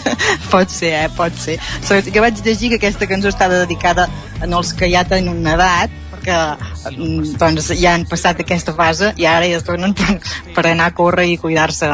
Pot 0.52 0.72
ser, 0.72 0.92
eh? 1.04 1.12
Pot 1.16 1.36
ser. 1.40 1.58
Sobretot 1.82 2.12
que 2.14 2.24
vaig 2.24 2.42
llegir 2.46 2.72
que 2.72 2.80
aquesta 2.80 3.08
cançó 3.10 3.32
està 3.32 3.50
dedicada 3.52 4.08
a 4.40 4.48
els 4.48 4.72
que 4.76 4.90
ja 4.92 5.04
tenen 5.08 5.32
una 5.34 5.56
edat, 5.56 5.94
perquè 6.26 6.96
mm, 6.96 7.36
doncs, 7.38 7.70
ja 7.78 7.94
han 7.94 8.06
passat 8.08 8.40
aquesta 8.42 8.74
fase 8.76 9.12
i 9.20 9.26
ara 9.28 9.46
ja 9.48 9.58
es 9.60 9.64
donen 9.66 9.94
per, 9.96 10.18
per 10.54 10.66
anar 10.70 10.90
a 10.90 10.94
córrer 10.96 11.26
i 11.30 11.36
cuidar-se 11.40 11.88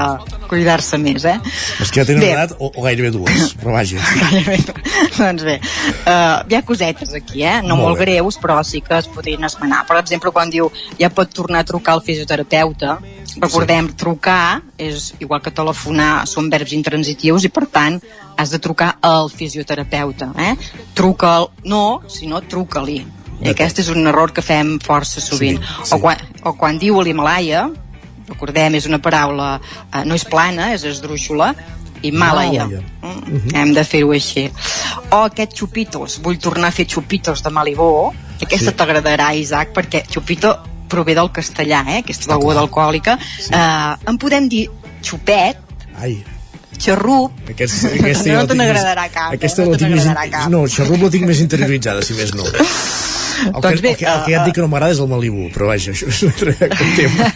cuidar-se 0.48 0.98
més, 1.00 1.24
eh? 1.24 1.38
Els 1.80 1.90
que 1.90 2.00
ja 2.00 2.06
tenen 2.08 2.22
Bé. 2.22 2.32
edat 2.34 2.54
o, 2.58 2.68
o 2.68 2.84
gairebé 2.84 3.12
dues, 3.14 3.52
però 3.60 3.76
vaja. 3.76 4.00
doncs 5.18 5.46
bé, 5.46 5.58
uh, 6.04 6.42
hi 6.48 6.58
ha 6.58 6.62
cosetes 6.68 7.14
aquí, 7.16 7.44
eh? 7.44 7.60
No 7.62 7.76
Molt 7.76 7.92
molt, 7.92 8.02
greus, 8.04 8.38
però 8.40 8.58
sí 8.66 8.82
que 8.84 8.98
es 8.98 9.08
podrien 9.12 9.44
esmenar. 9.48 9.84
Per 9.88 9.98
exemple, 10.00 10.32
quan 10.34 10.52
diu 10.52 10.70
ja 11.00 11.12
pot 11.12 11.32
tornar 11.32 11.64
a 11.64 11.68
trucar 11.68 11.96
al 11.96 12.04
fisioterapeuta, 12.04 12.98
recordem, 13.40 13.88
sí. 13.88 13.94
trucar 13.96 14.62
és 14.78 15.14
igual 15.20 15.40
que 15.42 15.50
telefonar, 15.50 16.26
són 16.26 16.50
verbs 16.50 16.72
intransitius 16.72 17.44
i 17.44 17.48
per 17.48 17.66
tant 17.66 18.00
has 18.36 18.50
de 18.50 18.58
trucar 18.58 18.96
al 19.00 19.30
fisioterapeuta, 19.30 20.32
eh? 20.38 20.54
Truca'l, 20.94 21.48
no, 21.64 22.02
sinó 22.08 22.40
truca-li. 22.40 23.00
I 23.42 23.50
aquest 23.50 23.80
és 23.82 23.88
un 23.90 24.06
error 24.06 24.32
que 24.32 24.42
fem 24.42 24.78
força 24.78 25.20
sovint. 25.20 25.58
Sí, 25.58 25.84
Sí. 25.84 25.94
O, 25.94 25.98
quan, 25.98 26.16
o 26.44 26.52
quan 26.54 26.78
diu 26.78 27.00
l'Himalaya, 27.02 27.68
recordem, 28.28 28.74
és 28.74 28.86
una 28.86 28.98
paraula, 29.02 29.60
eh, 29.92 30.04
no 30.04 30.14
és 30.14 30.24
plana, 30.24 30.72
és 30.74 30.84
esdrúixola, 30.84 31.54
Himàlaia. 32.02 32.66
Mm, 32.66 33.54
Hem 33.54 33.72
de 33.74 33.84
fer-ho 33.84 34.10
així. 34.10 34.50
O 35.10 35.22
aquest 35.28 35.54
xupitos, 35.54 36.18
vull 36.22 36.38
tornar 36.38 36.68
a 36.68 36.74
fer 36.74 36.86
xupitos 36.86 37.42
de 37.42 37.50
Malibó. 37.50 38.12
Aquesta 38.42 38.70
Sí. 38.72 38.76
t'agradarà, 38.76 39.34
Isaac, 39.36 39.72
perquè 39.72 40.04
xupito 40.10 40.58
prové 40.92 41.16
del 41.18 41.32
castellà, 41.34 41.82
eh? 41.88 42.02
aquesta 42.04 42.30
beguda 42.34 42.62
alcohòlica. 42.66 43.16
Sí. 43.22 43.50
Uh, 43.50 43.96
en 44.12 44.20
podem 44.20 44.48
dir 44.52 44.66
xupet, 45.02 45.58
Ai, 46.02 46.16
xarrup, 46.80 47.42
aquest, 47.52 47.84
aquesta 47.96 48.28
ja 48.28 48.38
no 48.38 48.44
la 48.44 48.50
te 48.50 48.58
n'agradarà 48.58 49.08
cap, 49.12 49.34
Aquesta 49.36 49.62
eh? 49.62 49.66
la 49.66 49.72
no 49.72 49.78
te 49.78 49.84
tinc 49.84 49.96
més, 49.96 50.08
cap. 50.32 50.50
no, 50.52 50.64
xarrup 50.70 51.06
la 51.06 51.10
tinc 51.14 51.28
més 51.28 51.42
interioritzada, 51.44 52.04
si 52.06 52.16
més 52.18 52.34
no. 52.38 52.46
El 53.42 53.56
que, 53.56 53.60
Doncs 53.64 53.80
bé, 53.82 53.90
el 53.90 53.96
que, 53.98 54.06
el 54.06 54.20
que 54.22 54.30
ja 54.30 54.38
et 54.38 54.46
dic 54.46 54.54
que 54.54 54.62
no 54.62 54.68
m'agrada 54.70 54.94
és 54.94 55.00
el 55.02 55.08
Malibu, 55.10 55.48
però 55.50 55.72
vaja, 55.72 55.90
això 55.90 56.06
és 56.06 56.20
un 56.22 56.30
altre 56.30 56.52
tema. 56.94 57.30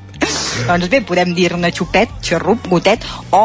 Doncs 0.70 0.88
bé, 0.88 1.02
podem 1.04 1.34
dir-ne 1.36 1.70
xupet, 1.76 2.14
xarrup, 2.24 2.70
gotet 2.72 3.04
o 3.36 3.42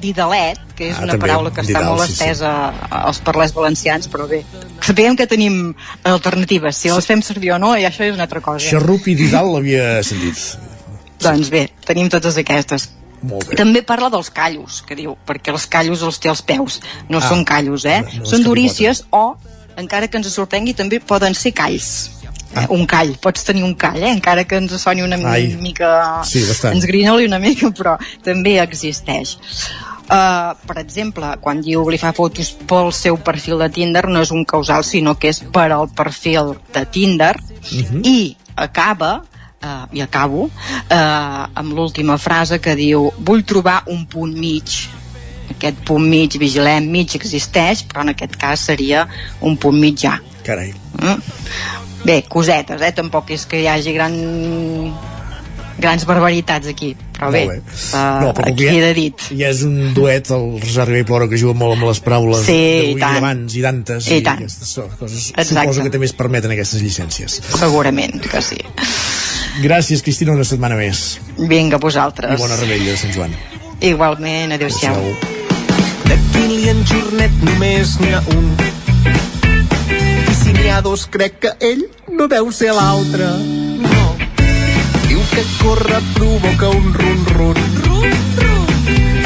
didalet, 0.00 0.58
que 0.76 0.90
és 0.90 0.96
Ah, 0.98 1.04
una 1.04 1.16
paraula 1.18 1.50
que 1.50 1.62
està 1.62 1.78
didal, 1.80 1.94
molt 1.96 2.06
sí, 2.10 2.14
sí. 2.14 2.24
estesa 2.24 2.50
als 2.90 3.18
parlers 3.24 3.54
valencians, 3.56 4.08
però 4.12 4.26
bé, 4.28 4.42
sapiguem 4.84 5.16
que 5.16 5.26
tenim 5.26 5.74
alternatives, 6.04 6.76
si 6.76 6.90
les 6.92 7.06
fem 7.08 7.22
servir 7.22 7.52
o 7.56 7.58
no, 7.58 7.74
i 7.76 7.84
això 7.88 8.04
és 8.04 8.14
una 8.14 8.26
altra 8.28 8.40
cosa. 8.44 8.66
Xarrup 8.68 9.08
i 9.08 9.14
Didal 9.18 9.52
l'havia 9.54 10.02
sentit. 10.06 10.36
Doncs 11.24 11.48
bé, 11.50 11.68
tenim 11.86 12.10
totes 12.12 12.36
aquestes. 12.36 12.90
Molt 13.22 13.48
bé. 13.48 13.56
També 13.56 13.80
parla 13.82 14.10
dels 14.12 14.28
callos, 14.30 14.82
que 14.86 14.94
diu, 14.94 15.16
perquè 15.26 15.50
els 15.50 15.64
callos 15.66 16.02
els 16.04 16.18
té 16.20 16.28
als 16.28 16.42
peus, 16.44 16.80
no 17.08 17.18
Ah, 17.18 17.28
són 17.28 17.44
callos, 17.48 17.86
eh? 17.88 18.02
no, 18.04 18.20
no 18.20 18.26
són 18.28 18.44
durícies 18.44 19.06
o, 19.10 19.34
encara 19.80 20.08
que 20.08 20.20
ens 20.20 20.28
sorprengui, 20.32 20.74
també 20.76 21.00
poden 21.00 21.34
ser 21.34 21.52
calls. 21.56 22.10
Eh? 22.56 22.66
Un 22.70 22.86
call, 22.86 23.16
pots 23.20 23.42
tenir 23.44 23.64
un 23.64 23.74
call, 23.74 23.98
eh? 24.04 24.12
encara 24.12 24.44
que 24.44 24.56
ens 24.60 24.72
soni 24.80 25.02
una 25.02 25.16
Ai. 25.32 25.56
mica... 25.60 26.22
Sí, 26.24 26.44
bastant. 26.46 26.76
Ens 26.76 26.86
grinoli 26.88 27.26
una 27.26 27.40
mica, 27.42 27.68
però 27.74 27.96
també 28.24 28.58
existeix. 28.62 29.34
Uh, 30.06 30.54
per 30.66 30.78
exemple, 30.78 31.32
quan 31.42 31.60
diu 31.60 31.82
li 31.90 31.98
fa 31.98 32.12
fotos 32.14 32.52
pel 32.68 32.92
seu 32.94 33.16
perfil 33.18 33.58
de 33.58 33.66
Tinder 33.74 34.04
no 34.06 34.20
és 34.22 34.30
un 34.30 34.44
causal, 34.46 34.84
sinó 34.86 35.16
que 35.18 35.32
és 35.32 35.40
per 35.52 35.70
al 35.74 35.88
perfil 35.88 36.54
de 36.74 36.84
Tinder 36.86 37.34
Mhm. 37.66 38.04
i 38.04 38.36
acaba 38.54 39.24
uh, 39.62 39.86
i 39.92 40.00
acabo 40.00 40.44
uh, 40.46 41.46
amb 41.52 41.72
l'última 41.74 42.16
frase 42.18 42.60
que 42.60 42.76
diu 42.78 43.10
vull 43.18 43.42
trobar 43.42 43.82
un 43.90 44.06
punt 44.06 44.36
mig 44.38 44.86
aquest 45.50 45.82
punt 45.84 46.06
mig, 46.06 46.38
vigilem, 46.38 46.86
mig 46.86 47.16
existeix 47.18 47.82
però 47.90 48.04
en 48.06 48.14
aquest 48.14 48.36
cas 48.36 48.60
seria 48.60 49.08
un 49.40 49.56
punt 49.56 49.74
mitjà 49.74 50.20
Carai. 50.46 50.70
Mm? 51.02 51.18
Bé, 52.06 52.20
cosetes, 52.30 52.78
eh? 52.80 52.92
Tampoc 52.94 53.32
és 53.34 53.46
que 53.50 53.58
hi 53.64 53.66
hagi 53.66 53.92
gran... 53.96 54.14
grans 55.76 56.04
barbaritats 56.06 56.70
aquí. 56.70 56.94
Però 57.16 57.30
bé, 57.32 57.46
bé. 57.48 57.54
uh, 57.58 58.20
No, 58.20 58.32
però 58.36 58.50
que 58.52 58.66
queda 58.68 58.88
ja, 58.90 58.94
dit. 58.94 59.22
ja 59.38 59.48
és 59.48 59.62
un 59.64 59.94
duet, 59.96 60.28
el 60.30 60.60
Roser 60.60 60.84
Ribé 60.86 61.00
i 61.00 61.06
Plora, 61.08 61.28
que 61.30 61.38
juga 61.40 61.54
molt 61.56 61.78
amb 61.78 61.86
les 61.88 62.00
paraules 62.04 62.42
Sí, 62.44 62.56
d'avui 62.56 62.92
i 62.92 63.00
d'abans 63.00 63.54
i 63.56 63.62
d'antes. 63.64 64.08
I 64.12 64.20
tant. 64.22 64.42
aquestes 64.42 64.74
coses 65.00 65.30
Exacte. 65.34 65.54
suposo 65.62 65.82
que 65.86 65.90
també 65.94 66.06
es 66.10 66.12
permeten 66.12 66.52
aquestes 66.52 66.82
llicències. 66.84 67.40
Segurament 67.56 68.20
que 68.20 68.42
sí. 68.44 68.58
Gràcies, 69.62 70.02
Cristina, 70.04 70.32
una 70.36 70.44
setmana 70.44 70.76
més. 70.76 71.18
Vinga, 71.38 71.78
vosaltres. 71.80 72.36
I 72.36 72.42
bona 72.42 72.56
rebella 72.60 72.90
de 72.92 72.96
Sant 73.00 73.14
Joan. 73.16 73.32
Igualment, 73.80 74.52
adéu-siau. 74.52 75.00
De 76.06 76.18
Kilian 76.34 76.84
Jornet 76.84 77.32
només 77.42 77.96
n'hi 78.00 78.12
ha 78.12 78.20
un. 78.36 78.52
I 80.28 80.34
si 80.36 80.52
n'hi 80.52 80.68
ha 80.68 80.82
dos, 80.84 81.06
crec 81.10 81.40
que 81.40 81.54
ell 81.60 81.86
no 82.12 82.28
deu 82.28 82.52
ser 82.52 82.74
l'altre. 82.76 83.24
No. 83.24 83.65
Que 85.36 85.44
córrer 85.62 86.00
provoca 86.14 86.68
un 86.70 86.94
run-run. 86.94 87.56
Run-run. 87.84 88.68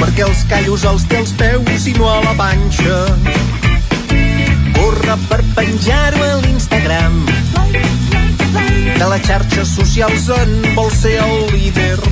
Perquè 0.00 0.24
els 0.26 0.40
callos 0.50 0.82
els 0.90 1.04
té 1.06 1.20
als 1.20 1.30
peus 1.38 1.84
i 1.86 1.92
no 1.94 2.08
a 2.10 2.16
la 2.24 2.32
panxa. 2.34 2.96
Corre 4.74 5.14
per 5.28 5.38
penjar-ho 5.54 6.24
a 6.26 6.40
l'Instagram. 6.42 7.20
De 8.96 9.06
les 9.12 9.22
xarxes 9.28 9.76
socials 9.76 10.26
en 10.34 10.56
vol 10.74 10.90
ser 10.96 11.14
el 11.22 11.46
líder. 11.54 12.02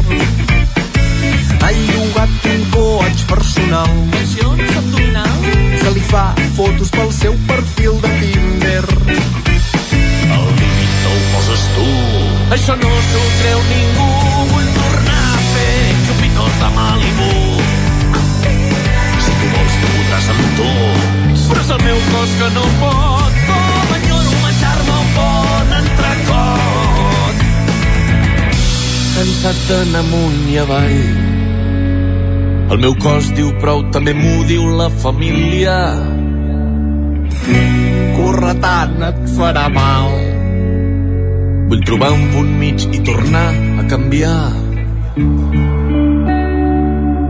Ha 1.59 1.73
llogat 1.75 2.49
un 2.53 2.62
coach 2.77 3.27
personal 3.35 3.99
que 5.83 5.91
li 5.97 6.07
fa 6.12 6.29
fotos 6.55 6.95
pel 6.95 7.11
seu 7.19 7.35
perfil 7.51 7.99
de 8.07 8.15
Tinder. 8.23 8.87
El 9.11 10.49
límit 10.62 11.11
el 11.11 11.20
poses 11.35 11.69
tu. 11.75 12.18
Això 12.49 12.75
no 12.81 12.91
s'ho 13.09 13.23
creu 13.41 13.59
ningú, 13.69 14.09
vull 14.51 14.69
tornar 14.77 15.25
a 15.35 15.41
fer 15.53 15.97
xupitos 16.07 16.55
de 16.61 16.69
Malibu. 16.77 17.33
Si 19.25 19.35
tu 19.41 19.51
vols, 19.53 19.75
tu 19.83 19.91
podràs 19.97 20.29
amb 20.33 20.47
tots. 20.61 21.43
Però 21.51 21.65
és 21.65 21.73
el 21.77 21.83
meu 21.85 21.99
cos 22.12 22.37
que 22.41 22.49
no 22.55 22.65
pot, 22.81 23.41
com 23.49 23.93
enyoro 23.99 24.33
menjar-me 24.45 24.95
un 25.03 25.11
bon 25.19 25.75
entrecot. 25.81 27.43
Cansat 29.19 29.61
d'anar 29.69 30.05
amunt 30.07 30.41
i 30.49 30.57
avall, 30.62 31.03
el 32.69 32.81
meu 32.87 32.97
cos 33.05 33.29
diu 33.37 33.53
prou, 33.61 33.85
també 33.93 34.16
m'ho 34.16 34.41
diu 34.49 34.65
la 34.81 34.89
família. 35.05 35.77
Córrer 38.16 38.57
tant 38.65 39.07
et 39.12 39.23
farà 39.37 39.69
mal. 39.73 40.28
Vull 41.69 41.82
trobar 41.85 42.09
un 42.16 42.23
punt 42.32 42.49
mig 42.57 42.81
i 42.97 42.99
tornar 43.05 43.49
a 43.53 43.82
canviar 43.90 44.53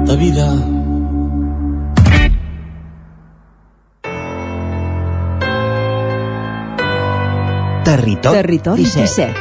de 0.07 0.17
vida. 0.21 0.47
Territori, 7.89 8.37
Territori 8.39 8.85
17. 8.85 9.27
17. 9.27 9.35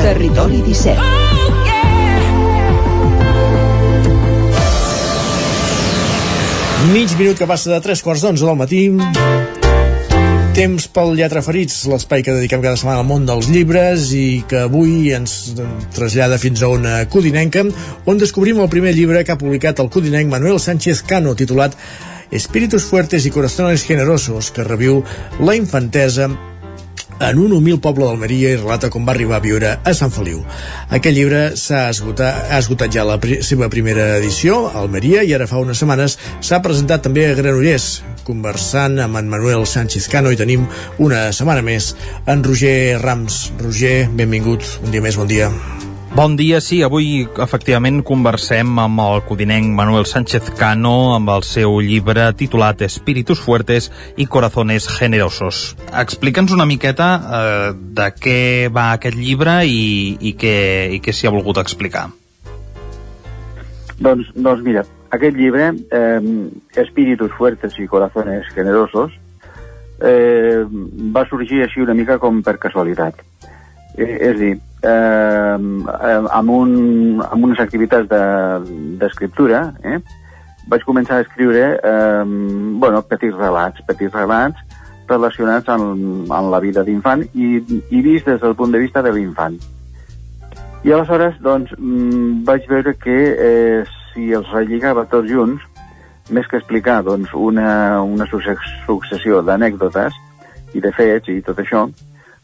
Territori 0.00 0.62
17. 0.64 1.00
Mig 6.94 7.12
minut 7.18 7.36
que 7.36 7.44
passa 7.44 7.76
de 7.76 7.80
3 7.84 8.02
quarts 8.08 8.24
d'onze 8.24 8.48
del 8.48 8.56
matí. 8.56 8.88
Temps 10.60 10.90
pel 10.92 11.14
Lletra 11.16 11.40
Ferits, 11.40 11.86
l'espai 11.88 12.20
que 12.20 12.34
dediquem 12.36 12.60
cada 12.60 12.76
setmana 12.76 13.00
al 13.00 13.06
món 13.08 13.22
dels 13.24 13.46
llibres 13.48 14.10
i 14.12 14.42
que 14.44 14.58
avui 14.66 15.08
ens 15.16 15.54
trasllada 15.96 16.36
fins 16.42 16.60
a 16.60 16.68
una 16.68 16.98
codinenca, 17.08 17.62
on 18.04 18.20
descobrim 18.20 18.60
el 18.60 18.68
primer 18.68 18.92
llibre 18.92 19.22
que 19.24 19.32
ha 19.32 19.40
publicat 19.40 19.80
el 19.80 19.88
codinenc 19.88 20.28
Manuel 20.28 20.60
Sánchez 20.60 21.00
Cano, 21.08 21.32
titulat 21.32 21.78
Espíritus 22.30 22.84
fuertes 22.84 23.24
y 23.24 23.32
corazones 23.32 23.88
generosos, 23.88 24.50
que 24.52 24.68
reviu 24.68 25.00
la 25.40 25.56
infantesa 25.56 26.28
en 27.20 27.38
un 27.38 27.52
humil 27.52 27.80
poble 27.84 28.06
d'Almeria 28.08 28.54
i 28.54 28.58
relata 28.58 28.90
com 28.92 29.04
va 29.06 29.12
arribar 29.14 29.38
a 29.38 29.44
viure 29.44 29.74
a 29.84 29.94
Sant 29.96 30.12
Feliu. 30.14 30.40
Aquest 30.88 31.16
llibre 31.16 31.42
s'ha 31.60 31.86
esgotat, 31.92 32.48
esgotat 32.58 32.94
ja 32.96 33.04
la 33.06 33.18
pri 33.20 33.40
seva 33.46 33.68
primera 33.72 34.16
edició 34.18 34.62
a 34.70 34.80
Almeria 34.82 35.24
i 35.26 35.34
ara 35.36 35.48
fa 35.50 35.60
unes 35.60 35.82
setmanes 35.82 36.16
s'ha 36.40 36.62
presentat 36.64 37.04
també 37.06 37.28
a 37.28 37.36
Granollers. 37.38 37.90
Conversant 38.24 38.98
amb 39.04 39.20
en 39.20 39.30
Manuel 39.30 39.66
Sánchez 39.66 40.08
Cano 40.12 40.32
i 40.32 40.40
tenim 40.40 40.66
una 40.98 41.28
setmana 41.36 41.62
més 41.66 41.94
en 42.26 42.44
Roger 42.46 42.98
Rams. 43.02 43.46
Roger, 43.60 44.08
benvingut, 44.16 44.66
un 44.84 44.90
dia 44.94 45.04
més, 45.04 45.20
bon 45.20 45.28
dia. 45.30 45.52
Bon 46.12 46.34
dia, 46.34 46.58
sí, 46.58 46.80
avui 46.82 47.22
efectivament 47.38 48.00
conversem 48.02 48.66
amb 48.82 48.98
el 49.04 49.20
codinenc 49.28 49.70
Manuel 49.78 50.08
Sánchez 50.10 50.48
Cano 50.58 51.12
amb 51.14 51.30
el 51.30 51.44
seu 51.46 51.76
llibre 51.86 52.24
titulat 52.34 52.80
Espíritus 52.82 53.38
fuertes 53.38 53.86
i 54.18 54.26
corazones 54.26 54.88
generosos. 54.90 55.76
Explica'ns 56.02 56.50
una 56.56 56.66
miqueta 56.66 57.06
eh, 57.14 57.68
de 57.94 58.08
què 58.18 58.40
va 58.74 58.88
aquest 58.96 59.14
llibre 59.14 59.60
i, 59.70 60.16
i 60.18 60.32
què, 60.34 60.56
i 60.96 60.98
què 60.98 61.14
s'hi 61.14 61.30
ha 61.30 61.32
volgut 61.36 61.60
explicar. 61.62 62.08
Doncs, 64.02 64.32
doncs 64.34 64.64
mira, 64.66 64.82
aquest 65.14 65.38
llibre, 65.38 65.68
eh, 65.94 66.80
Espíritus 66.82 67.30
fuertes 67.38 67.78
i 67.78 67.86
corazones 67.86 68.50
generosos, 68.56 69.14
eh, 70.02 70.66
va 71.14 71.22
sorgir 71.30 71.62
així 71.62 71.86
una 71.86 71.94
mica 71.94 72.18
com 72.18 72.42
per 72.42 72.56
casualitat. 72.58 73.22
Eh, 73.94 74.16
és 74.32 74.36
dir, 74.42 74.52
eh, 74.82 75.56
amb, 75.56 76.50
un, 76.50 77.22
amb 77.26 77.44
unes 77.44 77.60
activitats 77.60 78.08
d'escriptura, 79.00 79.66
de, 79.82 79.96
eh, 79.96 80.20
vaig 80.70 80.84
començar 80.86 81.18
a 81.18 81.24
escriure 81.24 81.64
eh, 81.76 82.24
bueno, 82.24 83.02
petits 83.02 83.36
relats, 83.36 83.82
petits 83.88 84.14
relats 84.14 84.60
relacionats 85.10 85.68
amb, 85.72 86.30
amb 86.30 86.52
la 86.52 86.60
vida 86.62 86.84
d'infant 86.86 87.24
i, 87.34 87.56
i 87.90 88.02
vist 88.04 88.28
des 88.30 88.40
del 88.40 88.54
punt 88.54 88.72
de 88.72 88.82
vista 88.82 89.02
de 89.02 89.12
l'infant. 89.12 89.58
I 90.86 90.92
aleshores, 90.94 91.34
doncs, 91.44 91.72
mm, 91.76 92.44
vaig 92.46 92.68
veure 92.70 92.94
que 92.96 93.16
eh, 93.34 93.80
si 94.12 94.30
els 94.36 94.48
relligava 94.54 95.04
tots 95.10 95.28
junts, 95.28 95.66
més 96.30 96.46
que 96.46 96.60
explicar 96.60 97.00
doncs, 97.04 97.32
una, 97.34 98.00
una 98.02 98.26
successió 98.30 99.42
d'anècdotes 99.42 100.14
i 100.78 100.80
de 100.80 100.92
fets 100.94 101.28
i 101.28 101.40
tot 101.44 101.58
això, 101.58 101.88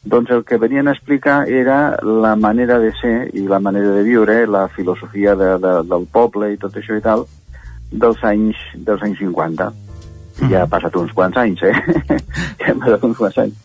doncs 0.07 0.31
el 0.31 0.45
que 0.47 0.59
venien 0.63 0.87
a 0.87 0.93
explicar 0.95 1.49
era 1.51 1.99
la 2.03 2.37
manera 2.37 2.79
de 2.79 2.93
ser 3.01 3.31
i 3.35 3.43
la 3.49 3.59
manera 3.59 3.91
de 3.91 4.05
viure, 4.07 4.47
la 4.47 4.69
filosofia 4.69 5.35
de, 5.35 5.57
de, 5.59 5.73
del 5.91 6.07
poble 6.07 6.53
i 6.53 6.59
tot 6.63 6.77
això 6.79 6.95
i 6.95 7.03
tal, 7.03 7.27
dels 7.91 8.23
anys, 8.25 8.61
dels 8.87 9.03
anys 9.03 9.19
50. 9.25 9.67
I 10.47 10.51
ja 10.53 10.63
ha 10.63 10.71
passat 10.71 10.95
uns 11.01 11.11
quants 11.17 11.39
anys, 11.43 11.65
eh? 11.67 11.75
ja 12.63 12.71
ha 12.71 12.79
passat 12.85 13.07
uns 13.09 13.19
quants 13.19 13.41
anys. 13.47 13.59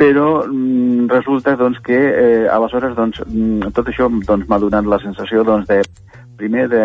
Però 0.00 0.26
mm, 0.48 1.06
resulta 1.12 1.54
doncs, 1.60 1.78
que 1.86 1.98
eh, 2.08 2.48
aleshores 2.50 2.96
doncs, 2.96 3.20
mm, 3.28 3.70
tot 3.76 3.92
això 3.92 4.08
doncs, 4.10 4.48
m'ha 4.48 4.58
donat 4.58 4.88
la 4.90 4.98
sensació 5.02 5.44
doncs, 5.46 5.68
de, 5.68 5.84
primer 6.40 6.66
de, 6.72 6.84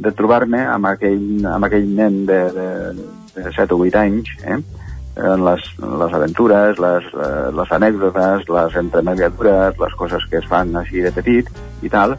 de 0.00 0.14
trobar-me 0.16 0.62
amb, 0.64 0.88
aquell, 0.94 1.44
amb 1.50 1.68
aquell 1.68 1.92
nen 1.98 2.22
de, 2.30 2.40
de, 2.56 2.68
de 3.34 3.52
7 3.52 3.74
o 3.74 3.82
8 3.84 4.00
anys, 4.00 4.32
eh? 4.46 4.62
Les, 5.16 5.68
les 5.78 6.14
aventures, 6.18 6.78
les, 6.78 7.04
eh, 7.14 7.50
les 7.54 7.72
anècdotes, 7.72 8.48
les 8.48 8.76
entremediatures, 8.76 9.78
les 9.78 9.94
coses 9.94 10.26
que 10.30 10.40
es 10.40 10.48
fan 10.50 10.74
així 10.76 11.04
de 11.04 11.12
petit 11.14 11.50
i 11.82 11.90
tal, 11.92 12.16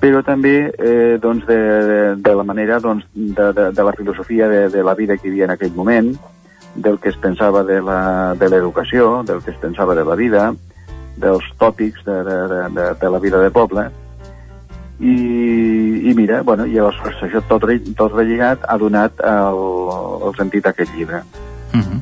però 0.00 0.22
també 0.24 0.72
eh, 0.72 1.18
doncs 1.22 1.46
de, 1.46 1.60
de, 1.90 2.00
de 2.24 2.34
la 2.34 2.46
manera 2.46 2.80
doncs, 2.80 3.06
de, 3.14 3.52
de, 3.52 3.70
de 3.76 3.84
la 3.84 3.94
filosofia 3.94 4.48
de, 4.48 4.68
de 4.72 4.82
la 4.82 4.96
vida 4.98 5.16
que 5.16 5.28
hi 5.28 5.34
havia 5.34 5.48
en 5.50 5.54
aquell 5.54 5.76
moment, 5.76 6.14
del 6.74 6.98
que 7.02 7.10
es 7.10 7.16
pensava 7.18 7.64
de 7.64 7.80
l'educació, 7.82 9.22
de 9.22 9.32
del 9.32 9.42
que 9.42 9.50
es 9.50 9.58
pensava 9.58 9.94
de 9.94 10.04
la 10.06 10.14
vida, 10.14 10.52
dels 11.20 11.44
tòpics 11.58 12.04
de, 12.06 12.22
de, 12.24 12.36
de, 12.48 12.60
de, 12.76 12.86
de 13.00 13.10
la 13.10 13.18
vida 13.18 13.40
de 13.42 13.50
poble, 13.50 13.90
i, 15.00 16.10
i 16.10 16.14
mira, 16.14 16.42
bueno, 16.42 16.66
i 16.68 16.76
llavors 16.76 17.22
això 17.24 17.40
tot, 17.48 17.64
tot 17.96 18.12
relligat 18.12 18.64
ha 18.68 18.76
donat 18.78 19.20
el, 19.24 19.62
el 20.28 20.36
sentit 20.36 20.66
a 20.66 20.74
aquest 20.74 20.92
llibre. 20.96 21.22
Mm 21.72 21.80
-hmm. 21.80 22.00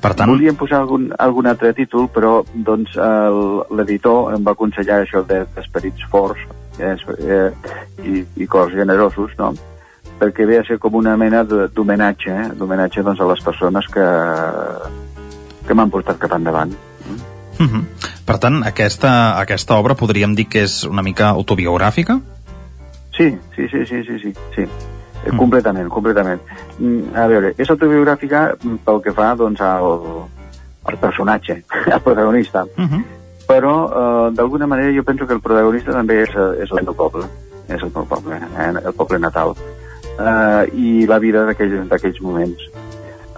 Per 0.00 0.14
tant... 0.14 0.30
Volíem 0.30 0.56
posar 0.56 0.80
algun, 0.80 1.12
algun 1.18 1.46
altre 1.46 1.72
títol, 1.72 2.08
però 2.12 2.44
doncs 2.52 2.96
l'editor 3.70 4.34
em 4.34 4.44
va 4.44 4.52
aconsellar 4.52 5.00
això 5.02 5.24
d'esperits 5.26 6.02
de, 6.02 6.08
forts 6.10 6.40
eh, 6.78 6.96
eh, 7.18 7.50
i, 8.04 8.24
i 8.36 8.46
cors 8.46 8.72
generosos, 8.72 9.32
no? 9.38 9.54
perquè 10.18 10.46
ve 10.46 10.58
a 10.58 10.64
ser 10.64 10.78
com 10.78 10.94
una 10.94 11.16
mena 11.16 11.42
d'homenatge, 11.44 12.30
eh? 12.30 12.48
d'homenatge 12.56 13.02
doncs, 13.02 13.20
a 13.20 13.26
les 13.28 13.42
persones 13.44 13.88
que, 13.92 14.06
que 15.66 15.74
m'han 15.74 15.90
portat 15.90 16.18
cap 16.18 16.32
endavant. 16.32 16.72
Mm 17.58 17.66
-hmm. 17.66 17.84
Per 18.24 18.38
tant, 18.38 18.62
aquesta, 18.64 19.38
aquesta 19.40 19.74
obra 19.74 19.94
podríem 19.94 20.34
dir 20.34 20.48
que 20.48 20.62
és 20.62 20.84
una 20.84 21.02
mica 21.02 21.28
autobiogràfica? 21.28 22.20
Sí, 23.16 23.38
sí, 23.54 23.68
sí, 23.68 23.86
sí, 23.86 24.02
sí, 24.04 24.18
sí, 24.18 24.32
sí. 24.54 24.66
Mm. 25.32 25.38
Completament, 25.38 25.88
completament. 25.90 26.40
A 27.14 27.26
veure, 27.30 27.52
és 27.58 27.70
autobiogràfica 27.70 28.46
pel 28.84 29.02
que 29.04 29.14
fa 29.16 29.32
doncs, 29.38 29.60
al, 29.64 30.26
al 30.86 30.98
personatge, 31.02 31.62
al 31.94 32.02
protagonista. 32.02 32.66
Mm 32.76 32.88
-hmm. 32.88 33.04
però 33.46 33.74
eh, 33.86 34.34
d'alguna 34.34 34.66
manera 34.66 34.92
jo 34.92 35.04
penso 35.04 35.26
que 35.26 35.34
el 35.34 35.40
protagonista 35.40 35.92
també 35.92 36.22
és, 36.22 36.30
eh, 36.34 36.62
és 36.62 36.70
el 36.70 36.84
meu 36.84 36.94
poble, 36.94 37.24
és 37.68 37.82
el 37.82 37.92
meu 37.94 38.04
poble, 38.04 38.34
eh, 38.34 38.72
el 38.84 38.92
poble 38.92 39.18
natal, 39.18 39.54
eh, 40.18 40.64
i 40.74 41.06
la 41.06 41.18
vida 41.18 41.44
d'aquells 41.46 41.88
d'aquells 41.88 42.20
moments. 42.20 42.60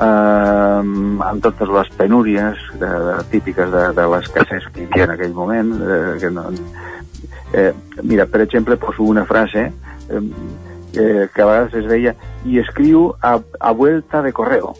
Eh, 0.00 0.80
amb 1.28 1.42
totes 1.42 1.68
les 1.68 1.88
penúries 1.96 2.56
de, 2.80 2.86
de, 2.86 3.16
típiques 3.30 3.70
de, 3.70 3.92
de 3.92 4.06
l'escassez 4.06 4.64
que 4.72 4.80
hi 4.80 4.86
havia 4.86 5.04
en 5.04 5.10
aquell 5.10 5.34
moment, 5.34 5.72
eh, 5.74 6.18
que 6.20 6.30
no, 6.30 6.44
eh, 7.52 7.72
mira, 8.02 8.26
per 8.26 8.40
exemple, 8.40 8.76
poso 8.76 9.02
una 9.02 9.24
frase 9.24 9.72
eh, 10.08 10.22
eh, 10.94 11.28
que 11.34 11.42
a 11.42 11.46
vegades 11.46 11.74
es 11.74 11.88
deia 11.88 12.14
i 12.44 12.58
escriu 12.58 13.14
a, 13.22 13.38
a 13.60 13.72
vuelta 13.72 14.22
de 14.22 14.32
correo. 14.32 14.74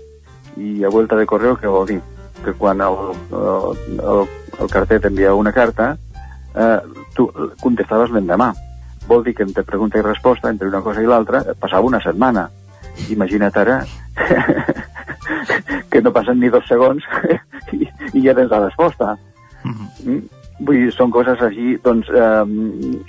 I 0.56 0.84
a 0.84 0.90
vuelta 0.90 1.16
de 1.16 1.26
correo 1.26 1.56
què 1.56 1.70
vol 1.70 1.86
dir? 1.86 2.00
Que 2.44 2.54
quan 2.54 2.80
el, 2.80 2.96
el, 3.34 3.98
el, 3.98 4.24
el 4.58 4.70
carter 4.70 5.00
t'enviava 5.02 5.38
una 5.38 5.52
carta, 5.52 5.96
eh, 6.54 6.78
tu 7.14 7.28
contestaves 7.60 8.14
l'endemà. 8.14 8.52
Vol 9.08 9.24
dir 9.24 9.34
que 9.34 9.46
entre 9.46 9.64
pregunta 9.64 9.98
i 9.98 10.04
resposta, 10.04 10.50
entre 10.50 10.68
una 10.68 10.82
cosa 10.84 11.02
i 11.02 11.08
l'altra, 11.08 11.42
passava 11.60 11.86
una 11.86 12.00
setmana. 12.04 12.48
Imagina't 13.10 13.56
ara 13.56 13.78
que 15.90 16.02
no 16.02 16.12
passen 16.12 16.40
ni 16.40 16.50
dos 16.50 16.66
segons 16.68 17.04
i, 17.76 17.86
i 18.12 18.24
ja 18.24 18.34
tens 18.34 18.50
la 18.50 18.64
resposta. 18.66 19.14
Uh 19.64 19.70
-huh. 19.70 20.20
Vull 20.58 20.74
dir, 20.74 20.92
són 20.92 21.10
coses 21.14 21.40
així, 21.40 21.76
doncs, 21.82 22.08
eh, 22.10 22.44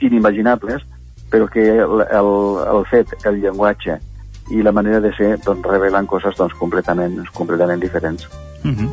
inimaginables, 0.05 0.85
però 1.30 1.47
que 1.47 1.65
el, 1.69 2.03
el, 2.06 2.30
el 2.76 2.85
fet, 2.89 3.15
el 3.26 3.41
llenguatge 3.43 3.99
i 4.49 4.64
la 4.65 4.73
manera 4.73 4.99
de 4.99 5.11
ser, 5.14 5.35
doncs, 5.45 5.65
revelen 5.68 6.07
coses, 6.10 6.35
doncs, 6.38 6.56
completament, 6.57 7.19
completament 7.34 7.81
diferents. 7.81 8.27
Uh 8.64 8.72
-huh. 8.72 8.89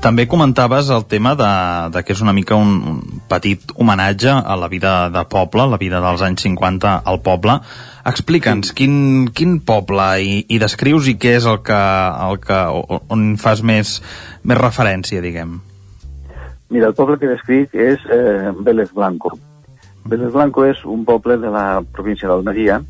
També 0.00 0.26
comentaves 0.26 0.90
el 0.90 1.04
tema 1.06 1.34
de, 1.34 1.50
de 1.96 2.02
que 2.02 2.12
és 2.12 2.20
una 2.20 2.32
mica 2.32 2.56
un, 2.56 2.82
un 2.88 3.20
petit 3.28 3.60
homenatge 3.74 4.28
a 4.28 4.56
la 4.56 4.68
vida 4.68 5.08
de 5.10 5.24
poble, 5.24 5.66
la 5.70 5.78
vida 5.78 6.00
dels 6.00 6.22
anys 6.22 6.42
50 6.42 7.02
al 7.04 7.20
poble. 7.20 7.60
Explica'ns 8.04 8.68
sí. 8.68 8.74
quin, 8.74 9.30
quin 9.32 9.60
poble 9.60 10.20
i, 10.20 10.44
i 10.48 10.58
descrius 10.58 11.08
i 11.08 11.16
què 11.16 11.36
és 11.36 11.46
el 11.46 11.62
que, 11.62 11.80
el 12.28 12.40
que 12.40 12.58
on 13.08 13.36
fas 13.36 13.62
més, 13.62 14.02
més 14.42 14.58
referència, 14.58 15.22
diguem. 15.22 15.60
Mira, 16.68 16.88
el 16.88 16.94
poble 16.94 17.18
que 17.18 17.30
descric 17.30 17.74
és 17.74 17.98
eh, 18.10 18.52
Vélez 18.60 18.92
Blanco. 18.92 19.38
Blanco 20.04 20.64
és 20.68 20.84
un 20.84 21.04
poble 21.04 21.38
de 21.40 21.50
la 21.50 21.82
província 21.92 22.28
d'Almeria 22.28 22.80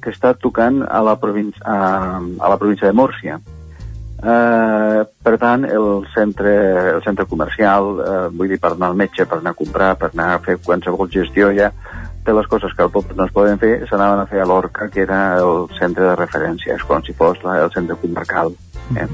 que 0.00 0.12
està 0.14 0.32
tocant 0.38 0.82
a 0.86 1.02
la, 1.02 1.16
província, 1.20 1.60
a, 1.64 2.16
a 2.16 2.48
la 2.48 2.56
província 2.56 2.86
de 2.86 2.96
Múrcia. 2.96 3.38
Eh, 4.16 5.00
per 5.22 5.34
tant, 5.36 5.66
el 5.68 6.06
centre, 6.14 6.54
el 6.94 7.02
centre 7.04 7.26
comercial, 7.28 7.90
eh, 8.00 8.14
vull 8.32 8.48
dir, 8.48 8.60
per 8.62 8.72
anar 8.72 8.92
al 8.92 8.96
metge, 8.96 9.26
per 9.28 9.40
anar 9.42 9.52
a 9.52 9.58
comprar, 9.58 9.90
per 10.00 10.10
anar 10.14 10.30
a 10.34 10.38
fer 10.44 10.56
qualsevol 10.64 11.10
gestió 11.12 11.50
ja, 11.52 11.72
de 12.24 12.34
les 12.34 12.48
coses 12.50 12.72
que 12.74 12.82
al 12.82 12.90
poble 12.94 13.16
no 13.18 13.26
es 13.26 13.34
poden 13.34 13.60
fer, 13.60 13.74
s'anaven 13.90 14.22
a 14.22 14.30
fer 14.30 14.40
a 14.40 14.46
l'Orca, 14.48 14.88
que 14.88 15.04
era 15.04 15.20
el 15.42 15.68
centre 15.78 16.08
de 16.08 16.16
referència, 16.16 16.74
és 16.74 16.86
com 16.88 17.04
si 17.04 17.14
fos 17.18 17.42
la, 17.44 17.60
el 17.66 17.74
centre 17.74 17.98
comarcal. 18.00 18.54
Eh? 18.96 19.06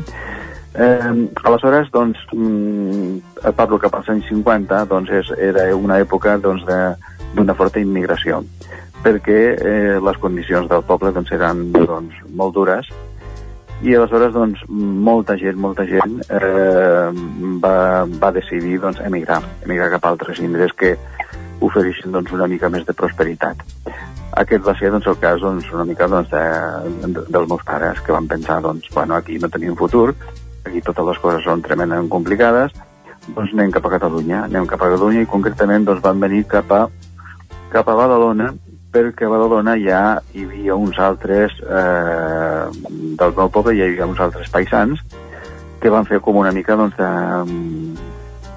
Eh, 0.73 1.29
aleshores, 1.45 1.91
doncs, 1.93 2.23
mm, 2.33 3.51
parlo 3.59 3.81
cap 3.83 3.99
als 3.99 4.09
anys 4.09 4.31
50, 4.31 4.85
doncs 4.89 5.11
és, 5.19 5.33
era 5.51 5.67
una 5.77 5.99
època 6.01 6.39
doncs, 6.41 6.65
d'una 7.37 7.57
forta 7.59 7.81
immigració, 7.81 8.43
perquè 9.03 9.41
eh, 9.55 9.97
les 10.03 10.21
condicions 10.23 10.69
del 10.71 10.85
poble 10.87 11.13
doncs, 11.15 11.33
eren 11.35 11.71
doncs, 11.75 12.21
molt 12.37 12.55
dures, 12.55 12.89
i 13.83 13.97
aleshores 13.99 14.31
doncs, 14.35 14.61
molta 14.71 15.35
gent, 15.41 15.59
molta 15.59 15.85
gent 15.89 16.21
eh, 16.31 17.09
va, 17.63 17.75
va 18.23 18.31
decidir 18.35 18.79
doncs, 18.83 19.01
emigrar, 19.03 19.41
emigrar 19.67 19.91
cap 19.97 20.07
a 20.07 20.13
altres 20.15 20.39
indrets 20.45 20.77
que 20.79 20.95
ofereixen 21.63 22.15
doncs, 22.15 22.31
una 22.37 22.47
mica 22.51 22.71
més 22.71 22.87
de 22.87 22.95
prosperitat. 22.95 23.65
Aquest 24.39 24.63
va 24.65 24.77
ser 24.79 24.93
doncs, 24.95 25.09
el 25.11 25.19
cas 25.21 25.43
doncs, 25.43 25.67
una 25.75 25.85
mica 25.89 26.07
doncs, 26.09 26.31
de, 26.31 27.03
de, 27.03 27.27
dels 27.27 27.51
meus 27.51 27.67
pares, 27.67 27.99
que 28.07 28.15
van 28.15 28.31
pensar 28.31 28.61
doncs, 28.63 28.87
bueno, 28.95 29.19
aquí 29.19 29.39
no 29.43 29.51
tenim 29.51 29.75
futur, 29.77 30.13
aquí 30.65 30.81
totes 30.81 31.11
les 31.11 31.21
coses 31.25 31.45
són 31.45 31.63
tremendament 31.67 32.09
complicades, 32.13 32.73
doncs 33.35 33.53
anem 33.53 33.75
cap 33.75 33.87
a 33.87 33.97
Catalunya, 33.99 34.45
anem 34.47 34.67
cap 34.71 34.83
a 34.83 34.93
Catalunya 34.95 35.27
i 35.27 35.31
concretament 35.31 35.91
doncs, 35.91 36.03
van 36.07 36.23
venir 36.23 36.47
cap 36.51 36.71
a, 36.71 36.87
cap 37.73 37.89
a 37.89 37.97
Badalona 37.97 38.53
perquè 38.93 39.25
a 39.27 39.33
Badalona 39.33 39.75
ja 39.81 40.03
hi 40.37 40.45
havia 40.45 40.77
uns 40.77 40.99
altres 41.01 41.55
eh, 41.65 42.65
del 43.19 43.37
meu 43.39 43.49
poble, 43.53 43.75
hi 43.75 43.85
havia 43.87 44.09
uns 44.09 44.21
altres 44.21 44.51
paisans 44.53 45.01
que 45.81 45.91
van 45.91 46.07
fer 46.07 46.21
com 46.23 46.37
una 46.39 46.53
mica 46.55 46.77
doncs, 46.79 46.99
de, 47.01 48.03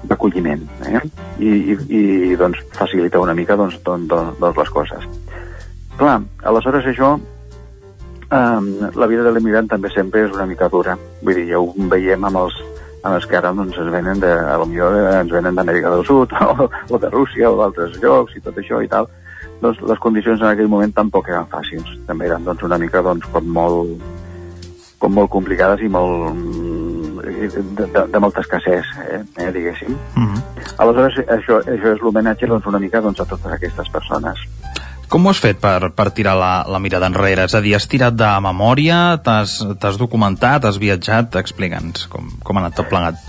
d'acolliment 0.06 0.62
eh? 0.86 1.00
I, 1.40 1.48
i, 1.48 1.78
i 2.00 2.36
doncs, 2.38 2.60
facilitar 2.76 3.24
una 3.24 3.34
mica 3.34 3.56
doncs, 3.58 3.80
doncs, 3.86 4.06
doncs, 4.12 4.36
doncs 4.42 4.60
les 4.60 4.74
coses. 4.76 5.08
Clar, 5.96 6.20
aleshores 6.44 6.86
això 6.92 7.16
um, 7.16 8.70
la 8.94 9.08
vida 9.10 9.24
de 9.24 9.32
l'emigrant 9.32 9.72
també 9.72 9.90
sempre 9.94 10.26
és 10.26 10.34
una 10.36 10.46
mica 10.46 10.68
dura. 10.68 10.96
Vull 11.22 11.40
dir, 11.40 11.48
ja 11.50 11.62
ho 11.62 11.72
veiem 11.90 12.28
amb 12.28 12.44
els, 12.44 12.60
amb 13.06 13.14
els 13.18 13.26
que 13.30 13.38
ara 13.38 13.52
doncs, 13.54 13.78
es 13.78 13.92
venen 13.92 14.20
de, 14.22 14.32
a 14.32 14.56
lo 14.58 14.66
millor 14.66 14.96
ens 15.12 15.30
venen 15.32 15.54
d'Amèrica 15.54 15.92
del 15.94 16.04
Sud 16.08 16.34
o, 16.48 16.66
o 16.66 16.98
de 16.98 17.10
Rússia 17.12 17.50
o 17.50 17.60
d'altres 17.60 17.96
llocs 18.02 18.34
i 18.36 18.42
tot 18.42 18.58
això 18.58 18.82
i 18.82 18.90
tal, 18.90 19.08
doncs 19.62 19.80
les 19.88 20.02
condicions 20.02 20.42
en 20.42 20.50
aquell 20.50 20.70
moment 20.72 20.92
tampoc 20.96 21.30
eren 21.32 21.48
fàcils. 21.52 21.94
També 22.08 22.28
eren 22.28 22.44
doncs, 22.44 22.64
una 22.66 22.78
mica 22.82 23.02
doncs, 23.06 23.28
com, 23.32 23.46
molt, 23.58 24.02
com 25.02 25.14
molt 25.16 25.32
complicades 25.32 25.84
i 25.86 25.90
molt, 25.92 26.42
de, 27.26 27.86
de, 27.86 28.06
de 28.12 28.22
molta 28.22 28.42
escassez, 28.44 28.90
eh, 29.06 29.22
eh, 29.38 29.50
diguéssim. 29.52 29.96
Mm 30.16 30.26
-hmm. 30.26 30.42
Aleshores, 30.78 31.18
això, 31.26 31.60
això 31.62 31.94
és 31.94 32.00
l'homenatge 32.00 32.46
doncs, 32.46 32.66
una 32.66 32.78
mica 32.78 33.00
doncs, 33.00 33.20
a 33.20 33.24
totes 33.24 33.52
aquestes 33.52 33.88
persones. 33.88 34.38
Com 35.08 35.26
ho 35.26 35.30
has 35.30 35.38
fet 35.38 35.60
per, 35.62 35.92
per 35.94 36.10
tirar 36.10 36.34
la, 36.38 36.50
la 36.66 36.80
mirada 36.82 37.06
enrere? 37.06 37.46
És 37.46 37.54
a 37.54 37.62
dir, 37.62 37.76
has 37.78 37.86
tirat 37.86 38.16
de 38.18 38.28
memòria, 38.42 39.20
t'has 39.22 40.00
documentat, 40.00 40.66
has 40.66 40.80
viatjat? 40.82 41.38
Explica'ns 41.38 42.08
com, 42.10 42.32
com 42.42 42.58
ha 42.58 42.64
anat 42.64 42.74
tot 42.80 42.90
plegat. 42.90 43.20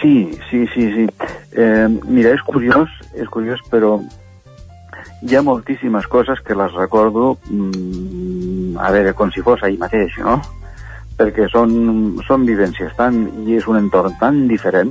Sí, 0.00 0.32
sí, 0.48 0.64
sí, 0.72 0.88
sí. 0.94 1.06
Eh, 1.52 1.88
mira, 2.08 2.32
és 2.32 2.42
curiós, 2.46 2.90
és 3.14 3.28
curiós, 3.28 3.60
però 3.70 3.98
hi 5.22 5.36
ha 5.36 5.42
moltíssimes 5.44 6.08
coses 6.10 6.40
que 6.42 6.56
les 6.58 6.72
recordo 6.74 7.36
mmm, 7.50 8.78
a 8.80 8.90
veure, 8.94 9.12
com 9.14 9.30
si 9.30 9.44
fos 9.44 9.62
ahir 9.62 9.78
mateix, 9.78 10.16
no? 10.24 10.40
Perquè 11.18 11.46
són, 11.52 11.72
són 12.26 12.46
vivències 12.48 12.96
tan, 12.98 13.26
i 13.46 13.58
és 13.60 13.68
un 13.70 13.78
entorn 13.78 14.16
tan 14.18 14.46
diferent. 14.50 14.90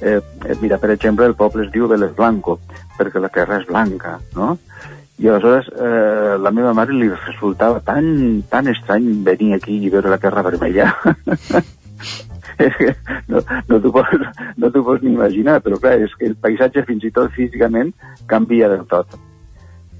Eh, 0.00 0.20
mira, 0.60 0.78
per 0.78 0.92
exemple, 0.94 1.26
el 1.26 1.34
poble 1.38 1.64
es 1.64 1.72
diu 1.72 1.88
Vélez 1.88 2.12
Blanco, 2.14 2.58
perquè 2.98 3.22
la 3.22 3.32
terra 3.32 3.58
és 3.62 3.66
blanca, 3.66 4.18
no? 4.36 4.54
I 5.22 5.28
aleshores 5.30 5.68
eh, 5.70 6.34
la 6.42 6.50
meva 6.50 6.72
mare 6.74 6.96
li 6.96 7.08
resultava 7.12 7.80
tan, 7.86 8.42
tan 8.50 8.68
estrany 8.72 9.06
venir 9.26 9.54
aquí 9.54 9.78
i 9.78 9.92
veure 9.92 10.10
la 10.10 10.18
terra 10.22 10.42
vermella. 10.42 10.90
és 12.64 12.74
que 12.78 12.90
no, 13.30 13.40
no 13.68 13.78
t'ho 13.82 13.92
pots, 13.94 14.26
no 14.58 14.70
pots 14.74 15.02
ni 15.02 15.14
imaginar, 15.14 15.60
però 15.62 15.78
clar, 15.82 15.96
és 16.02 16.12
que 16.18 16.26
el 16.30 16.34
paisatge 16.38 16.84
fins 16.88 17.06
i 17.06 17.14
tot 17.14 17.32
físicament 17.34 17.94
canvia 18.30 18.68
del 18.70 18.84
tot 18.90 19.16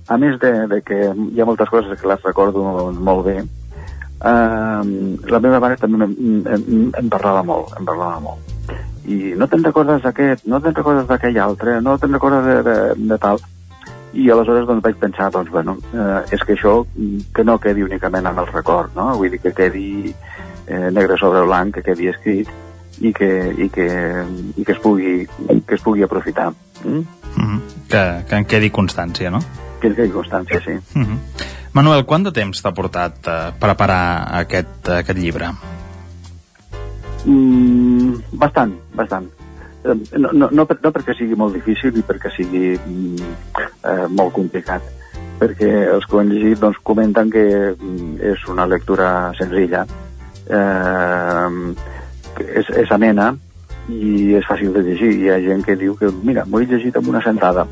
a 0.09 0.19
més 0.19 0.39
de, 0.41 0.53
de 0.69 0.81
que 0.85 0.99
hi 1.33 1.41
ha 1.41 1.47
moltes 1.49 1.71
coses 1.73 2.01
que 2.01 2.09
les 2.09 2.23
recordo 2.23 2.91
molt 2.93 3.25
bé, 3.27 3.37
eh, 3.41 4.83
la 5.33 5.41
meva 5.41 5.61
mare 5.65 5.79
també 5.81 6.05
em, 6.05 6.15
em, 6.45 7.09
parlava 7.09 7.43
molt, 7.47 7.73
em 7.79 7.89
parlava 7.89 8.21
molt. 8.21 8.53
I 9.05 9.35
no 9.37 9.49
te'n 9.49 9.65
recordes 9.65 10.03
d'aquest, 10.05 10.47
no 10.49 10.61
te'n 10.65 10.77
recordes 10.77 11.09
d'aquell 11.09 11.41
altre, 11.41 11.81
no 11.85 11.97
te'n 12.01 12.13
recordes 12.17 12.45
de, 12.49 12.57
de, 12.69 12.77
de 13.13 13.19
tal. 13.21 13.41
I 14.15 14.29
aleshores 14.31 14.67
doncs, 14.69 14.83
vaig 14.85 14.97
pensar, 15.01 15.31
doncs, 15.35 15.51
bueno, 15.51 15.77
eh, 15.93 16.21
és 16.35 16.45
que 16.47 16.55
això 16.55 16.85
que 17.35 17.45
no 17.45 17.59
quedi 17.59 17.83
únicament 17.83 18.27
en 18.31 18.39
el 18.39 18.47
record, 18.53 18.95
no? 18.95 19.17
Vull 19.19 19.35
dir 19.35 19.41
que 19.43 19.53
quedi 19.53 20.15
eh, 20.67 20.91
negre 20.91 21.19
sobre 21.19 21.43
blanc, 21.43 21.75
que 21.75 21.83
quedi 21.83 22.09
escrit 22.13 22.49
i 23.01 23.13
que, 23.13 23.31
i 23.59 23.69
que, 23.75 23.89
i 24.55 24.65
que, 24.65 24.73
es, 24.73 24.79
pugui, 24.79 25.27
que 25.67 25.75
es 25.75 25.83
pugui 25.83 26.07
aprofitar. 26.07 26.53
Mm? 26.85 26.91
Mm 26.95 27.05
-hmm. 27.37 27.61
que, 27.89 28.25
que 28.29 28.37
en 28.37 28.45
quedi 28.45 28.71
constància, 28.71 29.31
no? 29.31 29.41
que 29.93 30.05
és 30.05 30.13
constància, 30.13 30.61
sí. 30.65 30.75
Mhm. 30.95 31.05
-huh. 31.05 31.19
Manuel, 31.73 32.05
quant 32.05 32.25
de 32.25 32.33
temps 32.33 32.63
t'ha 32.63 32.73
portat 32.73 33.27
eh, 33.27 33.53
preparar 33.59 34.29
aquest, 34.41 34.89
aquest 34.89 35.19
llibre? 35.19 35.51
Mm, 37.25 38.15
bastant, 38.33 38.73
bastant. 38.95 39.27
Eh, 39.85 40.19
no, 40.19 40.31
no, 40.33 40.49
no, 40.51 40.65
no 40.65 40.93
perquè 40.97 41.15
sigui 41.17 41.37
molt 41.37 41.57
difícil 41.59 41.93
ni 41.93 42.03
perquè 42.09 42.33
sigui 42.33 42.73
mm, 42.73 43.33
eh, 43.85 44.07
molt 44.09 44.33
complicat, 44.37 44.85
perquè 45.41 45.71
els 45.93 46.07
que 46.09 46.17
ho 46.17 46.23
han 46.23 46.33
llegit 46.33 46.63
doncs, 46.63 46.81
comenten 46.89 47.33
que 47.33 47.45
mm, 47.75 48.15
és 48.33 48.47
una 48.49 48.65
lectura 48.71 49.09
senzilla, 49.37 49.85
eh, 50.49 51.49
és, 52.45 52.71
és 52.85 52.95
amena 52.97 53.35
i 53.93 54.33
és 54.39 54.47
fàcil 54.49 54.73
de 54.73 54.87
llegir. 54.87 55.13
Hi 55.21 55.29
ha 55.31 55.43
gent 55.45 55.67
que 55.67 55.77
diu 55.77 55.99
que, 56.01 56.09
mira, 56.25 56.47
m'ho 56.49 56.63
he 56.63 56.71
llegit 56.71 56.97
amb 56.97 57.13
una 57.13 57.21
sentada 57.25 57.67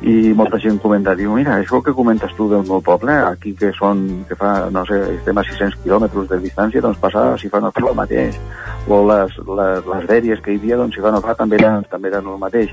i 0.00 0.32
molta 0.38 0.60
gent 0.62 0.78
comenta, 0.78 1.14
diu, 1.18 1.32
mira, 1.34 1.56
això 1.58 1.80
que 1.82 1.94
comentes 1.94 2.30
tu 2.38 2.46
del 2.50 2.62
meu 2.68 2.80
poble, 2.84 3.16
aquí 3.32 3.54
que 3.58 3.72
són, 3.74 4.04
que 4.28 4.36
fa, 4.38 4.68
no 4.70 4.84
sé, 4.86 5.00
estem 5.16 5.38
a 5.40 5.42
600 5.42 5.80
quilòmetres 5.82 6.28
de 6.30 6.38
distància, 6.44 6.82
doncs 6.84 7.00
passa, 7.02 7.24
si 7.40 7.50
fa 7.50 7.58
no 7.60 7.72
fa 7.74 7.82
el 7.82 7.96
mateix, 7.98 8.38
o 8.86 9.00
les, 9.08 9.34
les, 9.58 9.88
les 9.90 10.06
dèries 10.06 10.42
que 10.44 10.54
hi 10.54 10.60
havia, 10.60 10.78
doncs 10.78 10.94
si 10.94 11.02
fa 11.02 11.10
no 11.10 11.22
fa 11.24 11.34
també 11.38 11.58
eren, 11.58 11.82
també 11.90 12.12
eren 12.12 12.30
el 12.30 12.38
mateix. 12.38 12.70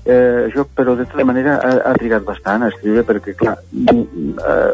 Eh, 0.00 0.48
això, 0.48 0.64
però 0.74 0.96
de 0.98 1.04
tota 1.06 1.26
manera 1.28 1.58
ha, 1.60 1.74
ha 1.90 1.92
trigat 1.94 2.24
bastant 2.26 2.64
a 2.64 2.70
escriure 2.72 3.04
perquè, 3.06 3.36
clar, 3.38 3.54
eh, 3.92 4.72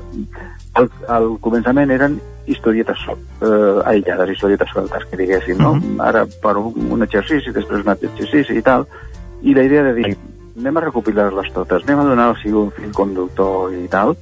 al, 0.80 0.88
al 1.12 1.28
començament 1.44 1.92
eren 1.92 2.16
historietes 2.46 3.02
eh, 3.10 3.82
aïllades, 3.90 4.32
historietes 4.32 4.72
soltes, 4.72 5.04
que 5.10 5.18
diguéssim, 5.20 5.60
no? 5.60 5.74
Uh 5.74 5.82
-huh. 5.82 6.00
Ara 6.08 6.24
per 6.42 6.56
un, 6.56 6.72
un 6.90 7.02
exercici, 7.02 7.52
després 7.52 7.84
un 7.84 7.92
altre 7.92 8.08
exercici 8.08 8.56
i 8.56 8.62
tal, 8.62 8.86
i 9.42 9.52
la 9.54 9.62
idea 9.62 9.82
de 9.82 9.92
dir, 9.94 10.16
anem 10.56 10.76
a 10.76 10.86
recopilar-les 10.86 11.52
totes, 11.52 11.84
anem 11.84 12.00
a 12.00 12.08
donar-los 12.08 12.44
un 12.48 12.72
fil 12.76 12.92
conductor 12.96 13.74
i 13.76 13.86
tal, 13.92 14.16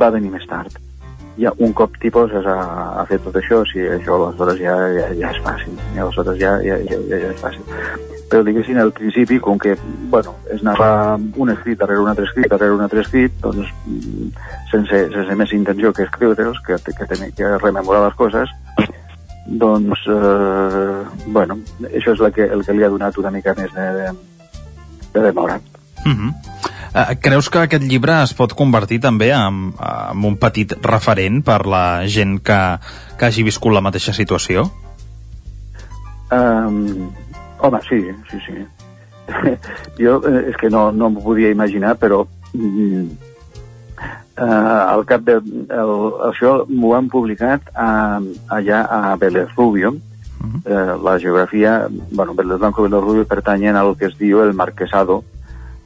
va 0.00 0.10
venir 0.14 0.32
més 0.32 0.46
tard. 0.48 0.80
Ja, 1.34 1.50
un 1.58 1.72
cop 1.74 1.96
t'hi 1.98 2.12
poses 2.14 2.46
a, 2.46 2.56
a 3.00 3.04
fer 3.08 3.18
tot 3.24 3.34
això, 3.40 3.64
si 3.66 3.82
això 3.82 4.14
aleshores 4.14 4.60
ja, 4.60 4.74
ja, 4.94 5.08
ja 5.18 5.32
és 5.34 5.40
fàcil, 5.42 5.74
ja, 5.96 6.04
aleshores 6.04 6.38
ja, 6.38 6.52
ja, 6.62 6.78
ja, 6.86 6.98
ja, 7.10 7.30
és 7.32 7.40
fàcil. 7.42 7.64
Però 8.30 8.42
diguéssim, 8.46 8.78
al 8.80 8.92
principi, 8.94 9.40
com 9.42 9.58
que, 9.60 9.74
bueno, 10.10 10.36
es 10.54 10.62
anava 10.62 11.18
un 11.18 11.50
escrit 11.52 11.78
darrere 11.78 12.02
un 12.02 12.10
altre 12.12 12.28
escrit, 12.28 12.46
darrere 12.50 12.74
un 12.74 12.84
altre 12.86 13.02
escrit, 13.02 13.34
doncs, 13.42 13.72
sense, 14.70 15.00
sense 15.12 15.36
més 15.38 15.52
intenció 15.58 15.92
que 15.92 16.06
escriure'ls, 16.06 16.62
que, 16.66 16.78
que 16.78 17.08
tenir 17.10 17.32
que 17.34 17.50
rememorar 17.58 18.06
les 18.06 18.16
coses, 18.18 18.54
doncs, 19.44 20.06
eh, 20.08 21.02
bueno, 21.26 21.58
això 21.90 22.14
és 22.14 22.22
el 22.22 22.32
que, 22.32 22.46
el 22.46 22.64
que 22.64 22.78
li 22.78 22.86
ha 22.86 22.94
donat 22.94 23.18
una 23.20 23.34
mica 23.34 23.52
més 23.58 23.74
de, 23.74 23.90
de, 23.98 24.14
de 25.14 25.22
demora. 25.22 25.60
Uh 26.04 26.12
-huh. 26.12 26.30
uh, 26.94 27.14
creus 27.20 27.48
que 27.48 27.58
aquest 27.58 27.84
llibre 27.84 28.22
es 28.22 28.34
pot 28.34 28.52
convertir 28.52 29.00
també 29.00 29.30
en, 29.32 29.72
en 30.12 30.24
un 30.24 30.36
petit 30.36 30.72
referent 30.82 31.44
per 31.44 31.66
la 31.66 32.06
gent 32.06 32.40
que, 32.42 32.78
que 33.18 33.26
hagi 33.26 33.42
viscut 33.42 33.72
la 33.72 33.80
mateixa 33.80 34.12
situació? 34.12 34.70
Um, 36.30 37.10
home, 37.58 37.80
sí, 37.88 38.00
sí, 38.30 38.38
sí. 38.46 38.66
jo 40.04 40.20
eh, 40.28 40.50
és 40.50 40.56
que 40.56 40.68
no, 40.70 40.90
no 40.92 41.10
m'ho 41.10 41.22
podia 41.22 41.50
imaginar, 41.50 41.96
però 41.96 42.26
mm, 42.52 43.04
uh, 44.38 44.92
al 44.92 45.04
cap 45.06 45.20
de... 45.20 45.38
El, 45.70 45.92
això 46.30 46.66
m'ho 46.68 46.94
han 46.94 47.08
publicat 47.08 47.60
a, 47.74 48.20
allà 48.48 48.82
a 48.84 49.16
Vélez 49.16 49.48
Rubio, 49.56 49.90
uh 49.90 50.13
-huh. 50.40 50.60
eh, 50.64 50.96
la 51.02 51.18
geografia, 51.18 51.88
bueno, 52.10 52.34
Vélez 52.34 52.58
Blanco 52.58 52.84
i 52.84 52.88
Vélez 52.88 53.04
Rubio 53.04 53.24
pertanyen 53.26 53.76
al 53.76 53.96
que 53.96 54.06
es 54.06 54.18
diu 54.18 54.42
el 54.42 54.54
marquesado 54.54 55.24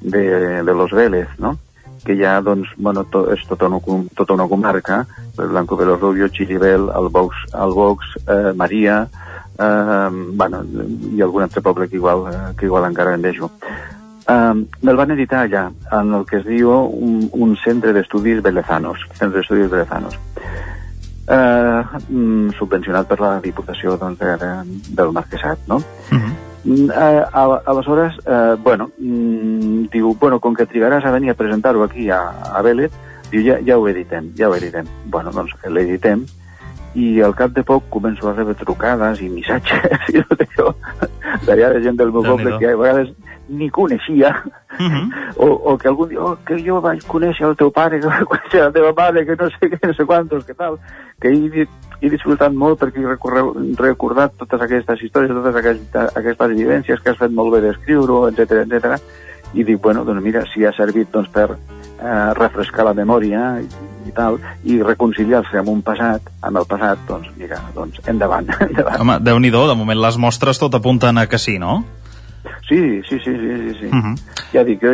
de, 0.00 0.62
de 0.62 0.74
los 0.74 0.90
Vélez, 0.90 1.28
no? 1.38 1.58
que 2.04 2.16
ja 2.16 2.40
doncs, 2.40 2.68
bueno, 2.76 3.04
to, 3.04 3.26
és 3.34 3.42
tota 3.48 3.66
una, 3.66 3.80
tota 4.16 4.32
una 4.32 4.48
comarca, 4.48 5.06
el 5.38 5.48
Blanco 5.48 5.76
los 5.84 6.00
Rubio, 6.00 6.28
Chiribel, 6.28 6.88
el 6.88 7.08
Box, 7.10 7.36
el 7.52 7.74
Box 7.74 8.06
eh, 8.26 8.52
Maria, 8.56 9.08
eh, 9.58 10.08
bueno, 10.32 10.62
i 11.12 11.20
algun 11.20 11.42
altre 11.42 11.60
poble 11.60 11.88
que 11.88 11.96
igual, 11.96 12.24
eh, 12.32 12.54
que 12.56 12.66
igual 12.66 12.86
encara 12.88 13.14
en 13.14 13.22
deixo. 13.22 13.50
Eh, 14.28 14.54
me'l 14.82 14.96
van 14.96 15.10
editar 15.10 15.44
allà, 15.44 15.70
en 15.92 16.14
el 16.14 16.24
que 16.24 16.38
es 16.38 16.46
diu 16.46 16.70
un, 16.70 17.28
un 17.32 17.56
centre 17.64 17.92
d'estudis 17.92 18.42
velezanos, 18.42 19.04
centre 19.18 19.40
d'estudis 19.40 19.70
velezanos 19.70 20.16
eh, 21.28 21.82
mm, 22.08 22.50
subvencionat 22.58 23.08
per 23.08 23.20
la 23.20 23.38
Diputació 23.44 23.96
doncs, 24.00 24.18
de, 24.18 24.36
de, 24.40 24.50
del 24.96 25.12
Marquesat, 25.12 25.66
no? 25.68 25.76
Uh 25.76 26.18
-huh. 26.18 26.32
Mm, 26.64 26.90
eh, 26.90 27.24
aleshores, 27.64 28.14
eh, 28.26 28.56
bueno, 28.62 28.90
mm, 28.98 29.88
diu, 29.92 30.16
bueno, 30.20 30.40
com 30.40 30.54
que 30.54 30.66
trigaràs 30.66 31.04
a 31.04 31.10
venir 31.10 31.30
a 31.30 31.34
presentar-ho 31.34 31.82
aquí 31.84 32.10
a, 32.10 32.20
a 32.52 32.62
Vélez, 32.62 32.92
diu, 33.30 33.42
ja, 33.42 33.58
ja 33.64 33.78
ho 33.78 33.88
editem, 33.88 34.32
ja 34.36 34.48
ho 34.48 34.54
editem. 34.54 34.86
Bueno, 35.06 35.30
doncs 35.30 35.54
l'editem, 35.64 36.26
i 36.94 37.20
al 37.22 37.34
cap 37.36 37.52
de 37.56 37.64
poc 37.66 37.88
començo 37.92 38.28
a 38.28 38.34
rebre 38.34 38.56
trucades 38.58 39.20
i 39.20 39.28
missatges 39.32 40.08
i 40.14 40.22
tot 40.30 40.44
això. 40.44 40.72
D'allà 41.46 41.72
de 41.74 41.82
gent 41.84 41.98
del 41.98 42.12
meu 42.14 42.24
poble 42.24 42.56
que 42.58 42.70
a 42.70 42.76
vegades 42.76 43.12
ni 43.48 43.70
coneixia. 43.70 44.34
Uh 44.78 44.86
-huh. 44.86 45.06
o, 45.36 45.46
o 45.72 45.78
que 45.78 45.88
algú 45.88 46.06
diu 46.06 46.20
oh, 46.22 46.36
que 46.46 46.58
jo 46.62 46.80
vaig 46.80 47.00
conèixer 47.08 47.46
el 47.48 47.56
teu 47.56 47.70
pare 47.70 47.98
que 47.98 48.06
vaig 48.06 48.24
conèixer 48.24 48.60
la 48.60 48.72
teva 48.72 48.92
mare 48.92 49.24
que 49.26 49.36
no 49.36 49.48
sé 49.50 49.70
què, 49.70 49.78
no 49.86 49.94
sé 49.94 50.04
quantos, 50.04 50.44
que 50.44 50.54
tal. 50.54 50.78
Que 51.20 51.28
he, 51.28 51.66
he 52.00 52.10
disfrutat 52.10 52.52
molt 52.52 52.78
perquè 52.78 53.00
he 53.00 53.16
recordat 53.82 54.36
totes 54.36 54.60
aquestes 54.60 55.02
històries 55.02 55.32
totes 55.32 55.56
aquestes, 55.56 56.16
aquestes 56.16 56.50
vivències 56.50 57.00
que 57.00 57.10
has 57.10 57.18
fet 57.18 57.30
molt 57.30 57.52
bé 57.52 57.60
d'escriure-ho, 57.60 58.28
etc 58.28 58.50
etc 58.64 59.00
i 59.54 59.64
dic, 59.64 59.80
bueno, 59.80 60.04
doncs 60.04 60.22
mira, 60.22 60.44
si 60.52 60.64
ha 60.64 60.72
servit 60.76 61.10
doncs, 61.12 61.30
per 61.32 61.48
eh, 61.54 62.34
refrescar 62.36 62.84
la 62.84 62.94
memòria 62.94 63.58
i, 64.08 64.14
tal, 64.16 64.40
i 64.64 64.80
reconciliar-se 64.82 65.60
amb 65.60 65.68
un 65.74 65.84
passat, 65.86 66.32
amb 66.42 66.62
el 66.62 66.66
passat, 66.70 67.04
doncs 67.08 67.30
mira, 67.36 67.60
doncs 67.76 68.00
endavant. 68.08 68.48
endavant. 68.68 69.00
Home, 69.04 69.20
déu 69.20 69.38
nhi 69.38 69.52
de 69.52 69.78
moment 69.78 70.00
les 70.00 70.18
mostres 70.18 70.58
tot 70.58 70.74
apunten 70.74 71.18
a 71.18 71.26
que 71.26 71.38
sí, 71.38 71.58
no? 71.58 71.82
Sí, 72.68 73.00
sí, 73.08 73.18
sí, 73.24 73.32
sí, 73.32 73.48
sí. 73.72 73.74
sí. 73.80 73.86
Uh 73.86 74.04
-huh. 74.04 74.16
Ja 74.52 74.64
dic, 74.64 74.80
jo 74.80 74.92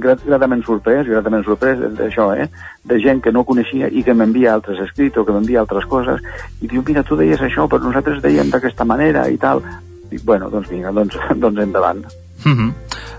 grat, 0.00 0.24
gratament 0.24 0.64
sorprès, 0.64 1.06
gratament 1.06 1.44
sorprès 1.44 1.78
d'això, 1.78 2.32
eh? 2.36 2.48
De 2.84 3.00
gent 3.00 3.22
que 3.22 3.32
no 3.32 3.44
coneixia 3.44 3.88
i 3.88 4.02
que 4.02 4.14
m'envia 4.14 4.54
altres 4.54 4.78
escrits 4.80 5.16
o 5.16 5.24
que 5.24 5.32
m'envia 5.32 5.60
altres 5.60 5.84
coses 5.84 6.20
i 6.60 6.66
diu, 6.68 6.82
mira, 6.86 7.02
tu 7.02 7.16
deies 7.16 7.40
això, 7.40 7.68
però 7.68 7.82
nosaltres 7.82 8.22
dèiem 8.22 8.50
d'aquesta 8.50 8.84
manera 8.84 9.28
i 9.28 9.36
tal. 9.36 9.62
Dic, 10.10 10.22
bueno, 10.24 10.50
doncs 10.50 10.68
vinga, 10.68 10.92
doncs, 10.92 11.16
doncs 11.42 11.60
endavant. 11.60 12.04
Uh 12.44 12.52
-huh. 12.52 12.72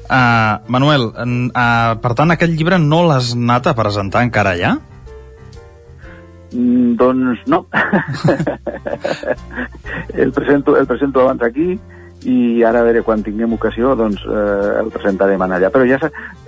uh, 0.10 0.60
Manuel, 0.68 1.02
uh, 1.02 2.02
per 2.02 2.14
tant, 2.14 2.32
aquest 2.32 2.52
llibre 2.52 2.78
no 2.80 3.08
l'has 3.08 3.34
anat 3.34 3.68
a 3.68 3.74
presentar 3.74 4.24
encara 4.24 4.52
allà? 4.52 4.78
Mm, 6.56 6.96
doncs 6.96 7.44
no. 7.52 7.66
el, 10.14 10.32
presento, 10.32 10.78
el 10.78 10.88
presento 10.88 11.22
abans 11.22 11.44
aquí 11.44 11.76
i 12.26 12.64
ara 12.66 12.82
a 12.82 12.86
veure 12.88 13.04
quan 13.06 13.22
tinguem 13.22 13.52
ocasió 13.54 13.92
doncs 13.98 14.24
eh, 14.26 14.80
el 14.80 14.90
presentarem 14.94 15.42
allà. 15.46 15.70
Però 15.74 15.86
ja 15.86 16.00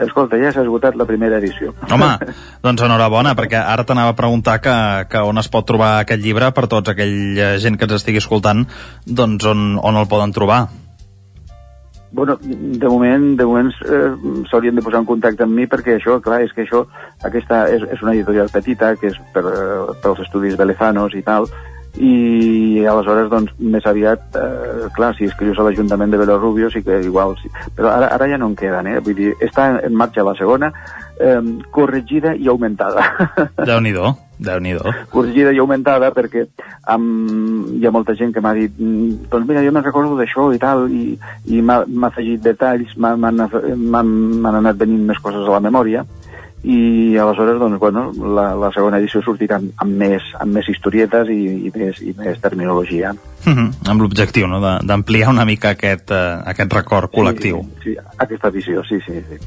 escolta, 0.03 0.39
ja 0.41 0.53
s'ha 0.53 0.63
esgotat 0.65 0.97
la 0.97 1.05
primera 1.09 1.37
edició. 1.41 1.75
Home, 1.91 2.09
doncs 2.65 2.87
enhorabona 2.87 3.35
perquè 3.37 3.59
ara 3.59 3.85
t'anava 3.85 4.15
a 4.15 4.17
preguntar 4.17 4.57
que, 4.63 4.77
que 5.11 5.21
on 5.21 5.43
es 5.43 5.51
pot 5.53 5.67
trobar 5.67 5.97
aquest 6.01 6.23
llibre 6.23 6.49
per 6.55 6.65
tots 6.71 6.95
aquella 6.95 7.55
gent 7.61 7.77
que 7.77 7.89
ens 7.89 7.99
estigui 7.99 8.23
escoltant 8.23 8.65
doncs 9.05 9.45
on, 9.45 9.73
on 9.83 9.99
el 9.99 10.09
poden 10.09 10.33
trobar 10.33 10.65
Bueno, 12.11 12.37
de 12.41 12.87
moment, 12.87 13.35
de 13.37 13.45
moment 13.45 13.71
eh, 13.83 14.11
s'haurien 14.49 14.75
de 14.75 14.81
posar 14.81 15.01
en 15.03 15.07
contacte 15.09 15.43
amb 15.43 15.57
mi 15.57 15.67
perquè 15.67 15.97
això, 15.97 16.19
clar, 16.23 16.41
és 16.45 16.53
que 16.55 16.63
això, 16.63 16.85
aquesta 17.27 17.65
és, 17.73 17.83
és 17.83 18.03
una 18.05 18.13
editorial 18.15 18.51
petita 18.53 18.93
que 18.95 19.11
és 19.11 19.17
per, 19.33 19.43
eh, 19.43 19.97
pels 20.03 20.21
estudis 20.23 20.55
belezanos 20.59 21.17
i 21.19 21.23
tal, 21.25 21.49
i 21.97 22.85
aleshores 22.85 23.29
doncs 23.31 23.53
més 23.57 23.85
aviat 23.89 24.37
eh, 24.37 24.85
clar, 24.95 25.13
si 25.17 25.27
escrius 25.27 25.57
a 25.57 25.65
l'Ajuntament 25.65 26.13
de 26.13 26.19
Belorrubio 26.21 26.69
sí 26.71 26.83
que 26.85 26.99
igual, 27.03 27.35
sí. 27.41 27.49
però 27.75 27.91
ara, 27.95 28.11
ara 28.13 28.29
ja 28.29 28.37
no 28.37 28.51
en 28.51 28.55
queden 28.59 28.91
eh? 28.91 28.99
vull 29.03 29.17
dir, 29.17 29.33
està 29.41 29.69
en 29.81 29.97
marxa 29.97 30.25
la 30.25 30.35
segona 30.37 30.71
eh, 31.19 31.41
corregida 31.73 32.35
i 32.37 32.47
augmentada 32.53 33.09
Déu-n'hi-do 33.57 34.13
déu 34.37 34.59
nhi 34.61 34.75
corregida 35.11 35.53
i 35.53 35.61
augmentada 35.63 36.11
perquè 36.13 36.45
amb, 36.93 37.73
hi 37.77 37.87
ha 37.87 37.93
molta 37.93 38.15
gent 38.17 38.33
que 38.35 38.43
m'ha 38.43 38.53
dit 38.57 38.77
mm, 38.77 39.29
doncs 39.31 39.49
mira, 39.49 39.63
jo 39.65 39.73
me'n 39.73 39.85
recordo 39.85 40.17
d'això 40.19 40.51
i 40.53 40.61
tal 40.61 40.85
i, 40.93 41.17
i 41.49 41.61
m'ha 41.61 41.81
afegit 42.09 42.43
detalls 42.45 42.93
m'han 42.97 43.41
anat 43.41 44.77
venint 44.77 45.07
més 45.09 45.21
coses 45.23 45.47
a 45.47 45.57
la 45.57 45.63
memòria 45.63 46.05
i 46.67 47.15
aleshores 47.17 47.59
doncs, 47.59 47.79
bueno, 47.79 48.11
la, 48.35 48.49
la 48.55 48.71
segona 48.75 48.97
edició 48.97 49.21
sortirà 49.23 49.59
amb, 49.61 49.71
amb, 49.83 49.93
més, 50.01 50.25
amb 50.41 50.57
més 50.57 50.67
historietes 50.67 51.29
i, 51.29 51.41
i, 51.69 51.71
més, 51.75 52.01
i 52.01 52.15
més 52.17 52.41
terminologia. 52.43 53.13
Mhm, 53.45 53.57
-huh. 53.57 53.89
Amb 53.89 54.01
l'objectiu 54.01 54.47
no? 54.47 54.59
d'ampliar 54.59 55.29
una 55.29 55.45
mica 55.45 55.69
aquest, 55.69 56.11
uh, 56.11 56.41
aquest 56.45 56.73
record 56.73 57.11
col·lectiu. 57.11 57.61
Sí, 57.83 57.93
sí, 57.93 57.95
aquesta 58.17 58.49
visió, 58.49 58.83
sí, 58.83 58.99
sí, 59.05 59.13
sí. 59.29 59.37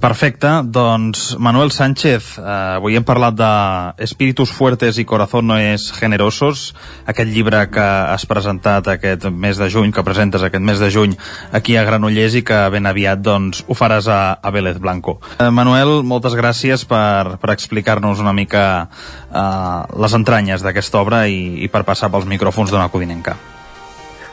Perfecte, 0.00 0.48
doncs 0.64 1.36
Manuel 1.38 1.70
Sánchez, 1.70 2.38
uh, 2.38 2.76
avui 2.76 2.96
hem 2.96 3.04
parlat 3.04 3.34
de 3.34 4.04
Espíritus 4.04 4.52
fuertes 4.52 4.98
i 4.98 5.04
corazones 5.04 5.92
generosos, 5.92 6.74
aquest 7.06 7.30
llibre 7.30 7.70
que 7.70 7.80
has 7.80 8.26
presentat 8.26 8.88
aquest 8.88 9.24
mes 9.30 9.56
de 9.56 9.70
juny, 9.70 9.92
que 9.92 10.04
presentes 10.04 10.42
aquest 10.42 10.62
mes 10.62 10.78
de 10.78 10.90
juny 10.90 11.16
aquí 11.52 11.76
a 11.76 11.84
Granollers 11.84 12.34
i 12.34 12.42
que 12.42 12.68
ben 12.70 12.86
aviat 12.86 13.20
doncs, 13.20 13.64
ho 13.66 13.74
faràs 13.74 14.06
a, 14.08 14.38
a 14.42 14.50
Vélez 14.50 14.78
Blanco. 14.78 15.20
Uh, 15.40 15.50
Manuel, 15.50 16.02
moltes 16.04 16.34
gràcies 16.34 16.84
per, 16.84 17.38
per 17.38 17.50
explicar-nos 17.50 18.20
una 18.20 18.32
mica 18.32 18.88
uh, 19.30 19.84
les 20.00 20.16
entranyes 20.18 20.64
d'aquesta 20.64 21.02
obra 21.02 21.26
i, 21.28 21.64
i 21.64 21.68
per 21.72 21.84
passar 21.88 22.10
pels 22.12 22.28
micròfons 22.28 22.72
d'una 22.72 22.88
codinenca. 22.92 23.36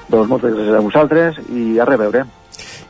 Doncs 0.09 0.29
moltes 0.29 0.53
gràcies 0.53 0.77
a 0.77 0.83
vosaltres 0.85 1.39
i 1.49 1.79
a 1.81 1.87
reveure. 1.87 2.25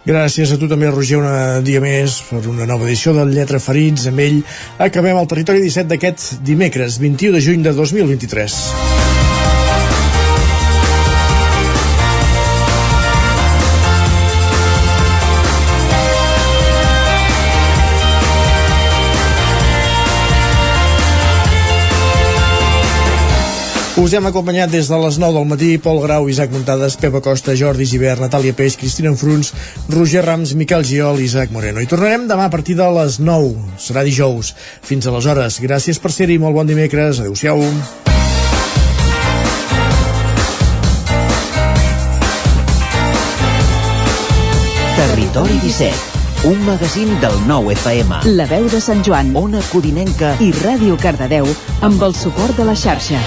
Gràcies 0.06 0.52
a 0.54 0.60
tu 0.62 0.68
també, 0.70 0.92
Roger, 0.94 1.18
un 1.18 1.64
dia 1.66 1.82
més 1.82 2.20
per 2.28 2.44
una 2.52 2.68
nova 2.70 2.86
edició 2.86 3.16
del 3.16 3.34
Lletra 3.34 3.58
Ferits. 3.64 4.06
Amb 4.12 4.22
ell 4.22 4.38
acabem 4.78 5.18
el 5.18 5.32
territori 5.32 5.66
17 5.66 5.90
d'aquest 5.96 6.44
dimecres, 6.46 7.02
21 7.02 7.40
de 7.40 7.46
juny 7.48 7.66
de 7.66 7.74
2023. 7.74 9.15
Us 23.96 24.12
hem 24.12 24.26
acompanyat 24.28 24.68
des 24.68 24.90
de 24.92 24.98
les 25.00 25.18
9 25.24 25.38
del 25.38 25.46
matí 25.48 25.68
Pol 25.80 26.02
Grau, 26.04 26.26
Isaac 26.28 26.52
Montades, 26.52 26.98
Pepa 27.00 27.22
Costa, 27.24 27.54
Jordi 27.56 27.86
Givert, 27.88 28.20
Natàlia 28.20 28.52
Peix, 28.52 28.76
Cristina 28.76 29.08
Enfruns, 29.08 29.54
Roger 29.88 30.26
Rams, 30.26 30.52
Miquel 30.60 30.84
Giol 30.84 31.22
i 31.22 31.30
Isaac 31.30 31.54
Moreno. 31.56 31.80
I 31.80 31.88
tornarem 31.88 32.26
demà 32.28 32.50
a 32.50 32.52
partir 32.52 32.76
de 32.76 32.90
les 32.92 33.22
9. 33.24 33.56
Serà 33.80 34.04
dijous. 34.04 34.52
Fins 34.84 35.08
aleshores. 35.08 35.62
Gràcies 35.64 36.04
per 36.04 36.12
ser-hi. 36.12 36.36
Molt 36.44 36.60
bon 36.60 36.68
dimecres. 36.68 37.24
Adéu-siau. 37.24 37.64
Territori 45.00 45.56
17, 45.64 45.96
un 46.52 46.60
magazín 46.68 47.16
del 47.24 47.40
nou 47.48 47.72
FM. 47.72 48.26
La 48.36 48.52
veu 48.52 48.68
de 48.68 48.84
Sant 48.84 49.08
Joan, 49.08 49.32
Ona 49.40 49.64
Codinenca 49.72 50.36
i 50.44 50.52
Ràdio 50.66 51.00
Cardedeu 51.00 51.48
amb 51.80 52.04
el 52.04 52.12
suport 52.12 52.60
de 52.60 52.68
la 52.68 52.76
xarxa. 52.76 53.24